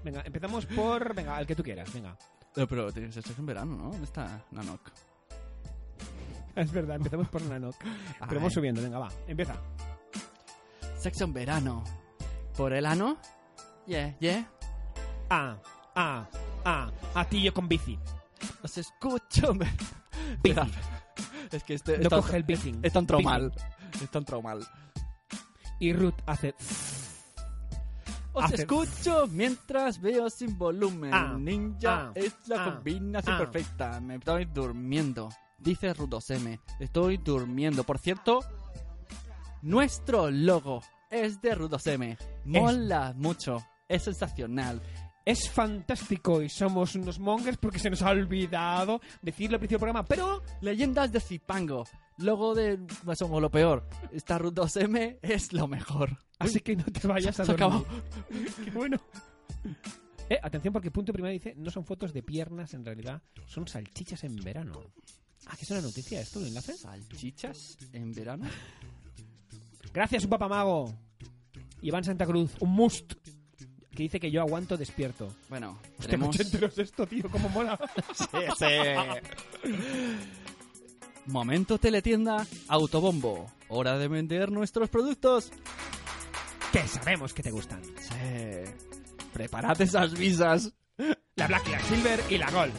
Venga, 0.03 0.21
empezamos 0.25 0.65
por. 0.65 1.13
Venga, 1.13 1.39
el 1.39 1.47
que 1.47 1.55
tú 1.55 1.63
quieras. 1.63 1.91
Venga. 1.93 2.17
No, 2.55 2.67
pero 2.67 2.91
tiene 2.91 3.07
que 3.09 3.13
ser 3.13 3.23
sexo 3.23 3.41
en 3.41 3.45
verano, 3.45 3.75
¿no? 3.75 3.89
¿Dónde 3.89 4.05
está 4.05 4.43
Nanok? 4.51 4.81
Es 6.55 6.71
verdad, 6.71 6.95
empezamos 6.95 7.27
por 7.29 7.41
Nanok. 7.43 7.75
Pero 8.27 8.35
vamos 8.39 8.53
subiendo. 8.53 8.81
Venga, 8.81 8.97
va. 8.97 9.09
Empieza. 9.27 9.55
Sexo 10.97 11.25
en 11.25 11.33
verano. 11.33 11.83
¿Por 12.55 12.73
el 12.73 12.87
ano? 12.87 13.17
Yeah, 13.85 14.17
yeah. 14.19 14.51
Ah, 15.29 15.55
ah, 15.95 16.27
ah. 16.65 16.91
A 17.13 17.25
ti 17.25 17.43
yo 17.43 17.53
con 17.53 17.67
bici. 17.67 17.99
Os 18.63 18.75
escucho. 18.75 19.53
me- 19.53 19.71
Bici. 20.41 20.59
Es 21.51 21.63
que 21.63 21.75
este 21.75 21.99
No 21.99 22.03
es 22.05 22.09
coge 22.09 22.37
el 22.37 22.43
bici. 22.43 22.73
Es 22.81 22.91
tan 22.91 23.05
traumal. 23.05 23.53
Es 24.01 24.09
tan 24.09 24.25
traumal. 24.25 24.65
Y 25.79 25.93
Ruth 25.93 26.15
hace. 26.25 26.55
Os 28.37 28.51
escucho 28.51 29.27
mientras 29.31 29.99
veo 29.99 30.29
sin 30.29 30.57
volumen. 30.57 31.11
Ah, 31.13 31.35
Ninja 31.37 32.09
ah, 32.09 32.11
es 32.13 32.35
la 32.47 32.63
ah, 32.63 32.73
combinación 32.73 33.37
perfecta. 33.37 33.99
Me 33.99 34.15
estoy 34.15 34.45
durmiendo. 34.45 35.29
Dice 35.57 35.93
Rudosm. 35.93 36.57
Estoy 36.79 37.17
durmiendo. 37.17 37.83
Por 37.83 37.97
cierto, 37.97 38.39
nuestro 39.63 40.29
logo 40.29 40.81
es 41.09 41.41
de 41.41 41.55
Rudosm. 41.55 42.15
Mola 42.45 43.13
mucho. 43.17 43.65
Es 43.87 44.03
sensacional. 44.03 44.81
Es 45.25 45.49
fantástico 45.49 46.41
y 46.41 46.47
somos 46.47 46.95
unos 46.95 47.19
mongers 47.19 47.57
porque 47.57 47.79
se 47.79 47.89
nos 47.89 48.01
ha 48.01 48.11
olvidado 48.11 49.01
decirlo 49.21 49.55
al 49.55 49.59
principio 49.59 49.77
del 49.77 49.91
programa, 49.91 50.05
pero 50.05 50.41
Leyendas 50.61 51.11
de 51.11 51.19
Zipango. 51.19 51.85
Logo 52.17 52.55
de 52.55 52.79
somos 53.15 53.41
lo 53.41 53.51
peor. 53.51 53.87
Esta 54.11 54.37
Root 54.37 54.55
2M 54.55 55.19
es 55.21 55.53
lo 55.53 55.67
mejor. 55.67 56.17
así 56.39 56.59
que 56.61 56.75
no 56.75 56.83
te 56.85 57.07
vayas 57.07 57.39
a 57.39 57.45
dormir. 57.45 57.63
acabó. 57.63 57.85
Qué 58.63 58.71
bueno. 58.71 58.97
Eh, 60.29 60.39
atención 60.41 60.73
porque 60.73 60.91
punto 60.91 61.13
primero 61.13 61.31
dice, 61.31 61.53
no 61.55 61.71
son 61.71 61.85
fotos 61.85 62.11
de 62.11 62.21
piernas 62.21 62.73
en 62.73 62.83
realidad, 62.83 63.21
son 63.45 63.67
salchichas 63.67 64.23
en 64.23 64.35
verano. 64.35 64.81
Ah, 65.45 65.55
que 65.55 65.63
es 65.63 65.71
una 65.71 65.81
noticia 65.81 66.19
esto, 66.19 66.39
un 66.39 66.47
enlace. 66.47 66.73
¿Salchichas 66.73 67.77
en 67.93 68.13
verano? 68.13 68.45
Gracias, 69.93 70.25
un 70.25 70.29
papamago. 70.29 70.93
Iván 71.81 72.03
Santa 72.03 72.25
Cruz, 72.25 72.51
un 72.59 72.71
must. 72.71 73.13
Que 73.91 74.03
dice 74.03 74.19
que 74.19 74.29
yo 74.29 74.41
aguanto 74.41 74.77
despierto. 74.77 75.33
Bueno, 75.49 75.79
Hostia, 75.97 76.11
tenemos... 76.11 76.35
ochenteros 76.35 76.77
esto, 76.77 77.07
tío, 77.07 77.31
cómo 77.31 77.49
mola. 77.49 77.79
Momento 81.27 81.77
teletienda, 81.77 82.45
autobombo. 82.67 83.51
Hora 83.69 83.97
de 83.97 84.07
vender 84.07 84.51
nuestros 84.51 84.89
productos. 84.89 85.51
que 86.71 86.87
sabemos 86.87 87.33
que 87.33 87.43
te 87.43 87.51
gustan. 87.51 87.81
Sí. 87.83 88.71
Preparad 89.33 89.79
esas 89.81 90.13
visas. 90.17 90.73
La 91.35 91.47
Black, 91.47 91.67
la 91.69 91.79
Silver 91.81 92.19
y 92.29 92.37
la 92.37 92.49
Gold. 92.49 92.73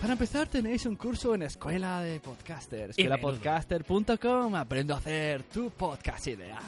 Para 0.00 0.12
empezar 0.14 0.48
tenéis 0.48 0.84
un 0.86 0.96
curso 0.96 1.34
en 1.34 1.42
Escuela 1.42 2.00
de 2.00 2.18
Podcasters. 2.20 2.90
Escuelapodcaster.com. 2.90 4.54
Aprendo 4.54 4.94
a 4.94 4.98
hacer 4.98 5.42
tu 5.44 5.70
podcast 5.70 6.26
ideal. 6.26 6.58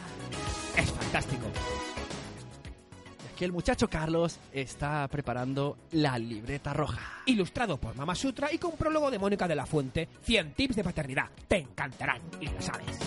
Es 0.76 0.90
fantástico. 0.90 1.47
Aquí 3.39 3.44
el 3.44 3.52
muchacho 3.52 3.89
Carlos 3.89 4.36
está 4.52 5.06
preparando 5.06 5.78
la 5.93 6.19
libreta 6.19 6.73
roja. 6.73 7.23
Ilustrado 7.24 7.77
por 7.77 7.94
Mama 7.94 8.16
Sutra 8.16 8.52
y 8.52 8.59
con 8.59 8.73
prólogo 8.73 9.12
de 9.12 9.19
Mónica 9.20 9.47
de 9.47 9.55
la 9.55 9.65
Fuente, 9.65 10.09
100 10.23 10.55
tips 10.55 10.74
de 10.74 10.82
paternidad. 10.82 11.27
Te 11.47 11.59
encantarán 11.59 12.20
y 12.40 12.47
lo 12.47 12.60
sabes. 12.60 12.98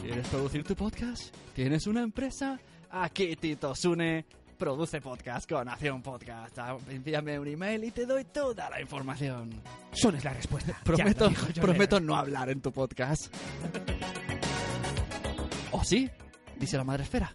¿Quieres 0.00 0.28
producir 0.28 0.62
tu 0.62 0.76
podcast? 0.76 1.34
¿Tienes 1.56 1.88
una 1.88 2.02
empresa? 2.02 2.60
Aquí 2.88 3.34
Tito 3.34 3.74
Sune 3.74 4.24
produce 4.56 5.00
podcast 5.00 5.50
con 5.50 5.68
Acción 5.68 6.02
Podcast. 6.02 6.56
Envíame 6.88 7.36
un 7.40 7.48
email 7.48 7.82
y 7.82 7.90
te 7.90 8.06
doy 8.06 8.26
toda 8.26 8.70
la 8.70 8.80
información. 8.80 9.50
Son 9.90 10.14
es 10.14 10.22
la 10.22 10.34
respuesta. 10.34 10.78
Prometo, 10.84 11.32
prometo 11.60 11.98
no 11.98 12.14
hablar 12.14 12.50
en 12.50 12.60
tu 12.60 12.70
podcast. 12.70 13.34
¿O 15.72 15.82
sí? 15.82 16.08
Dice 16.58 16.76
la 16.76 16.84
madre 16.84 17.02
esfera. 17.02 17.34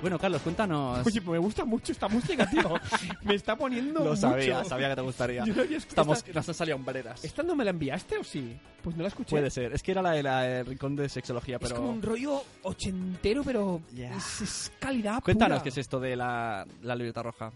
Bueno, 0.00 0.18
Carlos, 0.18 0.40
cuéntanos. 0.40 1.06
Oye, 1.06 1.20
me 1.20 1.36
gusta 1.36 1.66
mucho 1.66 1.92
esta 1.92 2.08
música, 2.08 2.48
tío. 2.48 2.72
Me 3.22 3.34
está 3.34 3.54
poniendo 3.54 4.00
Lo 4.00 4.04
mucho. 4.10 4.16
sabía, 4.22 4.64
sabía 4.64 4.88
que 4.88 4.94
te 4.94 5.00
gustaría. 5.02 5.44
Yo 5.46 5.54
no 5.54 5.60
había 5.60 5.76
escuchado- 5.76 5.90
Estamos, 6.14 6.18
esta- 6.18 6.32
nos 6.32 6.48
han 6.48 6.54
salido 6.54 6.76
hombreras. 6.76 7.22
¿Esta 7.22 7.42
no 7.42 7.54
me 7.54 7.64
la 7.64 7.70
enviaste 7.70 8.16
o 8.16 8.24
sí? 8.24 8.56
Pues 8.82 8.96
no 8.96 9.02
la 9.02 9.08
escuché. 9.08 9.28
Puede 9.30 9.50
ser. 9.50 9.74
Es 9.74 9.82
que 9.82 9.92
era 9.92 10.00
la 10.00 10.12
de 10.12 10.22
la 10.22 10.60
el 10.60 10.66
rincón 10.66 10.96
de 10.96 11.06
sexología, 11.10 11.58
pero... 11.58 11.74
Es 11.74 11.78
como 11.80 11.90
un 11.92 12.00
rollo 12.00 12.42
ochentero, 12.62 13.42
pero 13.44 13.82
Ya. 13.92 14.16
es, 14.16 14.40
es 14.40 14.72
calidad 14.78 15.22
Cuéntanos 15.22 15.58
pura. 15.58 15.62
qué 15.64 15.68
es 15.68 15.76
esto 15.76 16.00
de 16.00 16.16
la, 16.16 16.66
la 16.80 16.94
libreta 16.96 17.22
roja. 17.22 17.52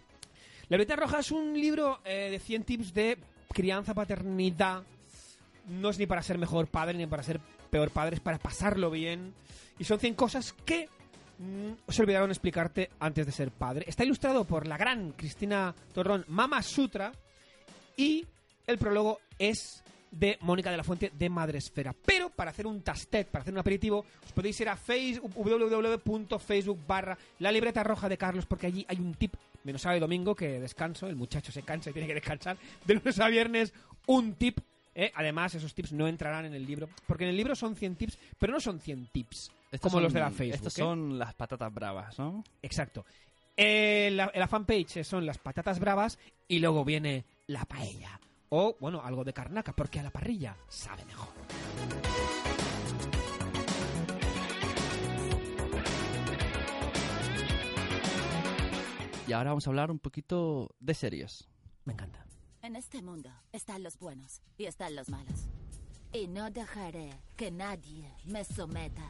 La 0.68 0.76
Libreta 0.78 0.96
Roja 0.96 1.18
es 1.20 1.30
un 1.30 1.52
libro 1.54 2.00
eh, 2.06 2.28
de 2.30 2.38
100 2.38 2.64
tips 2.64 2.94
de 2.94 3.18
crianza, 3.52 3.92
paternidad. 3.94 4.82
No 5.68 5.90
es 5.90 5.98
ni 5.98 6.06
para 6.06 6.22
ser 6.22 6.36
mejor 6.38 6.66
padre 6.68 6.96
ni 6.96 7.06
para 7.06 7.22
ser 7.22 7.38
peor 7.74 7.90
padre, 7.90 8.14
es 8.14 8.20
para 8.20 8.38
pasarlo 8.38 8.88
bien. 8.88 9.34
Y 9.80 9.84
son 9.84 9.98
100 9.98 10.14
cosas 10.14 10.52
que 10.64 10.88
mm, 11.40 11.90
se 11.90 12.02
olvidaron 12.02 12.30
explicarte 12.30 12.88
antes 13.00 13.26
de 13.26 13.32
ser 13.32 13.50
padre. 13.50 13.84
Está 13.88 14.04
ilustrado 14.04 14.44
por 14.44 14.68
la 14.68 14.76
gran 14.76 15.10
Cristina 15.10 15.74
Torrón, 15.92 16.24
Mama 16.28 16.62
Sutra. 16.62 17.10
Y 17.96 18.24
el 18.68 18.78
prólogo 18.78 19.18
es 19.40 19.82
de 20.12 20.38
Mónica 20.42 20.70
de 20.70 20.76
la 20.76 20.84
Fuente 20.84 21.10
de 21.18 21.28
Madresfera. 21.28 21.92
Pero 22.06 22.30
para 22.30 22.52
hacer 22.52 22.64
un 22.68 22.80
tastet, 22.82 23.26
para 23.26 23.42
hacer 23.42 23.52
un 23.54 23.58
aperitivo, 23.58 24.04
os 24.24 24.30
podéis 24.32 24.60
ir 24.60 24.68
a 24.68 24.76
face- 24.76 25.18
www.facebook 25.20 26.78
barra 26.86 27.18
la 27.40 27.50
libreta 27.50 27.82
roja 27.82 28.08
de 28.08 28.16
Carlos, 28.16 28.46
porque 28.46 28.68
allí 28.68 28.86
hay 28.88 28.98
un 29.00 29.14
tip, 29.14 29.34
menos 29.64 29.82
sábado 29.82 29.96
y 29.96 30.00
domingo, 30.00 30.36
que 30.36 30.60
descanso, 30.60 31.08
el 31.08 31.16
muchacho 31.16 31.50
se 31.50 31.62
cansa 31.62 31.90
y 31.90 31.92
tiene 31.92 32.06
que 32.06 32.14
descansar, 32.14 32.56
de 32.86 32.94
lunes 32.94 33.18
a 33.18 33.26
viernes, 33.26 33.74
un 34.06 34.34
tip. 34.34 34.60
¿Eh? 34.94 35.12
Además, 35.14 35.54
esos 35.54 35.74
tips 35.74 35.92
no 35.92 36.06
entrarán 36.08 36.44
en 36.44 36.54
el 36.54 36.64
libro, 36.66 36.88
porque 37.06 37.24
en 37.24 37.30
el 37.30 37.36
libro 37.36 37.54
son 37.54 37.76
100 37.76 37.96
tips, 37.96 38.18
pero 38.38 38.52
no 38.52 38.60
son 38.60 38.80
100 38.80 39.08
tips, 39.12 39.50
Estos 39.70 39.92
como 39.92 40.00
los 40.00 40.12
de 40.12 40.20
la 40.20 40.30
Facebook. 40.30 40.54
Estos 40.54 40.78
¿eh? 40.78 40.82
son 40.82 41.18
las 41.18 41.34
patatas 41.34 41.72
bravas, 41.72 42.18
¿no? 42.18 42.44
Exacto. 42.62 43.04
Eh, 43.56 44.10
la, 44.12 44.32
la 44.34 44.48
fanpage 44.48 45.04
son 45.04 45.26
las 45.26 45.38
patatas 45.38 45.78
bravas 45.78 46.18
y 46.48 46.58
luego 46.58 46.84
viene 46.84 47.24
la 47.46 47.64
paella. 47.64 48.20
O, 48.48 48.76
bueno, 48.80 49.00
algo 49.02 49.24
de 49.24 49.32
carnaca, 49.32 49.74
porque 49.74 50.00
a 50.00 50.02
la 50.02 50.10
parrilla 50.10 50.56
sabe 50.68 51.04
mejor. 51.04 51.32
Y 59.26 59.32
ahora 59.32 59.50
vamos 59.50 59.66
a 59.66 59.70
hablar 59.70 59.90
un 59.90 59.98
poquito 59.98 60.74
de 60.80 60.94
series. 60.94 61.48
Me 61.84 61.94
encanta. 61.94 62.23
En 62.64 62.76
este 62.76 63.02
mundo 63.02 63.30
están 63.52 63.82
los 63.82 63.98
buenos 63.98 64.40
y 64.56 64.64
están 64.64 64.96
los 64.96 65.10
malos. 65.10 65.48
Y 66.14 66.28
no 66.28 66.50
dejaré 66.50 67.10
que 67.36 67.50
nadie 67.50 68.10
me 68.24 68.42
someta. 68.42 69.06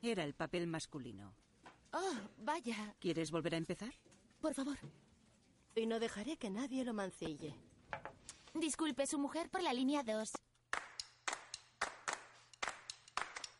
Era 0.00 0.24
el 0.24 0.32
papel 0.32 0.66
masculino. 0.66 1.34
Oh, 1.92 2.14
vaya. 2.38 2.96
¿Quieres 2.98 3.30
volver 3.30 3.56
a 3.56 3.58
empezar? 3.58 3.92
Por 4.40 4.54
favor. 4.54 4.78
Y 5.74 5.84
no 5.84 6.00
dejaré 6.00 6.38
que 6.38 6.48
nadie 6.48 6.82
lo 6.82 6.94
mancille. 6.94 7.54
Disculpe, 8.54 9.06
su 9.06 9.18
mujer 9.18 9.50
por 9.50 9.62
la 9.62 9.74
línea 9.74 10.02
2. 10.02 10.32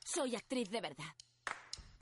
Soy 0.02 0.36
actriz 0.36 0.70
de 0.70 0.80
verdad. 0.80 1.14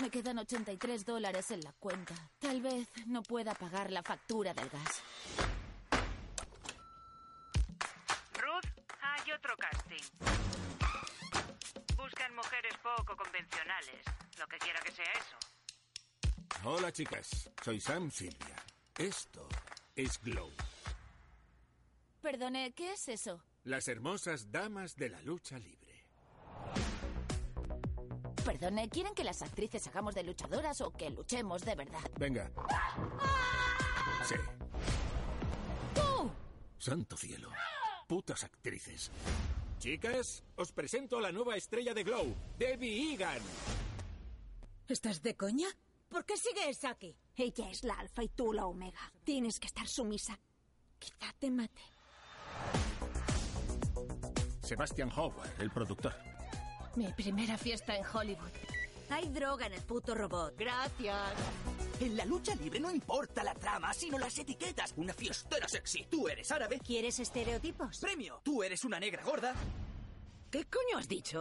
Me 0.01 0.11
quedan 0.11 0.39
83 0.39 1.05
dólares 1.05 1.51
en 1.51 1.61
la 1.61 1.73
cuenta. 1.73 2.15
Tal 2.39 2.61
vez 2.63 2.89
no 3.07 3.23
pueda 3.23 3.55
pagar 3.55 3.91
la 3.91 4.03
factura 4.03 4.55
del 4.55 4.69
gas. 4.69 5.03
Ruth, 8.35 8.71
hay 9.01 9.33
otro 9.33 9.57
casting. 9.57 10.05
Buscan 11.97 12.35
mujeres 12.37 12.75
poco 12.83 13.17
convencionales, 13.17 14.05
lo 14.39 14.47
que 14.47 14.59
quiera 14.59 14.81
que 14.81 14.93
sea 14.93 15.13
eso. 15.13 15.37
Hola 16.65 16.93
chicas, 16.93 17.51
soy 17.65 17.81
Sam 17.81 18.11
Silvia. 18.11 18.57
Esto 18.97 19.49
es 19.97 20.21
Glow, 20.23 20.51
Perdone, 22.21 22.73
¿qué 22.73 22.93
es 22.93 23.09
eso? 23.09 23.41
las 23.65 23.87
hermosas 23.89 24.51
damas 24.51 24.97
de 24.97 25.09
la 25.11 25.21
lucha 25.23 25.59
libre. 25.59 25.88
Perdone, 28.59 28.89
¿quieren 28.89 29.15
que 29.15 29.23
las 29.23 29.41
actrices 29.43 29.87
hagamos 29.87 30.17
de 30.17 30.25
luchadoras 30.25 30.81
o 30.81 30.91
que 30.91 31.11
luchemos 31.11 31.65
de 31.65 31.77
verdad? 31.77 32.01
Venga. 32.19 32.51
Sí. 34.27 34.35
¡Tú! 35.95 36.31
Santo 36.77 37.17
cielo. 37.17 37.51
Putas 38.09 38.43
actrices. 38.43 39.13
Chicas, 39.79 40.43
os 40.57 40.73
presento 40.73 41.19
a 41.19 41.21
la 41.21 41.31
nueva 41.31 41.57
estrella 41.57 41.95
de 41.95 42.03
Glow, 42.03 42.35
Debbie 42.59 43.15
Egan. 43.15 43.41
¿Estás 44.89 45.23
de 45.23 45.37
coña? 45.37 45.69
¿Por 46.09 46.25
qué 46.25 46.37
sigues 46.37 46.85
aquí? 46.85 47.17
Ella 47.37 47.71
es 47.71 47.85
la 47.85 47.95
alfa 47.95 48.25
y 48.25 48.29
tú 48.29 48.53
la 48.53 48.67
omega. 48.67 49.13
Tienes 49.23 49.61
que 49.61 49.69
estar 49.69 49.87
sumisa. 49.87 50.37
Quizá 50.99 51.33
te 51.39 51.49
mate. 51.51 51.83
Sebastian 54.63 55.13
Howard, 55.17 55.61
el 55.61 55.71
productor. 55.71 56.28
Mi 56.99 57.13
primera 57.13 57.57
fiesta 57.57 57.97
en 57.97 58.03
Hollywood. 58.05 58.51
Hay 59.11 59.29
droga 59.29 59.67
en 59.67 59.73
el 59.73 59.83
puto 59.83 60.17
robot. 60.17 60.57
Gracias. 60.59 61.31
En 62.01 62.17
la 62.17 62.25
lucha 62.25 62.57
libre 62.57 62.81
no 62.81 62.91
importa 62.91 63.45
la 63.45 63.55
trama, 63.55 63.95
sino 63.95 64.19
las 64.19 64.37
etiquetas. 64.37 64.95
Una 64.97 65.15
fiestera 65.15 65.69
sexy. 65.69 66.09
Tú 66.11 66.29
eres 66.29 66.51
árabe. 66.51 66.81
¿Quieres 66.85 67.21
estereotipos? 67.21 68.01
Premio. 68.01 68.41
Tú 68.43 68.65
eres 68.65 68.83
una 68.83 68.99
negra 68.99 69.23
gorda. 69.23 69.55
¿Qué 70.51 70.65
coño 70.65 70.99
has 70.99 71.07
dicho? 71.07 71.41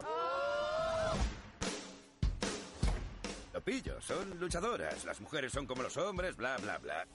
Lo 3.52 3.64
pillo, 3.64 4.00
son 4.00 4.40
luchadoras. 4.40 5.06
Las 5.06 5.20
mujeres 5.22 5.52
son 5.52 5.66
como 5.66 5.82
los 5.82 5.98
hombres, 5.98 6.36
bla, 6.36 6.58
bla, 6.58 6.78
bla. 6.78 7.08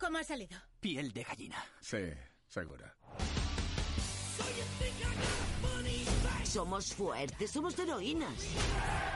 ¿Cómo 0.00 0.18
ha 0.18 0.24
salido? 0.24 0.58
Piel 0.80 1.12
de 1.12 1.22
gallina. 1.22 1.64
Sí, 1.80 2.10
seguro. 2.48 2.86
Somos 6.44 6.94
fuertes, 6.94 7.50
somos 7.50 7.76
heroínas. 7.78 8.32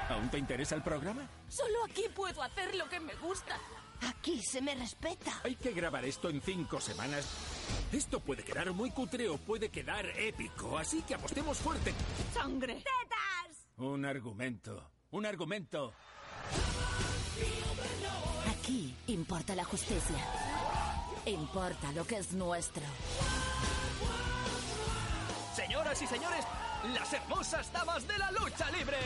¿Aún 0.08 0.28
te 0.28 0.38
interesa 0.38 0.74
el 0.74 0.82
programa? 0.82 1.28
Solo 1.48 1.84
aquí 1.84 2.02
puedo 2.14 2.42
hacer 2.42 2.74
lo 2.74 2.88
que 2.88 2.98
me 2.98 3.14
gusta. 3.14 3.56
Aquí 4.00 4.42
se 4.42 4.60
me 4.60 4.74
respeta. 4.74 5.40
Hay 5.44 5.54
que 5.54 5.72
grabar 5.72 6.04
esto 6.04 6.30
en 6.30 6.40
cinco 6.40 6.80
semanas. 6.80 7.28
Esto 7.92 8.20
puede 8.20 8.42
quedar 8.42 8.72
muy 8.72 8.90
cutre 8.90 9.28
o 9.28 9.38
puede 9.38 9.68
quedar 9.68 10.06
épico, 10.18 10.76
así 10.78 11.02
que 11.02 11.14
apostemos 11.14 11.58
fuerte. 11.58 11.94
¡Sangre! 12.34 12.74
¡Tetas! 12.74 13.66
Un 13.76 14.04
argumento. 14.04 14.90
Un 15.10 15.24
argumento. 15.24 15.92
Aquí 18.50 18.94
importa 19.06 19.54
la 19.54 19.64
justicia. 19.64 20.16
Importa 21.24 21.92
lo 21.92 22.04
que 22.04 22.16
es 22.16 22.32
nuestro. 22.32 22.82
Señoras 25.58 26.00
y 26.00 26.06
señores, 26.06 26.44
las 26.94 27.12
hermosas 27.12 27.72
damas 27.72 28.06
de 28.06 28.16
la 28.16 28.30
lucha 28.30 28.70
libre. 28.70 28.96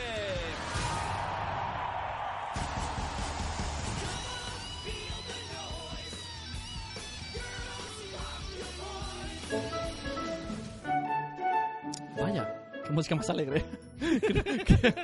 Vaya, 12.17 12.63
qué 12.85 12.91
música 12.91 13.15
más 13.15 13.29
alegre. 13.29 13.65
creo, 13.99 14.43
que, 14.65 14.95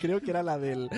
creo 0.00 0.20
que 0.20 0.30
era 0.30 0.42
la 0.42 0.58
del... 0.58 0.88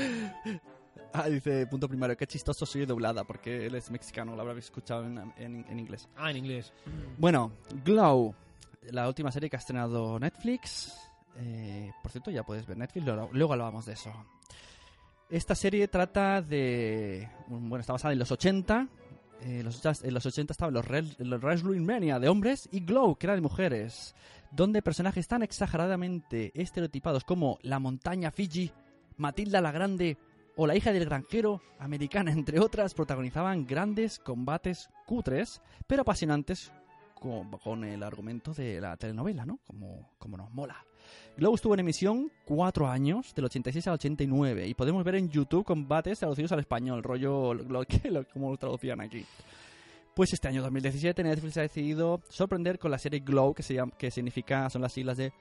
Ah, 1.13 1.29
dice, 1.29 1.67
punto 1.67 1.89
primario, 1.89 2.17
qué 2.17 2.27
chistoso 2.27 2.65
soy 2.65 2.87
doblada, 2.87 3.25
porque 3.25 3.67
él 3.67 3.75
es 3.75 3.91
mexicano, 3.91 4.37
lo 4.37 4.43
habréis 4.43 4.67
escuchado 4.67 5.05
en, 5.07 5.19
en- 5.37 5.67
en 5.69 5.79
inglés. 5.79 6.09
Ah, 6.17 6.31
en 6.31 6.37
inglés. 6.37 6.73
Bueno, 7.19 7.53
Glow, 7.85 8.35
la 8.83 9.07
última 9.09 9.31
serie 9.31 9.49
que 9.51 9.57
ha 9.57 9.59
estrenado 9.59 10.19
Netflix. 10.19 10.93
Eh, 11.37 11.93
por 12.03 12.11
cierto, 12.11 12.31
ya 12.31 12.43
puedes 12.45 12.67
ver 12.67 12.77
Netflix, 12.77 13.05
luego, 13.07 13.29
luego 13.33 13.55
de 13.87 13.93
eso. 13.93 14.13
Esta 15.29 15.55
serie 15.55 15.87
trata 15.89 16.43
de... 16.43 17.29
Bueno, 17.47 17.79
está 17.81 17.93
basada 17.93 18.13
en 18.13 18.19
los 18.19 18.33
80. 18.33 18.89
eh, 19.43 19.63
en 20.03 20.15
los 20.15 20.27
80 20.27 20.53
estaban 20.53 20.75
los, 20.75 20.85
Res- 20.85 21.19
los 21.21 21.41
Mania 21.85 22.19
de 22.19 22.29
hombres 22.29 22.69
y 22.73 22.81
Glow, 22.81 23.17
que 23.17 23.27
era 23.27 23.35
de 23.37 23.41
mujeres. 23.41 24.15
Donde 24.51 24.83
personajes 24.83 25.29
tan 25.29 25.43
exageradamente 25.45 26.51
estereotipados 26.61 27.23
como 27.25 27.59
la 27.63 27.79
montaña 27.79 28.33
Fiji, 28.33 28.73
Matilda 29.17 29.61
la 29.61 29.71
Grande 29.71 30.19
o 30.57 30.67
la 30.67 30.75
hija 30.75 30.93
del 30.93 31.05
granjero 31.05 31.63
americana, 31.79 32.33
entre 32.33 32.59
otras, 32.59 32.95
protagonizaban 32.95 33.67
grandes 33.67 34.19
combates 34.19 34.91
cutres, 35.07 35.63
pero 35.87 36.03
apasionantes 36.03 36.73
con, 37.21 37.51
con 37.59 37.85
el 37.85 38.03
argumento 38.03 38.53
de 38.53 38.81
la 38.81 38.97
telenovela, 38.97 39.47
¿no? 39.47 39.61
Como, 39.65 40.11
como 40.19 40.37
nos 40.37 40.51
mola. 40.51 40.85
Glow 41.37 41.55
estuvo 41.55 41.75
en 41.75 41.81
emisión 41.81 42.31
cuatro 42.45 42.89
años, 42.89 43.35
del 43.35 43.45
86 43.45 43.87
al 43.87 43.95
89, 43.95 44.67
y 44.67 44.75
podemos 44.75 45.05
ver 45.05 45.15
en 45.17 45.29
YouTube 45.31 45.65
combates 45.65 46.19
traducidos 46.19 46.51
al 46.53 46.61
español, 46.61 47.03
rollo 47.03 47.55
lo 47.55 47.85
lo, 48.11 48.25
como 48.33 48.51
lo 48.51 48.57
traducían 48.57 49.01
aquí. 49.01 49.25
Pues 50.15 50.33
este 50.33 50.49
año 50.49 50.61
2017 50.63 51.23
Netflix 51.23 51.57
ha 51.57 51.63
decidido 51.63 52.21
sorprender 52.29 52.79
con 52.79 52.91
la 52.91 52.99
serie 52.99 53.21
Glow, 53.21 53.55
que, 53.55 53.63
se 53.63 53.75
llama, 53.75 53.93
que 53.97 54.11
significa, 54.11 54.69
son 54.69 54.83
las 54.83 54.93
siglas 54.93 55.17
de 55.17 55.33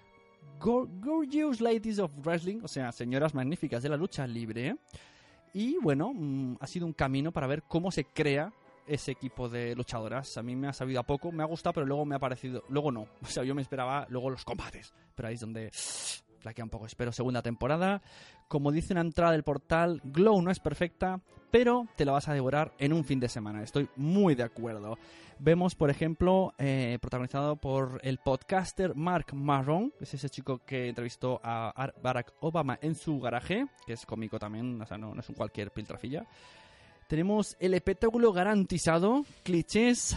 Gor- 0.60 0.88
Gorgeous 1.02 1.60
Ladies 1.60 2.00
of 2.00 2.12
Wrestling, 2.24 2.60
o 2.64 2.68
sea, 2.68 2.92
señoras 2.92 3.34
magníficas 3.34 3.82
de 3.84 3.90
la 3.90 3.98
lucha 3.98 4.26
libre. 4.28 4.78
Y 5.54 5.78
bueno, 5.82 6.12
mm, 6.14 6.58
ha 6.60 6.68
sido 6.68 6.86
un 6.86 6.94
camino 6.94 7.32
para 7.32 7.48
ver 7.48 7.64
cómo 7.64 7.92
se 7.92 8.06
crea 8.06 8.54
ese 8.90 9.12
equipo 9.12 9.48
de 9.50 9.76
luchadoras. 9.76 10.38
A 10.38 10.44
mí 10.44 10.56
me 10.56 10.68
ha 10.68 10.74
sabido 10.74 11.00
a 11.00 11.04
poco, 11.04 11.32
me 11.32 11.44
ha 11.44 11.46
gustado, 11.46 11.74
pero 11.74 11.86
luego 11.86 12.06
me 12.06 12.16
ha 12.16 12.20
parecido. 12.20 12.64
Luego 12.70 12.92
no. 12.92 13.08
O 13.22 13.26
sea, 13.28 13.44
yo 13.44 13.56
me 13.56 13.62
esperaba 13.62 14.06
luego 14.10 14.30
los 14.30 14.44
combates. 14.44 14.94
Pero 15.16 15.28
ahí 15.28 15.36
es 15.36 15.42
donde 15.42 15.70
flaquea 16.40 16.64
un 16.66 16.70
poco. 16.70 16.86
Espero 16.86 17.12
segunda 17.12 17.42
temporada. 17.42 18.02
Como 18.48 18.72
dice 18.72 18.94
una 18.94 19.02
entrada 19.02 19.32
del 19.34 19.44
portal, 19.44 20.02
Glow 20.04 20.42
no 20.42 20.50
es 20.52 20.60
perfecta, 20.60 21.20
pero 21.52 21.86
te 21.96 22.06
la 22.06 22.14
vas 22.14 22.28
a 22.30 22.34
devorar 22.34 22.74
en 22.80 22.94
un 22.94 23.04
fin 23.04 23.20
de 23.20 23.30
semana. 23.30 23.62
Estoy 23.62 23.88
muy 23.96 24.34
de 24.36 24.44
acuerdo. 24.44 24.98
Vemos, 25.42 25.76
por 25.76 25.90
ejemplo, 25.90 26.54
eh, 26.58 26.98
protagonizado 27.00 27.56
por 27.58 28.00
el 28.04 28.18
podcaster 28.18 28.96
Mark 28.96 29.28
Maron, 29.34 29.92
que 29.98 30.04
es 30.04 30.14
ese 30.16 30.30
chico 30.30 30.60
que 30.66 30.90
entrevistó 30.90 31.40
a 31.44 31.70
Ar- 31.70 31.94
Barack 32.02 32.34
Obama 32.42 32.78
en 32.82 32.96
su 32.96 33.20
garaje, 33.20 33.66
que 33.86 33.94
es 33.94 34.06
cómico 34.06 34.38
también, 34.40 34.82
o 34.82 34.86
sea, 34.86 34.98
no, 34.98 35.14
no 35.14 35.22
es 35.22 35.30
un 35.30 35.36
cualquier 35.36 35.72
piltrafilla. 35.72 36.26
Tenemos 37.10 37.58
el 37.60 37.74
espectáculo 37.74 38.32
garantizado, 38.32 39.26
clichés, 39.42 40.16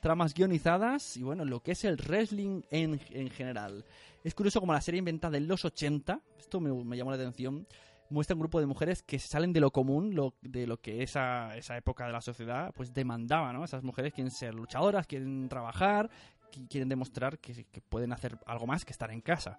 tramas 0.00 0.32
guionizadas 0.32 1.16
y 1.16 1.24
bueno, 1.24 1.44
lo 1.44 1.60
que 1.60 1.72
es 1.72 1.84
el 1.84 1.96
wrestling 1.96 2.62
en, 2.70 3.00
en 3.10 3.30
general. 3.30 3.84
Es 4.22 4.32
curioso 4.36 4.60
como 4.60 4.72
la 4.72 4.80
serie 4.80 5.00
inventada 5.00 5.36
en 5.38 5.48
los 5.48 5.64
80, 5.64 6.20
esto 6.38 6.60
me, 6.60 6.72
me 6.84 6.96
llamó 6.96 7.10
la 7.10 7.16
atención, 7.16 7.66
muestra 8.10 8.34
un 8.36 8.40
grupo 8.42 8.60
de 8.60 8.66
mujeres 8.66 9.02
que 9.02 9.18
salen 9.18 9.52
de 9.52 9.58
lo 9.58 9.72
común, 9.72 10.14
lo, 10.14 10.34
de 10.40 10.68
lo 10.68 10.76
que 10.80 11.02
esa, 11.02 11.56
esa 11.56 11.76
época 11.76 12.06
de 12.06 12.12
la 12.12 12.20
sociedad 12.20 12.72
pues 12.76 12.94
demandaba, 12.94 13.52
¿no? 13.52 13.64
Esas 13.64 13.82
mujeres 13.82 14.12
quieren 14.12 14.30
ser 14.30 14.54
luchadoras, 14.54 15.08
quieren 15.08 15.48
trabajar, 15.48 16.10
qui- 16.52 16.68
quieren 16.68 16.88
demostrar 16.88 17.40
que 17.40 17.64
pueden 17.88 18.12
hacer 18.12 18.38
algo 18.46 18.68
más 18.68 18.84
que 18.84 18.92
estar 18.92 19.10
en 19.10 19.20
casa. 19.20 19.58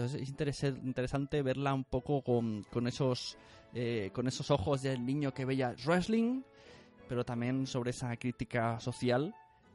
Entonces 0.00 0.22
es 0.22 0.62
interesante 0.82 1.42
verla 1.42 1.74
un 1.74 1.84
poco 1.84 2.22
con, 2.22 2.62
con 2.72 2.86
esos 2.86 3.36
eh, 3.74 4.10
con 4.14 4.26
esos 4.26 4.50
ojos 4.50 4.80
del 4.80 5.04
niño 5.04 5.34
que 5.34 5.44
veía 5.44 5.74
wrestling, 5.84 6.40
pero 7.06 7.22
también 7.22 7.66
sobre 7.66 7.90
esa 7.90 8.16
crítica 8.16 8.80
social. 8.80 9.34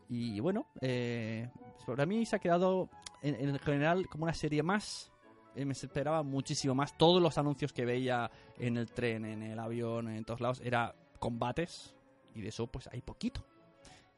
Y 0.09 0.39
bueno, 0.39 0.65
eh, 0.81 1.47
para 1.85 2.07
mí 2.07 2.25
se 2.25 2.37
ha 2.37 2.39
quedado 2.39 2.89
en, 3.21 3.35
en 3.35 3.59
general 3.59 4.07
como 4.07 4.23
una 4.23 4.33
serie 4.33 4.63
más. 4.63 5.11
Eh, 5.55 5.63
me 5.63 5.73
esperaba 5.73 6.23
muchísimo 6.23 6.73
más. 6.73 6.97
Todos 6.97 7.21
los 7.21 7.37
anuncios 7.37 7.71
que 7.71 7.85
veía 7.85 8.31
en 8.57 8.77
el 8.77 8.91
tren, 8.91 9.25
en 9.25 9.43
el 9.43 9.59
avión, 9.59 10.09
en 10.09 10.25
todos 10.25 10.41
lados, 10.41 10.59
era 10.63 10.95
combates. 11.19 11.95
Y 12.33 12.41
de 12.41 12.49
eso 12.49 12.65
pues 12.65 12.89
hay 12.91 13.01
poquito. 13.01 13.45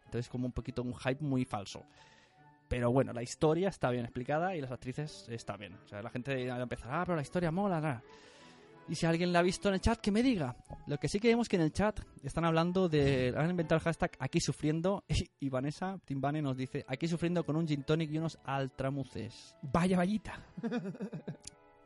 Entonces 0.05 0.29
como 0.29 0.45
un 0.45 0.53
poquito 0.53 0.83
un 0.83 0.95
hype 0.95 1.21
muy 1.21 1.43
falso. 1.43 1.83
Pero 2.67 2.91
bueno, 2.91 3.13
la 3.13 3.23
historia 3.23 3.69
está 3.69 3.89
bien 3.91 4.03
explicada 4.03 4.55
y 4.55 4.61
las 4.61 4.71
actrices 4.71 5.27
está 5.29 5.55
bien. 5.57 5.75
O 5.85 5.87
sea, 5.87 6.01
la 6.01 6.09
gente 6.09 6.47
va 6.47 6.55
a 6.55 6.61
empezar, 6.61 6.89
ah, 6.91 7.03
pero 7.05 7.15
la 7.15 7.21
historia 7.21 7.51
mola, 7.51 7.79
nada. 7.79 8.03
Y 8.89 8.95
si 8.95 9.05
alguien 9.05 9.33
la 9.33 9.39
ha 9.39 9.41
visto 9.41 9.67
en 9.67 9.75
el 9.75 9.81
chat, 9.81 9.99
que 9.99 10.11
me 10.11 10.23
diga. 10.23 10.55
Lo 10.87 10.97
que 10.97 11.09
sí 11.09 11.19
que 11.19 11.27
vemos 11.27 11.49
que 11.49 11.57
en 11.57 11.63
el 11.63 11.73
chat 11.73 11.99
están 12.23 12.45
hablando 12.45 12.87
de... 12.87 13.33
Han 13.35 13.49
inventado 13.49 13.77
el 13.77 13.83
hashtag 13.83 14.11
aquí 14.19 14.39
sufriendo. 14.39 15.03
Y 15.39 15.49
Vanessa 15.49 15.99
Timbane 16.05 16.41
nos 16.41 16.57
dice 16.57 16.85
aquí 16.87 17.07
sufriendo 17.07 17.43
con 17.45 17.55
un 17.57 17.67
gin 17.67 17.83
tonic 17.83 18.09
y 18.11 18.17
unos 18.17 18.39
altramuces. 18.43 19.55
Vaya 19.61 19.97
vallita. 19.97 20.41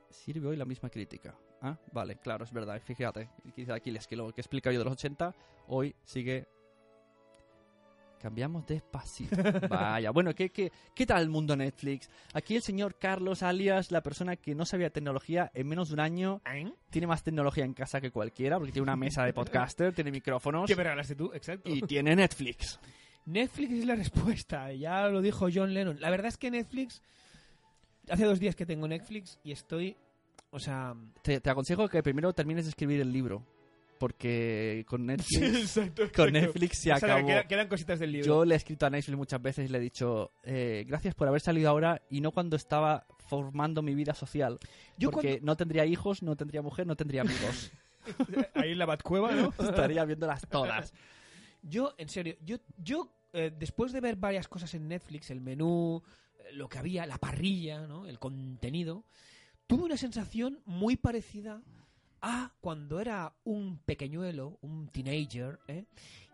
Sirve 0.10 0.50
hoy 0.50 0.58
la 0.58 0.66
misma 0.66 0.90
crítica. 0.90 1.36
Ah, 1.62 1.78
vale, 1.92 2.18
claro, 2.18 2.44
es 2.44 2.52
verdad. 2.52 2.80
Fíjate, 2.84 3.30
quizá 3.56 3.76
Aquiles, 3.76 4.08
que 4.08 4.16
lo 4.16 4.32
que 4.32 4.42
explica 4.42 4.72
yo 4.72 4.80
de 4.80 4.86
los 4.86 4.94
80, 4.94 5.34
hoy 5.68 5.96
sigue... 6.04 6.48
Cambiamos 8.22 8.68
despacito. 8.68 9.36
Vaya, 9.70 10.12
bueno, 10.12 10.36
¿qué, 10.36 10.52
qué, 10.52 10.72
¿qué 10.94 11.06
tal 11.08 11.24
el 11.24 11.30
mundo 11.30 11.56
Netflix? 11.56 12.08
Aquí 12.34 12.56
el 12.56 12.62
señor 12.62 13.00
Carlos, 13.00 13.42
alias 13.42 13.92
la 13.92 14.04
persona 14.04 14.36
que 14.36 14.54
no 14.54 14.64
sabía 14.64 14.92
tecnología, 14.92 15.50
en 15.56 15.68
menos 15.68 15.88
de 15.88 15.96
un 15.96 16.02
año 16.02 16.42
tiene 16.92 17.08
más 17.08 17.24
tecnología 17.24 17.66
en 17.66 17.74
casa 17.74 18.00
que 18.00 18.12
cualquiera, 18.12 18.60
porque 18.60 18.72
tiene 18.72 18.84
una 18.84 18.96
mesa 18.96 19.26
de 19.26 19.34
podcaster, 19.34 19.94
tiene 19.94 20.12
micrófonos 20.12 20.68
¿Qué 20.68 20.76
me 20.76 20.84
regalaste 20.84 21.16
tú? 21.16 21.32
Exacto. 21.34 21.68
y 21.68 21.82
tiene 21.82 22.16
Netflix. 22.16 22.80
Netflix 23.26 23.72
es 23.72 23.86
la 23.86 23.96
respuesta, 23.96 24.72
ya 24.72 25.08
lo 25.08 25.22
dijo 25.22 25.48
John 25.52 25.74
Lennon. 25.74 26.00
La 26.00 26.12
verdad 26.12 26.28
es 26.28 26.38
que 26.38 26.52
Netflix... 26.52 27.02
Hace 28.10 28.26
dos 28.26 28.40
días 28.40 28.56
que 28.56 28.66
tengo 28.66 28.88
Netflix 28.88 29.40
y 29.44 29.52
estoy... 29.52 29.96
O 30.52 30.60
sea... 30.60 30.96
Te, 31.24 31.40
te 31.40 31.50
aconsejo 31.50 31.88
que 31.88 32.04
primero 32.04 32.34
termines 32.34 32.66
de 32.66 32.70
escribir 32.70 33.00
el 33.02 33.12
libro. 33.12 33.46
Porque 34.02 34.84
con 34.88 35.06
Netflix, 35.06 35.42
exacto, 35.42 36.02
con 36.02 36.06
exacto. 36.08 36.32
Netflix 36.32 36.78
se 36.80 36.92
O 36.92 36.98
sea, 36.98 37.14
acabó. 37.14 37.28
quedan- 37.28 37.48
quedan 37.48 37.68
cositas 37.68 38.00
del 38.00 38.12
libro. 38.14 38.26
Yo 38.26 38.46
le 38.46 38.56
he 38.56 38.58
escrito 38.58 38.88
a 38.88 38.90
Netflix 38.90 39.16
muchas 39.16 39.40
veces 39.42 39.70
y 39.70 39.72
le 39.72 39.78
he 39.78 39.82
dicho 39.82 40.32
eh, 40.44 40.84
gracias 40.88 41.14
por 41.14 41.28
haber 41.28 41.40
salido 41.42 41.70
ahora 41.70 42.02
y 42.10 42.20
no 42.20 42.32
cuando 42.32 42.56
estaba 42.56 43.06
formando 43.28 43.84
mi 43.84 43.94
vida 43.94 44.16
social. 44.16 44.58
Yo 44.98 45.12
porque 45.12 45.34
cuando- 45.34 45.46
no 45.46 45.56
tendría 45.56 45.86
hijos, 45.86 46.24
no 46.24 46.36
tendría 46.36 46.64
mujer, 46.64 46.88
no 46.88 46.96
tendría 46.96 47.22
amigos. 47.22 47.72
Ahí 48.56 48.72
en 48.72 48.80
la 48.80 48.88
Batcueva, 48.88 49.32
¿no? 49.34 49.54
Estaría 49.60 50.04
viéndolas 50.06 50.48
todas. 50.50 50.94
Yo, 51.62 51.94
en 52.00 52.10
serio, 52.10 52.36
yo, 52.44 52.58
yo 52.78 53.14
eh, 53.34 53.52
después 53.56 53.92
de 53.92 54.02
ver 54.02 54.16
varias 54.16 54.48
cosas 54.48 54.74
en 54.74 54.88
Netflix, 54.88 55.30
el 55.30 55.42
menú, 55.42 56.02
eh, 56.40 56.54
lo 56.54 56.68
que 56.68 56.80
había, 56.80 57.06
la 57.06 57.20
parrilla, 57.20 57.86
¿no? 57.86 58.08
el 58.08 58.18
contenido, 58.18 59.06
tuve 59.68 59.84
una 59.84 59.98
sensación 59.98 60.60
muy 60.66 60.96
parecida 60.96 61.62
a 62.22 62.52
cuando 62.62 63.00
era 63.00 63.34
un 63.44 63.78
pequeñuelo, 63.80 64.58
un 64.62 64.88
teenager, 64.90 65.60
¿eh? 65.68 65.86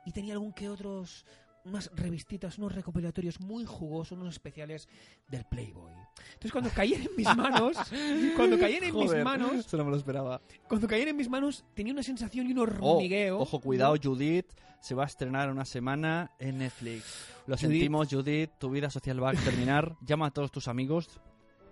y 0.06 0.12
tenía 0.12 0.34
algún 0.34 0.54
que 0.54 0.70
otros 0.70 1.26
unas 1.66 1.92
revistitas, 1.94 2.58
unos 2.60 2.74
recopilatorios 2.74 3.42
muy 3.42 3.66
jugosos, 3.66 4.18
unos 4.18 4.36
especiales 4.36 4.88
del 5.28 5.44
Playboy. 5.44 5.92
Entonces 6.28 6.52
cuando 6.54 6.70
caían 6.70 7.02
en 7.02 7.10
mis 7.18 7.28
manos, 7.36 7.76
cuando 8.38 8.58
caían 8.58 8.86
en 8.86 8.96
mis 8.96 9.06
Joder, 9.08 9.24
manos, 9.26 9.54
Eso 9.66 9.76
no 9.76 9.84
me 9.84 9.92
lo 9.92 9.98
esperaba. 9.98 10.40
cuando 10.70 10.88
caían 10.88 11.10
en 11.10 11.18
mis 11.18 11.28
manos 11.30 11.66
tenía 11.74 11.92
una 11.92 12.04
sensación 12.04 12.48
y 12.48 12.54
un 12.54 12.60
Oh, 12.60 12.62
hormigueo. 12.94 13.40
ojo, 13.40 13.60
cuidado, 13.60 13.96
Judith. 14.02 14.46
Se 14.80 14.96
va 14.96 15.04
a 15.04 15.08
estrenar 15.08 15.50
una 15.52 15.66
semana 15.66 16.32
en 16.40 16.60
Netflix. 16.60 17.04
Lo 17.48 17.56
Judith. 17.58 17.72
sentimos, 17.72 18.08
Judith. 18.10 18.52
Tu 18.60 18.70
vida 18.70 18.90
social 18.90 19.22
va 19.22 19.32
a 19.32 19.34
terminar. 19.34 19.98
Llama 20.06 20.28
a 20.28 20.32
todos 20.32 20.52
tus 20.52 20.68
amigos. 20.70 21.20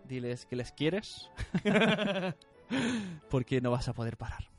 Diles 0.10 0.46
que 0.46 0.56
les 0.58 0.72
quieres. 0.74 1.30
Porque 3.30 3.62
no 3.62 3.72
vas 3.72 3.88
a 3.88 3.94
poder 3.94 4.18
parar. 4.18 4.50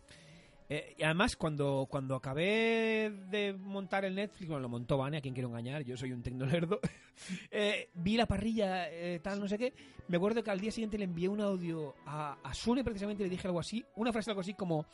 Eh, 0.68 0.96
y 0.98 1.02
además, 1.04 1.36
cuando, 1.36 1.86
cuando 1.88 2.16
acabé 2.16 3.12
de 3.30 3.52
montar 3.52 4.04
el 4.04 4.16
Netflix, 4.16 4.48
bueno, 4.48 4.62
lo 4.62 4.68
montó 4.68 4.98
Vane, 4.98 5.18
a 5.18 5.20
quien 5.20 5.32
quiero 5.32 5.48
engañar, 5.48 5.84
yo 5.84 5.96
soy 5.96 6.12
un 6.12 6.22
tecnolerdo, 6.22 6.80
eh, 7.52 7.90
vi 7.94 8.16
la 8.16 8.26
parrilla, 8.26 8.90
eh, 8.90 9.20
tal, 9.22 9.38
no 9.38 9.46
sé 9.46 9.58
qué. 9.58 9.72
Me 10.08 10.16
acuerdo 10.16 10.42
que 10.42 10.50
al 10.50 10.58
día 10.58 10.72
siguiente 10.72 10.98
le 10.98 11.04
envié 11.04 11.28
un 11.28 11.40
audio 11.40 11.94
a, 12.04 12.38
a 12.42 12.54
Sune, 12.54 12.82
precisamente 12.82 13.22
le 13.22 13.30
dije 13.30 13.46
algo 13.46 13.60
así, 13.60 13.84
una 13.94 14.12
frase 14.12 14.30
algo 14.30 14.40
así 14.40 14.54
como: 14.54 14.86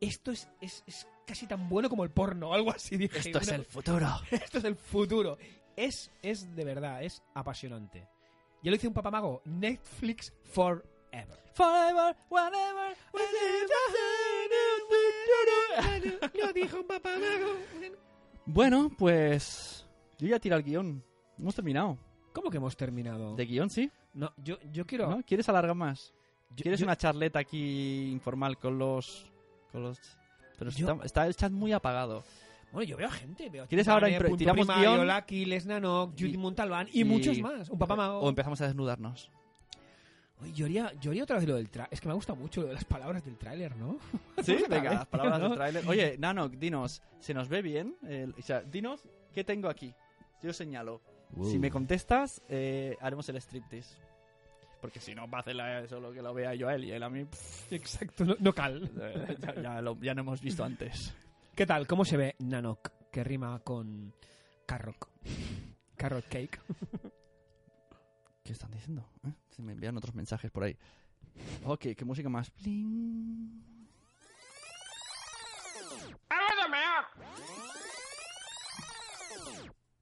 Esto 0.00 0.32
es, 0.32 0.48
es, 0.60 0.82
es 0.88 1.06
casi 1.24 1.46
tan 1.46 1.68
bueno 1.68 1.88
como 1.88 2.02
el 2.02 2.10
porno, 2.10 2.52
algo 2.54 2.72
así. 2.72 2.96
Dije, 2.96 3.18
Esto 3.18 3.38
es 3.38 3.48
el 3.48 3.64
futuro. 3.64 4.08
Esto 4.30 4.58
es 4.58 4.64
el 4.64 4.74
futuro. 4.74 5.38
Es, 5.76 6.10
es 6.22 6.54
de 6.56 6.64
verdad, 6.64 7.04
es 7.04 7.22
apasionante. 7.34 8.08
Ya 8.62 8.70
lo 8.70 8.76
hice 8.76 8.88
un 8.88 8.94
papamago, 8.94 9.42
Netflix 9.44 10.32
Forever. 11.24 11.38
Forever, 11.54 12.16
whenever, 12.30 12.96
Lo 16.34 16.52
dijo 16.52 16.76
un 16.80 16.86
papamago. 16.86 17.52
Bueno, 18.44 18.90
pues. 18.96 19.86
Yo 20.18 20.28
ya 20.28 20.38
tiré 20.38 20.54
el 20.56 20.62
guion. 20.62 21.02
Hemos 21.38 21.54
terminado. 21.54 21.98
¿Cómo 22.32 22.50
que 22.50 22.58
hemos 22.58 22.76
terminado? 22.76 23.34
¿De 23.34 23.44
guion, 23.46 23.70
sí? 23.70 23.90
No, 24.14 24.32
yo, 24.36 24.58
yo 24.72 24.86
quiero. 24.86 25.08
¿No? 25.10 25.22
¿Quieres 25.22 25.48
alargar 25.48 25.74
más? 25.74 26.12
Yo- 26.50 26.62
¿Quieres 26.62 26.80
yo- 26.80 26.86
una 26.86 26.96
charleta 26.96 27.38
aquí 27.38 28.10
informal 28.12 28.58
con 28.58 28.78
los. 28.78 29.30
con 29.72 29.82
los. 29.82 29.98
Pero 30.58 30.70
Yo- 30.70 30.90
está, 30.92 31.04
está 31.04 31.26
el 31.26 31.34
chat 31.36 31.52
muy 31.52 31.72
apagado. 31.72 32.24
Bueno, 32.72 32.88
yo 32.88 32.96
veo 32.96 33.10
gente. 33.10 33.48
Veo 33.48 33.66
¿Quieres 33.66 33.88
ahora 33.88 34.06
tiramos 34.08 34.66
Primario, 34.66 34.92
guion? 34.94 35.06
Lucky, 35.08 35.44
Les 35.44 35.66
Nanok, 35.66 36.12
Judy 36.12 36.36
Montalbán 36.36 36.88
y, 36.92 37.04
muchos 37.04 37.38
más. 37.40 37.68
Un 37.70 37.78
papamago. 37.78 38.20
O 38.20 38.28
empezamos 38.28 38.60
a 38.60 38.66
desnudarnos. 38.66 39.30
Oye, 40.42 40.52
yo, 40.52 40.66
haría, 40.66 40.92
yo 41.00 41.10
haría 41.10 41.22
otra 41.22 41.36
vez 41.36 41.48
lo 41.48 41.56
del 41.56 41.70
tráiler. 41.70 41.92
Es 41.94 42.00
que 42.00 42.08
me 42.08 42.14
gusta 42.14 42.34
mucho 42.34 42.60
lo 42.60 42.66
de 42.68 42.74
las 42.74 42.84
palabras 42.84 43.24
del 43.24 43.36
tráiler, 43.38 43.74
¿no? 43.76 43.98
Sí, 44.44 44.58
venga, 44.68 44.92
las 44.94 45.06
palabras 45.06 45.40
¿no? 45.40 45.48
del 45.48 45.54
tráiler. 45.56 45.88
Oye, 45.88 46.16
Nano, 46.18 46.48
dinos, 46.48 47.02
¿se 47.20 47.32
nos 47.34 47.48
ve 47.48 47.62
bien? 47.62 47.96
El- 48.06 48.34
o 48.38 48.42
sea, 48.42 48.60
dinos, 48.60 49.02
¿qué 49.32 49.44
tengo 49.44 49.68
aquí? 49.68 49.94
Yo 50.42 50.52
señalo. 50.52 51.00
Wow. 51.30 51.50
Si 51.50 51.58
me 51.58 51.70
contestas, 51.70 52.42
eh, 52.48 52.96
haremos 53.00 53.28
el 53.30 53.36
striptease. 53.40 53.96
Porque 54.80 55.00
si 55.00 55.14
no, 55.14 55.28
va 55.28 55.38
a 55.38 55.40
hacer 55.40 55.56
la- 55.56 55.88
solo 55.88 56.12
que 56.12 56.20
lo 56.22 56.34
vea 56.34 56.54
yo 56.54 56.68
a 56.68 56.74
él 56.74 56.84
y 56.84 56.92
él 56.92 57.02
a 57.02 57.08
mí. 57.08 57.24
pff, 57.24 57.72
Exacto, 57.72 58.24
no, 58.24 58.36
no 58.38 58.52
cal. 58.52 58.90
eh, 59.00 59.36
ya, 59.40 59.54
ya 59.62 59.80
lo, 59.80 59.98
ya 60.00 60.14
no 60.14 60.20
hemos 60.20 60.40
visto 60.42 60.62
antes. 60.64 61.14
¿Qué 61.54 61.64
tal? 61.66 61.86
¿Cómo 61.86 62.04
se 62.04 62.18
ve 62.18 62.36
Nanok? 62.40 62.90
Que 63.10 63.24
rima 63.24 63.58
con 63.60 64.12
Carrot. 64.66 64.96
Carrot 65.96 66.26
Cake. 66.28 66.60
¿Qué 68.46 68.52
están 68.52 68.70
diciendo? 68.70 69.04
¿Eh? 69.26 69.32
Se 69.50 69.60
me 69.60 69.72
envían 69.72 69.96
otros 69.96 70.14
mensajes 70.14 70.52
por 70.52 70.62
ahí. 70.62 70.78
Ok, 71.64 71.86
¿qué 71.96 72.04
música 72.04 72.28
más? 72.28 72.52
Bling. 72.60 73.66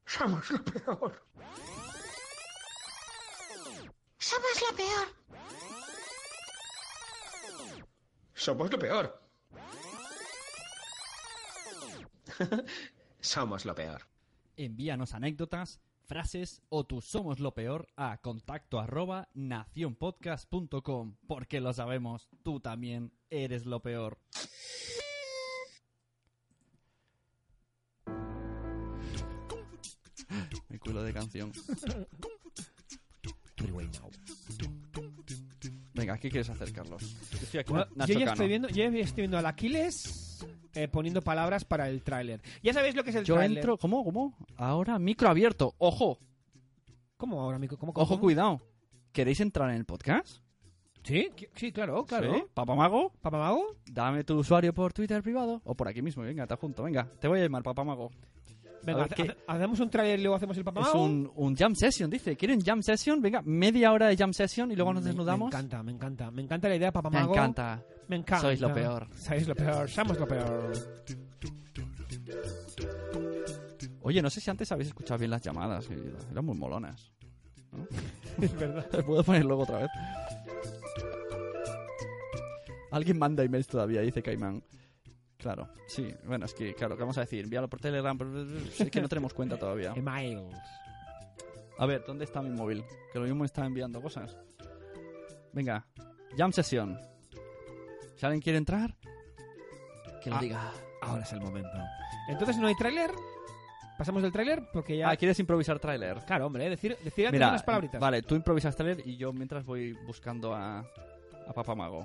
Somos 0.06 0.50
lo 0.50 0.62
peor. 0.62 1.26
Somos 4.18 4.60
lo 4.60 4.76
peor. 4.76 5.16
Somos 8.34 8.70
lo 8.70 8.78
peor. 8.78 9.20
Somos 13.20 13.64
lo 13.64 13.74
peor. 13.74 14.06
Envíanos 14.56 15.14
anécdotas, 15.14 15.80
frases 16.04 16.62
o 16.68 16.84
tu 16.84 17.00
somos 17.00 17.40
lo 17.40 17.54
peor 17.54 17.88
a 17.96 18.18
contacto 18.18 18.78
arroba 18.78 19.28
nacionpodcast.com 19.34 21.16
porque 21.26 21.60
lo 21.60 21.72
sabemos, 21.72 22.28
tú 22.42 22.60
también 22.60 23.12
eres 23.30 23.66
lo 23.66 23.80
peor. 23.80 24.18
Me 30.68 30.78
culo 30.78 31.02
de 31.02 31.12
canción. 31.12 31.52
Venga, 35.94 36.18
¿qué 36.18 36.28
quieres 36.28 36.50
hacer, 36.50 36.72
Carlos? 36.72 37.02
Yo 37.30 37.38
estoy 37.38 37.60
aquí, 37.60 37.70
Bueno, 37.72 37.86
Nacho 37.94 38.12
yo 38.12 38.18
ya 38.18 38.26
estoy 38.32 38.48
viendo, 38.48 38.68
yo 38.68 38.90
ya 38.90 38.98
estoy 38.98 39.22
viendo 39.22 39.38
al 39.38 39.46
Aquiles 39.46 40.44
eh, 40.74 40.88
poniendo 40.88 41.22
palabras 41.22 41.64
para 41.64 41.88
el 41.88 42.02
tráiler. 42.02 42.42
Ya 42.62 42.72
sabéis 42.72 42.96
lo 42.96 43.04
que 43.04 43.10
es 43.10 43.16
el 43.16 43.24
Yo 43.24 43.36
tráiler. 43.36 43.58
entro, 43.58 43.78
¿cómo? 43.78 44.04
¿Cómo? 44.04 44.36
Ahora 44.56 44.98
micro 44.98 45.28
abierto. 45.28 45.74
Ojo, 45.78 46.18
¿Cómo 47.16 47.40
ahora, 47.40 47.56
amigo? 47.56 47.76
¿Cómo, 47.78 47.92
ojo, 47.94 48.08
cómo? 48.08 48.20
cuidado. 48.20 48.60
¿Queréis 49.12 49.40
entrar 49.40 49.70
en 49.70 49.76
el 49.76 49.84
podcast? 49.84 50.38
Sí, 51.04 51.30
sí, 51.54 51.70
claro, 51.72 52.04
claro. 52.04 52.34
¿Sí? 52.34 52.44
¿Papamago? 52.52 53.12
¿Papamago? 53.20 53.76
Dame 53.86 54.24
tu 54.24 54.36
usuario 54.38 54.72
por 54.74 54.92
Twitter 54.92 55.22
privado 55.22 55.60
o 55.64 55.74
por 55.74 55.86
aquí 55.88 56.02
mismo, 56.02 56.22
venga, 56.22 56.46
te 56.46 56.56
junto, 56.56 56.82
venga, 56.82 57.06
te 57.20 57.28
voy 57.28 57.40
a 57.40 57.42
llamar 57.44 57.62
Papamago. 57.62 58.10
Venga, 58.82 59.06
hacemos 59.46 59.80
un 59.80 59.88
tráiler 59.88 60.18
y 60.18 60.22
luego 60.22 60.36
hacemos 60.36 60.56
el 60.58 60.60
Es 60.60 60.64
papamago. 60.64 61.02
un, 61.04 61.30
un 61.36 61.56
jam 61.56 61.74
session, 61.74 62.10
dice. 62.10 62.36
¿Quieren 62.36 62.60
jam 62.60 62.82
session? 62.82 63.22
Venga, 63.22 63.40
media 63.42 63.92
hora 63.92 64.08
de 64.08 64.16
jam 64.16 64.32
session 64.34 64.70
y 64.72 64.76
luego 64.76 64.92
nos 64.92 65.02
Me- 65.04 65.08
desnudamos. 65.10 65.50
Me 65.50 65.56
encanta, 65.58 65.82
me 65.82 65.92
encanta. 65.92 66.30
Me 66.30 66.42
encanta 66.42 66.68
la 66.68 66.76
idea, 66.76 66.88
Me 66.88 66.92
papamago. 66.92 67.32
encanta. 67.32 67.82
Me 68.08 68.16
encanta. 68.16 68.42
Sois 68.42 68.60
lo 68.60 68.74
peor. 68.74 69.08
Sois 69.14 69.48
lo 69.48 69.54
peor, 69.54 69.88
somos 69.88 70.18
lo 70.18 70.28
peor. 70.28 70.72
Oye, 74.06 74.20
no 74.22 74.28
sé 74.30 74.40
si 74.40 74.50
antes 74.50 74.70
habéis 74.70 74.88
escuchado 74.88 75.18
bien 75.18 75.30
las 75.30 75.42
llamadas, 75.42 75.86
que 75.88 75.94
eran 76.30 76.44
muy 76.44 76.56
molonas. 76.56 77.10
¿no? 77.72 77.86
Es 78.44 78.54
verdad. 78.58 78.86
Puedo 79.06 79.24
poner 79.24 79.44
luego 79.44 79.62
otra 79.62 79.78
vez. 79.80 79.90
Alguien 82.90 83.18
manda 83.18 83.42
emails 83.42 83.66
todavía, 83.66 84.00
dice 84.02 84.22
Caimán. 84.22 84.62
Claro, 85.38 85.68
sí. 85.88 86.14
Bueno, 86.26 86.46
es 86.46 86.54
que, 86.54 86.74
claro, 86.74 86.96
¿qué 86.96 87.00
vamos 87.02 87.18
a 87.18 87.22
decir? 87.22 87.44
Envíalo 87.44 87.68
por 87.68 87.80
Telegram. 87.80 88.16
pero 88.16 88.30
Es 88.78 88.90
que 88.90 89.00
no 89.00 89.08
tenemos 89.08 89.34
cuenta 89.34 89.56
todavía. 89.58 89.92
Emails. 89.96 90.54
A 91.78 91.86
ver, 91.86 92.04
¿dónde 92.06 92.24
está 92.24 92.40
mi 92.40 92.50
móvil? 92.50 92.84
Que 93.12 93.18
lo 93.18 93.24
mismo 93.24 93.40
me 93.40 93.46
está 93.46 93.64
enviando 93.66 94.00
cosas. 94.00 94.36
Venga, 95.52 95.86
jam 96.36 96.52
session. 96.52 96.98
Si 98.16 98.24
alguien 98.24 98.40
quiere 98.40 98.58
entrar, 98.58 98.94
que 100.22 100.30
lo 100.30 100.36
Ah, 100.36 100.40
diga. 100.40 100.72
Ahora 101.02 101.22
es 101.22 101.32
el 101.32 101.40
momento. 101.40 101.76
Entonces 102.28 102.56
no 102.58 102.68
hay 102.68 102.74
tráiler. 102.76 103.10
Pasamos 103.98 104.22
del 104.22 104.32
tráiler 104.32 104.62
porque 104.72 104.96
ya... 104.96 105.10
Ah, 105.10 105.16
¿quieres 105.16 105.38
improvisar 105.38 105.78
tráiler? 105.78 106.18
Claro, 106.26 106.46
hombre, 106.46 106.68
decir, 106.68 106.96
decir 107.04 107.26
antes 107.26 107.38
Mira, 107.38 107.48
unas 107.50 107.62
palabritas. 107.62 108.00
vale, 108.00 108.22
tú 108.22 108.34
improvisas 108.34 108.74
tráiler 108.74 109.06
y 109.06 109.16
yo 109.16 109.32
mientras 109.32 109.64
voy 109.64 109.92
buscando 110.06 110.52
a, 110.54 110.80
a 110.80 111.52
Papamago. 111.54 112.04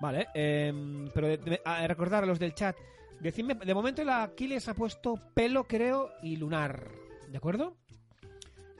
Vale, 0.00 0.26
em, 0.34 1.08
pero 1.14 1.28
de- 1.28 1.38
de- 1.38 1.60
a 1.64 1.86
recordar 1.86 2.24
a 2.24 2.26
los 2.26 2.38
del 2.38 2.54
chat. 2.54 2.76
Decidme, 3.20 3.54
de 3.54 3.72
momento 3.74 4.02
la 4.04 4.24
Aquiles 4.24 4.68
ha 4.68 4.74
puesto 4.74 5.14
pelo, 5.32 5.64
creo, 5.64 6.10
y 6.22 6.36
lunar. 6.36 6.88
¿De 7.28 7.38
acuerdo? 7.38 7.76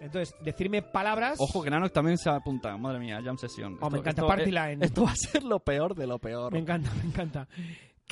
Entonces, 0.00 0.34
decirme 0.42 0.82
palabras. 0.82 1.36
Ojo, 1.38 1.62
que 1.62 1.70
Nanoc 1.70 1.92
también 1.92 2.18
se 2.18 2.28
apunta. 2.28 2.76
Madre 2.76 2.98
mía, 2.98 3.20
jam 3.24 3.38
session. 3.38 3.78
Oh, 3.80 3.88
me 3.88 3.98
Esto- 3.98 4.10
encanta, 4.10 4.22
esto- 4.22 4.26
party 4.26 4.42
eh, 4.50 4.52
line. 4.52 4.84
Esto 4.84 5.04
va 5.04 5.12
a 5.12 5.16
ser 5.16 5.44
lo 5.44 5.60
peor 5.60 5.94
de 5.94 6.06
lo 6.08 6.18
peor. 6.18 6.52
Me 6.52 6.58
encanta, 6.58 6.90
me 7.02 7.08
encanta. 7.08 7.46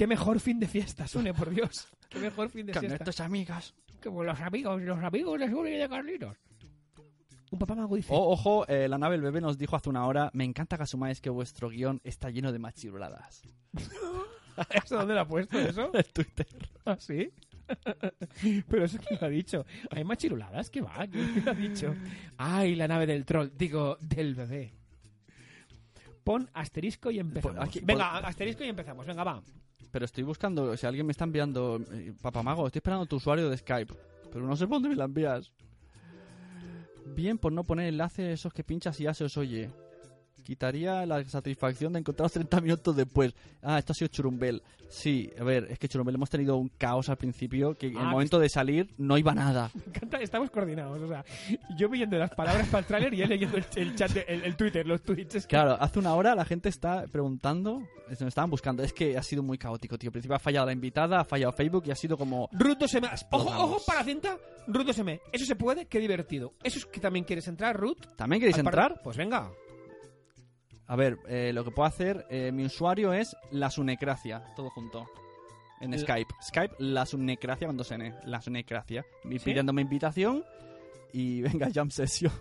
Qué 0.01 0.07
mejor 0.07 0.41
fin 0.41 0.59
de 0.59 0.67
fiesta, 0.67 1.07
Sune, 1.07 1.35
por 1.35 1.51
Dios. 1.51 1.87
Qué 2.09 2.19
mejor 2.21 2.49
fin 2.49 2.65
de 2.65 2.73
Con 2.73 2.81
fiesta. 2.81 2.97
estos 3.05 3.21
amigas. 3.21 3.75
Como 4.03 4.25
los 4.25 4.41
amigos, 4.41 4.81
los 4.81 4.99
amigos 4.99 5.39
de 5.39 5.51
Sune 5.51 5.75
y 5.75 5.77
de 5.77 5.89
Carlitos. 5.91 6.39
Un 7.51 7.59
papá 7.59 7.75
mago 7.75 7.97
dice. 7.97 8.09
Oh, 8.11 8.31
ojo, 8.33 8.67
eh, 8.67 8.89
la 8.89 8.97
nave 8.97 9.17
el 9.17 9.21
bebé 9.21 9.43
nos 9.43 9.59
dijo 9.59 9.77
hace 9.77 9.91
una 9.91 10.07
hora, 10.07 10.31
me 10.33 10.45
encanta 10.45 10.79
que 10.79 10.85
asumáis 10.85 11.21
que 11.21 11.29
vuestro 11.29 11.69
guion 11.69 12.01
está 12.03 12.31
lleno 12.31 12.51
de 12.51 12.59
machiruladas. 12.59 13.43
¿Eso 14.71 14.97
dónde 14.97 15.13
lo 15.13 15.21
ha 15.21 15.29
puesto 15.29 15.59
eso? 15.59 15.91
En 15.95 16.05
Twitter. 16.15 16.47
¿Ah, 16.87 16.97
sí? 16.99 17.31
Pero 18.71 18.85
eso 18.87 18.99
quién 19.07 19.19
lo 19.21 19.27
ha 19.27 19.31
dicho. 19.31 19.67
Hay 19.91 20.03
más 20.03 20.17
chiruladas 20.17 20.71
que 20.71 20.81
va. 20.81 21.07
¿Quién 21.09 21.45
lo 21.45 21.51
ha 21.51 21.55
dicho? 21.55 21.95
Ay, 22.39 22.75
la 22.75 22.89
nave 22.89 23.05
del 23.07 23.27
troll. 23.27 23.51
Digo, 23.55 23.99
del 24.01 24.35
bebé. 24.35 24.73
Pon 26.25 26.49
asterisco 26.55 27.11
y 27.11 27.19
empezamos. 27.19 27.63
Aquí- 27.69 27.81
Venga, 27.85 28.17
asterisco 28.17 28.65
y 28.65 28.69
empezamos. 28.71 29.07
Venga, 29.07 29.25
va. 29.25 29.43
Pero 29.91 30.05
estoy 30.05 30.25
buscando, 30.25 30.77
si 30.77 30.87
alguien 30.87 31.07
me 31.07 31.13
está 31.13 31.25
enviando, 31.25 31.81
eh, 31.93 32.13
Papamago, 32.21 32.67
estoy 32.67 32.79
esperando 32.79 33.07
tu 33.07 33.17
usuario 33.17 33.51
de 33.51 33.57
Skype, 33.57 33.95
pero 34.33 34.47
no 34.47 34.57
sé 34.57 34.67
por 34.67 34.77
dónde 34.77 34.91
me 34.91 34.97
la 34.97 35.05
envías. 35.05 35.53
Bien 37.07 37.39
por 37.39 37.53
no 37.53 37.65
poner 37.65 37.89
enlace 37.89 38.33
esos 38.33 38.53
que 38.53 38.63
pinchas 38.63 39.01
y 39.01 39.05
ya 39.05 39.15
se 39.15 39.25
os 39.25 39.37
oye. 39.37 39.71
Quitaría 40.41 41.05
la 41.07 41.23
satisfacción 41.25 41.93
de 41.93 42.01
encontraros 42.01 42.33
30 42.35 42.61
minutos 42.61 42.97
después. 42.97 43.35
Ah, 43.63 43.79
esto 43.79 43.93
ha 43.93 43.95
sido 43.95 44.09
Churumbel. 44.09 44.63
Sí, 44.89 45.31
a 45.39 45.45
ver, 45.45 45.69
es 45.71 45.79
que 45.79 45.87
Churumbel 45.89 46.17
hemos 46.17 46.29
tenido 46.31 46.57
un 46.57 46.69
caos 46.69 47.09
al 47.09 47.17
principio 47.17 47.75
que 47.79 47.87
en 47.89 47.97
el 47.97 48.07
Ah, 48.07 48.11
momento 48.11 48.41
de 48.41 48.49
salir 48.49 48.89
no 48.99 49.17
iba 49.19 49.33
nada. 49.35 49.71
Me 49.75 49.83
encanta, 49.87 50.19
estamos 50.19 50.51
coordinados. 50.51 51.01
O 51.01 51.07
sea, 51.07 51.25
yo 51.77 51.89
viendo 51.89 52.19
las 52.19 52.31
palabras 52.35 52.67
para 52.69 52.81
el 52.81 52.87
tráiler 52.87 53.15
y 53.15 53.23
él 53.23 53.29
leyendo 53.29 53.57
el, 53.57 53.65
el 53.77 53.95
chat, 53.95 54.11
de- 54.11 54.25
el, 54.27 54.43
el 54.43 54.57
Twitter, 54.57 54.85
los 54.87 55.03
tweets. 55.03 55.47
Claro, 55.47 55.77
hace 55.81 55.99
una 56.01 56.15
hora 56.15 56.35
la 56.35 56.45
gente 56.45 56.69
está 56.69 57.05
preguntando, 57.07 57.83
nos 58.09 58.21
estaban 58.23 58.51
buscando. 58.51 58.83
Es 58.83 58.93
que 58.93 59.17
ha 59.17 59.23
sido 59.23 59.43
muy 59.45 59.59
caótico, 59.59 59.97
tío. 59.97 60.09
Al 60.09 60.13
principio 60.13 60.35
ha 60.35 60.41
fallado 60.41 60.67
la 60.67 60.73
invitada, 60.73 61.21
ha 61.21 61.25
fallado 61.25 61.53
Facebook 61.53 61.85
y 61.87 61.93
ha 61.93 61.95
sido 61.97 62.17
como... 62.19 62.49
Ruth 62.53 62.79
2M. 62.79 63.27
Ojo, 63.31 63.49
ojo, 63.49 63.77
para 63.87 64.03
cinta. 64.03 64.37
Ruth 64.67 64.87
2M. 64.89 65.21
Eso 65.33 65.45
se 65.47 65.55
puede, 65.55 65.87
qué 65.87 66.01
divertido. 66.01 66.53
¿Eso 66.65 66.79
es 66.81 66.87
que 66.87 66.99
también 67.01 67.25
quieres 67.25 67.47
entrar, 67.47 67.77
Ruth? 67.79 67.99
¿También 68.17 68.41
queréis 68.41 68.59
entrar? 68.59 69.01
Pues 69.05 69.17
venga. 69.17 69.51
A 70.91 70.97
ver, 70.97 71.19
eh, 71.29 71.53
lo 71.55 71.63
que 71.65 71.71
puedo 71.71 71.87
hacer, 71.87 72.27
eh, 72.31 72.51
mi 72.53 72.65
usuario 72.65 73.13
es 73.13 73.37
la 73.53 73.71
sunecracia, 73.71 74.43
todo 74.57 74.71
junto. 74.71 75.07
En 75.81 75.93
La- 75.93 75.99
Skype. 75.99 76.35
Skype, 76.43 76.75
la 76.81 77.07
sunecracia 77.07 77.67
con 77.69 77.77
dos 77.77 77.91
N. 77.93 78.13
La 78.25 78.41
sunecracia. 78.41 79.07
Y 79.25 79.39
¿Sí? 79.39 79.45
pidiéndome 79.45 79.83
invitación 79.83 80.45
y 81.13 81.43
venga, 81.43 81.69
jam 81.73 81.91
session. 81.91 82.33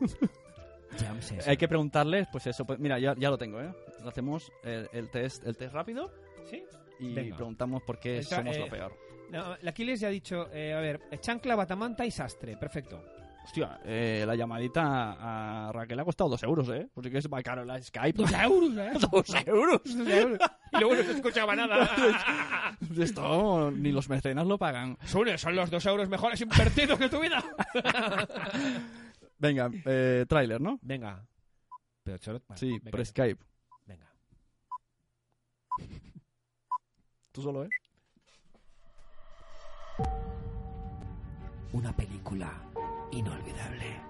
Jam 0.99 1.21
session. 1.21 1.47
Hay 1.47 1.57
que 1.57 1.67
preguntarles, 1.67 2.27
pues 2.31 2.47
eso. 2.47 2.65
pues 2.65 2.79
mira, 2.79 2.97
ya, 2.97 3.13
ya 3.17 3.29
lo 3.29 3.37
tengo, 3.37 3.61
¿eh? 3.61 3.71
Lo 4.01 4.09
hacemos 4.09 4.51
el, 4.63 4.89
el 4.93 5.09
test, 5.11 5.45
el 5.45 5.55
test 5.55 5.73
rápido 5.73 6.11
¿Sí? 6.49 6.63
y 6.99 7.13
Venga. 7.13 7.35
preguntamos 7.35 7.83
por 7.83 7.99
qué 7.99 8.17
Esa, 8.17 8.37
somos 8.37 8.55
eh, 8.57 8.59
lo 8.61 8.67
peor. 8.67 8.93
No, 9.29 9.55
la 9.61 9.69
Aquiles 9.69 9.99
ya 9.99 10.07
ha 10.07 10.11
dicho, 10.11 10.51
eh, 10.51 10.73
a 10.73 10.79
ver, 10.79 10.99
chancla, 11.21 11.55
batamanta 11.55 12.03
y 12.05 12.09
sastre. 12.11 12.57
Perfecto. 12.57 12.99
Hostia, 13.49 13.79
eh, 13.83 14.25
la 14.27 14.35
llamadita 14.35 15.15
a 15.67 15.71
Raquel 15.71 15.99
ha 15.99 16.05
costado 16.05 16.29
dos 16.29 16.43
euros, 16.43 16.69
¿eh? 16.69 16.87
Porque 16.93 17.17
es 17.17 17.27
más 17.31 17.41
caro 17.41 17.65
la 17.65 17.81
Skype. 17.81 18.21
Dos 18.21 18.31
euros, 18.31 18.77
¿eh? 18.77 18.91
¡Dos 19.11 19.47
euros! 19.47 19.81
Dos 19.85 20.07
euros. 20.07 20.39
Y 20.71 20.77
luego 20.77 20.95
no 20.95 21.01
se 21.01 21.11
escuchaba 21.13 21.55
nada. 21.55 21.89
Esto 22.99 23.71
ni 23.71 23.91
los 23.91 24.07
mecenas 24.07 24.45
lo 24.45 24.59
pagan. 24.59 24.99
Sune, 25.03 25.35
son 25.39 25.55
los 25.55 25.71
dos 25.71 25.83
euros 25.87 26.07
mejores 26.09 26.39
invertidos 26.41 26.99
de 26.99 27.09
tu 27.09 27.19
vida. 27.19 27.43
Venga, 29.39 29.71
eh, 29.83 30.27
tráiler, 30.29 30.61
¿no? 30.61 30.77
Venga. 30.83 31.25
Pero 32.03 32.19
vale, 32.47 32.59
Sí, 32.59 32.69
venga. 32.69 32.91
por 32.91 33.03
Skype. 33.03 33.43
Venga. 33.87 34.13
Tú 37.31 37.41
solo, 37.41 37.63
¿eh? 37.65 37.69
Una 41.73 41.95
película 41.95 42.51
inolvidable. 43.11 44.09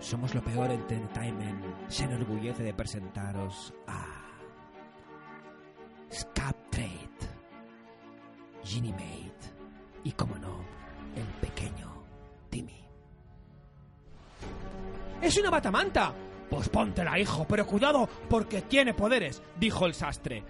Somos 0.00 0.34
lo 0.34 0.42
peor 0.42 0.70
Entertainment. 0.70 1.64
Se 1.88 2.04
enorgullece 2.04 2.62
de 2.62 2.74
presentaros 2.74 3.72
a 3.86 4.06
Scap 6.10 6.56
Trade, 6.70 7.08
Ginny 8.64 8.92
Maid 8.92 9.32
y, 10.02 10.12
como 10.12 10.36
no, 10.38 10.64
el 11.14 11.26
pequeño 11.40 11.92
Timmy. 12.48 12.84
¡Es 15.20 15.38
una 15.38 15.50
batamanta! 15.50 16.12
Pues 16.48 16.68
póntela, 16.68 17.16
hijo, 17.16 17.46
pero 17.48 17.64
cuidado, 17.64 18.08
porque 18.28 18.62
tiene 18.62 18.92
poderes, 18.92 19.40
dijo 19.60 19.86
el 19.86 19.94
sastre. 19.94 20.42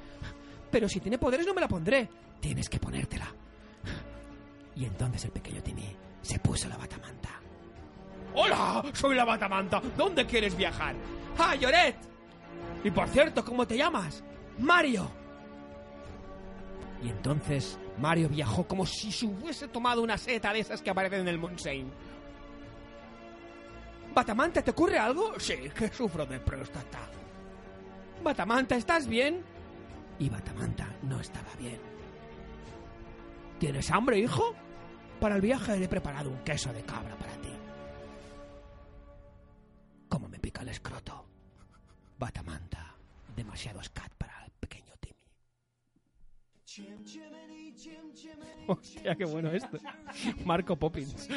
Pero 0.71 0.89
si 0.89 1.01
tiene 1.01 1.19
poderes 1.19 1.47
no 1.47 1.55
me 1.55 1.61
la 1.61 1.69
pondré. 1.69 2.09
Tienes 2.41 2.69
que 2.69 2.79
ponértela. 2.79 3.33
Y 4.77 4.85
entonces 4.85 5.25
el 5.25 5.33
pequeño 5.33 5.63
Timmy 5.63 5.97
se 6.23 6.39
puso 6.39 6.69
la 6.69 6.77
batamanta. 6.77 7.31
¡Hola! 8.35 8.85
Soy 8.93 9.15
la 9.15 9.25
batamanta. 9.25 9.83
¿Dónde 9.97 10.27
quieres 10.27 10.57
viajar? 10.57 10.95
¡Ah, 11.39 11.55
Lloret! 11.57 11.97
Y 12.85 12.91
por 12.91 13.09
cierto, 13.09 13.45
¿cómo 13.45 13.67
te 13.67 13.77
llamas? 13.77 14.23
Mario. 14.59 15.11
Y 17.03 17.09
entonces 17.09 17.79
Mario 17.99 18.29
viajó 18.29 18.67
como 18.67 18.87
si 18.87 19.11
se 19.11 19.27
hubiese 19.27 19.69
tomado 19.69 20.03
una 20.03 20.17
seta 20.17 20.53
de 20.53 20.61
esas 20.61 20.81
que 20.81 20.91
aparecen 20.91 21.21
en 21.21 21.29
el 21.29 21.39
Monsein. 21.39 21.91
Batamanta, 24.15 24.63
¿te 24.63 24.71
ocurre 24.71 24.99
algo? 24.99 25.39
Sí, 25.39 25.57
que 25.77 25.89
sufro 25.89 26.27
de 26.27 26.41
próstata. 26.41 26.99
Batamanta, 28.23 28.77
¿estás 28.77 29.07
bien? 29.07 29.43
Y 30.21 30.29
Batamanta 30.29 30.87
no 31.03 31.19
estaba 31.19 31.53
bien. 31.59 31.81
¿Tienes 33.59 33.91
hambre, 33.91 34.19
hijo? 34.19 34.55
Para 35.19 35.35
el 35.35 35.41
viaje 35.41 35.83
he 35.83 35.89
preparado 35.89 36.31
un 36.31 36.45
queso 36.45 36.73
de 36.73 36.83
cabra 36.83 37.17
para 37.17 37.33
ti. 37.41 37.49
¿Cómo 40.09 40.29
me 40.29 40.39
pica 40.39 40.61
el 40.61 40.69
escroto? 40.69 41.27
Batamanta, 42.19 42.95
demasiado 43.35 43.83
scat 43.83 44.13
para 44.15 44.45
el 44.45 44.51
pequeño 44.53 44.95
Timmy. 45.01 45.25
Hostia, 48.67 49.15
qué 49.17 49.25
bueno 49.25 49.51
esto. 49.51 49.79
Marco 50.45 50.77
Poppins. 50.77 51.29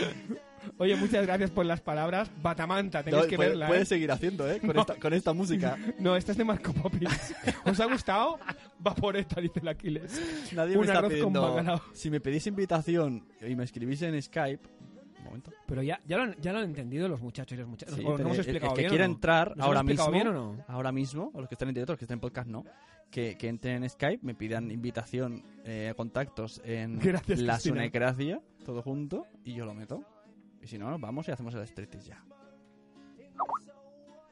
Oye, 0.77 0.95
muchas 0.95 1.25
gracias 1.25 1.49
por 1.49 1.65
las 1.65 1.81
palabras. 1.81 2.29
Batamanta, 2.41 3.03
tenéis 3.03 3.23
No, 3.23 3.29
que 3.29 3.35
puede- 3.35 3.49
verla. 3.49 3.67
puedes 3.67 3.83
¿eh? 3.83 3.95
seguir 3.95 4.11
haciendo, 4.11 4.49
¿eh? 4.49 4.59
Con, 4.59 4.75
No. 4.75 4.81
esta, 4.81 4.95
con 4.95 5.13
esta 5.13 5.33
música. 5.33 5.77
No, 5.99 6.15
esta 6.15 6.31
es 6.33 6.37
de 6.37 6.43
Marco 6.43 6.71
Poppins. 6.73 7.33
¿Os 7.65 7.79
ha 7.79 7.85
gustado? 7.85 8.39
Va 8.85 8.93
por 8.93 9.17
esta, 9.17 9.41
dice 9.41 9.59
el 9.59 9.67
Aquiles. 9.67 10.21
Nadie 10.53 10.77
Un 10.77 10.85
me 10.85 10.93
está 10.93 11.07
pidiendo... 11.07 11.81
Si 11.93 12.09
me 12.11 12.19
pedís 12.19 12.45
invitación 12.47 13.25
y 13.41 13.55
me 13.55 13.63
escribís 13.63 14.01
en 14.03 14.21
Skype... 14.21 14.69
Momento. 15.33 15.51
Pero 15.67 15.81
ya, 15.83 15.99
ya, 16.05 16.17
lo 16.17 16.23
han, 16.23 16.35
ya 16.41 16.53
lo 16.53 16.59
han 16.59 16.65
entendido 16.65 17.07
los 17.07 17.21
muchachos 17.21 17.55
y 17.57 17.59
las 17.59 17.67
muchachas. 17.67 17.95
Sí, 17.95 18.01
¿Os 18.05 18.11
pero 18.17 18.27
hemos 18.29 18.37
el- 18.37 18.43
explicado 18.43 18.75
el, 18.75 18.81
que 18.83 18.87
quiera 18.89 19.07
no? 19.07 19.13
entrar 19.13 19.57
¿Nos 19.57 19.65
ahora 19.65 19.79
hemos 19.81 19.91
explicado 19.91 20.11
mismo, 20.11 20.31
bien 20.31 20.35
o 20.37 20.55
no? 20.57 20.65
ahora 20.67 20.91
mismo, 20.91 21.31
o 21.33 21.39
los 21.39 21.49
que 21.49 21.55
están 21.55 21.67
en 21.69 21.73
directo, 21.75 21.93
los 21.93 21.99
que 21.99 22.05
están 22.05 22.15
en 22.17 22.21
podcast, 22.21 22.47
no, 22.47 22.63
que, 23.11 23.37
que 23.37 23.47
entren 23.47 23.83
en 23.83 23.89
Skype, 23.89 24.25
me 24.25 24.35
pidan 24.35 24.71
invitación 24.71 25.43
eh, 25.65 25.89
a 25.89 25.93
contactos 25.93 26.61
en 26.63 26.99
Gracias, 26.99 27.39
la 27.39 27.53
Cristina. 27.53 27.75
Sunecracia, 27.77 28.41
todo 28.65 28.81
junto, 28.81 29.27
y 29.43 29.53
yo 29.53 29.65
lo 29.65 29.73
meto. 29.73 30.03
Y 30.61 30.67
si 30.67 30.77
no, 30.77 30.89
nos 30.89 31.01
vamos 31.01 31.27
y 31.27 31.31
hacemos 31.31 31.53
el 31.55 31.61
striptease 31.67 32.09
ya. 32.09 32.23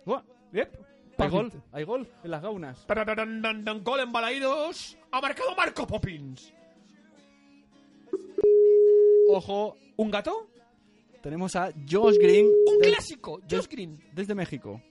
¡Buah! 0.06 0.22
Yep. 0.54 0.78
Hay 1.18 1.30
gol, 1.30 1.52
hay 1.72 1.84
gol 1.84 2.08
en 2.24 2.32
las 2.32 2.42
gaunas. 2.42 2.86
Gol 3.84 4.00
en 4.00 4.12
Balaídos. 4.12 4.98
Ha 5.12 5.22
marcado 5.22 5.56
Marco 5.56 5.86
Poppins. 5.86 6.52
Ojo, 9.30 9.78
¿Un 9.98 10.10
gato? 10.12 10.50
Tenemos 11.22 11.56
a 11.56 11.72
Josh 11.90 12.18
Green. 12.20 12.46
¡Un 12.68 12.78
del- 12.80 12.94
clásico! 12.94 13.40
Josh 13.50 13.68
Green. 13.70 14.00
Desde 14.14 14.36
México. 14.36 14.82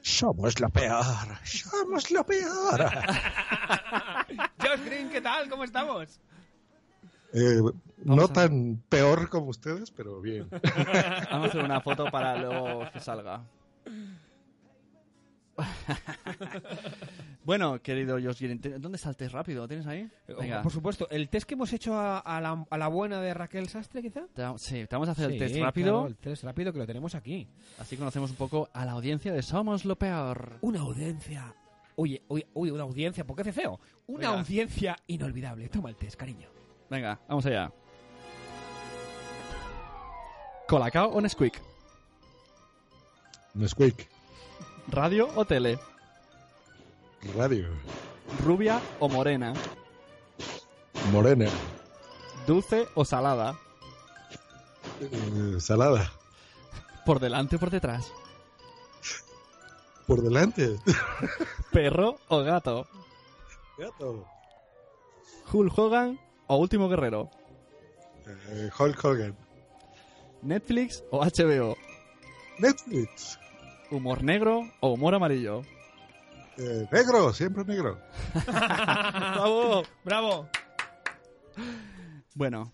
Somos 0.00 0.58
lo 0.60 0.68
peor. 0.70 1.04
Somos 1.44 2.10
lo 2.10 2.24
peor. 2.24 2.90
Josh 4.60 4.84
Green, 4.86 5.10
¿qué 5.10 5.20
tal? 5.20 5.48
¿Cómo 5.50 5.64
estamos? 5.64 6.20
Eh, 7.34 7.60
no 8.04 8.28
tan 8.28 8.82
peor 8.88 9.28
como 9.28 9.48
ustedes, 9.48 9.90
pero 9.90 10.20
bien. 10.22 10.48
Vamos 11.30 11.46
a 11.48 11.50
hacer 11.50 11.62
una 11.64 11.80
foto 11.82 12.06
para 12.10 12.36
luego 12.38 12.90
que 12.90 13.00
salga. 13.00 13.44
bueno, 17.48 17.80
querido 17.80 18.18
Josh 18.22 18.42
Green, 18.42 18.60
¿te- 18.60 18.78
¿dónde 18.78 18.96
está 18.96 19.08
el 19.08 19.16
test 19.16 19.32
rápido? 19.32 19.62
¿Lo 19.62 19.68
tienes 19.68 19.86
ahí? 19.86 20.06
Venga. 20.38 20.60
Oh, 20.60 20.62
Por 20.64 20.70
supuesto, 20.70 21.08
el 21.08 21.30
test 21.30 21.48
que 21.48 21.54
hemos 21.54 21.72
hecho 21.72 21.94
a, 21.94 22.18
a 22.18 22.42
la, 22.42 22.66
a 22.68 22.76
la 22.76 22.88
buena 22.88 23.22
de 23.22 23.32
Raquel 23.32 23.70
Sastre, 23.70 24.02
quizá. 24.02 24.26
Te 24.34 24.42
sí, 24.58 24.86
te 24.86 24.94
vamos 24.94 25.08
a 25.08 25.12
hacer 25.12 25.30
el 25.32 25.38
test 25.38 25.52
claro, 25.54 25.66
rápido. 25.66 26.06
el 26.08 26.16
test 26.18 26.44
rápido 26.44 26.74
que 26.74 26.78
lo 26.78 26.86
tenemos 26.86 27.14
aquí. 27.14 27.48
Así 27.78 27.96
conocemos 27.96 28.30
un 28.32 28.36
poco 28.36 28.68
a 28.74 28.84
la 28.84 28.92
audiencia 28.92 29.32
de 29.32 29.40
Somos 29.42 29.86
lo 29.86 29.96
Peor. 29.96 30.58
Una 30.60 30.80
audiencia. 30.80 31.54
Oye, 31.96 32.22
oye, 32.28 32.46
oye, 32.52 32.70
una 32.70 32.82
audiencia, 32.82 33.24
¿por 33.26 33.34
qué 33.34 33.40
hace 33.42 33.52
feo? 33.54 33.80
Una 34.08 34.28
Venga. 34.28 34.40
audiencia 34.40 34.96
inolvidable. 35.06 35.70
Toma 35.70 35.88
el 35.88 35.96
test, 35.96 36.16
cariño. 36.16 36.50
Venga, 36.90 37.18
vamos 37.28 37.46
allá. 37.46 37.72
¿Colacao 40.68 41.08
o 41.12 41.20
Nesquik? 41.22 41.58
Nesquik. 43.54 44.06
¿Radio 44.88 45.28
o 45.34 45.44
tele? 45.46 45.78
Radio. 47.36 47.68
¿Rubia 48.44 48.80
o 49.00 49.08
morena? 49.08 49.52
Morena. 51.12 51.48
¿Dulce 52.46 52.86
o 52.94 53.04
salada? 53.04 53.58
Eh, 55.00 55.60
salada. 55.60 56.12
¿Por 57.04 57.20
delante 57.20 57.56
o 57.56 57.58
por 57.58 57.70
detrás? 57.70 58.12
Por 60.06 60.22
delante. 60.22 60.78
¿Perro 61.72 62.18
o 62.28 62.38
gato? 62.42 62.86
Gato. 63.76 64.26
¿Hulk 65.52 65.78
Hogan 65.78 66.18
o 66.46 66.56
Último 66.56 66.88
Guerrero? 66.88 67.30
Eh, 68.26 68.70
Hulk 68.78 69.04
Hogan. 69.04 69.36
¿Netflix 70.42 71.04
o 71.10 71.24
HBO? 71.24 71.76
Netflix. 72.58 73.38
¿Humor 73.90 74.22
negro 74.22 74.70
o 74.80 74.88
humor 74.92 75.14
amarillo? 75.14 75.62
Eh, 76.58 76.86
negro, 76.90 77.32
siempre 77.32 77.64
negro. 77.64 78.00
¡Bravo! 78.46 79.82
¡Bravo! 80.04 80.48
Bueno, 82.34 82.72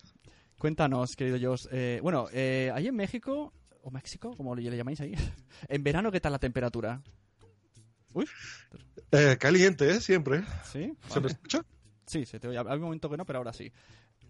cuéntanos, 0.58 1.14
querido 1.16 1.38
Josh. 1.40 1.66
Eh, 1.70 2.00
bueno, 2.02 2.26
eh, 2.32 2.70
ahí 2.74 2.86
en 2.88 2.96
México, 2.96 3.52
o 3.82 3.90
México, 3.90 4.34
como 4.36 4.54
le 4.54 4.62
llamáis 4.76 5.00
ahí, 5.00 5.14
en 5.68 5.82
verano, 5.84 6.10
¿qué 6.10 6.20
tal 6.20 6.32
la 6.32 6.38
temperatura? 6.38 7.02
Uy, 8.14 8.26
Eh, 9.12 9.36
caliente, 9.38 9.90
¿eh? 9.90 10.00
Siempre. 10.00 10.42
¿sí? 10.64 10.96
¿Se 11.08 11.20
me 11.20 11.26
escucha? 11.28 11.62
Sí, 12.06 12.24
se 12.24 12.38
te 12.40 12.48
oye. 12.48 12.58
Había 12.58 12.74
un 12.74 12.80
momento 12.82 13.10
que 13.10 13.16
no, 13.16 13.24
pero 13.26 13.38
ahora 13.38 13.52
sí. 13.52 13.70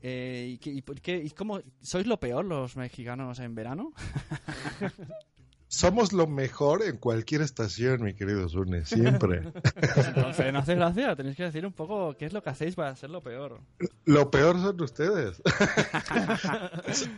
Eh, 0.02 0.50
¿y, 0.54 0.58
qué, 0.58 0.70
y 0.70 0.82
por 0.82 1.00
qué- 1.00 1.22
y 1.24 1.30
cómo, 1.30 1.60
¿Sois 1.80 2.06
lo 2.06 2.18
peor 2.20 2.44
los 2.44 2.76
mexicanos 2.76 3.38
en 3.38 3.54
verano? 3.54 3.92
Somos 5.74 6.12
lo 6.12 6.28
mejor 6.28 6.84
en 6.84 6.98
cualquier 6.98 7.42
estación, 7.42 8.04
mi 8.04 8.14
querido 8.14 8.48
Sune. 8.48 8.84
Siempre. 8.84 9.38
Entonces, 10.06 10.52
no 10.52 10.60
hace 10.60 10.76
gracia. 10.76 11.16
Tenéis 11.16 11.36
que 11.36 11.42
decir 11.42 11.66
un 11.66 11.72
poco 11.72 12.16
qué 12.16 12.26
es 12.26 12.32
lo 12.32 12.44
que 12.44 12.50
hacéis 12.50 12.76
para 12.76 12.94
ser 12.94 13.10
lo 13.10 13.22
peor. 13.22 13.60
Lo 14.04 14.30
peor 14.30 14.60
son 14.60 14.80
ustedes. 14.80 15.42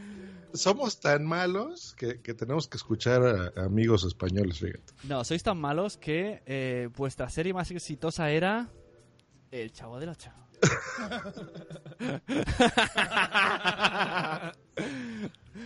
Somos 0.54 1.00
tan 1.00 1.26
malos 1.26 1.94
que, 1.98 2.22
que 2.22 2.32
tenemos 2.32 2.66
que 2.66 2.78
escuchar 2.78 3.22
a, 3.22 3.52
a 3.60 3.64
amigos 3.66 4.04
españoles, 4.04 4.58
fíjate. 4.58 4.94
No, 5.04 5.22
sois 5.22 5.42
tan 5.42 5.58
malos 5.58 5.98
que 5.98 6.42
eh, 6.46 6.88
vuestra 6.96 7.28
serie 7.28 7.52
más 7.52 7.70
exitosa 7.70 8.30
era 8.30 8.70
El 9.50 9.70
Chavo 9.72 10.00
del 10.00 10.08
Ocho. 10.08 10.30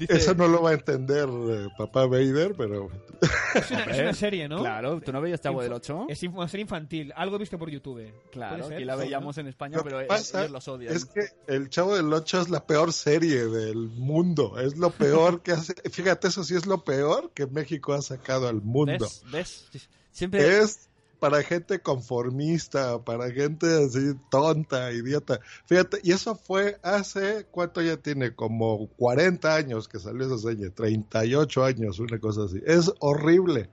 Dice- 0.00 0.16
Eso 0.16 0.34
no 0.34 0.48
lo 0.48 0.62
va 0.62 0.70
a 0.70 0.72
entender 0.72 1.28
eh, 1.28 1.68
papá 1.78 2.06
Vader, 2.06 2.54
pero... 2.56 2.88
Es 3.54 3.70
una, 3.70 3.82
es 3.84 4.00
una 4.00 4.14
serie, 4.14 4.48
¿no? 4.48 4.58
Claro, 4.60 5.00
¿tú 5.00 5.12
no 5.12 5.20
veías 5.20 5.40
Chavo 5.40 5.60
del 5.62 5.72
Ocho? 5.72 6.06
Es 6.08 6.22
inf- 6.22 6.34
una 6.34 6.48
serie 6.48 6.62
infantil. 6.62 7.12
Algo 7.16 7.36
he 7.36 7.38
visto 7.40 7.58
por 7.58 7.68
YouTube. 7.68 8.10
Claro, 8.32 8.66
aquí 8.66 8.84
la 8.84 8.96
veíamos 8.96 9.36
en 9.38 9.46
España, 9.48 9.76
Lo 9.76 9.84
pero 9.84 10.06
pasa 10.06 10.40
ellos 10.40 10.52
los 10.52 10.68
odian. 10.68 10.94
es 10.94 11.04
que 11.04 11.20
El 11.46 11.68
Chavo 11.68 11.94
del 11.96 12.12
Ocho 12.12 12.40
es 12.40 12.48
la 12.48 12.64
peor 12.66 12.92
serie 12.92 13.46
del 13.46 13.76
mundo. 13.88 14.58
Es 14.58 14.76
lo 14.78 14.90
peor 14.90 15.42
que 15.42 15.52
hace... 15.52 15.74
Fíjate, 15.90 16.28
eso 16.28 16.44
sí 16.44 16.54
es 16.54 16.64
lo 16.66 16.82
peor 16.84 17.30
que 17.34 17.46
México 17.46 17.92
ha 17.92 18.02
sacado 18.02 18.48
al 18.48 18.62
mundo. 18.62 19.06
¿Ves? 19.30 19.66
¿Ves? 19.72 19.88
Siempre... 20.12 20.58
Es 20.60 20.88
para 21.20 21.42
gente 21.42 21.80
conformista, 21.80 23.04
para 23.04 23.30
gente 23.30 23.66
así 23.84 24.14
tonta, 24.30 24.90
idiota. 24.92 25.38
Fíjate, 25.66 26.00
y 26.02 26.12
eso 26.12 26.34
fue 26.34 26.78
hace, 26.82 27.46
¿cuánto 27.50 27.82
ya 27.82 27.98
tiene? 27.98 28.34
Como 28.34 28.88
40 28.96 29.54
años 29.54 29.86
que 29.86 29.98
salió 29.98 30.26
esa 30.26 30.38
serie, 30.38 30.70
38 30.70 31.64
años, 31.64 32.00
una 32.00 32.18
cosa 32.18 32.44
así. 32.44 32.60
Es 32.66 32.90
horrible. 33.00 33.70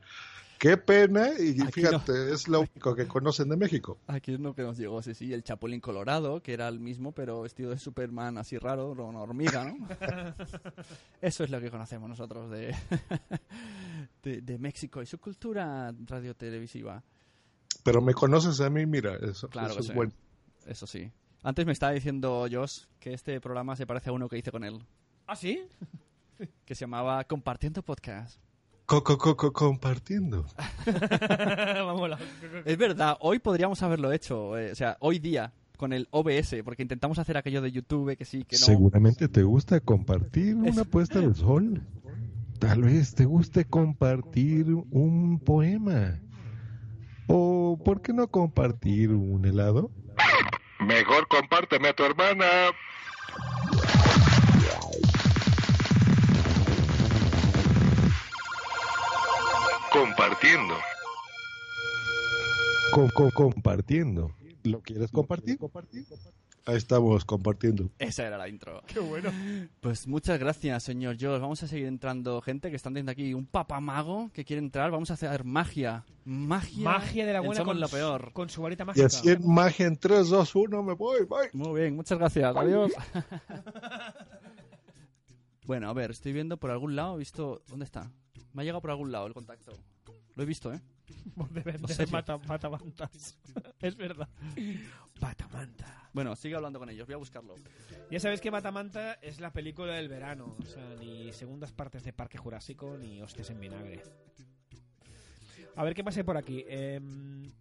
Qué 0.60 0.76
pena, 0.76 1.30
y 1.40 1.62
Aquí 1.62 1.72
fíjate, 1.72 2.34
es 2.34 2.48
lo 2.48 2.62
único 2.62 2.96
que 2.96 3.08
conocen 3.08 3.48
de 3.50 3.58
México. 3.58 4.00
Aquí 4.08 4.34
es 4.34 4.40
lo 4.40 4.56
que 4.56 4.64
nos 4.64 4.78
llegó, 4.78 5.04
sí, 5.04 5.14
sí, 5.14 5.32
el 5.32 5.44
Chapulín 5.44 5.80
Colorado, 5.80 6.42
que 6.42 6.54
era 6.54 6.68
el 6.68 6.80
mismo, 6.80 7.12
pero 7.12 7.44
vestido 7.44 7.70
de 7.70 7.78
Superman 7.78 8.40
así 8.40 8.58
raro, 8.58 8.92
una 8.92 9.20
hormiga, 9.20 9.66
¿no? 9.66 9.88
Eso 11.22 11.44
es 11.44 11.52
lo 11.52 11.62
que 11.62 11.70
conocemos 11.70 12.10
nosotros 12.10 12.50
de, 12.50 12.76
de, 14.24 14.42
de 14.42 14.58
México 14.58 15.02
y 15.04 15.06
su 15.06 15.20
cultura 15.20 15.94
radiotelevisiva. 16.06 17.04
Pero 17.84 18.02
me 18.02 18.14
conoces 18.14 18.60
a 18.62 18.70
mí, 18.70 18.86
mira, 18.86 19.16
eso, 19.16 19.48
Claro 19.50 19.72
eso 19.72 19.80
es 19.80 19.88
sí. 19.88 19.94
bueno. 19.94 20.12
Eso 20.66 20.88
sí. 20.88 21.12
Antes 21.44 21.66
me 21.66 21.72
estaba 21.72 21.94
diciendo 21.94 22.46
Josh 22.52 22.82
que 23.00 23.14
este 23.14 23.40
programa 23.40 23.76
se 23.76 23.86
parece 23.88 24.10
a 24.10 24.14
uno 24.14 24.28
que 24.28 24.38
hice 24.38 24.52
con 24.52 24.64
él, 24.64 24.80
¿Ah, 25.28 25.36
sí? 25.36 25.62
que 26.66 26.76
se 26.76 26.82
llamaba 26.82 27.24
Compartiendo 27.24 27.82
Podcast. 27.84 28.40
Co- 28.86 29.04
co- 29.04 29.18
co- 29.18 29.36
co- 29.36 29.54
compartiendo. 29.54 30.46
Es 32.66 32.78
verdad, 32.78 33.18
hoy 33.20 33.40
podríamos 33.40 33.82
haberlo 33.84 34.12
hecho, 34.12 34.58
eh, 34.58 34.72
o 34.72 34.76
sea, 34.76 34.98
hoy 35.00 35.20
día, 35.20 35.54
con 35.78 35.94
el 35.94 36.08
OBS, 36.12 36.56
porque 36.64 36.84
intentamos 36.84 37.20
hacer 37.20 37.38
aquello 37.38 37.62
de 37.62 37.72
YouTube, 37.72 38.16
que 38.18 38.26
sí, 38.26 38.44
que 38.44 38.56
no. 38.58 38.66
Seguramente 38.66 39.28
te 39.28 39.44
gusta 39.44 39.80
compartir 39.80 40.56
una 40.56 40.84
puesta 40.86 41.20
del 41.20 41.36
sol. 41.36 41.82
Tal 42.60 42.82
vez 42.82 43.14
te 43.14 43.26
guste 43.26 43.66
compartir 43.66 44.66
un 44.90 45.40
poema. 45.40 46.20
O, 47.28 47.78
¿por 47.84 48.02
qué 48.02 48.14
no 48.14 48.28
compartir 48.28 49.10
un 49.12 49.46
helado? 49.46 49.92
Mejor 50.80 51.28
compárteme 51.28 51.90
a 51.90 51.94
tu 51.94 52.04
hermana. 52.04 52.46
Compartiendo. 59.92 60.76
Co- 62.94 63.10
co- 63.14 63.32
compartiendo. 63.32 64.36
¿Lo 64.64 64.82
quieres 64.82 65.12
compartir? 65.12 65.58
Ahí 65.62 66.06
estamos 66.76 67.26
compartiendo. 67.26 67.90
Esa 68.00 68.28
era 68.28 68.38
la 68.38 68.50
intro. 68.50 68.82
Qué 68.88 69.00
bueno. 69.00 69.32
Pues 69.82 70.08
muchas 70.08 70.40
gracias, 70.40 70.84
señor 70.84 71.16
Josh. 71.20 71.40
Vamos 71.40 71.64
a 71.64 71.68
seguir 71.68 71.88
entrando 71.88 72.42
gente 72.42 72.70
que 72.70 72.76
están 72.76 72.94
teniendo 72.94 73.12
aquí 73.12 73.34
un 73.34 73.46
papamago 73.46 74.30
que 74.34 74.44
quiere 74.46 74.62
entrar. 74.62 74.92
Vamos 74.92 75.12
a 75.12 75.14
hacer 75.14 75.44
magia. 75.44 76.06
Magia. 76.26 76.84
Magia 76.84 77.26
de 77.26 77.34
la 77.34 77.40
en 77.40 77.46
buena 77.46 77.64
con, 77.64 77.80
lo 77.80 77.88
peor. 77.88 78.32
con 78.34 78.50
su 78.50 78.62
varita 78.62 78.84
Y 78.84 78.88
mágica. 78.88 79.06
así 79.08 79.30
en 79.30 79.48
magia 79.48 79.88
en 79.88 79.98
3, 79.98 80.30
2, 80.30 80.56
1 80.56 80.84
me 80.84 80.94
voy, 80.94 81.20
bye. 81.26 81.50
Muy 81.54 81.82
bien, 81.82 81.96
muchas 81.96 82.18
gracias. 82.18 82.56
Adiós. 82.56 82.92
bueno, 85.66 85.90
a 85.90 85.94
ver, 85.94 86.12
estoy 86.12 86.34
viendo 86.34 86.58
por 86.58 86.72
algún 86.72 86.96
lado. 86.96 87.16
He 87.16 87.20
visto. 87.20 87.62
¿Dónde 87.68 87.86
está? 87.86 88.12
Me 88.54 88.62
ha 88.62 88.66
llegado 88.66 88.82
por 88.82 88.92
algún 88.92 89.12
lado 89.12 89.28
el 89.28 89.34
contacto. 89.34 89.72
Lo 90.36 90.44
he 90.44 90.46
visto, 90.46 90.74
¿eh? 90.74 90.82
De 91.52 91.62
vender 91.62 91.96
serio? 91.96 92.12
mata- 92.12 92.38
matamantas. 92.38 93.38
es 93.82 93.96
verdad. 93.96 94.28
Batamanta. 95.20 96.10
Bueno, 96.14 96.36
sigue 96.36 96.56
hablando 96.56 96.80
con 96.80 96.90
ellos. 96.90 97.06
Voy 97.06 97.14
a 97.14 97.18
buscarlo. 97.18 97.56
Ya 98.10 98.20
sabéis 98.20 98.42
que 98.42 98.50
Batamanta 98.50 99.14
es 99.22 99.40
la 99.40 99.52
película 99.52 99.94
del 99.94 100.10
verano. 100.10 100.56
O 100.60 100.66
sea, 100.66 100.96
ni 101.00 101.32
segundas 101.34 101.72
partes 101.72 102.04
de 102.04 102.14
Parque 102.14 102.38
Jurásico 102.38 102.98
ni 102.98 103.22
hostias 103.22 103.50
en 103.50 103.60
vinagre. 103.60 104.02
A 105.76 105.84
ver 105.84 105.94
qué 105.94 106.04
pasa 106.04 106.24
por 106.24 106.38
aquí. 106.38 106.66
Em, 106.68 107.52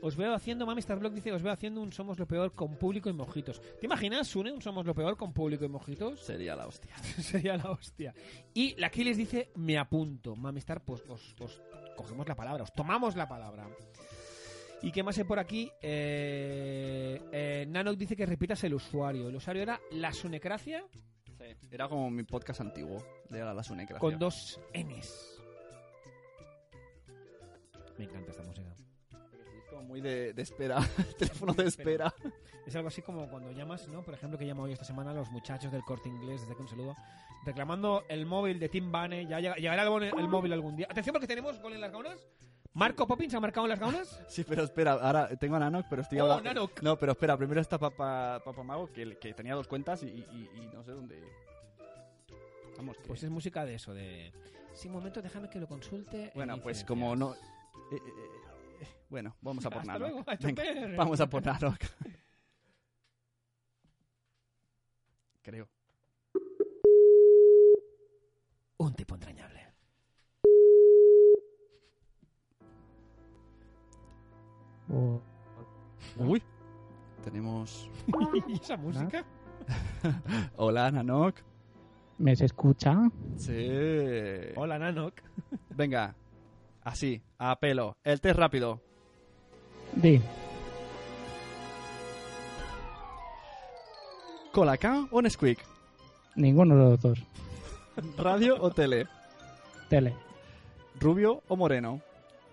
os 0.00 0.16
veo 0.16 0.34
haciendo, 0.34 0.66
Mami 0.66 0.80
Star 0.80 0.98
Blog 0.98 1.12
dice, 1.12 1.32
os 1.32 1.42
veo 1.42 1.52
haciendo 1.52 1.82
un 1.82 1.92
Somos 1.92 2.18
lo 2.18 2.26
Peor 2.26 2.54
con 2.54 2.76
público 2.76 3.10
y 3.10 3.12
mojitos. 3.12 3.60
¿Te 3.80 3.86
imaginas, 3.86 4.28
Sune, 4.28 4.52
un 4.52 4.62
Somos 4.62 4.86
lo 4.86 4.94
Peor 4.94 5.16
con 5.16 5.32
público 5.32 5.64
y 5.64 5.68
mojitos? 5.68 6.20
Sería 6.20 6.56
la 6.56 6.66
hostia. 6.66 6.96
Sería 7.20 7.56
la 7.56 7.70
hostia. 7.70 8.14
Y 8.54 8.74
la 8.76 8.90
que 8.90 9.04
les 9.04 9.16
dice, 9.16 9.50
me 9.56 9.76
apunto. 9.76 10.36
Mami 10.36 10.58
Star, 10.58 10.82
pues 10.82 11.02
os, 11.08 11.34
os 11.40 11.60
cogemos 11.96 12.26
la 12.26 12.34
palabra, 12.34 12.64
os 12.64 12.72
tomamos 12.72 13.14
la 13.14 13.28
palabra. 13.28 13.68
¿Y 14.84 14.92
qué 14.92 15.02
más 15.02 15.16
hay 15.18 15.24
por 15.24 15.38
aquí? 15.38 15.70
Eh, 15.80 17.20
eh, 17.32 17.64
Nanok 17.68 17.96
dice 17.96 18.14
que 18.14 18.26
repitas 18.26 18.62
el 18.64 18.74
usuario. 18.74 19.28
El 19.28 19.36
usuario 19.36 19.62
era 19.62 19.80
la 19.92 20.12
sunecracia 20.12 20.84
Sí, 21.60 21.68
era 21.70 21.88
como 21.88 22.10
mi 22.10 22.22
podcast 22.22 22.60
antiguo 22.60 23.02
de 23.28 23.40
la 23.44 23.62
Sunecracia. 23.62 23.98
con 24.00 24.18
dos 24.18 24.58
Ns. 24.74 25.40
Me 27.98 28.04
encanta 28.04 28.30
esta 28.30 28.42
música. 28.42 28.74
Como 29.70 29.82
muy 29.84 30.00
de, 30.00 30.32
de 30.32 30.42
espera. 30.42 30.78
Teléfono 31.18 31.52
de 31.52 31.64
espera. 31.66 32.12
Es 32.66 32.74
algo 32.76 32.88
así 32.88 33.02
como 33.02 33.28
cuando 33.28 33.52
llamas, 33.52 33.86
¿no? 33.88 34.02
Por 34.02 34.14
ejemplo, 34.14 34.38
que 34.38 34.44
llamo 34.46 34.62
hoy 34.64 34.72
esta 34.72 34.84
semana 34.84 35.10
a 35.10 35.14
los 35.14 35.30
muchachos 35.30 35.70
del 35.70 35.82
corte 35.82 36.08
inglés, 36.08 36.40
desde 36.42 36.56
que 36.56 36.62
un 36.62 36.68
saludo, 36.68 36.96
reclamando 37.44 38.04
el 38.08 38.24
móvil 38.26 38.58
de 38.58 38.68
Tim 38.70 38.90
Bane. 38.90 39.26
Ya 39.26 39.38
llega- 39.40 39.56
llegará 39.56 39.82
el, 39.82 39.88
bon- 39.90 40.02
el 40.02 40.28
móvil 40.28 40.52
algún 40.52 40.76
día. 40.76 40.86
Atención 40.90 41.12
porque 41.12 41.26
tenemos 41.26 41.60
gol 41.60 41.74
en 41.74 41.80
las 41.82 41.92
gaunas. 41.92 42.26
¿Marco 42.74 43.06
Poppins 43.06 43.32
ha 43.34 43.40
marcado 43.40 43.66
en 43.66 43.70
las 43.70 43.78
gaunas? 43.80 44.20
Sí, 44.28 44.44
pero 44.44 44.64
espera, 44.64 44.92
ahora 44.92 45.28
tengo 45.36 45.56
a 45.56 45.60
Nanok, 45.60 45.86
pero 45.88 46.02
estoy 46.02 46.18
Oh, 46.18 46.24
hablando. 46.24 46.42
Nanok. 46.44 46.82
No, 46.82 46.98
pero 46.98 47.12
espera, 47.12 47.36
primero 47.36 47.60
está 47.60 47.78
Papa, 47.78 48.42
Papa 48.44 48.62
Mago, 48.62 48.92
que, 48.92 49.16
que 49.18 49.32
tenía 49.32 49.54
dos 49.54 49.68
cuentas 49.68 50.02
y, 50.02 50.06
y- 50.08 50.50
y 50.56 50.70
no 50.72 50.82
sé 50.82 50.90
dónde. 50.92 51.22
Vamos, 52.76 52.96
que- 52.98 53.04
Pues 53.06 53.22
es 53.22 53.30
música 53.30 53.64
de 53.64 53.74
eso, 53.76 53.94
de... 53.94 54.32
Sí, 54.72 54.88
un 54.88 54.94
momento, 54.94 55.22
déjame 55.22 55.48
que 55.48 55.60
lo 55.60 55.68
consulte. 55.68 56.32
Bueno, 56.34 56.54
en 56.54 56.60
pues 56.62 56.82
como 56.82 57.14
no. 57.14 57.34
eh, 57.34 57.38
eh, 57.92 57.98
eh, 58.80 58.86
bueno, 59.08 59.36
vamos 59.40 59.64
a 59.64 59.70
por 59.70 59.78
Hasta 59.78 59.92
Nanok. 59.92 60.08
luego, 60.08 60.24
a 60.28 60.34
Venga, 60.36 60.64
choper. 60.64 60.96
vamos 60.96 61.20
a 61.20 61.26
por 61.28 61.46
Nanok. 61.46 61.78
Creo. 65.42 65.68
Un 68.78 68.94
tipo 68.94 69.14
entrañable. 69.14 69.53
Uy, 76.16 76.42
tenemos. 77.22 77.90
¿Y 78.48 78.54
esa 78.54 78.76
música? 78.76 79.24
Hola, 80.56 80.90
Nanok. 80.90 81.36
¿Me 82.18 82.36
se 82.36 82.44
escucha? 82.44 83.10
Sí. 83.36 83.68
Hola, 84.56 84.78
Nanok. 84.78 85.14
Venga, 85.70 86.14
así, 86.82 87.22
a 87.38 87.58
pelo. 87.58 87.96
El 88.04 88.20
test 88.20 88.38
rápido. 88.38 88.80
Di. 89.96 90.20
¿Colacao 94.52 95.08
o 95.10 95.20
Nesquik? 95.20 95.58
Ninguno 96.36 96.76
de 96.76 96.84
los 96.90 97.00
dos. 97.00 97.18
¿Radio 98.16 98.56
o 98.60 98.70
tele? 98.70 99.08
Tele. 99.88 100.14
¿Rubio 101.00 101.42
o 101.48 101.56
moreno? 101.56 102.00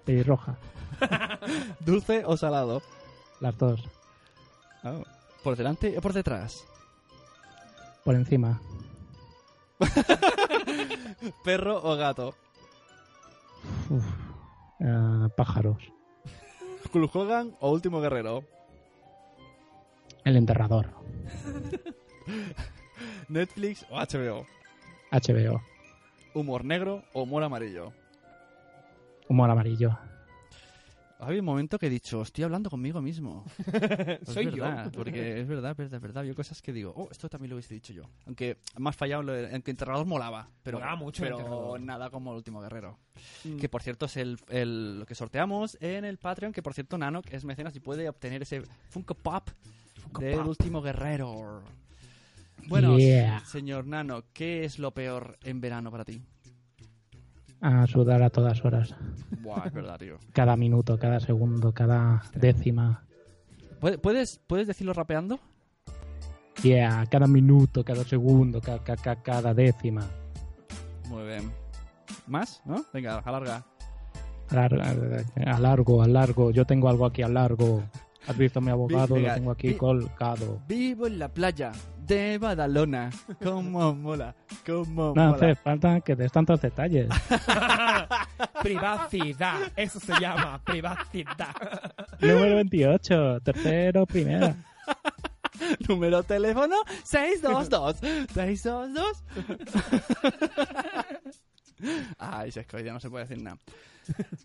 Pelirroja. 0.05 0.57
¿Dulce 1.79 2.23
o 2.25 2.37
salado? 2.37 2.81
Las 3.39 3.57
dos. 3.57 3.83
Oh. 4.83 5.03
¿Por 5.43 5.55
delante 5.55 5.97
o 5.97 6.01
por 6.01 6.13
detrás? 6.13 6.65
Por 8.03 8.15
encima. 8.15 8.61
¿Perro 11.43 11.81
o 11.83 11.95
gato? 11.95 12.35
Uf. 13.89 14.05
Ah, 14.79 15.27
pájaros. 15.35 15.77
¿Hulk 16.93 17.15
Hogan 17.15 17.55
o 17.59 17.71
Último 17.71 18.01
Guerrero? 18.01 18.43
El 20.23 20.35
enterrador. 20.35 20.89
¿Netflix 23.29 23.85
o 23.89 23.97
HBO? 23.97 24.45
HBO. 25.11 25.61
¿Humor 26.33 26.65
negro 26.65 27.03
o 27.13 27.23
humor 27.23 27.43
amarillo? 27.43 27.93
Humor 29.27 29.49
amarillo. 29.49 29.97
Ha 31.21 31.27
habido 31.27 31.41
un 31.41 31.45
momento 31.45 31.77
que 31.77 31.85
he 31.85 31.89
dicho, 31.89 32.21
estoy 32.23 32.43
hablando 32.43 32.69
conmigo 32.69 33.01
mismo. 33.01 33.45
Es 34.21 34.27
Soy 34.33 34.45
yo. 34.45 34.63
verdad, 34.63 34.91
Porque 34.91 35.39
es 35.39 35.47
verdad, 35.47 35.71
es 35.71 35.77
verdad, 35.77 35.95
es 35.97 36.01
verdad. 36.01 36.17
Había 36.21 36.33
cosas 36.33 36.61
que 36.61 36.73
digo, 36.73 36.93
oh, 36.95 37.09
esto 37.11 37.29
también 37.29 37.51
lo 37.51 37.55
hubiese 37.57 37.73
dicho 37.75 37.93
yo. 37.93 38.03
Aunque 38.25 38.57
más 38.79 38.95
fallado, 38.95 39.21
lo 39.23 39.33
de- 39.33 39.53
aunque 39.53 39.69
Enterrador 39.71 40.05
molaba. 40.07 40.49
Pero, 40.63 40.79
Molaba 40.79 40.95
mucho 40.95 41.21
pero 41.23 41.77
nada 41.79 42.09
como 42.09 42.31
el 42.31 42.37
último 42.37 42.59
guerrero. 42.61 42.97
Mm. 43.43 43.57
Que 43.57 43.69
por 43.69 43.83
cierto 43.83 44.07
es 44.07 44.17
el, 44.17 44.39
el- 44.49 44.99
lo 44.99 45.05
que 45.05 45.13
sorteamos 45.15 45.77
en 45.79 46.05
el 46.05 46.17
Patreon. 46.17 46.51
Que 46.53 46.63
por 46.63 46.73
cierto, 46.73 46.97
Nanok 46.97 47.27
es 47.31 47.45
mecenas 47.45 47.75
y 47.75 47.79
puede 47.79 48.09
obtener 48.09 48.41
ese 48.41 48.63
Funko 48.89 49.13
Pop 49.13 49.47
del 50.19 50.37
Pop. 50.39 50.47
último 50.47 50.81
guerrero. 50.81 51.61
Bueno, 52.67 52.97
Yeah. 52.97 53.43
señor 53.45 53.85
Nano, 53.87 54.23
¿qué 54.33 54.63
es 54.65 54.77
lo 54.79 54.91
peor 54.91 55.37
en 55.43 55.61
verano 55.61 55.89
para 55.91 56.03
ti? 56.05 56.21
A 57.61 57.85
sudar 57.87 58.23
a 58.23 58.29
todas 58.29 58.63
horas. 58.65 58.95
Buah, 59.41 59.63
es 59.67 59.73
verdad, 59.73 59.97
tío. 59.99 60.17
Cada 60.33 60.55
minuto, 60.55 60.97
cada 60.97 61.19
segundo, 61.19 61.71
cada 61.73 62.23
décima. 62.35 63.03
¿Puedes, 63.79 63.99
puedes, 63.99 64.39
¿puedes 64.47 64.67
decirlo 64.67 64.93
rapeando? 64.93 65.39
Yeah, 66.63 67.05
cada 67.09 67.27
minuto, 67.27 67.83
cada 67.83 68.03
segundo, 68.03 68.61
ca- 68.61 68.83
ca- 68.83 68.95
ca- 68.97 69.21
cada 69.21 69.53
décima. 69.53 70.05
Muy 71.09 71.23
bien. 71.25 71.51
¿Más? 72.27 72.61
¿No? 72.65 72.83
Venga, 72.93 73.19
alarga. 73.19 73.63
A, 74.49 74.55
lar- 74.55 75.25
a 75.45 75.59
largo, 75.59 76.01
a 76.03 76.07
largo. 76.07 76.51
Yo 76.51 76.65
tengo 76.65 76.89
algo 76.89 77.05
aquí 77.05 77.21
a 77.21 77.27
largo. 77.27 77.83
¿Has 78.27 78.37
visto 78.37 78.59
a 78.59 78.61
mi 78.61 78.69
abogado? 78.69 79.15
Venga, 79.15 79.29
Lo 79.29 79.35
tengo 79.35 79.51
aquí 79.51 79.73
colgado. 79.75 80.61
Vivo 80.67 81.07
en 81.07 81.17
la 81.19 81.29
playa 81.29 81.71
de 82.11 82.37
Badalona. 82.37 83.09
Cómo 83.41 83.95
mola, 83.95 84.35
cómo 84.65 85.13
No 85.15 85.27
mola. 85.27 85.35
hace 85.35 85.55
falta 85.55 86.01
que 86.01 86.13
des 86.13 86.29
tantos 86.29 86.59
detalles. 86.59 87.07
Privacidad. 88.61 89.71
Eso 89.77 89.97
se 90.01 90.19
llama 90.19 90.61
privacidad. 90.61 91.55
Número 92.19 92.55
28, 92.57 93.39
tercero, 93.41 94.05
primera. 94.05 94.53
Número 95.87 96.21
teléfono 96.23 96.75
622 97.05 97.99
622. 98.33 99.23
Ay, 102.17 102.51
se 102.51 102.65
ya 102.83 102.91
no 102.91 102.99
se 102.99 103.09
puede 103.09 103.25
decir 103.25 103.41
nada. 103.41 103.57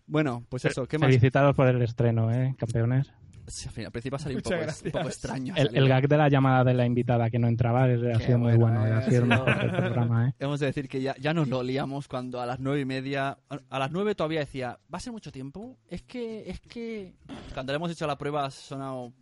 Bueno, 0.07 0.45
pues 0.49 0.65
eso, 0.67 0.87
¿qué 0.87 0.99
más? 0.99 1.09
Felicitados 1.09 1.57
por 1.57 1.67
el 1.67 1.83
estreno, 1.83 2.31
¿eh, 2.33 2.55
campeones? 2.57 3.13
Sí, 3.49 3.69
al 3.69 3.75
final, 3.75 3.87
al 3.87 3.93
principio 3.93 4.17
ha 4.17 4.19
salido 4.19 4.39
un 4.39 4.43
poco, 4.43 4.57
un 4.87 4.91
poco 4.93 5.09
extraño. 5.09 5.55
El, 5.57 5.77
el 5.77 5.89
gag 5.89 6.09
de 6.09 6.17
la 6.17 6.29
llamada 6.29 6.65
de 6.65 6.75
la 6.75 6.85
invitada 6.85 7.31
que 7.31 7.39
no 7.39 7.47
entraba 7.49 7.89
es- 7.89 8.03
ha 8.03 8.19
sido 8.21 8.39
muy 8.39 8.57
bueno, 8.57 8.87
eh, 8.87 8.93
ha 8.93 9.03
sido 9.03 9.23
el 9.23 9.29
mejor 9.29 9.61
del 9.61 9.71
programa, 9.71 10.29
¿eh? 10.29 10.35
Hemos 10.39 10.61
de 10.61 10.67
decir 10.67 10.89
que 10.89 11.01
ya, 11.01 11.15
ya 11.21 11.33
nos 11.33 11.49
lo 11.49 11.63
liamos 11.63 12.09
cuando 12.09 12.41
a 12.41 12.47
las 12.47 12.59
nueve 12.61 12.81
y 12.81 12.85
media, 12.85 13.39
a 13.71 13.79
las 13.79 13.91
nueve 13.93 14.15
todavía 14.15 14.41
decía, 14.41 14.79
¿va 14.93 14.99
a 14.99 15.01
ser 15.01 15.13
mucho 15.13 15.31
tiempo? 15.31 15.79
Es 15.89 16.03
que, 16.03 16.49
es 16.51 16.61
que, 16.61 17.15
cuando 17.55 17.73
le 17.73 17.77
hemos 17.77 17.91
hecho 17.93 18.07
la 18.07 18.19
prueba 18.19 18.47
ha 18.47 18.51
sonado, 18.51 19.13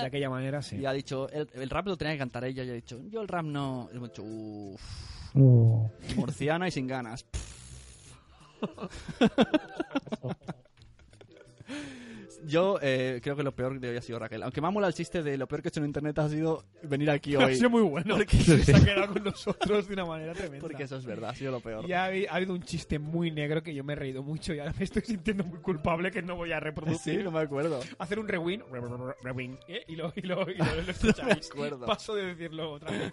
De 0.00 0.06
aquella 0.06 0.28
manera, 0.30 0.60
sí. 0.62 0.76
y 0.76 0.86
ha 0.86 0.92
dicho, 0.92 1.28
el, 1.30 1.48
el 1.54 1.70
rap 1.70 1.86
lo 1.86 1.96
tenía 1.96 2.14
que 2.14 2.18
cantar 2.18 2.44
ella, 2.44 2.64
y 2.64 2.70
ha 2.70 2.74
dicho, 2.74 3.00
yo 3.08 3.20
el 3.22 3.28
rap 3.28 3.44
no, 3.44 3.88
y 3.92 3.96
hemos 3.96 4.08
dicho, 4.10 4.22
uff, 4.24 4.82
Uh, 5.34 5.88
murciana 6.16 6.68
y 6.68 6.70
sin 6.70 6.86
ganas. 6.86 7.24
Yo 12.44 12.78
eh, 12.82 13.20
creo 13.22 13.36
que 13.36 13.42
lo 13.42 13.52
peor 13.54 13.78
de 13.78 13.90
hoy 13.90 13.96
ha 13.96 14.02
sido 14.02 14.18
Raquel. 14.18 14.42
Aunque 14.42 14.60
me 14.60 14.66
ha 14.66 14.70
molado 14.70 14.88
el 14.88 14.94
chiste 14.94 15.22
de 15.22 15.36
lo 15.36 15.46
peor 15.46 15.62
que 15.62 15.68
he 15.68 15.70
hecho 15.70 15.80
en 15.80 15.86
internet 15.86 16.18
ha 16.18 16.28
sido 16.28 16.64
venir 16.82 17.10
aquí 17.10 17.36
hoy. 17.36 17.44
Ha 17.52 17.54
sido 17.54 17.70
muy 17.70 17.82
bueno. 17.82 18.16
Porque, 18.16 18.36
Se 18.38 18.74
ha 18.74 18.80
quedado 18.84 19.12
con 19.12 19.24
nosotros 19.24 19.86
de 19.86 19.94
una 19.94 20.04
manera 20.04 20.32
tremenda. 20.32 20.60
porque 20.60 20.82
eso 20.84 20.96
es 20.96 21.04
verdad, 21.04 21.30
ha 21.30 21.34
sido 21.34 21.52
lo 21.52 21.60
peor. 21.60 21.88
Y 21.88 21.92
ha, 21.92 22.06
habi- 22.08 22.26
ha 22.28 22.34
habido 22.34 22.52
un 22.54 22.62
chiste 22.62 22.98
muy 22.98 23.30
negro 23.30 23.62
que 23.62 23.74
yo 23.74 23.84
me 23.84 23.92
he 23.92 23.96
reído 23.96 24.22
mucho 24.22 24.52
y 24.54 24.58
ahora 24.58 24.74
me 24.76 24.84
estoy 24.84 25.02
sintiendo 25.02 25.44
muy 25.44 25.60
culpable 25.60 26.10
que 26.10 26.22
no 26.22 26.36
voy 26.36 26.52
a 26.52 26.60
reproducir. 26.60 27.18
Sí, 27.18 27.22
no 27.22 27.30
me 27.30 27.40
acuerdo. 27.40 27.80
Hacer 27.98 28.18
un 28.18 28.26
rewind, 28.28 28.62
re- 28.72 28.80
re- 28.80 28.88
re- 28.88 29.14
rewind, 29.22 29.58
¿eh? 29.68 29.84
y 29.88 29.96
lo, 29.96 30.12
y 30.16 30.22
lo, 30.22 30.48
y 30.50 30.54
lo, 30.54 30.64
lo 30.64 30.82
escucháis. 30.90 31.50
acuerdo. 31.50 31.86
Paso 31.86 32.14
de 32.14 32.26
decirlo 32.26 32.72
otra 32.72 32.90
vez. 32.90 33.12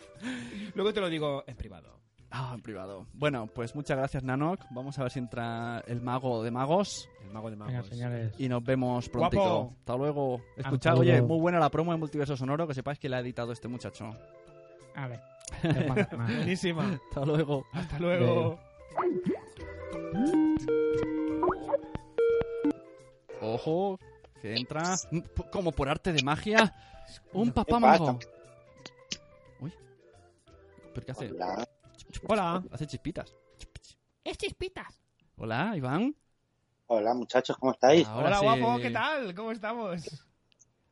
Luego 0.75 0.93
te 0.93 1.01
lo 1.01 1.09
digo 1.09 1.43
en 1.45 1.55
privado. 1.55 1.98
Ah, 2.31 2.51
en 2.53 2.61
privado. 2.61 3.07
Bueno, 3.13 3.47
pues 3.47 3.75
muchas 3.75 3.97
gracias, 3.97 4.23
Nanok. 4.23 4.59
Vamos 4.69 4.97
a 4.99 5.03
ver 5.03 5.11
si 5.11 5.19
entra 5.19 5.83
el 5.87 6.01
mago 6.01 6.43
de 6.43 6.51
magos. 6.51 7.09
El 7.23 7.31
mago 7.31 7.49
de 7.49 7.55
venga, 7.55 7.83
señores. 7.83 8.35
Y 8.39 8.47
nos 8.47 8.63
vemos 8.63 9.09
prontito. 9.09 9.41
Guapo. 9.41 9.73
Hasta 9.79 9.97
luego. 9.97 10.41
Escuchad, 10.55 10.93
Hasta 10.93 11.01
oye, 11.01 11.11
luego. 11.13 11.27
muy 11.27 11.39
buena 11.39 11.59
la 11.59 11.69
promo 11.69 11.91
de 11.91 11.97
Multiverso 11.97 12.37
Sonoro, 12.37 12.67
que 12.67 12.75
sepáis 12.75 12.99
que 12.99 13.09
la 13.09 13.17
ha 13.17 13.19
editado 13.21 13.51
este 13.51 13.67
muchacho. 13.67 14.15
A 14.95 15.07
ver. 15.07 15.19
Buenísima. 16.15 16.99
Hasta 17.09 17.25
luego. 17.25 17.65
Hasta 17.73 17.97
luego. 17.99 18.59
Ojo, 23.41 23.99
que 24.41 24.55
entra 24.55 24.83
como 25.51 25.71
por 25.71 25.89
arte 25.89 26.13
de 26.13 26.21
magia 26.23 26.75
un 27.33 27.51
papá 27.51 27.79
mago. 27.79 28.19
Uy. 29.61 29.73
¿Pero 30.93 31.05
qué 31.05 31.11
hace? 31.11 31.31
Hola. 31.31 31.67
Hola. 32.27 32.63
Hace 32.71 32.87
chispitas. 32.87 33.33
Es 34.23 34.37
chispitas. 34.37 35.01
Hola, 35.37 35.73
Iván. 35.75 36.15
Hola, 36.87 37.13
muchachos, 37.13 37.55
¿cómo 37.57 37.73
estáis? 37.73 38.07
Ahora 38.07 38.27
Hola, 38.27 38.39
sí. 38.39 38.45
guapo, 38.45 38.81
¿qué 38.81 38.89
tal? 38.89 39.35
¿Cómo 39.35 39.51
estamos? 39.51 40.25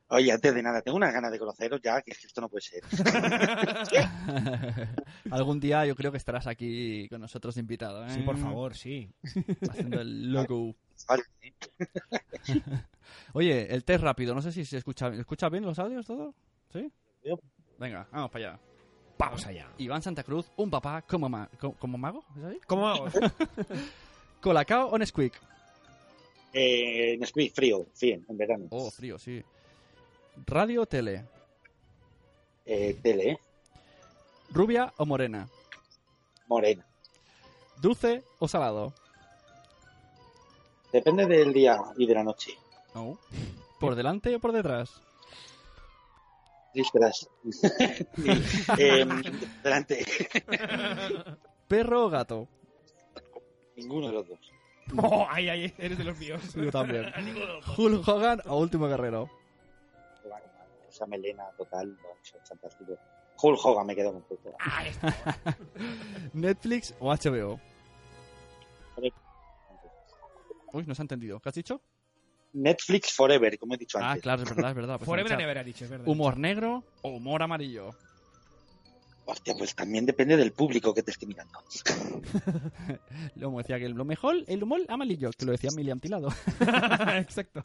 Oye, 0.09 0.31
antes 0.31 0.55
de 0.55 0.63
nada, 0.63 0.81
tengo 0.81 0.95
unas 0.95 1.11
ganas 1.11 1.31
de 1.31 1.39
conoceros 1.39 1.81
ya, 1.81 2.01
que 2.01 2.11
es 2.11 2.19
que 2.19 2.27
esto 2.27 2.39
no 2.39 2.47
puede 2.47 2.61
ser. 2.61 2.81
Algún 5.31 5.59
día 5.59 5.85
yo 5.85 5.95
creo 5.95 6.11
que 6.11 6.17
estarás 6.17 6.47
aquí 6.47 7.09
con 7.09 7.19
nosotros 7.19 7.55
de 7.55 7.61
invitado, 7.61 8.05
¿eh? 8.05 8.09
Sí, 8.11 8.21
por 8.21 8.37
favor, 8.37 8.73
sí. 8.73 9.11
Haciendo 9.69 9.99
el 9.99 10.31
logo. 10.31 10.75
Vale. 11.09 11.23
Oye, 13.33 13.73
el 13.73 13.83
test 13.83 14.01
rápido, 14.01 14.33
no 14.33 14.41
sé 14.41 14.53
si 14.53 14.63
se 14.63 14.77
escucha, 14.77 15.09
¿escucha 15.09 15.49
bien 15.49 15.65
los 15.65 15.77
audios 15.77 16.05
todo? 16.05 16.33
¿Sí? 16.71 16.89
Venga, 17.77 18.07
vamos 18.11 18.31
para 18.31 18.51
allá. 18.51 18.59
Vamos 19.17 19.45
allá. 19.47 19.67
Iván 19.77 20.01
Santa 20.01 20.23
Cruz, 20.23 20.45
un 20.57 20.69
papá 20.69 21.01
como, 21.01 21.27
ma- 21.27 21.49
co- 21.59 21.73
como 21.73 21.97
mago, 21.97 22.23
¿es 22.37 22.43
así? 22.43 22.59
¿Cómo 22.67 22.83
vamos? 22.83 23.13
¿Colacao 24.41 24.89
o 24.89 24.97
Nesquik? 24.97 25.33
Eh, 26.53 27.17
Nesquik, 27.19 27.53
frío, 27.53 27.87
sí, 27.93 28.11
en 28.11 28.37
verano. 28.37 28.65
Oh, 28.69 28.91
frío, 28.91 29.17
sí. 29.17 29.43
Radio 30.45 30.83
o 30.83 30.85
tele. 30.85 31.25
Eh, 32.65 32.97
tele, 33.01 33.31
¿eh? 33.31 33.39
Rubia 34.51 34.93
o 34.97 35.05
morena. 35.05 35.47
Morena. 36.47 36.85
Dulce 37.81 38.23
o 38.39 38.47
salado. 38.47 38.93
Depende 40.91 41.25
del 41.25 41.53
día 41.53 41.77
y 41.97 42.05
de 42.05 42.13
la 42.13 42.23
noche. 42.23 42.51
Oh. 42.93 43.17
¿Por 43.79 43.95
delante 43.95 44.35
o 44.35 44.39
por 44.39 44.51
detrás? 44.51 45.01
Detrás. 46.77 47.27
eh, 48.77 49.05
delante. 49.63 50.05
¿Perro 51.67 52.05
o 52.05 52.09
gato? 52.09 52.47
Ninguno 53.75 54.07
de 54.07 54.13
los 54.13 54.27
dos. 54.27 54.39
Oh, 54.95 55.25
ay, 55.29 55.49
ay, 55.49 55.73
eres 55.77 55.97
de 55.97 56.03
los 56.03 56.17
míos. 56.17 56.41
Yo 56.55 56.71
también. 56.71 57.11
Hulk 57.77 58.07
Hogan 58.07 58.41
o 58.45 58.59
Último 58.59 58.87
Guerrero. 58.87 59.29
Esa 60.87 61.05
melena 61.05 61.45
total, 61.57 61.97
es 62.23 62.49
fantástico. 62.49 62.93
Hulk 63.41 63.59
Hogan 63.63 63.87
me 63.87 63.95
quedo 63.95 64.13
con 64.13 64.21
poco. 64.23 64.55
Netflix 66.33 66.95
o 66.99 67.13
HBO. 67.13 67.59
Uy, 70.73 70.83
no 70.85 70.95
se 70.95 71.01
ha 71.01 71.03
entendido. 71.03 71.39
¿Qué 71.39 71.49
has 71.49 71.55
dicho? 71.55 71.81
Netflix 72.57 73.13
Forever, 73.13 73.57
como 73.59 73.75
he 73.75 73.77
dicho 73.77 73.97
Ah, 73.99 74.09
antes. 74.11 74.23
claro, 74.23 74.43
es 74.43 74.49
verdad, 74.49 74.69
es 74.71 74.75
verdad. 74.75 74.97
Pues 74.97 75.05
Forever 75.05 75.33
and 75.33 75.41
ever 75.41 75.57
ha 75.57 75.63
dicho, 75.63 75.85
es 75.85 75.89
verdad. 75.91 76.07
¿Humor 76.07 76.37
negro 76.37 76.83
o 77.01 77.09
humor 77.09 77.41
amarillo? 77.43 77.95
Hostia, 79.25 79.53
pues 79.57 79.75
también 79.75 80.05
depende 80.05 80.37
del 80.37 80.53
público 80.53 80.93
que 80.93 81.03
te 81.03 81.11
esté 81.11 81.25
mirando. 81.25 81.59
Lo 83.35 83.51
decía 83.51 83.77
que 83.77 83.89
lo 83.89 84.05
mejor, 84.05 84.37
el 84.47 84.63
humor 84.63 84.81
amarillo, 84.87 85.31
que 85.37 85.45
lo 85.45 85.51
decía 85.51 85.69
Miriam 85.75 85.99
Tilado. 85.99 86.29
Exacto. 87.17 87.61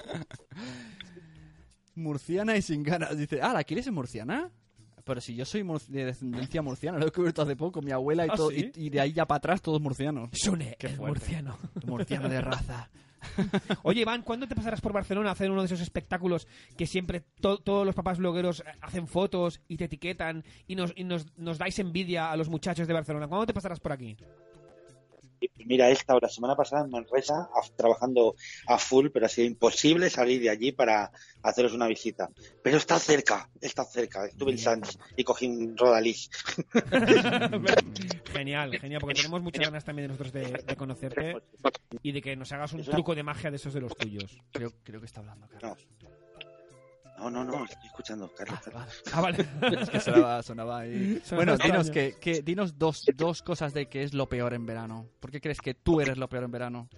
Murciana 1.94 2.56
y 2.56 2.62
sin 2.62 2.82
ganas. 2.82 3.16
Dice, 3.16 3.40
ah, 3.42 3.52
¿la 3.52 3.64
quieres 3.64 3.86
en 3.86 3.94
murciana? 3.94 4.50
Pero 5.04 5.20
si 5.20 5.34
yo 5.34 5.44
soy 5.44 5.62
mur- 5.64 5.82
de 5.86 6.04
descendencia 6.06 6.62
murciana, 6.62 6.96
lo 6.98 7.04
he 7.04 7.06
descubierto 7.06 7.42
hace 7.42 7.56
poco, 7.56 7.82
mi 7.82 7.90
abuela 7.90 8.24
y 8.26 8.30
¿Ah, 8.30 8.34
todo, 8.34 8.50
sí? 8.50 8.70
y, 8.76 8.86
y 8.86 8.90
de 8.90 9.00
ahí 9.00 9.12
ya 9.12 9.26
para 9.26 9.38
atrás 9.38 9.60
todos 9.60 9.80
murcianos. 9.80 10.30
Sune, 10.32 10.76
Qué 10.78 10.86
el 10.88 10.96
fuerte. 10.96 11.18
murciano. 11.20 11.58
Murciano 11.86 12.28
de 12.28 12.40
raza. 12.40 12.88
Oye, 13.82 14.00
Iván, 14.02 14.22
¿cuándo 14.22 14.46
te 14.46 14.54
pasarás 14.54 14.80
por 14.80 14.92
Barcelona 14.92 15.30
a 15.30 15.32
hacer 15.32 15.50
uno 15.50 15.60
de 15.62 15.66
esos 15.66 15.80
espectáculos 15.80 16.46
que 16.76 16.86
siempre 16.86 17.22
to- 17.40 17.58
todos 17.58 17.86
los 17.86 17.94
papás 17.94 18.18
blogueros 18.18 18.60
eh, 18.60 18.64
hacen 18.80 19.06
fotos 19.06 19.60
y 19.68 19.76
te 19.76 19.84
etiquetan 19.84 20.44
y, 20.66 20.74
nos, 20.74 20.92
y 20.96 21.04
nos, 21.04 21.26
nos 21.38 21.58
dais 21.58 21.78
envidia 21.78 22.30
a 22.30 22.36
los 22.36 22.48
muchachos 22.48 22.86
de 22.86 22.94
Barcelona? 22.94 23.28
¿Cuándo 23.28 23.46
te 23.46 23.54
pasarás 23.54 23.80
por 23.80 23.92
aquí? 23.92 24.16
Mira, 25.64 25.90
esta 25.90 26.14
hora, 26.14 26.28
semana 26.28 26.56
pasada 26.56 26.84
en 26.84 26.90
Manresa, 26.90 27.48
trabajando 27.76 28.34
a 28.66 28.78
full, 28.78 29.08
pero 29.12 29.26
ha 29.26 29.28
sido 29.28 29.46
imposible 29.46 30.10
salir 30.10 30.40
de 30.40 30.50
allí 30.50 30.72
para 30.72 31.10
haceros 31.42 31.72
una 31.72 31.86
visita. 31.86 32.28
Pero 32.62 32.76
está 32.76 32.98
cerca, 32.98 33.48
está 33.60 33.84
cerca. 33.84 34.26
Estuve 34.26 34.52
en 34.52 34.58
Sanz 34.58 34.98
y 35.16 35.24
cogí 35.24 35.46
un 35.46 35.76
Rodalís. 35.76 36.30
Genial, 38.32 38.78
genial, 38.78 39.00
porque 39.00 39.14
tenemos 39.14 39.42
muchas 39.42 39.66
ganas 39.66 39.84
también 39.84 40.08
de 40.08 40.14
nosotros 40.14 40.32
de, 40.32 40.62
de 40.66 40.76
conocerte 40.76 41.36
y 42.02 42.12
de 42.12 42.22
que 42.22 42.34
nos 42.34 42.50
hagas 42.52 42.72
un 42.72 42.82
truco 42.82 43.14
de 43.14 43.22
magia 43.22 43.50
de 43.50 43.56
esos 43.56 43.74
de 43.74 43.80
los 43.80 43.94
tuyos. 43.94 44.38
Creo, 44.52 44.72
creo 44.82 45.00
que 45.00 45.06
está 45.06 45.20
hablando, 45.20 45.46
Carlos. 45.48 45.86
No, 46.02 46.08
no, 47.30 47.44
no, 47.44 47.64
estoy 47.64 47.86
escuchando, 47.86 48.32
Carlos. 48.34 48.58
Carlos. 48.64 49.02
Ah, 49.12 49.20
vale. 49.20 49.46
Es 49.80 49.90
que 49.90 50.00
sonaba, 50.00 50.42
sonaba 50.42 50.78
ahí. 50.80 51.20
Sonaba 51.24 51.36
Bueno, 51.36 51.52
extraño. 51.54 51.72
dinos, 51.74 51.90
que, 51.90 52.14
que- 52.20 52.42
dinos 52.42 52.78
dos, 52.78 53.04
dos 53.16 53.42
cosas 53.42 53.72
de 53.74 53.86
qué 53.86 54.02
es 54.02 54.14
lo 54.14 54.28
peor 54.28 54.54
en 54.54 54.66
verano. 54.66 55.06
¿Por 55.20 55.30
qué 55.30 55.40
crees 55.40 55.60
que 55.60 55.74
tú 55.74 56.00
eres 56.00 56.16
lo 56.18 56.28
peor 56.28 56.44
en 56.44 56.50
verano? 56.50 56.88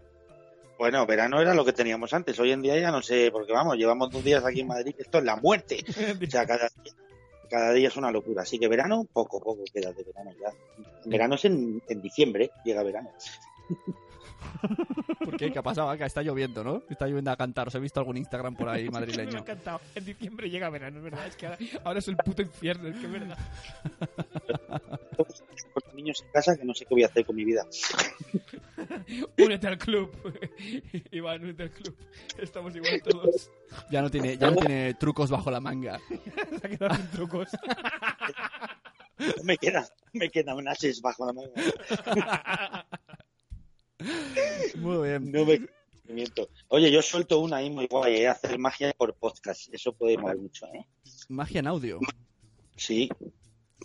Bueno, 0.78 1.06
verano 1.06 1.40
era 1.40 1.55
lo 1.55 1.64
que 1.64 1.72
teníamos 1.72 2.12
antes. 2.12 2.38
Hoy 2.40 2.51
en 2.51 2.60
día 2.62 2.78
ya 2.78 2.90
no 2.90 3.01
sé, 3.01 3.30
porque 3.30 3.52
vamos, 3.52 3.76
llevamos 3.76 4.10
dos 4.10 4.24
días 4.24 4.44
aquí 4.44 4.60
en 4.60 4.66
Madrid, 4.68 4.94
que 4.94 5.02
esto 5.02 5.18
es 5.18 5.24
la 5.24 5.36
muerte. 5.36 5.78
O 6.26 6.30
sea, 6.30 6.46
cada, 6.46 6.68
cada 7.48 7.72
día 7.72 7.88
es 7.88 7.96
una 7.96 8.10
locura. 8.10 8.42
Así 8.42 8.59
que 8.59 8.66
verano, 8.68 9.06
poco, 9.12 9.40
poco 9.40 9.62
queda 9.72 9.92
de 9.92 10.02
verano 10.02 10.32
ya. 10.40 10.51
Verano 11.05 11.36
es 11.36 11.44
en, 11.44 11.80
en 11.88 12.02
diciembre, 12.02 12.51
llega 12.64 12.82
verano. 12.82 13.10
¿Por 15.24 15.36
qué? 15.36 15.52
¿Qué 15.52 15.58
ha 15.58 15.62
pasado? 15.62 15.90
Acá 15.90 16.06
está 16.06 16.22
lloviendo, 16.22 16.62
¿no? 16.64 16.82
Está 16.88 17.06
lloviendo 17.06 17.30
a 17.30 17.36
cantar. 17.36 17.68
Os 17.68 17.74
he 17.74 17.80
visto 17.80 18.00
algún 18.00 18.16
Instagram 18.16 18.54
por 18.54 18.68
ahí 18.68 18.82
Me 18.84 18.88
ha 18.88 19.00
madrileño. 19.00 19.38
encantado. 19.38 19.80
En 19.94 20.04
diciembre 20.04 20.50
llega 20.50 20.68
verano, 20.70 20.98
es 20.98 21.04
verdad. 21.04 21.26
Es 21.26 21.36
que 21.36 21.46
ahora, 21.46 21.58
ahora 21.84 21.98
es 21.98 22.08
el 22.08 22.16
puto 22.16 22.42
infierno, 22.42 22.88
es 22.88 22.98
que 22.98 23.06
es 23.06 23.12
verdad. 23.12 23.38
Con 25.16 25.96
niños 25.96 26.22
en 26.22 26.30
casa 26.32 26.56
que 26.56 26.64
no 26.64 26.74
sé 26.74 26.84
qué 26.86 26.94
voy 26.94 27.02
a 27.04 27.06
hacer 27.06 27.24
con 27.24 27.36
mi 27.36 27.44
vida. 27.44 27.64
Únete 29.38 29.66
al 29.68 29.78
club. 29.78 30.10
Iván, 31.12 31.42
únete 31.42 31.64
al 31.64 31.70
club. 31.70 31.96
Estamos 32.38 32.74
igual 32.76 33.00
todos. 33.02 33.50
Ya 33.90 34.02
no 34.02 34.10
tiene, 34.10 34.36
ya 34.36 34.50
no 34.50 34.56
tiene 34.56 34.94
trucos 34.94 35.30
bajo 35.30 35.50
la 35.50 35.60
manga. 35.60 36.00
Se 36.60 36.66
ha 36.66 36.70
quedado 36.70 36.94
sin 36.96 37.08
trucos. 37.10 37.48
Me 39.44 39.56
queda, 39.56 39.86
me 40.12 40.28
queda 40.30 40.54
un 40.54 40.68
ases 40.68 41.00
bajo 41.00 41.26
la 41.26 41.32
manga. 41.32 42.86
Muy 44.76 45.09
bien. 45.09 45.32
No 45.32 45.44
me 45.44 45.60
miento. 46.12 46.48
Oye, 46.68 46.90
yo 46.90 47.02
suelto 47.02 47.40
una 47.40 47.56
ahí 47.56 47.70
muy 47.70 47.86
guay, 47.86 48.16
¿eh? 48.16 48.28
hacer 48.28 48.59
magia 48.59 48.93
por 48.93 49.14
podcast. 49.14 49.72
Eso 49.72 49.93
puede 49.94 50.18
mover 50.18 50.39
mucho, 50.39 50.66
¿eh? 50.66 50.86
Magia 51.28 51.60
en 51.60 51.66
audio. 51.66 52.01
Sí. 52.76 53.09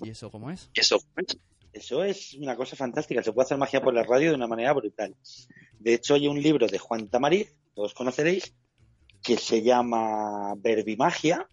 ¿Y 0.03 0.09
eso 0.09 0.29
cómo 0.29 0.51
es? 0.51 0.69
Eso, 0.73 1.01
eso 1.71 2.03
es 2.03 2.33
una 2.33 2.55
cosa 2.55 2.75
fantástica. 2.75 3.23
Se 3.23 3.31
puede 3.31 3.45
hacer 3.45 3.57
magia 3.57 3.81
por 3.81 3.93
la 3.93 4.03
radio 4.03 4.29
de 4.29 4.35
una 4.35 4.47
manera 4.47 4.73
brutal. 4.73 5.15
De 5.79 5.93
hecho, 5.93 6.15
hay 6.15 6.27
un 6.27 6.41
libro 6.41 6.67
de 6.67 6.77
Juan 6.77 7.07
Tamariz, 7.07 7.55
todos 7.73 7.93
conoceréis, 7.93 8.53
que 9.23 9.37
se 9.37 9.61
llama 9.61 10.55
Verbimagia 10.57 11.47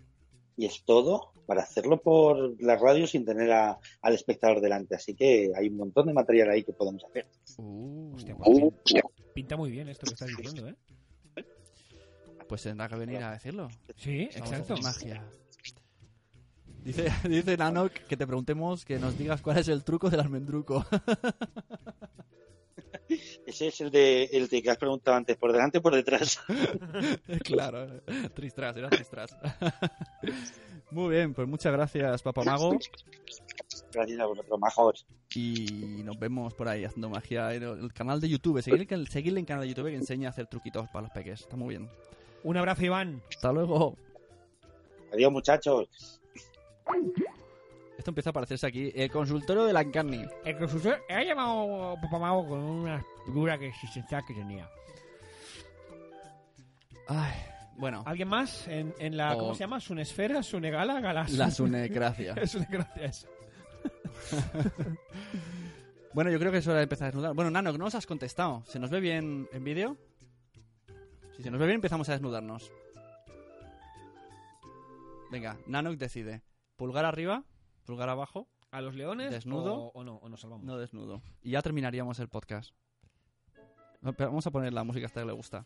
y 0.56 0.66
es 0.66 0.84
todo 0.84 1.32
para 1.46 1.62
hacerlo 1.62 2.00
por 2.02 2.60
la 2.62 2.76
radio 2.76 3.06
sin 3.06 3.24
tener 3.24 3.50
a- 3.52 3.78
al 4.02 4.14
espectador 4.14 4.60
delante. 4.60 4.94
Así 4.96 5.14
que 5.14 5.52
hay 5.56 5.68
un 5.68 5.76
montón 5.76 6.06
de 6.06 6.12
material 6.12 6.50
ahí 6.50 6.64
que 6.64 6.72
podemos 6.72 7.02
hacer. 7.04 7.26
Hostia, 8.14 8.36
pues 8.36 8.48
pinta, 8.84 9.08
pinta 9.32 9.56
muy 9.56 9.70
bien 9.70 9.88
esto 9.88 10.06
que 10.06 10.12
estás 10.14 10.28
diciendo, 10.36 10.68
¿eh? 10.68 10.74
Pues 12.48 12.62
tendrá 12.62 12.88
que 12.88 12.96
venir 12.96 13.22
a 13.22 13.32
decirlo. 13.32 13.68
Sí, 13.96 14.22
exacto. 14.32 14.76
Magia. 14.82 15.24
Dice, 16.84 17.06
dice 17.28 17.56
Nanok 17.56 17.92
que 17.92 18.16
te 18.16 18.26
preguntemos 18.26 18.84
que 18.84 18.98
nos 19.00 19.18
digas 19.18 19.42
cuál 19.42 19.58
es 19.58 19.66
el 19.68 19.82
truco 19.82 20.08
del 20.10 20.20
almendruco. 20.20 20.84
Ese 23.46 23.68
es 23.68 23.80
el 23.80 23.90
de, 23.90 24.24
el 24.32 24.48
de 24.48 24.62
que 24.62 24.70
has 24.70 24.76
preguntado 24.78 25.16
antes, 25.16 25.36
por 25.36 25.52
delante 25.52 25.78
o 25.78 25.82
por 25.82 25.94
detrás. 25.94 26.40
claro, 27.44 28.00
tristras, 28.34 28.76
era 28.76 28.90
tristras. 28.90 29.36
Muy 30.90 31.16
bien, 31.16 31.34
pues 31.34 31.48
muchas 31.48 31.72
gracias, 31.72 32.22
Papamago. 32.22 32.78
Gracias 33.92 34.20
a 34.20 34.26
vosotros, 34.26 34.60
majos. 34.60 35.06
Y 35.34 36.02
nos 36.04 36.16
vemos 36.18 36.54
por 36.54 36.68
ahí 36.68 36.84
haciendo 36.84 37.10
magia 37.10 37.52
en 37.54 37.64
el 37.64 37.92
canal 37.92 38.20
de 38.20 38.28
YouTube. 38.28 38.62
Seguirle, 38.62 38.86
en- 38.90 39.06
seguirle 39.06 39.40
en 39.40 39.46
canal 39.46 39.64
de 39.64 39.68
YouTube 39.70 39.88
que 39.88 39.96
enseña 39.96 40.28
a 40.28 40.30
hacer 40.30 40.46
truquitos 40.46 40.88
para 40.88 41.02
los 41.02 41.10
peques. 41.10 41.40
Está 41.40 41.56
muy 41.56 41.70
bien. 41.70 41.88
Un 42.44 42.56
abrazo, 42.56 42.84
Iván. 42.84 43.20
Hasta 43.30 43.52
luego. 43.52 43.96
Adiós, 45.12 45.32
muchachos. 45.32 46.20
Esto 48.06 48.12
empieza 48.12 48.30
a 48.30 48.34
parecerse 48.34 48.64
aquí. 48.68 48.92
El 48.94 49.10
consultorio 49.10 49.64
de 49.64 49.72
la 49.72 49.80
Encarni. 49.80 50.24
El 50.44 50.56
consultor 50.56 51.02
ha 51.08 51.24
llamado 51.24 51.96
Papamago 52.00 52.46
con 52.46 52.60
una 52.60 53.04
figura 53.24 53.58
que 53.58 53.72
sentía 53.92 54.22
que 54.22 54.32
tenía. 54.32 54.70
Ay, 57.08 57.32
bueno. 57.76 58.04
¿Alguien 58.06 58.28
más? 58.28 58.68
En, 58.68 58.94
en 59.00 59.16
la, 59.16 59.34
O- 59.34 59.38
¿Cómo 59.40 59.54
se 59.54 59.64
llama? 59.64 59.80
¿Sunesfera? 59.80 60.40
¿Sunegala? 60.44 61.00
Galas. 61.00 61.32
La 61.32 61.50
sunecracia. 61.50 62.46
Sunecracia, 62.46 63.06
eso. 63.06 63.26
Bueno, 66.14 66.30
yo 66.30 66.38
creo 66.38 66.52
que 66.52 66.58
es 66.58 66.66
hora 66.68 66.76
de 66.78 66.84
empezar 66.84 67.06
a 67.06 67.08
desnudar. 67.08 67.34
Bueno, 67.34 67.50
Nano, 67.50 67.72
no 67.72 67.78
nos 67.78 67.94
has 67.96 68.06
contestado. 68.06 68.62
¿Se 68.66 68.78
nos 68.78 68.88
ve 68.90 69.00
bien 69.00 69.48
en 69.52 69.64
vídeo? 69.64 69.96
Si 71.36 71.42
se 71.42 71.50
nos 71.50 71.58
ve 71.58 71.66
bien, 71.66 71.74
empezamos 71.74 72.08
a 72.08 72.12
desnudarnos. 72.12 72.70
Venga, 75.32 75.58
Nanok 75.66 75.96
decide. 75.96 76.42
¿Pulgar 76.76 77.04
arriba? 77.04 77.42
¿Pulgar 77.86 78.08
abajo? 78.08 78.48
¿A 78.72 78.80
los 78.80 78.94
leones? 78.94 79.30
¿Desnudo? 79.30 79.74
O, 79.74 80.00
o 80.00 80.04
no, 80.04 80.16
o 80.16 80.28
nos 80.28 80.40
salvamos. 80.40 80.66
No 80.66 80.76
desnudo. 80.76 81.22
Y 81.42 81.52
ya 81.52 81.62
terminaríamos 81.62 82.18
el 82.18 82.28
podcast. 82.28 82.74
Pero 84.02 84.30
Vamos 84.30 84.46
a 84.46 84.50
poner 84.50 84.72
la 84.72 84.84
música 84.84 85.06
hasta 85.06 85.20
que 85.20 85.26
le 85.26 85.32
gusta. 85.32 85.64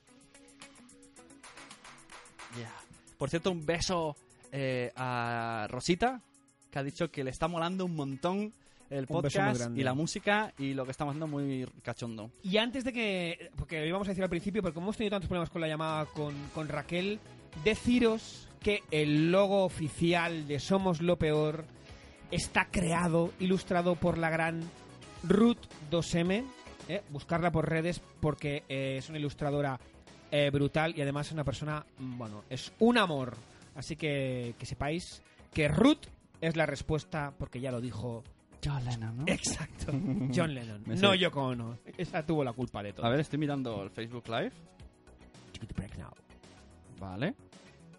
Yeah. 2.56 2.72
Por 3.18 3.30
cierto, 3.30 3.51
un 3.51 3.64
beso 3.64 4.16
eh, 4.52 4.92
a 4.97 5.66
Rosita, 5.70 6.20
que 6.70 6.78
ha 6.78 6.82
dicho 6.82 7.10
que 7.10 7.24
le 7.24 7.30
está 7.30 7.48
molando 7.48 7.84
un 7.84 7.97
montón 7.97 8.52
el 8.90 9.06
podcast 9.06 9.59
grande. 9.59 9.80
y 9.80 9.84
la 9.84 9.94
música 9.94 10.52
y 10.59 10.74
lo 10.74 10.84
que 10.84 10.90
estamos 10.90 11.12
haciendo 11.12 11.26
muy 11.26 11.66
cachondo. 11.82 12.30
Y 12.42 12.56
antes 12.59 12.84
de 12.84 12.92
que, 12.92 13.51
porque 13.56 13.80
lo 13.80 13.86
íbamos 13.86 14.09
a 14.09 14.10
decir 14.10 14.24
al 14.24 14.30
principio, 14.30 14.62
porque 14.62 14.74
como 14.74 14.86
hemos 14.86 14.97
tenido 14.97 15.14
tantos 15.14 15.28
problemas 15.28 15.51
con 15.51 15.60
la 15.60 15.68
llamada 15.68 16.06
con, 16.06 16.34
con 16.55 16.68
Raquel, 16.68 17.20
deciros 17.64 18.48
que 18.60 18.82
el 18.90 19.30
logo 19.30 19.64
oficial 19.64 20.47
de 20.47 20.59
Somos 20.59 21.01
lo 21.01 21.18
Peor 21.18 21.64
está 22.31 22.66
creado, 22.70 23.32
ilustrado 23.40 23.94
por 23.97 24.19
la 24.19 24.31
gran 24.31 24.61
Ruth 25.23 25.59
2M. 25.90 26.44
¿eh? 26.89 27.02
Buscarla 27.11 27.51
por 27.51 27.69
redes 27.69 28.01
porque 28.20 28.65
eh, 28.69 28.97
es 28.98 29.09
una 29.09 29.19
ilustradora 29.19 29.78
eh, 30.31 30.51
brutal 30.51 30.97
y 30.97 31.02
además 31.02 31.27
es 31.27 31.32
una 31.32 31.44
persona, 31.44 31.85
mm, 31.98 32.19
bueno, 32.19 32.44
es 32.48 32.73
un 32.78 32.98
amor. 32.98 33.36
Así 33.74 33.97
que 33.97 34.55
que 34.59 34.66
sepáis 34.66 35.23
que 35.52 35.69
Ruth 35.69 36.07
es 36.40 36.57
la 36.57 36.66
respuesta 36.66 37.32
porque 37.39 37.61
ya 37.61 37.70
lo 37.70 37.81
dijo 37.81 38.23
John 38.65 38.85
Lennon, 38.85 39.19
¿no? 39.19 39.24
Exacto. 39.27 39.93
John 40.35 40.55
Lennon. 40.55 40.82
No. 40.86 41.15
Yoko 41.15 41.43
Ono. 41.43 41.78
Esa 41.97 42.24
tuvo 42.24 42.44
la 42.44 42.52
culpa 42.52 42.82
de 42.82 42.93
todo. 42.93 43.07
A 43.07 43.11
ver, 43.11 43.20
estoy 43.20 43.39
mirando 43.39 43.82
el 43.82 43.90
Facebook 43.90 44.28
Live. 44.28 44.52
Vale. 46.98 47.35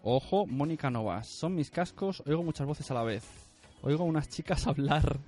Ojo, 0.02 0.46
Mónica 0.46 0.90
Novas. 0.90 1.28
Son 1.38 1.54
mis 1.54 1.70
cascos, 1.70 2.22
oigo 2.26 2.42
muchas 2.42 2.66
voces 2.66 2.90
a 2.90 2.94
la 2.94 3.02
vez. 3.02 3.41
Oigo 3.82 4.04
unas 4.04 4.28
chicas 4.28 4.66
hablar. 4.68 5.18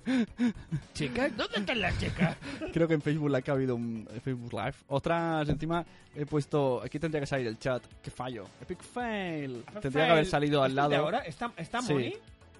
¿Chicas? 0.93 1.35
¿Dónde 1.35 1.59
están 1.59 1.81
las 1.81 1.97
chicas? 1.99 2.37
Creo 2.73 2.87
que 2.87 2.93
en 2.93 3.01
Facebook 3.01 3.29
Live 3.29 3.43
ha 3.47 3.51
habido 3.51 3.75
un 3.75 4.07
Facebook 4.23 4.53
Live. 4.53 4.75
Otras, 4.87 5.47
encima, 5.49 5.85
he 6.15 6.25
puesto... 6.25 6.81
Aquí 6.83 6.97
tendría 6.99 7.19
que 7.21 7.27
salir 7.27 7.47
el 7.47 7.59
chat. 7.59 7.83
¡Qué 8.01 8.09
fallo! 8.11 8.45
Epic 8.61 8.81
fail. 8.81 9.63
Tendría 9.81 10.05
que 10.05 10.11
haber 10.11 10.25
salido 10.25 10.63
al 10.63 10.67
¿Es 10.67 10.71
el 10.71 10.75
lado. 10.77 10.89
de 10.89 10.95
ahora? 10.95 11.19
¿Está, 11.19 11.51
está 11.57 11.81
Sí. 11.81 11.93
Moni? 11.93 12.13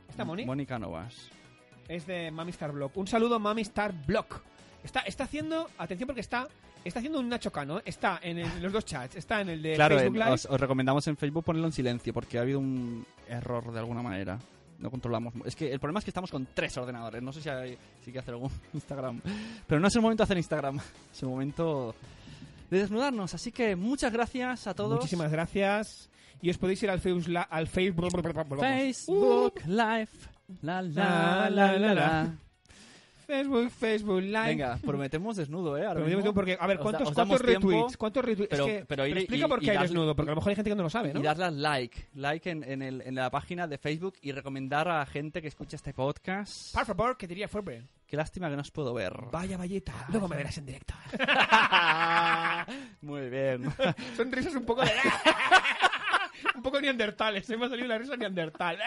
¿Está 0.09 0.25
Moni? 0.25 0.45
Mónica 0.45 0.77
Novas. 0.79 1.29
Es 1.87 2.05
de 2.07 2.29
Mami 2.31 2.51
Star 2.51 2.71
Block. 2.71 2.95
Un 2.97 3.07
saludo 3.07 3.39
Mami 3.39 3.61
Star 3.61 3.93
Block. 4.05 4.41
Está, 4.83 4.99
está 5.01 5.23
haciendo, 5.23 5.69
atención 5.77 6.07
porque 6.07 6.21
está, 6.21 6.47
está 6.83 6.99
haciendo 6.99 7.19
un 7.19 7.29
Nacho 7.29 7.51
Cano. 7.51 7.81
Está 7.85 8.19
en, 8.21 8.39
el- 8.39 8.45
en 8.51 8.63
los 8.63 8.73
dos 8.73 8.83
chats. 8.85 9.15
Está 9.15 9.41
en 9.41 9.49
el 9.49 9.61
de 9.61 9.75
Claro, 9.75 9.95
Facebook 9.97 10.15
en- 10.17 10.21
Live. 10.23 10.33
os, 10.33 10.45
os 10.45 10.59
recomendamos 10.59 11.07
en 11.07 11.15
Facebook 11.15 11.43
ponerlo 11.45 11.67
en 11.67 11.73
silencio 11.73 12.13
porque 12.13 12.37
ha 12.37 12.41
habido 12.41 12.59
un 12.59 13.05
error 13.29 13.71
de 13.71 13.79
alguna 13.79 14.01
manera. 14.01 14.37
No 14.79 14.91
controlamos. 14.91 15.33
Es 15.45 15.55
que 15.55 15.71
el 15.71 15.79
problema 15.79 15.99
es 15.99 16.05
que 16.05 16.11
estamos 16.11 16.31
con 16.31 16.47
tres 16.53 16.77
ordenadores. 16.77 17.21
No 17.21 17.31
sé 17.31 17.41
si 17.41 17.49
hay, 17.49 17.77
si 18.01 18.09
hay 18.09 18.13
que 18.13 18.19
hacer 18.19 18.33
algún 18.33 18.51
Instagram. 18.73 19.21
Pero 19.67 19.79
no 19.79 19.87
es 19.87 19.95
el 19.95 20.01
momento 20.01 20.21
de 20.21 20.25
hacer 20.25 20.37
Instagram. 20.37 20.79
Es 21.13 21.23
el 21.23 21.29
momento 21.29 21.95
de 22.69 22.79
desnudarnos. 22.79 23.33
Así 23.33 23.51
que 23.51 23.75
muchas 23.75 24.11
gracias 24.11 24.67
a 24.67 24.73
todos. 24.73 24.95
Muchísimas 24.95 25.31
gracias. 25.31 26.09
Y 26.41 26.49
os 26.49 26.57
podéis 26.57 26.83
ir 26.83 26.89
al 26.89 26.99
Facebook, 26.99 27.45
al 27.49 27.67
Facebook, 27.67 28.11
Facebook 28.59 29.61
Live. 29.65 30.09
La 30.61 30.81
la 30.81 31.49
la 31.49 31.77
la 31.77 31.93
la. 31.93 32.44
Facebook, 33.25 33.69
Facebook 33.71 34.21
Live. 34.21 34.45
Venga, 34.47 34.77
prometemos 34.83 35.35
desnudo, 35.37 35.77
¿eh? 35.77 35.81
Ahora 35.81 35.93
Prometemos 35.95 36.23
mismo. 36.23 36.33
porque, 36.33 36.57
a 36.59 36.67
ver, 36.67 36.77
Os 36.77 36.83
da- 36.83 36.83
¿cuántos, 36.91 37.09
os 37.09 37.15
damos 37.15 37.37
cuántos 37.37 37.47
retweets? 37.55 37.67
tiempo, 37.81 37.97
¿Cuántos 37.97 38.25
retweets? 38.25 38.49
Pero, 38.49 38.65
es 38.67 38.71
que, 38.79 38.85
pero 38.85 39.05
ir- 39.07 39.17
explica 39.17 39.45
y- 39.45 39.49
por 39.49 39.59
qué 39.59 39.71
hay 39.71 39.77
darle- 39.77 39.87
desnudo, 39.89 40.15
porque 40.15 40.31
a 40.31 40.33
lo 40.33 40.35
mejor 40.41 40.49
hay 40.49 40.55
gente 40.55 40.69
que 40.71 40.75
no 40.75 40.83
lo 40.83 40.89
sabe, 40.89 41.13
¿no? 41.13 41.19
Y 41.19 41.23
darle 41.23 41.45
al 41.45 41.61
like, 41.61 42.07
like 42.15 42.49
en, 42.49 42.63
en, 42.63 42.81
el- 42.81 43.01
en 43.01 43.15
la 43.15 43.29
página 43.29 43.67
de 43.67 43.77
Facebook 43.77 44.15
y 44.21 44.31
recomendar 44.31 44.87
a 44.87 45.05
gente 45.05 45.41
que 45.41 45.47
escucha 45.47 45.75
este 45.75 45.93
podcast. 45.93 46.73
Por 46.73 46.85
favor, 46.85 47.17
que 47.17 47.27
diría 47.27 47.47
Ferber. 47.47 47.83
Qué 48.07 48.15
lástima 48.17 48.49
que 48.49 48.55
no 48.55 48.61
os 48.61 48.69
puedo 48.69 48.93
ver. 48.93 49.13
Vaya 49.31 49.57
valleta. 49.57 49.93
Luego 50.09 50.27
me 50.27 50.35
verás 50.37 50.57
en 50.59 50.65
directo. 50.67 50.93
Muy 53.01 53.29
bien. 53.29 53.63
Son 54.17 54.31
risas 54.31 54.53
un 54.55 54.63
poco 54.63 54.81
de... 54.83 54.91
un 56.55 56.61
poco 56.61 56.79
neandertales. 56.81 57.45
Se 57.45 57.57
me 57.57 57.65
ha 57.65 57.69
salido 57.69 57.87
la 57.87 57.97
risa 57.97 58.15
neandertal. 58.15 58.77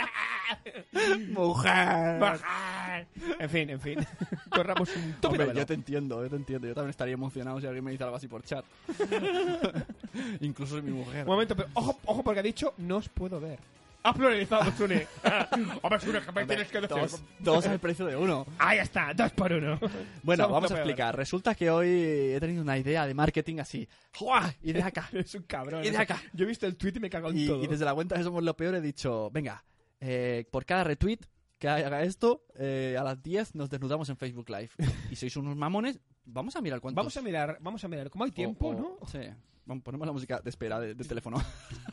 Mujer. 1.29 2.19
Mujer. 2.19 3.07
En 3.39 3.51
fin, 3.51 3.71
en 3.71 3.81
fin. 3.81 3.99
Corramos 4.51 4.89
un 4.95 5.15
Hombre, 5.23 5.47
velo. 5.47 5.61
yo 5.61 5.67
te 5.67 5.75
entiendo, 5.75 6.23
yo 6.23 6.31
te 6.31 6.37
entiendo. 6.37 6.69
Yo 6.69 6.75
también 6.75 6.91
estaría 6.91 7.15
emocionado 7.15 7.61
si 7.61 7.67
alguien 7.67 7.85
me 7.85 7.91
dice 7.91 8.05
algo 8.05 8.17
así 8.17 8.29
por 8.29 8.43
chat. 8.43 8.65
Incluso 10.41 10.83
mi 10.83 10.91
mujer. 10.93 11.23
Un 11.23 11.29
momento, 11.33 11.57
pero 11.57 11.69
ojo, 11.75 11.99
ojo 12.05 12.23
porque 12.23 12.41
ha 12.41 12.43
dicho 12.43 12.75
no 12.79 12.97
os 12.97 13.09
puedo 13.09 13.41
ver. 13.41 13.59
Ha 14.05 14.15
pluralizado, 14.15 14.71
Sune. 14.73 15.07
Hombre, 15.83 16.01
Sune, 16.01 16.21
que 16.23 16.33
me 16.33 16.47
tienes 16.47 16.69
que 16.69 16.81
decir. 16.81 16.97
Dos, 16.97 17.23
dos 17.41 17.67
al 17.67 17.79
precio 17.81 18.07
de 18.07 18.17
uno. 18.17 18.47
Ahí 18.59 18.79
está, 18.79 19.13
dos 19.13 19.31
por 19.33 19.53
uno. 19.53 19.79
Bueno, 20.23 20.45
Somos 20.45 20.55
vamos 20.57 20.71
a 20.73 20.75
explicar. 20.77 21.17
Resulta 21.17 21.55
que 21.55 21.69
hoy 21.71 21.89
he 21.89 22.39
tenido 22.41 22.63
una 22.63 22.79
idea 22.79 23.07
de 23.07 23.15
marketing 23.15 23.59
así. 23.59 23.89
¡Juá! 24.17 24.55
Y 24.63 24.73
de 24.73 24.83
acá. 24.83 25.09
Es 25.13 25.35
un 25.35 25.43
cabrón. 25.43 25.85
Y 25.85 25.91
de 25.91 25.99
acá. 25.99 26.23
Yo 26.33 26.45
he 26.45 26.49
visto 26.49 26.67
el 26.67 26.77
tweet 26.77 26.93
y 26.97 27.01
me 27.01 27.11
cago 27.11 27.31
en 27.31 27.39
Y, 27.39 27.47
todo. 27.49 27.63
y 27.63 27.67
desde 27.67 27.85
la 27.85 27.95
cuenta 27.95 28.17
de 28.17 28.23
Somos 28.25 28.43
lo 28.43 28.57
Peor 28.57 28.77
he 28.77 28.81
dicho, 28.81 29.31
venga, 29.31 29.65
eh, 30.01 30.47
por 30.51 30.65
cada 30.65 30.85
retweet 30.85 31.19
que 31.59 31.69
haga 31.69 32.03
esto, 32.05 32.45
eh, 32.57 32.97
a 32.99 33.03
las 33.03 33.21
10 33.21 33.57
nos 33.57 33.69
desnudamos 33.69 34.09
en 34.09 34.17
Facebook 34.17 34.49
Live. 34.49 34.71
Y 35.11 35.17
sois 35.17 35.37
unos 35.37 35.57
mamones, 35.57 35.99
vamos 36.25 36.55
a 36.55 36.61
mirar 36.61 36.81
cuántos... 36.81 36.97
Vamos 37.03 37.17
a 37.17 37.21
mirar, 37.23 37.59
vamos 37.61 37.83
a 37.83 37.89
mirar. 37.89 38.09
¿Cómo 38.11 38.25
hay 38.25 38.31
tiempo, 38.31 38.69
o- 38.69 38.75
no? 38.75 38.97
o- 39.01 39.07
Sí. 39.09 39.19
Vamos, 39.67 39.83
ponemos 39.83 40.07
la 40.07 40.13
música 40.13 40.41
de 40.41 40.49
espera 40.51 40.79
de, 40.81 40.95
de 40.95 41.05
teléfono. 41.05 41.37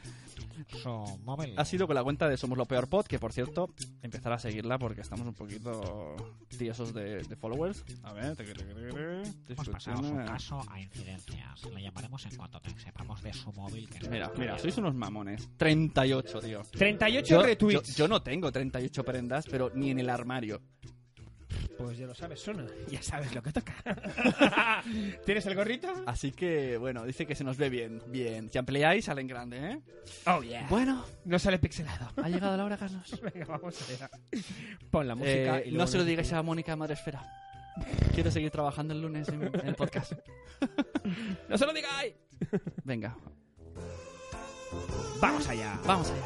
Ha 1.58 1.66
sido 1.66 1.88
con 1.88 1.96
la 1.96 2.04
cuenta 2.04 2.28
de 2.30 2.38
Somos 2.38 2.58
lo 2.58 2.66
Peor 2.66 2.88
Pod, 2.88 3.06
que 3.06 3.20
por 3.20 3.34
cierto, 3.34 3.70
empezar 4.02 4.34
a 4.34 4.40
seguirla 4.40 4.78
porque 4.78 5.02
estamos 5.02 5.26
un 5.28 5.34
poquito 5.34 6.16
tiesos 6.58 6.94
de, 6.94 7.24
de 7.24 7.36
followers. 7.36 7.84
A 8.04 8.14
ver, 8.14 8.36
te- 8.36 8.44
te- 8.44 8.54
te- 8.54 8.74
te- 8.74 9.54
Hemos 9.54 9.70
pasado 9.70 10.04
su 10.04 10.16
caso 10.16 10.62
a 10.70 10.80
incidencias. 10.80 11.64
Le 11.74 11.82
llamaremos 11.82 12.26
en 12.26 12.36
cuanto 12.36 12.60
te 12.60 12.78
sepamos 12.80 13.22
de 13.22 13.34
su 13.34 13.52
móvil. 13.54 13.90
Que 13.90 14.10
Mira, 14.10 14.32
mira, 14.38 14.58
sois 14.60 14.78
unos 14.78 14.96
mamones. 14.96 15.50
38, 15.58 16.40
tío. 16.40 16.62
38 16.72 17.28
Yo- 17.28 17.42
retweets. 17.44 17.96
Yo, 17.96 18.04
yo 18.04 18.08
no 18.08 18.22
tengo 18.22 18.52
38 18.52 19.04
prendas, 19.04 19.46
pero 19.50 19.72
ni 19.74 19.92
en 19.92 20.00
el 20.00 20.10
armario. 20.10 20.62
Pues 21.80 21.98
ya 21.98 22.06
lo 22.06 22.14
sabes, 22.14 22.42
Suna. 22.42 22.66
Ya 22.92 23.02
sabes 23.02 23.34
lo 23.34 23.42
que 23.42 23.54
toca. 23.54 23.74
¿Tienes 25.26 25.46
el 25.46 25.56
gorrito? 25.56 25.88
Así 26.06 26.32
que, 26.34 26.78
bueno, 26.78 27.06
dice 27.06 27.26
que 27.26 27.36
se 27.36 27.46
nos 27.46 27.56
ve 27.56 27.70
bien. 27.70 28.02
Bien. 28.08 28.52
Si 28.52 28.58
ampliáis, 28.58 29.06
sale 29.06 29.22
en 29.22 29.28
grande, 29.28 29.58
¿eh? 29.72 29.80
Oh, 30.28 30.42
yeah. 30.42 30.68
Bueno. 30.70 31.06
No 31.24 31.40
sale 31.40 31.58
pixelado. 31.58 32.12
Ha 32.22 32.28
llegado 32.28 32.58
la 32.58 32.66
hora, 32.66 32.78
Carlos. 32.78 33.18
Venga, 33.34 33.46
vamos 33.46 33.90
allá. 33.90 34.10
Pon 34.92 35.08
la 35.08 35.16
música 35.16 35.60
Eh, 35.60 35.70
y 35.70 35.72
no 35.72 35.88
se 35.88 35.98
lo 35.98 36.04
digáis 36.04 36.34
a 36.34 36.44
Mónica 36.44 36.76
Madresfera. 36.76 37.24
Quiero 38.14 38.30
seguir 38.30 38.52
trabajando 38.52 38.94
el 38.94 39.02
lunes 39.02 39.30
en, 39.30 39.42
en 39.44 39.68
el 39.68 39.76
podcast. 39.76 40.12
¡No 41.48 41.58
se 41.58 41.66
lo 41.66 41.72
digáis! 41.74 42.14
Venga, 42.84 43.16
Vamos 45.22 45.48
allá. 45.48 45.80
vamos 45.86 46.10
allá. 46.12 46.24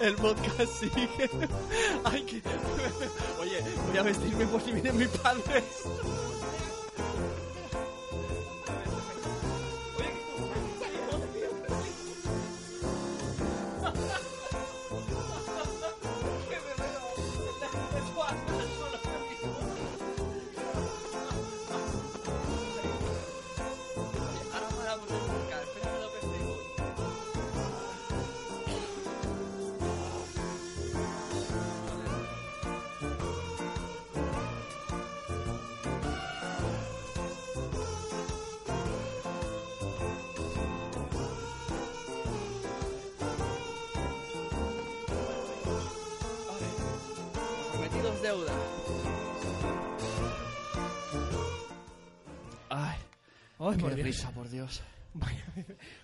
El 0.00 0.14
podcast 0.14 0.72
sigue. 0.80 1.30
Ay, 2.04 2.22
que... 2.22 2.42
Oye, 3.40 3.62
voy 3.86 3.98
a 3.98 4.02
vestirme 4.02 4.46
por 4.46 4.62
si 4.62 4.72
vienen 4.72 4.96
mis 4.96 5.08
padres. 5.08 5.64
Qué 53.80 53.86
por 53.88 53.94
Dios. 53.94 54.06
risa, 54.06 54.30
por 54.32 54.48
Dios. 54.48 54.82
Vaya, 55.14 55.44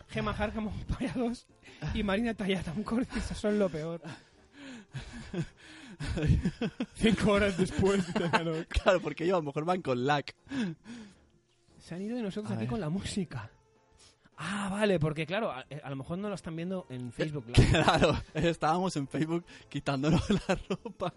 Gemma 0.09 0.32
Harcamo 0.32 0.73
para 0.89 1.12
dos 1.12 1.47
y 1.94 2.03
Marina 2.03 2.35
Tallatam 2.35 2.82
Cortis 2.82 3.23
son 3.23 3.59
lo 3.59 3.69
peor. 3.69 4.01
Cinco 6.94 7.32
horas 7.32 7.57
después. 7.57 8.05
Claro, 8.69 9.01
porque 9.01 9.24
ellos 9.24 9.35
a 9.35 9.39
lo 9.39 9.44
mejor 9.44 9.65
van 9.65 9.82
con 9.82 10.05
lag. 10.07 10.24
Se 11.78 11.94
han 11.94 12.03
ido 12.03 12.16
de 12.16 12.23
nosotros 12.23 12.51
A 12.51 12.55
aquí 12.55 12.62
ver. 12.65 12.70
con 12.70 12.81
la 12.81 12.89
música. 12.89 13.51
Ah, 14.39 14.69
vale, 14.70 14.98
porque 14.98 15.24
claro, 15.24 15.51
a, 15.51 15.65
a 15.82 15.90
lo 15.90 15.97
mejor 15.97 16.19
no 16.19 16.28
lo 16.28 16.35
están 16.35 16.57
viendo 16.57 16.86
en 16.90 17.11
Facebook 17.12 17.47
Live. 17.57 17.69
Claro, 17.70 18.20
estábamos 18.35 18.94
en 18.97 19.09
Facebook 19.09 19.44
quitándonos 19.69 20.28
la 20.28 20.59
ropa. 20.69 21.15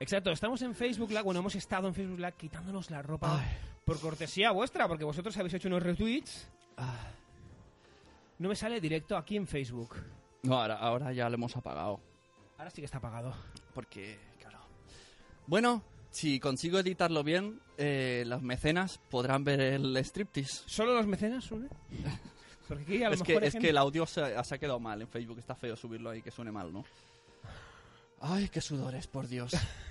Exacto, 0.00 0.30
estamos 0.30 0.62
en 0.62 0.74
Facebook 0.74 1.10
Live, 1.10 1.22
bueno, 1.22 1.40
hemos 1.40 1.54
estado 1.54 1.86
en 1.86 1.94
Facebook 1.94 2.18
Live 2.18 2.34
quitándonos 2.38 2.90
la 2.90 3.02
ropa 3.02 3.44
por 3.84 4.00
cortesía 4.00 4.50
vuestra, 4.50 4.88
porque 4.88 5.04
vosotros 5.04 5.36
habéis 5.36 5.52
hecho 5.54 5.68
unos 5.68 5.82
retweets. 5.82 6.48
No 8.38 8.48
me 8.48 8.56
sale 8.56 8.80
directo 8.80 9.16
aquí 9.16 9.36
en 9.36 9.46
Facebook. 9.46 9.96
No, 10.42 10.54
ahora, 10.58 10.76
ahora 10.78 11.12
ya 11.12 11.28
lo 11.28 11.34
hemos 11.34 11.54
apagado. 11.54 12.00
Ahora 12.56 12.70
sí 12.70 12.80
que 12.80 12.86
está 12.86 12.96
apagado. 12.96 13.34
Porque, 13.74 14.18
claro. 14.40 14.58
Bueno, 15.46 15.82
si 16.10 16.40
consigo 16.40 16.78
editarlo 16.78 17.22
bien, 17.22 17.60
eh, 17.76 18.24
los 18.26 18.40
mecenas 18.40 18.98
podrán 19.10 19.44
ver 19.44 19.60
el 19.60 19.94
striptease. 19.98 20.62
¿Solo 20.66 20.94
los 20.94 21.06
mecenas, 21.06 21.44
Sune? 21.44 21.68
Porque 22.68 22.84
aquí 22.84 23.02
a 23.04 23.08
lo 23.08 23.14
es 23.16 23.22
que, 23.22 23.32
mejor 23.32 23.42
hay 23.42 23.48
es 23.48 23.52
gente- 23.52 23.66
que 23.66 23.70
el 23.70 23.76
audio 23.76 24.06
se, 24.06 24.42
se 24.44 24.54
ha 24.54 24.58
quedado 24.58 24.80
mal 24.80 25.02
en 25.02 25.08
Facebook. 25.08 25.38
Está 25.38 25.54
feo 25.54 25.76
subirlo 25.76 26.08
ahí, 26.08 26.22
que 26.22 26.30
suene 26.30 26.50
mal, 26.52 26.72
¿no? 26.72 26.84
Ay, 28.22 28.48
qué 28.48 28.62
sudores, 28.62 29.06
por 29.06 29.28
Dios. 29.28 29.52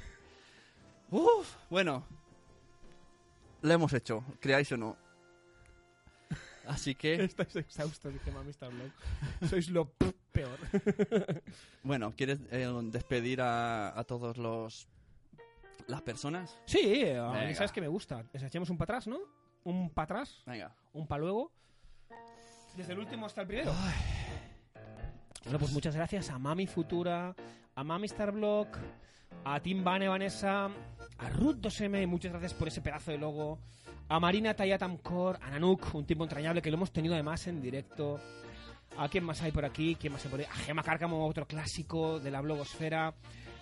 Uf, 1.11 1.55
bueno. 1.69 2.03
Lo 3.61 3.73
hemos 3.73 3.93
hecho, 3.93 4.23
creáis 4.39 4.71
o 4.71 4.77
no. 4.77 4.97
Así 6.67 6.95
que... 6.95 7.15
Estáis 7.23 7.55
exhaustos, 7.55 8.13
dice 8.13 8.31
Mami 8.31 8.51
Star 8.51 8.71
Blog. 8.71 8.91
Sois 9.49 9.69
lo 9.69 9.89
peor. 10.31 10.57
Bueno, 11.83 12.13
¿quieres 12.15 12.39
eh, 12.51 12.67
despedir 12.83 13.41
a, 13.41 13.97
a 13.97 14.03
todos 14.03 14.37
los... 14.37 14.87
las 15.87 16.01
personas? 16.03 16.57
Sí, 16.65 17.09
a 17.09 17.45
mí 17.45 17.55
sabes 17.55 17.71
que 17.71 17.81
me 17.81 17.87
gusta. 17.87 18.23
Les 18.31 18.43
echemos 18.43 18.69
un 18.69 18.77
para 18.77 18.97
atrás, 18.97 19.07
¿no? 19.07 19.17
Un 19.63 19.89
para 19.89 20.03
atrás, 20.05 20.43
Venga. 20.45 20.73
un 20.93 21.07
para 21.07 21.21
luego. 21.21 21.51
Desde 22.77 22.93
el 22.93 22.99
último 22.99 23.25
hasta 23.25 23.41
el 23.41 23.47
primero. 23.47 23.73
Bueno, 25.43 25.59
pues 25.59 25.71
muchas 25.71 25.95
gracias 25.95 26.29
a 26.29 26.37
Mami 26.39 26.67
Futura, 26.67 27.35
a 27.75 27.83
Mami 27.83 28.05
Star 28.05 28.31
Block, 28.31 28.77
a 29.43 29.59
Tim 29.59 29.83
Bane 29.83 30.07
Vanessa, 30.07 30.65
a 31.17 31.29
Ruth 31.29 31.57
2M, 31.57 32.07
muchas 32.07 32.31
gracias 32.31 32.53
por 32.53 32.67
ese 32.67 32.81
pedazo 32.81 33.11
de 33.11 33.17
logo, 33.17 33.59
a 34.07 34.19
Marina 34.19 34.53
Tayatam 34.53 34.97
Core, 34.97 35.39
a 35.41 35.51
Nanuk, 35.51 35.93
un 35.93 36.05
tipo 36.05 36.23
entrañable 36.23 36.61
que 36.61 36.71
lo 36.71 36.77
hemos 36.77 36.91
tenido 36.91 37.13
además 37.13 37.45
en 37.47 37.61
directo. 37.61 38.19
¿A 38.97 39.07
quién 39.07 39.23
más 39.23 39.41
hay 39.41 39.51
por 39.51 39.63
aquí? 39.65 39.95
¿Quién 39.95 40.13
más 40.13 40.25
hay 40.25 40.31
por? 40.31 40.41
A 40.41 40.55
Gema 40.65 40.83
Cárcamo, 40.83 41.27
otro 41.27 41.45
clásico 41.45 42.19
de 42.19 42.31
la 42.31 42.41
blogosfera. 42.41 43.13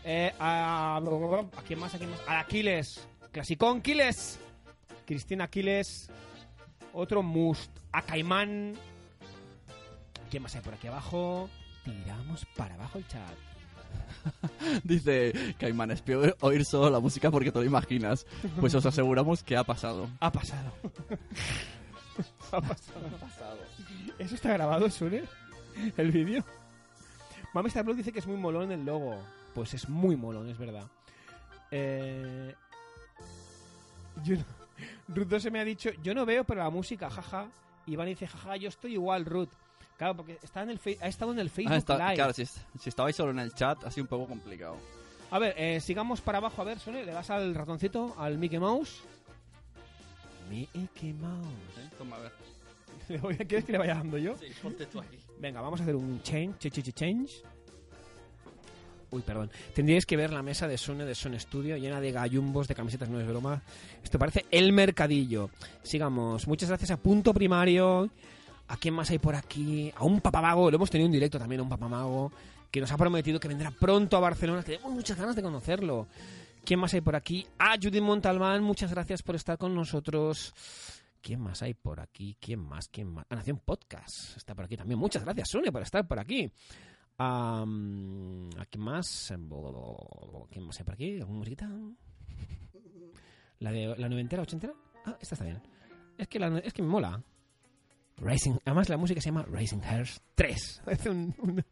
Eh, 0.04 0.32
a, 0.40 0.98
¿A 0.98 1.62
quién 1.68 1.80
más? 1.80 1.94
¿A 1.94 1.98
quién 1.98 2.10
más? 2.10 2.22
A 2.28 2.40
Aquiles. 2.40 3.08
Clasicón 3.32 3.80
Aquiles. 3.80 4.40
Cristina 5.06 5.44
Aquiles. 5.44 6.10
Otro 6.94 7.22
Must. 7.22 7.72
A 7.92 8.02
Caimán. 8.02 8.74
¿Quién 10.32 10.44
más 10.44 10.56
hay 10.56 10.62
por 10.62 10.74
aquí 10.74 10.88
abajo? 10.88 11.50
Tiramos 11.84 12.46
para 12.56 12.76
abajo 12.76 12.98
el 12.98 13.08
chat. 13.08 13.47
Dice 14.84 15.56
Caimán, 15.60 15.92
es 15.92 16.02
peor 16.02 16.36
oír 16.42 16.66
solo 16.66 16.90
la 16.90 17.00
música 17.00 17.32
porque 17.32 17.52
te 17.52 17.60
lo 17.60 17.66
imaginas. 17.66 18.26
Pues 18.60 18.74
os 18.76 18.86
aseguramos 18.86 19.44
que 19.44 19.56
ha 19.58 19.64
pasado. 19.64 20.10
Ha 20.20 20.32
pasado. 20.32 20.72
ha 22.52 22.62
pasado. 22.62 23.60
¿Eso 24.20 24.36
está 24.36 24.54
grabado, 24.54 24.90
Sune? 24.90 25.24
¿El 25.96 26.12
vídeo? 26.12 26.44
Mami 27.54 27.68
Star 27.68 27.84
Blog 27.84 27.98
dice 27.98 28.12
que 28.12 28.20
es 28.20 28.28
muy 28.28 28.38
molón 28.38 28.72
el 28.72 28.86
logo. 28.86 29.18
Pues 29.54 29.74
es 29.74 29.88
muy 29.90 30.16
molón, 30.16 30.50
es 30.50 30.58
verdad. 30.58 30.88
Eh... 31.72 32.54
Yo 34.24 34.36
no... 34.36 34.44
Ruth 35.08 35.28
2 35.28 35.42
se 35.42 35.52
me 35.52 35.60
ha 35.60 35.66
dicho, 35.66 35.90
yo 36.04 36.14
no 36.14 36.26
veo, 36.26 36.44
pero 36.44 36.62
la 36.62 36.70
música, 36.70 37.10
jaja. 37.10 37.48
Iván 37.86 38.08
dice, 38.08 38.28
jaja, 38.28 38.58
yo 38.58 38.70
estoy 38.70 38.94
igual, 38.94 39.26
Ruth. 39.26 39.50
Claro, 39.98 40.16
porque 40.16 40.38
está 40.44 40.62
en 40.64 40.70
el 40.70 40.80
ha 41.02 41.08
estado 41.08 41.32
en 41.32 41.40
el 41.40 41.50
Facebook 41.50 41.74
Ah, 41.74 41.78
está- 41.78 41.98
Live. 41.98 42.16
claro, 42.16 42.34
si, 42.34 42.46
si 42.46 42.90
estabais 42.90 43.16
solo 43.16 43.32
en 43.32 43.40
el 43.40 43.54
chat, 43.54 43.84
ha 43.84 43.90
sido 43.92 44.04
un 44.04 44.08
poco 44.08 44.28
complicado. 44.28 44.78
A 45.32 45.40
ver, 45.40 45.56
eh, 45.58 45.80
sigamos 45.82 46.22
para 46.22 46.38
abajo. 46.38 46.62
A 46.62 46.66
ver, 46.66 46.80
Sune, 46.80 47.04
le 47.04 47.12
das 47.12 47.30
al 47.32 47.54
ratoncito, 47.56 48.16
al 48.18 48.38
Mickey 48.38 48.60
Mouse. 48.60 49.02
Mickey 50.50 51.14
Mouse. 51.14 51.92
Toma, 51.98 52.16
a 52.18 52.20
ver. 52.20 52.32
¿Le 53.10 53.18
voy 53.18 53.34
a- 53.34 53.38
¿Quieres 53.46 53.66
que 53.66 53.72
le 53.74 53.78
vaya 53.78 53.96
dando 53.96 54.18
yo? 54.18 54.36
Sí, 54.38 54.46
ponte 54.62 54.86
tú 54.86 55.00
aquí. 55.00 55.18
Venga, 55.40 55.62
vamos 55.62 55.80
a 55.80 55.84
hacer 55.84 55.96
un 55.96 56.22
change, 56.24 56.58
ch- 56.60 56.72
ch- 56.72 56.84
ch- 56.84 56.94
change. 56.94 57.32
Uy, 59.10 59.22
perdón. 59.22 59.50
Tendríais 59.74 60.06
que 60.06 60.18
ver 60.18 60.32
la 60.34 60.42
mesa 60.44 60.68
de 60.68 60.78
Sune 60.78 61.06
de 61.06 61.16
Son 61.16 61.38
Studio 61.40 61.78
llena 61.78 62.02
de 62.02 62.12
gallumbos, 62.12 62.68
de 62.68 62.76
camisetas, 62.76 63.08
no 63.10 63.20
es 63.20 63.28
broma. 63.28 63.62
Esto 64.04 64.20
parece 64.20 64.46
el 64.52 64.74
mercadillo. 64.74 65.50
Sigamos. 65.82 66.46
Muchas 66.48 66.70
gracias 66.70 66.92
a 66.92 66.98
Punto 66.98 67.34
Primario. 67.34 68.10
¿A 68.68 68.78
quién 68.78 68.94
más 68.94 69.10
hay 69.10 69.20
por 69.20 69.36
aquí? 69.36 69.92
A 69.96 70.04
un 70.04 70.22
papamago. 70.22 70.70
Lo 70.70 70.76
hemos 70.76 70.90
tenido 70.90 71.06
en 71.06 71.14
directo 71.14 71.40
también, 71.40 71.60
a 71.60 71.64
un 71.64 71.70
papamago. 71.70 72.32
Que 72.70 72.82
nos 72.82 72.92
ha 72.92 72.98
prometido 72.98 73.40
que 73.40 73.48
vendrá 73.48 73.72
pronto 73.72 74.18
a 74.18 74.20
Barcelona. 74.20 74.62
Tenemos 74.64 74.92
muchas 74.92 75.18
ganas 75.18 75.36
de 75.36 75.42
conocerlo. 75.42 76.08
¿Quién 76.66 76.82
más 76.82 76.94
hay 76.94 77.02
por 77.02 77.16
aquí? 77.16 77.48
A 77.60 77.76
Judith 77.82 78.02
Montalbán. 78.02 78.62
Muchas 78.62 78.92
gracias 78.92 79.24
por 79.24 79.36
estar 79.36 79.58
con 79.58 79.74
nosotros. 79.74 80.54
¿Quién 81.22 81.40
más 81.40 81.62
hay 81.62 81.74
por 81.74 82.00
aquí? 82.00 82.36
¿Quién 82.40 82.60
más? 82.60 82.90
¿Quién 82.90 83.08
más? 83.08 83.26
A 83.30 83.36
Nación 83.36 83.62
Podcast 83.64 84.36
está 84.36 84.54
por 84.54 84.66
aquí 84.66 84.76
también. 84.76 85.00
Muchas 85.00 85.24
gracias, 85.24 85.50
Sune, 85.50 85.72
por 85.72 85.82
estar 85.82 86.06
por 86.06 86.20
aquí. 86.20 86.52
¿A 87.20 87.64
quién 88.70 88.84
más? 88.84 89.34
¿Quién 90.50 90.66
más 90.66 90.78
hay 90.78 90.84
por 90.84 90.94
aquí? 90.94 91.20
¿Alguna 91.20 91.40
musiquita? 91.40 91.70
¿La 93.60 93.72
de 93.72 93.96
la 93.98 94.10
noventera, 94.10 94.44
ochentera? 94.44 94.74
Ah, 95.06 95.18
esta 95.20 95.36
está 95.36 95.46
bien. 95.46 95.62
Es 96.18 96.28
que, 96.28 96.62
es 96.64 96.74
que 96.74 96.82
me 96.82 96.88
mola. 96.90 97.24
Racing, 98.18 98.54
además 98.66 98.90
la 98.90 98.98
música 98.98 99.22
se 99.22 99.30
llama 99.30 99.46
Racing 99.50 99.82
Hearts 99.82 100.22
3. 100.36 100.82
Parece 100.86 101.10
un- 101.12 101.36
un- 101.40 101.64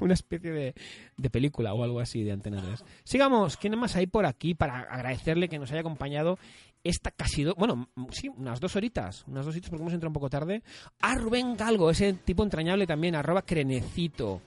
una 0.00 0.14
especie 0.14 0.50
de, 0.50 0.74
de 1.16 1.30
película 1.30 1.72
o 1.72 1.84
algo 1.84 2.00
así 2.00 2.22
de 2.24 2.32
Antena 2.32 2.60
3. 2.60 2.84
Sigamos, 3.04 3.56
¿quién 3.56 3.78
más 3.78 3.94
hay 3.96 4.06
por 4.08 4.26
aquí 4.26 4.54
para 4.54 4.80
agradecerle 4.80 5.48
que 5.48 5.58
nos 5.58 5.70
haya 5.70 5.80
acompañado 5.80 6.36
esta 6.84 7.12
casi 7.12 7.44
dos, 7.44 7.54
bueno, 7.54 7.88
sí, 8.10 8.28
unas 8.28 8.58
dos 8.58 8.74
horitas, 8.74 9.24
unas 9.28 9.44
dos 9.46 9.54
horitas 9.54 9.70
porque 9.70 9.82
hemos 9.82 9.94
entrado 9.94 10.08
un 10.10 10.14
poco 10.14 10.28
tarde. 10.28 10.64
A 11.00 11.14
Rubén 11.14 11.56
Galgo, 11.56 11.90
ese 11.90 12.12
tipo 12.14 12.42
entrañable 12.42 12.88
también, 12.88 13.14
arroba 13.14 13.42
crenecito. 13.42 14.42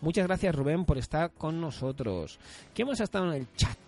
Muchas 0.00 0.26
gracias 0.26 0.52
Rubén 0.54 0.84
por 0.84 0.98
estar 0.98 1.30
con 1.32 1.60
nosotros. 1.60 2.40
¿Quién 2.74 2.88
más 2.88 3.00
ha 3.00 3.04
estado 3.04 3.26
en 3.32 3.34
el 3.42 3.52
chat? 3.54 3.78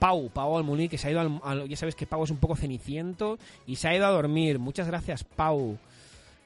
Pau, 0.00 0.30
Pau 0.30 0.58
Almuní, 0.58 0.88
que 0.88 0.98
se 0.98 1.06
ha 1.06 1.10
ido 1.12 1.20
al- 1.44 1.68
ya 1.68 1.76
sabes 1.76 1.94
que 1.94 2.06
Pau 2.08 2.24
es 2.24 2.30
un 2.30 2.38
poco 2.38 2.56
ceniciento 2.56 3.38
y 3.68 3.76
se 3.76 3.86
ha 3.86 3.94
ido 3.94 4.04
a 4.04 4.10
dormir. 4.10 4.58
Muchas 4.58 4.88
gracias 4.88 5.22
Pau 5.22 5.78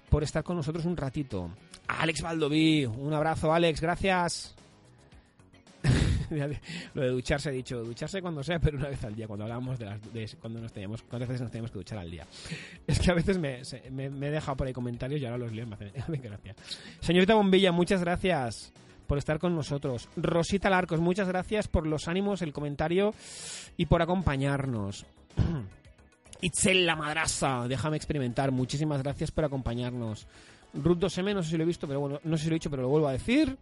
por 0.09 0.23
estar 0.23 0.43
con 0.43 0.57
nosotros 0.57 0.85
un 0.85 0.97
ratito. 0.97 1.51
Alex 1.89 2.23
Valdoví, 2.23 2.87
un 2.87 3.13
abrazo 3.13 3.53
Alex, 3.53 3.81
gracias. 3.81 4.55
Lo 6.95 7.03
de 7.03 7.09
ducharse 7.11 7.51
he 7.51 7.53
dicho, 7.53 7.83
ducharse 7.83 8.21
cuando 8.21 8.43
sea, 8.43 8.59
pero 8.59 8.79
una 8.79 8.89
vez 8.89 9.03
al 9.05 9.15
día, 9.15 9.27
cuando 9.27 9.45
hablábamos 9.45 9.79
de, 9.79 9.87
las, 9.87 10.01
cuando 10.41 10.61
nos 10.61 10.73
teníamos, 10.73 11.03
cuántas 11.03 11.29
veces 11.29 11.43
nos 11.43 11.51
teníamos 11.51 11.71
que 11.71 11.79
duchar 11.79 11.99
al 11.99 12.11
día. 12.11 12.27
Es 12.87 12.99
que 12.99 13.11
a 13.11 13.15
veces 13.15 13.39
me, 13.39 13.63
me, 13.91 14.29
he 14.29 14.31
dejado 14.31 14.57
por 14.57 14.67
ahí 14.67 14.73
comentarios 14.73 15.21
y 15.21 15.25
ahora 15.25 15.39
los 15.39 15.53
leo 15.53 15.67
me 15.67 15.75
hacen, 15.75 15.93
me 16.09 16.19
gracia. 16.19 16.55
Señorita 17.01 17.35
Bombilla, 17.35 17.73
muchas 17.73 18.01
gracias 18.01 18.73
por 19.07 19.19
estar 19.19 19.39
con 19.39 19.55
nosotros. 19.55 20.09
Rosita 20.17 20.69
Larcos, 20.71 21.01
muchas 21.01 21.29
gracias 21.29 21.69
por 21.69 21.87
los 21.87 22.09
ánimos, 22.09 22.43
el 22.43 22.53
comentario 22.53 23.15
y 23.77 23.87
por 23.87 24.03
acompañarnos. 24.03 25.07
Itzel 26.41 26.87
la 26.87 26.97
madraza, 26.97 27.67
déjame 27.69 27.97
experimentar. 27.97 28.51
Muchísimas 28.53 29.03
gracias 29.03 29.31
por 29.31 29.45
acompañarnos. 29.45 30.27
Ruth 30.75 30.99
2M, 30.99 31.35
no 31.35 31.43
sé 31.43 31.51
si 31.51 31.57
lo 31.57 31.63
he 31.63 31.67
visto, 31.67 31.87
pero 31.87 32.01
bueno, 32.01 32.21
no 32.25 32.37
sé 32.37 32.45
si 32.45 32.51
lo 32.51 32.55
he 32.55 32.59
dicho, 32.59 32.71
pero 32.71 32.83
lo 32.83 32.89
vuelvo 32.89 33.09
a 33.09 33.13
decir. 33.13 33.57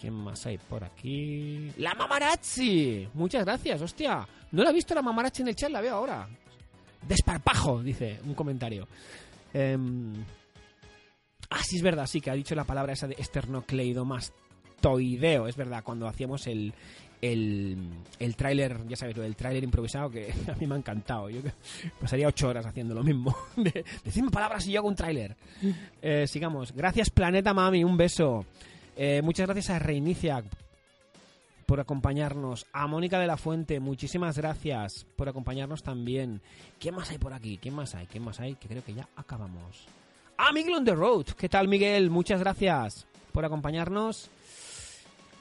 ¿Quién 0.00 0.14
más 0.14 0.46
hay 0.46 0.58
por 0.58 0.84
aquí? 0.84 1.72
¡La 1.78 1.94
Mamarazzi! 1.94 3.08
Muchas 3.14 3.44
gracias, 3.44 3.80
hostia. 3.80 4.26
No 4.52 4.62
la 4.62 4.70
he 4.70 4.74
visto 4.74 4.94
la 4.94 5.02
Mamarazzi 5.02 5.42
en 5.42 5.48
el 5.48 5.56
chat, 5.56 5.70
la 5.70 5.80
veo 5.80 5.96
ahora. 5.96 6.28
Desparpajo, 7.06 7.82
dice 7.82 8.20
un 8.24 8.34
comentario. 8.34 8.88
Em, 9.52 10.24
Ah, 11.50 11.62
sí, 11.62 11.76
es 11.76 11.82
verdad, 11.82 12.06
sí, 12.08 12.20
que 12.20 12.30
ha 12.30 12.34
dicho 12.34 12.56
la 12.56 12.64
palabra 12.64 12.94
esa 12.94 13.06
de 13.06 13.14
esternocleidomastoideo. 13.18 15.46
Es 15.46 15.56
verdad, 15.56 15.84
cuando 15.84 16.08
hacíamos 16.08 16.46
el, 16.48 16.74
el, 17.24 17.78
el 18.18 18.36
tráiler, 18.36 18.86
ya 18.86 18.96
sabes, 18.96 19.16
lo 19.16 19.22
del 19.22 19.34
tráiler 19.34 19.64
improvisado, 19.64 20.10
que 20.10 20.32
a 20.52 20.56
mí 20.56 20.66
me 20.66 20.74
ha 20.74 20.78
encantado. 20.78 21.30
Yo 21.30 21.40
pasaría 22.00 22.28
ocho 22.28 22.48
horas 22.48 22.66
haciendo 22.66 22.94
lo 22.94 23.02
mismo. 23.02 23.34
De, 23.56 23.84
palabras 24.30 24.66
y 24.66 24.72
yo 24.72 24.80
hago 24.80 24.88
un 24.88 24.96
tráiler. 24.96 25.36
Eh, 26.02 26.26
sigamos. 26.26 26.72
Gracias, 26.72 27.10
Planeta 27.10 27.54
Mami, 27.54 27.84
un 27.84 27.96
beso. 27.96 28.44
Eh, 28.96 29.22
muchas 29.22 29.46
gracias 29.46 29.70
a 29.70 29.78
Reinicia 29.78 30.44
por 31.66 31.80
acompañarnos. 31.80 32.66
A 32.72 32.86
Mónica 32.86 33.18
de 33.18 33.26
la 33.26 33.36
Fuente, 33.36 33.80
muchísimas 33.80 34.36
gracias 34.36 35.06
por 35.16 35.28
acompañarnos 35.28 35.82
también. 35.82 36.42
¿Quién 36.78 36.94
más 36.94 37.10
hay 37.10 37.18
por 37.18 37.32
aquí? 37.32 37.58
¿Quién 37.58 37.74
más 37.74 37.94
hay? 37.94 38.06
¿Quién 38.06 38.24
más 38.24 38.40
hay? 38.40 38.54
Que 38.56 38.68
creo 38.68 38.84
que 38.84 38.94
ya 38.94 39.08
acabamos. 39.16 39.86
Ah, 40.36 40.52
Miguel 40.52 40.74
on 40.74 40.84
the 40.84 40.94
road. 40.94 41.26
¿Qué 41.38 41.48
tal, 41.48 41.68
Miguel? 41.68 42.10
Muchas 42.10 42.40
gracias 42.40 43.06
por 43.32 43.44
acompañarnos. 43.44 44.30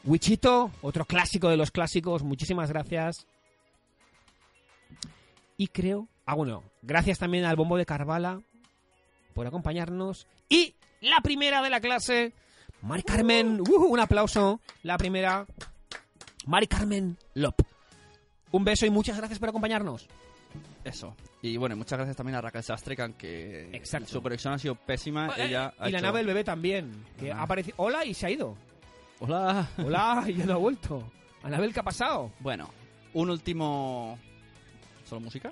Wichito, 0.06 0.72
otro 0.82 1.06
clásico 1.06 1.50
de 1.50 1.58
los 1.58 1.72
clásicos. 1.72 2.24
Muchísimas 2.24 2.70
gracias. 2.70 3.26
Y 5.58 5.68
creo... 5.68 6.08
Ah, 6.26 6.36
bueno, 6.36 6.64
gracias 6.82 7.20
también 7.20 7.44
al 7.46 7.56
Bombo 7.58 7.78
de 7.78 7.86
Carvala 7.86 8.42
por 9.34 9.46
acompañarnos. 9.46 10.26
Y 10.48 10.76
la 11.02 11.18
primera 11.22 11.62
de 11.62 11.70
la 11.70 11.82
clase, 11.82 12.34
Mari 12.82 13.04
Carmen. 13.04 13.60
Uh, 13.62 13.86
un 13.86 14.00
aplauso. 14.00 14.62
La 14.84 14.98
primera, 14.98 15.46
Mari 16.46 16.68
Carmen 16.68 17.18
Lop. 17.34 17.56
Un 18.52 18.64
beso 18.64 18.86
y 18.86 18.90
muchas 18.90 19.18
gracias 19.18 19.40
por 19.40 19.50
acompañarnos. 19.50 20.08
Eso. 20.86 21.16
Y 21.42 21.58
bueno, 21.58 21.76
muchas 21.76 21.98
gracias 21.98 22.16
también 22.16 22.36
a 22.36 22.42
Raquel 22.42 22.64
Sastre, 22.64 22.96
que 23.18 23.70
Exacto. 23.76 24.08
su 24.10 24.22
conexión 24.22 24.54
ha 24.54 24.60
sido 24.60 24.76
pésima, 24.76 25.30
Eh, 25.38 25.46
ella 25.48 25.74
ha 25.78 25.90
y 25.90 25.92
la 25.92 25.98
hecho- 25.98 26.06
nave 26.08 26.20
del 26.20 26.28
bebé 26.28 26.44
también, 26.44 27.06
que 27.20 27.32
Ah. 27.32 27.40
ha 27.40 27.44
aparecido... 27.44 27.76
Hola 27.80 28.06
y 28.06 28.14
se 28.14 28.28
ha 28.28 28.30
ido. 28.30 28.56
Hola. 29.20 29.70
Hola 29.78 30.26
y 30.28 30.34
ya 30.34 30.46
no 30.46 30.54
ha 30.54 30.58
vuelto. 30.58 31.12
Anabel, 31.44 31.74
¿qué 31.74 31.80
ha 31.80 31.84
pasado? 31.84 32.32
Bueno, 32.40 32.70
un 33.14 33.30
último... 33.30 34.18
¿Solo 35.06 35.22
música? 35.22 35.52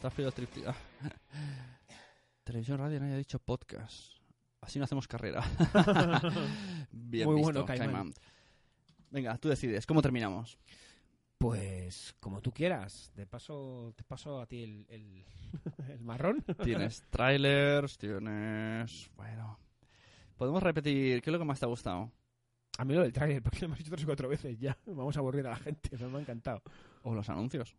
¿Te 0.00 0.06
has 0.06 0.14
pedido? 0.14 0.32
Ah. 0.66 0.74
Televisión, 2.44 2.78
radio, 2.78 3.00
nadie 3.00 3.14
ha 3.14 3.18
dicho 3.18 3.38
podcast. 3.38 4.18
Así 4.60 4.78
no 4.78 4.84
hacemos 4.84 5.06
carrera. 5.08 5.42
Bien 6.92 7.26
Muy 7.26 7.36
visto, 7.36 7.52
bueno, 7.52 7.64
Caimán. 7.64 8.12
Venga, 9.10 9.36
tú 9.38 9.48
decides. 9.48 9.86
¿Cómo 9.86 10.02
terminamos? 10.02 10.58
Pues 11.38 12.14
como 12.20 12.40
tú 12.40 12.52
quieras. 12.52 13.10
De 13.14 13.26
paso, 13.26 13.92
te 13.96 14.04
paso 14.04 14.40
a 14.40 14.46
ti 14.46 14.62
el, 14.62 14.86
el, 14.88 15.24
el 15.88 16.00
marrón. 16.00 16.44
Tienes 16.62 17.04
trailers, 17.10 17.98
tienes... 17.98 19.10
Bueno... 19.16 19.58
Podemos 20.38 20.62
repetir. 20.62 21.20
¿Qué 21.20 21.30
es 21.30 21.32
lo 21.32 21.38
que 21.40 21.44
más 21.44 21.58
te 21.58 21.66
ha 21.66 21.68
gustado? 21.68 22.12
A 22.78 22.84
mí 22.84 22.94
lo 22.94 23.02
del 23.02 23.12
tráiler, 23.12 23.42
porque 23.44 23.60
lo 23.60 23.66
hemos 23.66 23.78
dicho 23.78 23.90
tres 23.90 24.04
o 24.04 24.06
cuatro 24.06 24.28
veces 24.28 24.58
ya. 24.58 24.76
Vamos 24.86 25.16
a 25.16 25.20
aburrir 25.20 25.46
a 25.46 25.50
la 25.50 25.56
gente, 25.56 25.90
me 25.98 26.18
ha 26.18 26.20
encantado. 26.20 26.62
O 27.02 27.14
los 27.14 27.28
anuncios. 27.28 27.74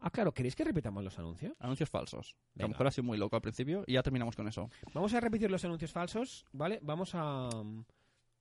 Ah, 0.00 0.10
claro, 0.10 0.32
¿queréis 0.32 0.54
que 0.54 0.64
repitamos 0.64 1.02
los 1.02 1.18
anuncios? 1.18 1.54
Anuncios 1.60 1.88
falsos. 1.88 2.34
Que 2.56 2.62
A 2.62 2.66
lo 2.66 2.68
mejor 2.70 2.86
ha 2.86 2.90
sido 2.90 3.04
muy 3.04 3.16
loco 3.18 3.36
al 3.36 3.42
principio 3.42 3.84
y 3.86 3.94
ya 3.94 4.02
terminamos 4.02 4.36
con 4.36 4.46
eso. 4.48 4.68
Vamos 4.92 5.14
a 5.14 5.20
repetir 5.20 5.50
los 5.50 5.64
anuncios 5.64 5.92
falsos, 5.92 6.44
¿vale? 6.52 6.78
Vamos 6.82 7.14
a, 7.14 7.48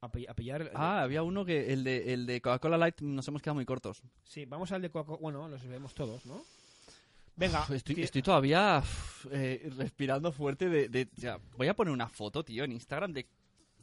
a, 0.01 0.11
pi- 0.11 0.27
a 0.27 0.33
pillar... 0.33 0.61
el- 0.63 0.71
Ah, 0.75 1.01
había 1.03 1.23
uno 1.23 1.45
que 1.45 1.71
el 1.71 1.83
de, 1.85 2.13
el 2.13 2.25
de 2.25 2.41
Coca-Cola 2.41 2.77
Light 2.77 2.99
nos 3.01 3.25
hemos 3.29 3.41
quedado 3.41 3.55
muy 3.55 3.65
cortos. 3.65 4.01
Sí, 4.23 4.43
vamos 4.45 4.71
al 4.73 4.81
de 4.81 4.89
Coca... 4.89 5.13
Bueno, 5.21 5.47
los 5.47 5.65
vemos 5.65 5.93
todos, 5.95 6.25
¿no? 6.25 6.41
Venga. 7.37 7.65
Estoy, 7.71 7.95
ti- 7.95 8.01
estoy 8.03 8.21
todavía 8.21 8.79
uf, 8.83 9.27
eh, 9.31 9.71
respirando 9.77 10.31
fuerte 10.33 10.67
de, 10.69 10.89
de- 10.89 11.09
voy 11.57 11.67
a 11.69 11.73
poner 11.75 11.93
una 11.93 12.09
foto, 12.09 12.43
tío, 12.43 12.65
en 12.65 12.73
Instagram 12.73 13.13
de 13.13 13.25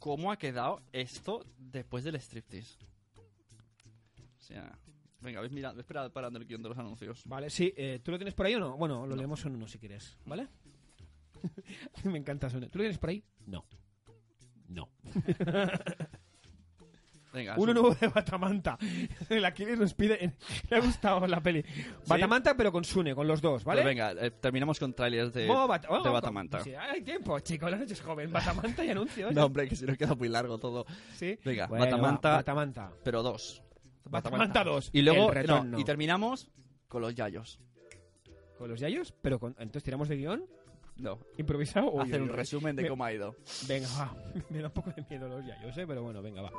cómo 0.01 0.31
ha 0.31 0.37
quedado 0.37 0.81
esto 0.91 1.45
después 1.59 2.03
del 2.03 2.15
striptease. 2.15 2.75
O 3.15 4.41
sea, 4.41 4.75
venga, 5.21 5.39
ves, 5.41 5.51
mira, 5.51 5.71
ves 5.73 5.85
para- 5.85 6.09
parando 6.09 6.39
el 6.39 6.45
guion 6.47 6.63
de 6.63 6.69
los 6.69 6.77
anuncios. 6.79 7.21
Vale, 7.25 7.51
sí. 7.51 7.71
eh, 7.77 7.99
¿Tú 8.03 8.09
lo 8.09 8.17
tienes 8.17 8.33
por 8.33 8.47
ahí 8.47 8.55
o 8.55 8.59
no? 8.59 8.75
Bueno, 8.77 9.05
lo 9.05 9.15
leemos 9.15 9.45
en 9.45 9.53
uno 9.55 9.67
si 9.67 9.77
quieres, 9.77 10.17
¿vale? 10.25 10.47
Me 12.03 12.17
encanta 12.17 12.47
eso. 12.47 12.59
¿Tú 12.59 12.79
lo 12.79 12.83
tienes 12.83 12.97
por 12.97 13.11
ahí? 13.11 13.23
No. 13.45 13.63
No. 14.69 14.89
Venga, 17.33 17.55
Uno 17.57 17.71
sub- 17.73 17.81
nuevo 17.81 17.95
de 17.95 18.07
Batamanta. 18.07 18.77
El 19.29 19.45
Aquiles 19.45 19.79
nos 19.79 19.93
pide... 19.93 20.33
Le 20.69 20.75
ha 20.77 20.79
gustado 20.81 21.25
la 21.27 21.39
peli. 21.41 21.63
Batamanta, 22.07 22.55
pero 22.57 22.71
con 22.71 22.83
Sune, 22.83 23.15
con 23.15 23.27
los 23.27 23.41
dos, 23.41 23.63
¿vale? 23.63 23.81
Pues 23.81 23.95
venga, 23.95 24.11
eh, 24.11 24.31
terminamos 24.31 24.77
con 24.79 24.93
trailers 24.93 25.33
de, 25.33 25.49
Oh, 25.49 25.67
Bat- 25.67 25.85
oh, 25.89 26.03
de 26.03 26.09
oh, 26.09 26.13
Batamanta. 26.13 26.59
sí, 26.63 26.73
hay 26.75 27.01
tiempo, 27.01 27.39
chicos. 27.39 27.71
La 27.71 27.77
noche 27.77 27.93
es 27.93 28.01
joven. 28.01 28.31
Batamanta 28.31 28.83
y 28.83 28.89
anuncios. 28.89 29.33
No, 29.33 29.45
hombre, 29.45 29.67
que 29.69 29.75
si 29.75 29.85
no 29.85 29.95
queda 29.95 30.13
muy 30.15 30.27
largo 30.29 30.57
todo. 30.57 30.85
Sí. 31.15 31.39
Venga, 31.45 31.67
Bueno, 31.67 31.85
Batamanta. 31.85 32.29
va, 32.29 32.35
Batamanta. 32.37 32.91
Pero 33.03 33.23
dos. 33.23 33.63
Batamanta 34.03 34.63
dos, 34.63 34.89
Y 34.91 35.01
luego, 35.03 35.31
no, 35.47 35.79
y 35.79 35.83
terminamos 35.85 36.49
con 36.89 37.01
los 37.01 37.15
yayos. 37.15 37.59
¿Con 38.57 38.69
los 38.69 38.79
yayos? 38.79 39.13
Pero 39.21 39.39
con... 39.39 39.51
entonces 39.57 39.83
tiramos 39.83 40.09
de 40.09 40.17
guion. 40.17 40.45
No. 40.97 41.17
¿Improvisado? 41.37 41.89
Uy, 41.91 42.03
Hacer 42.03 42.21
uy, 42.21 42.27
un 42.29 42.35
resumen 42.35 42.75
de 42.75 42.83
Me- 42.83 42.89
cómo 42.89 43.05
ha 43.05 43.13
ido. 43.13 43.35
Venga, 43.67 43.87
va. 43.97 44.15
Me 44.49 44.59
da 44.59 44.67
un 44.67 44.73
poco 44.73 44.91
de 44.91 45.03
miedo 45.09 45.29
los 45.29 45.45
yayos, 45.45 45.75
¿eh? 45.77 45.85
Pero 45.87 46.03
bueno, 46.03 46.21
venga, 46.21 46.41
va. 46.41 46.51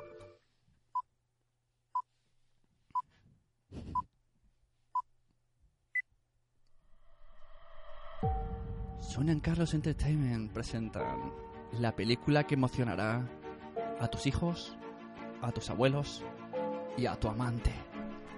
Suenan 9.13 9.41
Carlos 9.41 9.75
Entertainment 9.75 10.51
presentan 10.51 11.35
la 11.73 11.95
película 11.95 12.45
que 12.45 12.55
emocionará 12.55 13.29
a 14.01 14.09
tus 14.09 14.27
hijos, 14.27 14.75
a 15.43 15.53
tus 15.53 15.69
abuelos 15.69 16.25
y 16.97 17.05
a 17.05 17.15
tu 17.17 17.29
amante. 17.29 17.75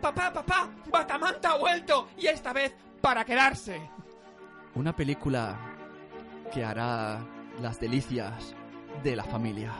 ¡Papá, 0.02 0.32
papá! 0.32 0.68
¡Batamanta 0.90 1.50
ha 1.50 1.58
vuelto! 1.58 2.08
Y 2.18 2.26
esta 2.26 2.52
vez 2.52 2.74
para 3.00 3.24
quedarse. 3.24 3.88
Una 4.74 4.96
película 4.96 5.56
que 6.52 6.64
hará 6.64 7.24
las 7.60 7.78
delicias 7.78 8.52
de 9.04 9.14
la 9.14 9.22
familia. 9.22 9.72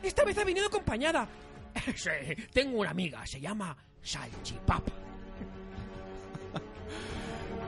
Esta 0.00 0.24
vez 0.24 0.38
ha 0.38 0.44
venido 0.44 0.68
acompañada. 0.68 1.26
Sí, 1.96 2.10
tengo 2.52 2.78
una 2.78 2.90
amiga, 2.90 3.26
se 3.26 3.40
llama 3.40 3.76
Salchipapa. 4.00 4.92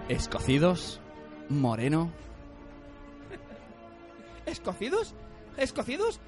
Escocidos, 0.09 1.01
moreno, 1.48 2.12
¿Escocidos? 4.47 5.14
¿Escocidos? 5.56 6.20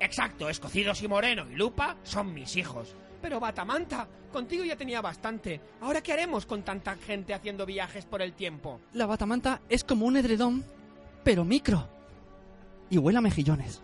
Exacto, 0.00 0.48
escocidos 0.48 1.02
y 1.02 1.08
moreno 1.08 1.46
y 1.50 1.54
lupa 1.54 1.96
son 2.02 2.34
mis 2.34 2.56
hijos. 2.56 2.96
Pero 3.20 3.38
Batamanta, 3.38 4.08
contigo 4.32 4.64
ya 4.64 4.76
tenía 4.76 5.00
bastante. 5.00 5.60
¿Ahora 5.80 6.02
qué 6.02 6.12
haremos 6.12 6.44
con 6.44 6.64
tanta 6.64 6.96
gente 6.96 7.34
haciendo 7.34 7.64
viajes 7.64 8.04
por 8.04 8.20
el 8.20 8.32
tiempo? 8.32 8.80
La 8.94 9.06
batamanta 9.06 9.60
es 9.68 9.84
como 9.84 10.06
un 10.06 10.16
edredón, 10.16 10.64
pero 11.22 11.44
micro. 11.44 11.88
Y 12.90 12.98
huele 12.98 13.18
a 13.18 13.22
mejillones. 13.22 13.80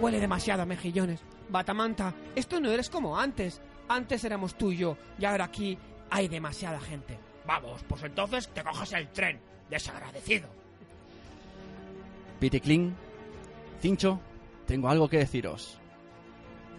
Huele 0.00 0.20
demasiado 0.20 0.62
a 0.62 0.66
mejillones. 0.66 1.20
Batamanta, 1.48 2.14
esto 2.36 2.60
no 2.60 2.70
eres 2.70 2.88
como 2.88 3.18
antes. 3.18 3.60
Antes 3.88 4.22
éramos 4.24 4.54
tú 4.56 4.70
y 4.70 4.78
yo, 4.78 4.96
y 5.18 5.24
ahora 5.24 5.44
aquí 5.46 5.76
hay 6.10 6.28
demasiada 6.28 6.80
gente. 6.80 7.18
Vamos, 7.44 7.82
pues 7.88 8.02
entonces 8.04 8.48
te 8.48 8.62
coges 8.62 8.92
el 8.92 9.08
tren. 9.08 9.40
Desagradecido. 9.68 10.63
Piticlin, 12.44 12.94
Cincho, 13.80 14.20
tengo 14.66 14.90
algo 14.90 15.08
que 15.08 15.16
deciros. 15.16 15.80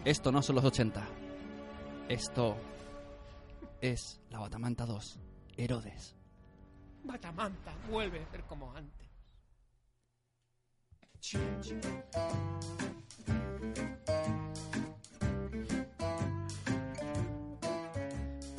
Esto 0.03 0.31
no 0.31 0.43
son 0.43 0.57
los 0.57 0.63
80. 0.63 1.03
Esto 2.07 2.55
es 3.81 4.21
la 4.29 4.37
Batamanta 4.41 4.85
2, 4.85 5.19
Herodes. 5.57 6.15
Batamanta, 7.03 7.73
vuelve 7.89 8.21
a 8.21 8.29
ser 8.29 8.43
como 8.43 8.75
antes. 8.75 9.09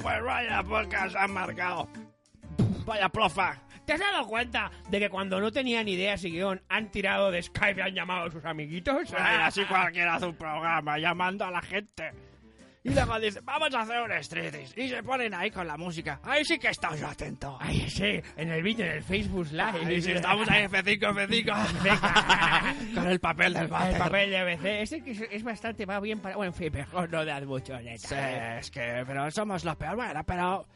Pues 0.02 0.24
vaya 0.24 0.62
podcast 0.64 1.14
han 1.14 1.32
marcado. 1.32 1.88
Vaya 2.84 3.08
plofa. 3.08 3.65
¿Te 3.86 3.92
has 3.92 4.00
dado 4.00 4.26
cuenta 4.26 4.70
de 4.90 4.98
que 4.98 5.08
cuando 5.08 5.40
no 5.40 5.52
tenían 5.52 5.86
ideas 5.86 6.24
y 6.24 6.32
guion 6.32 6.60
han 6.68 6.90
tirado 6.90 7.30
de 7.30 7.40
Skype 7.40 7.80
y 7.80 7.82
han 7.82 7.94
llamado 7.94 8.26
a 8.26 8.30
sus 8.32 8.44
amiguitos? 8.44 9.14
Ay, 9.16 9.38
así 9.42 9.64
cualquiera 9.64 10.16
hace 10.16 10.26
un 10.26 10.34
programa 10.34 10.98
llamando 10.98 11.44
a 11.44 11.52
la 11.52 11.62
gente. 11.62 12.10
Y 12.82 12.90
luego 12.90 13.18
dicen, 13.18 13.44
vamos 13.44 13.74
a 13.74 13.80
hacer 13.80 14.00
un 14.00 14.12
striptease. 14.12 14.80
Y 14.80 14.88
se 14.88 15.02
ponen 15.02 15.34
ahí 15.34 15.50
con 15.50 15.66
la 15.66 15.76
música. 15.76 16.20
Ahí 16.22 16.44
sí 16.44 16.58
que 16.58 16.68
estamos 16.68 16.98
yo 17.00 17.08
atento. 17.08 17.58
Ay, 17.60 17.88
sí, 17.88 18.20
en 18.36 18.50
el 18.50 18.62
vídeo, 18.62 18.86
en 18.86 18.92
el 18.92 19.02
Facebook 19.02 19.48
Live. 19.50 19.84
Ahí 19.84 20.00
sí, 20.00 20.12
estamos 20.12 20.48
ahí 20.48 20.64
F5, 20.64 21.00
F5. 21.28 22.94
con 22.94 23.08
el 23.08 23.20
papel 23.20 23.54
del 23.54 23.68
váter. 23.68 23.92
El 23.92 23.98
papel 23.98 24.30
de 24.30 24.44
BC. 24.44 24.82
Ese 24.82 25.00
que 25.00 25.10
es, 25.12 25.20
es 25.30 25.42
bastante, 25.42 25.84
va 25.84 25.98
bien 25.98 26.20
para... 26.20 26.36
Bueno, 26.36 26.52
en 26.52 26.54
fin, 26.54 26.72
mejor 26.72 27.10
no 27.10 27.24
das 27.24 27.44
mucho, 27.44 27.76
neta. 27.80 28.08
Sí, 28.08 28.14
es 28.60 28.70
que, 28.70 29.04
pero 29.04 29.30
somos 29.32 29.64
los 29.64 29.76
peor. 29.76 29.96
Bueno, 29.96 30.22
pero 30.24 30.66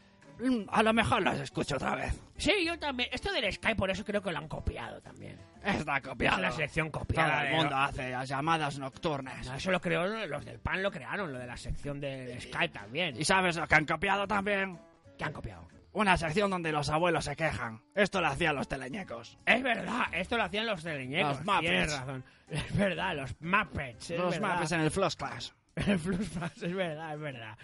a 0.68 0.82
lo 0.82 0.92
mejor 0.92 1.22
los 1.22 1.38
escucho 1.40 1.76
otra 1.76 1.94
vez. 1.94 2.20
Sí, 2.36 2.52
yo 2.64 2.78
también. 2.78 3.08
Esto 3.12 3.32
del 3.32 3.52
Skype, 3.52 3.76
por 3.76 3.90
eso 3.90 4.04
creo 4.04 4.22
que 4.22 4.32
lo 4.32 4.38
han 4.38 4.48
copiado 4.48 5.00
también. 5.00 5.38
Está 5.64 6.00
copiado. 6.00 6.36
Es 6.36 6.42
la 6.42 6.52
sección 6.52 6.90
copiada. 6.90 7.40
Todo 7.40 7.48
el 7.48 7.56
mundo 7.56 7.76
hace 7.76 8.10
las 8.10 8.28
llamadas 8.28 8.78
nocturnas. 8.78 9.46
No, 9.46 9.54
eso 9.54 9.70
lo 9.70 9.80
creó 9.80 10.06
los 10.26 10.44
del 10.44 10.58
PAN, 10.58 10.82
lo 10.82 10.90
crearon, 10.90 11.32
lo 11.32 11.38
de 11.38 11.46
la 11.46 11.56
sección 11.56 12.00
de 12.00 12.40
Skype 12.40 12.70
también. 12.70 13.14
¿Y 13.18 13.24
sabes 13.24 13.56
lo 13.56 13.66
que 13.66 13.74
han 13.74 13.84
copiado 13.86 14.26
también? 14.26 14.78
¿Qué 15.18 15.24
han 15.24 15.32
copiado? 15.32 15.68
Una 15.92 16.16
sección 16.16 16.50
donde 16.50 16.70
los 16.70 16.88
abuelos 16.88 17.24
se 17.24 17.34
quejan. 17.34 17.82
Esto 17.94 18.20
lo 18.20 18.28
hacían 18.28 18.54
los 18.54 18.68
teleñecos. 18.68 19.38
Es 19.44 19.62
verdad, 19.62 20.06
esto 20.12 20.36
lo 20.36 20.44
hacían 20.44 20.66
los 20.66 20.82
teleñecos. 20.82 21.38
Los 21.38 21.46
Muppets. 21.46 21.60
Tienes 21.60 21.92
razón. 21.92 22.24
Es 22.48 22.76
verdad, 22.76 23.16
los 23.16 23.40
Muppets. 23.40 24.10
los 24.10 24.30
verdad. 24.30 24.54
Muppets 24.54 24.72
en 24.72 24.80
el 24.80 24.90
Floss 24.90 25.16
Class. 25.16 25.54
El 25.76 25.98
Flux 25.98 26.62
es 26.62 26.74
verdad, 26.74 27.14
es 27.14 27.20
verdad. 27.20 27.58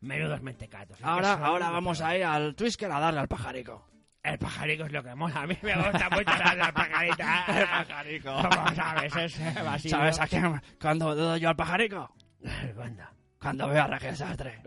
Menudos 0.00 0.42
mentecatos. 0.42 0.98
Ahora, 1.02 1.34
ahora 1.34 1.70
vamos 1.70 2.00
a 2.00 2.16
ir 2.16 2.24
al 2.24 2.54
Twisker 2.54 2.90
a 2.90 3.00
darle 3.00 3.20
al 3.20 3.28
pajarico. 3.28 3.86
El 4.22 4.38
pajarico 4.38 4.84
es 4.84 4.92
lo 4.92 5.04
que 5.04 5.14
mola. 5.14 5.42
A 5.42 5.46
mí 5.46 5.56
me 5.62 5.76
gusta 5.76 6.10
mucho 6.10 6.24
darle 6.24 6.62
al 6.62 6.72
pajarito. 6.72 7.22
El 7.48 7.68
pajarico. 7.68 8.36
¿Cómo 8.50 8.74
sabes? 8.74 9.16
Es 9.16 9.38
eh, 9.38 9.54
vacío. 9.64 9.90
¿Sabes 9.90 10.20
a 10.20 10.26
quién? 10.26 10.60
Cuando 10.80 11.14
doy 11.14 11.38
yo 11.38 11.48
al 11.48 11.56
pajarico? 11.56 12.12
¿Cuándo? 12.74 13.04
Cuando 13.40 13.68
veo 13.68 13.84
a 13.84 13.86
Raquel 13.86 14.16
Sastre. 14.16 14.60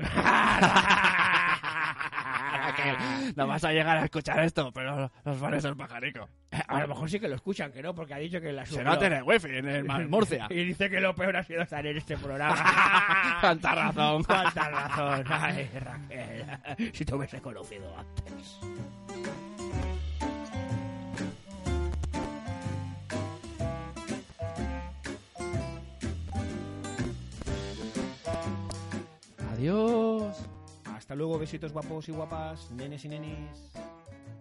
Raquel, 2.77 3.33
no 3.35 3.47
vas 3.47 3.63
a 3.63 3.71
llegar 3.71 3.97
a 3.97 4.05
escuchar 4.05 4.39
esto, 4.39 4.71
pero 4.71 5.11
los 5.23 5.37
fans 5.37 5.63
del 5.63 5.75
pajarico. 5.75 6.27
A 6.67 6.79
lo 6.81 6.87
mejor 6.87 7.09
sí 7.09 7.19
que 7.19 7.27
lo 7.27 7.35
escuchan, 7.35 7.71
que 7.71 7.81
no, 7.81 7.93
porque 7.93 8.13
ha 8.13 8.17
dicho 8.17 8.41
que 8.41 8.51
la 8.51 8.65
Se 8.65 8.83
no 8.83 8.97
tiene 8.97 9.21
wifi 9.21 9.47
en 9.49 9.67
el 9.67 9.83
Mar- 9.83 10.07
Murcia. 10.07 10.47
y 10.49 10.63
dice 10.65 10.89
que 10.89 10.99
lo 10.99 11.13
peor 11.15 11.37
ha 11.37 11.43
sido 11.43 11.61
estar 11.61 11.85
en 11.85 11.97
este 11.97 12.17
programa. 12.17 13.37
Cuánta 13.41 13.75
razón. 13.75 14.23
Cuánta 14.23 14.69
razón. 14.69 15.25
Ay, 15.29 15.69
Raquel. 15.79 16.45
Si 16.93 17.05
te 17.05 17.15
hubiese 17.15 17.41
conocido 17.41 17.95
antes. 17.97 18.59
Adiós. 29.53 30.35
Hasta 31.09 31.17
luego, 31.17 31.39
besitos 31.39 31.73
guapos 31.73 32.07
y 32.07 32.11
guapas, 32.11 32.69
nenes 32.69 33.03
y 33.03 33.09
nenis. 33.09 33.71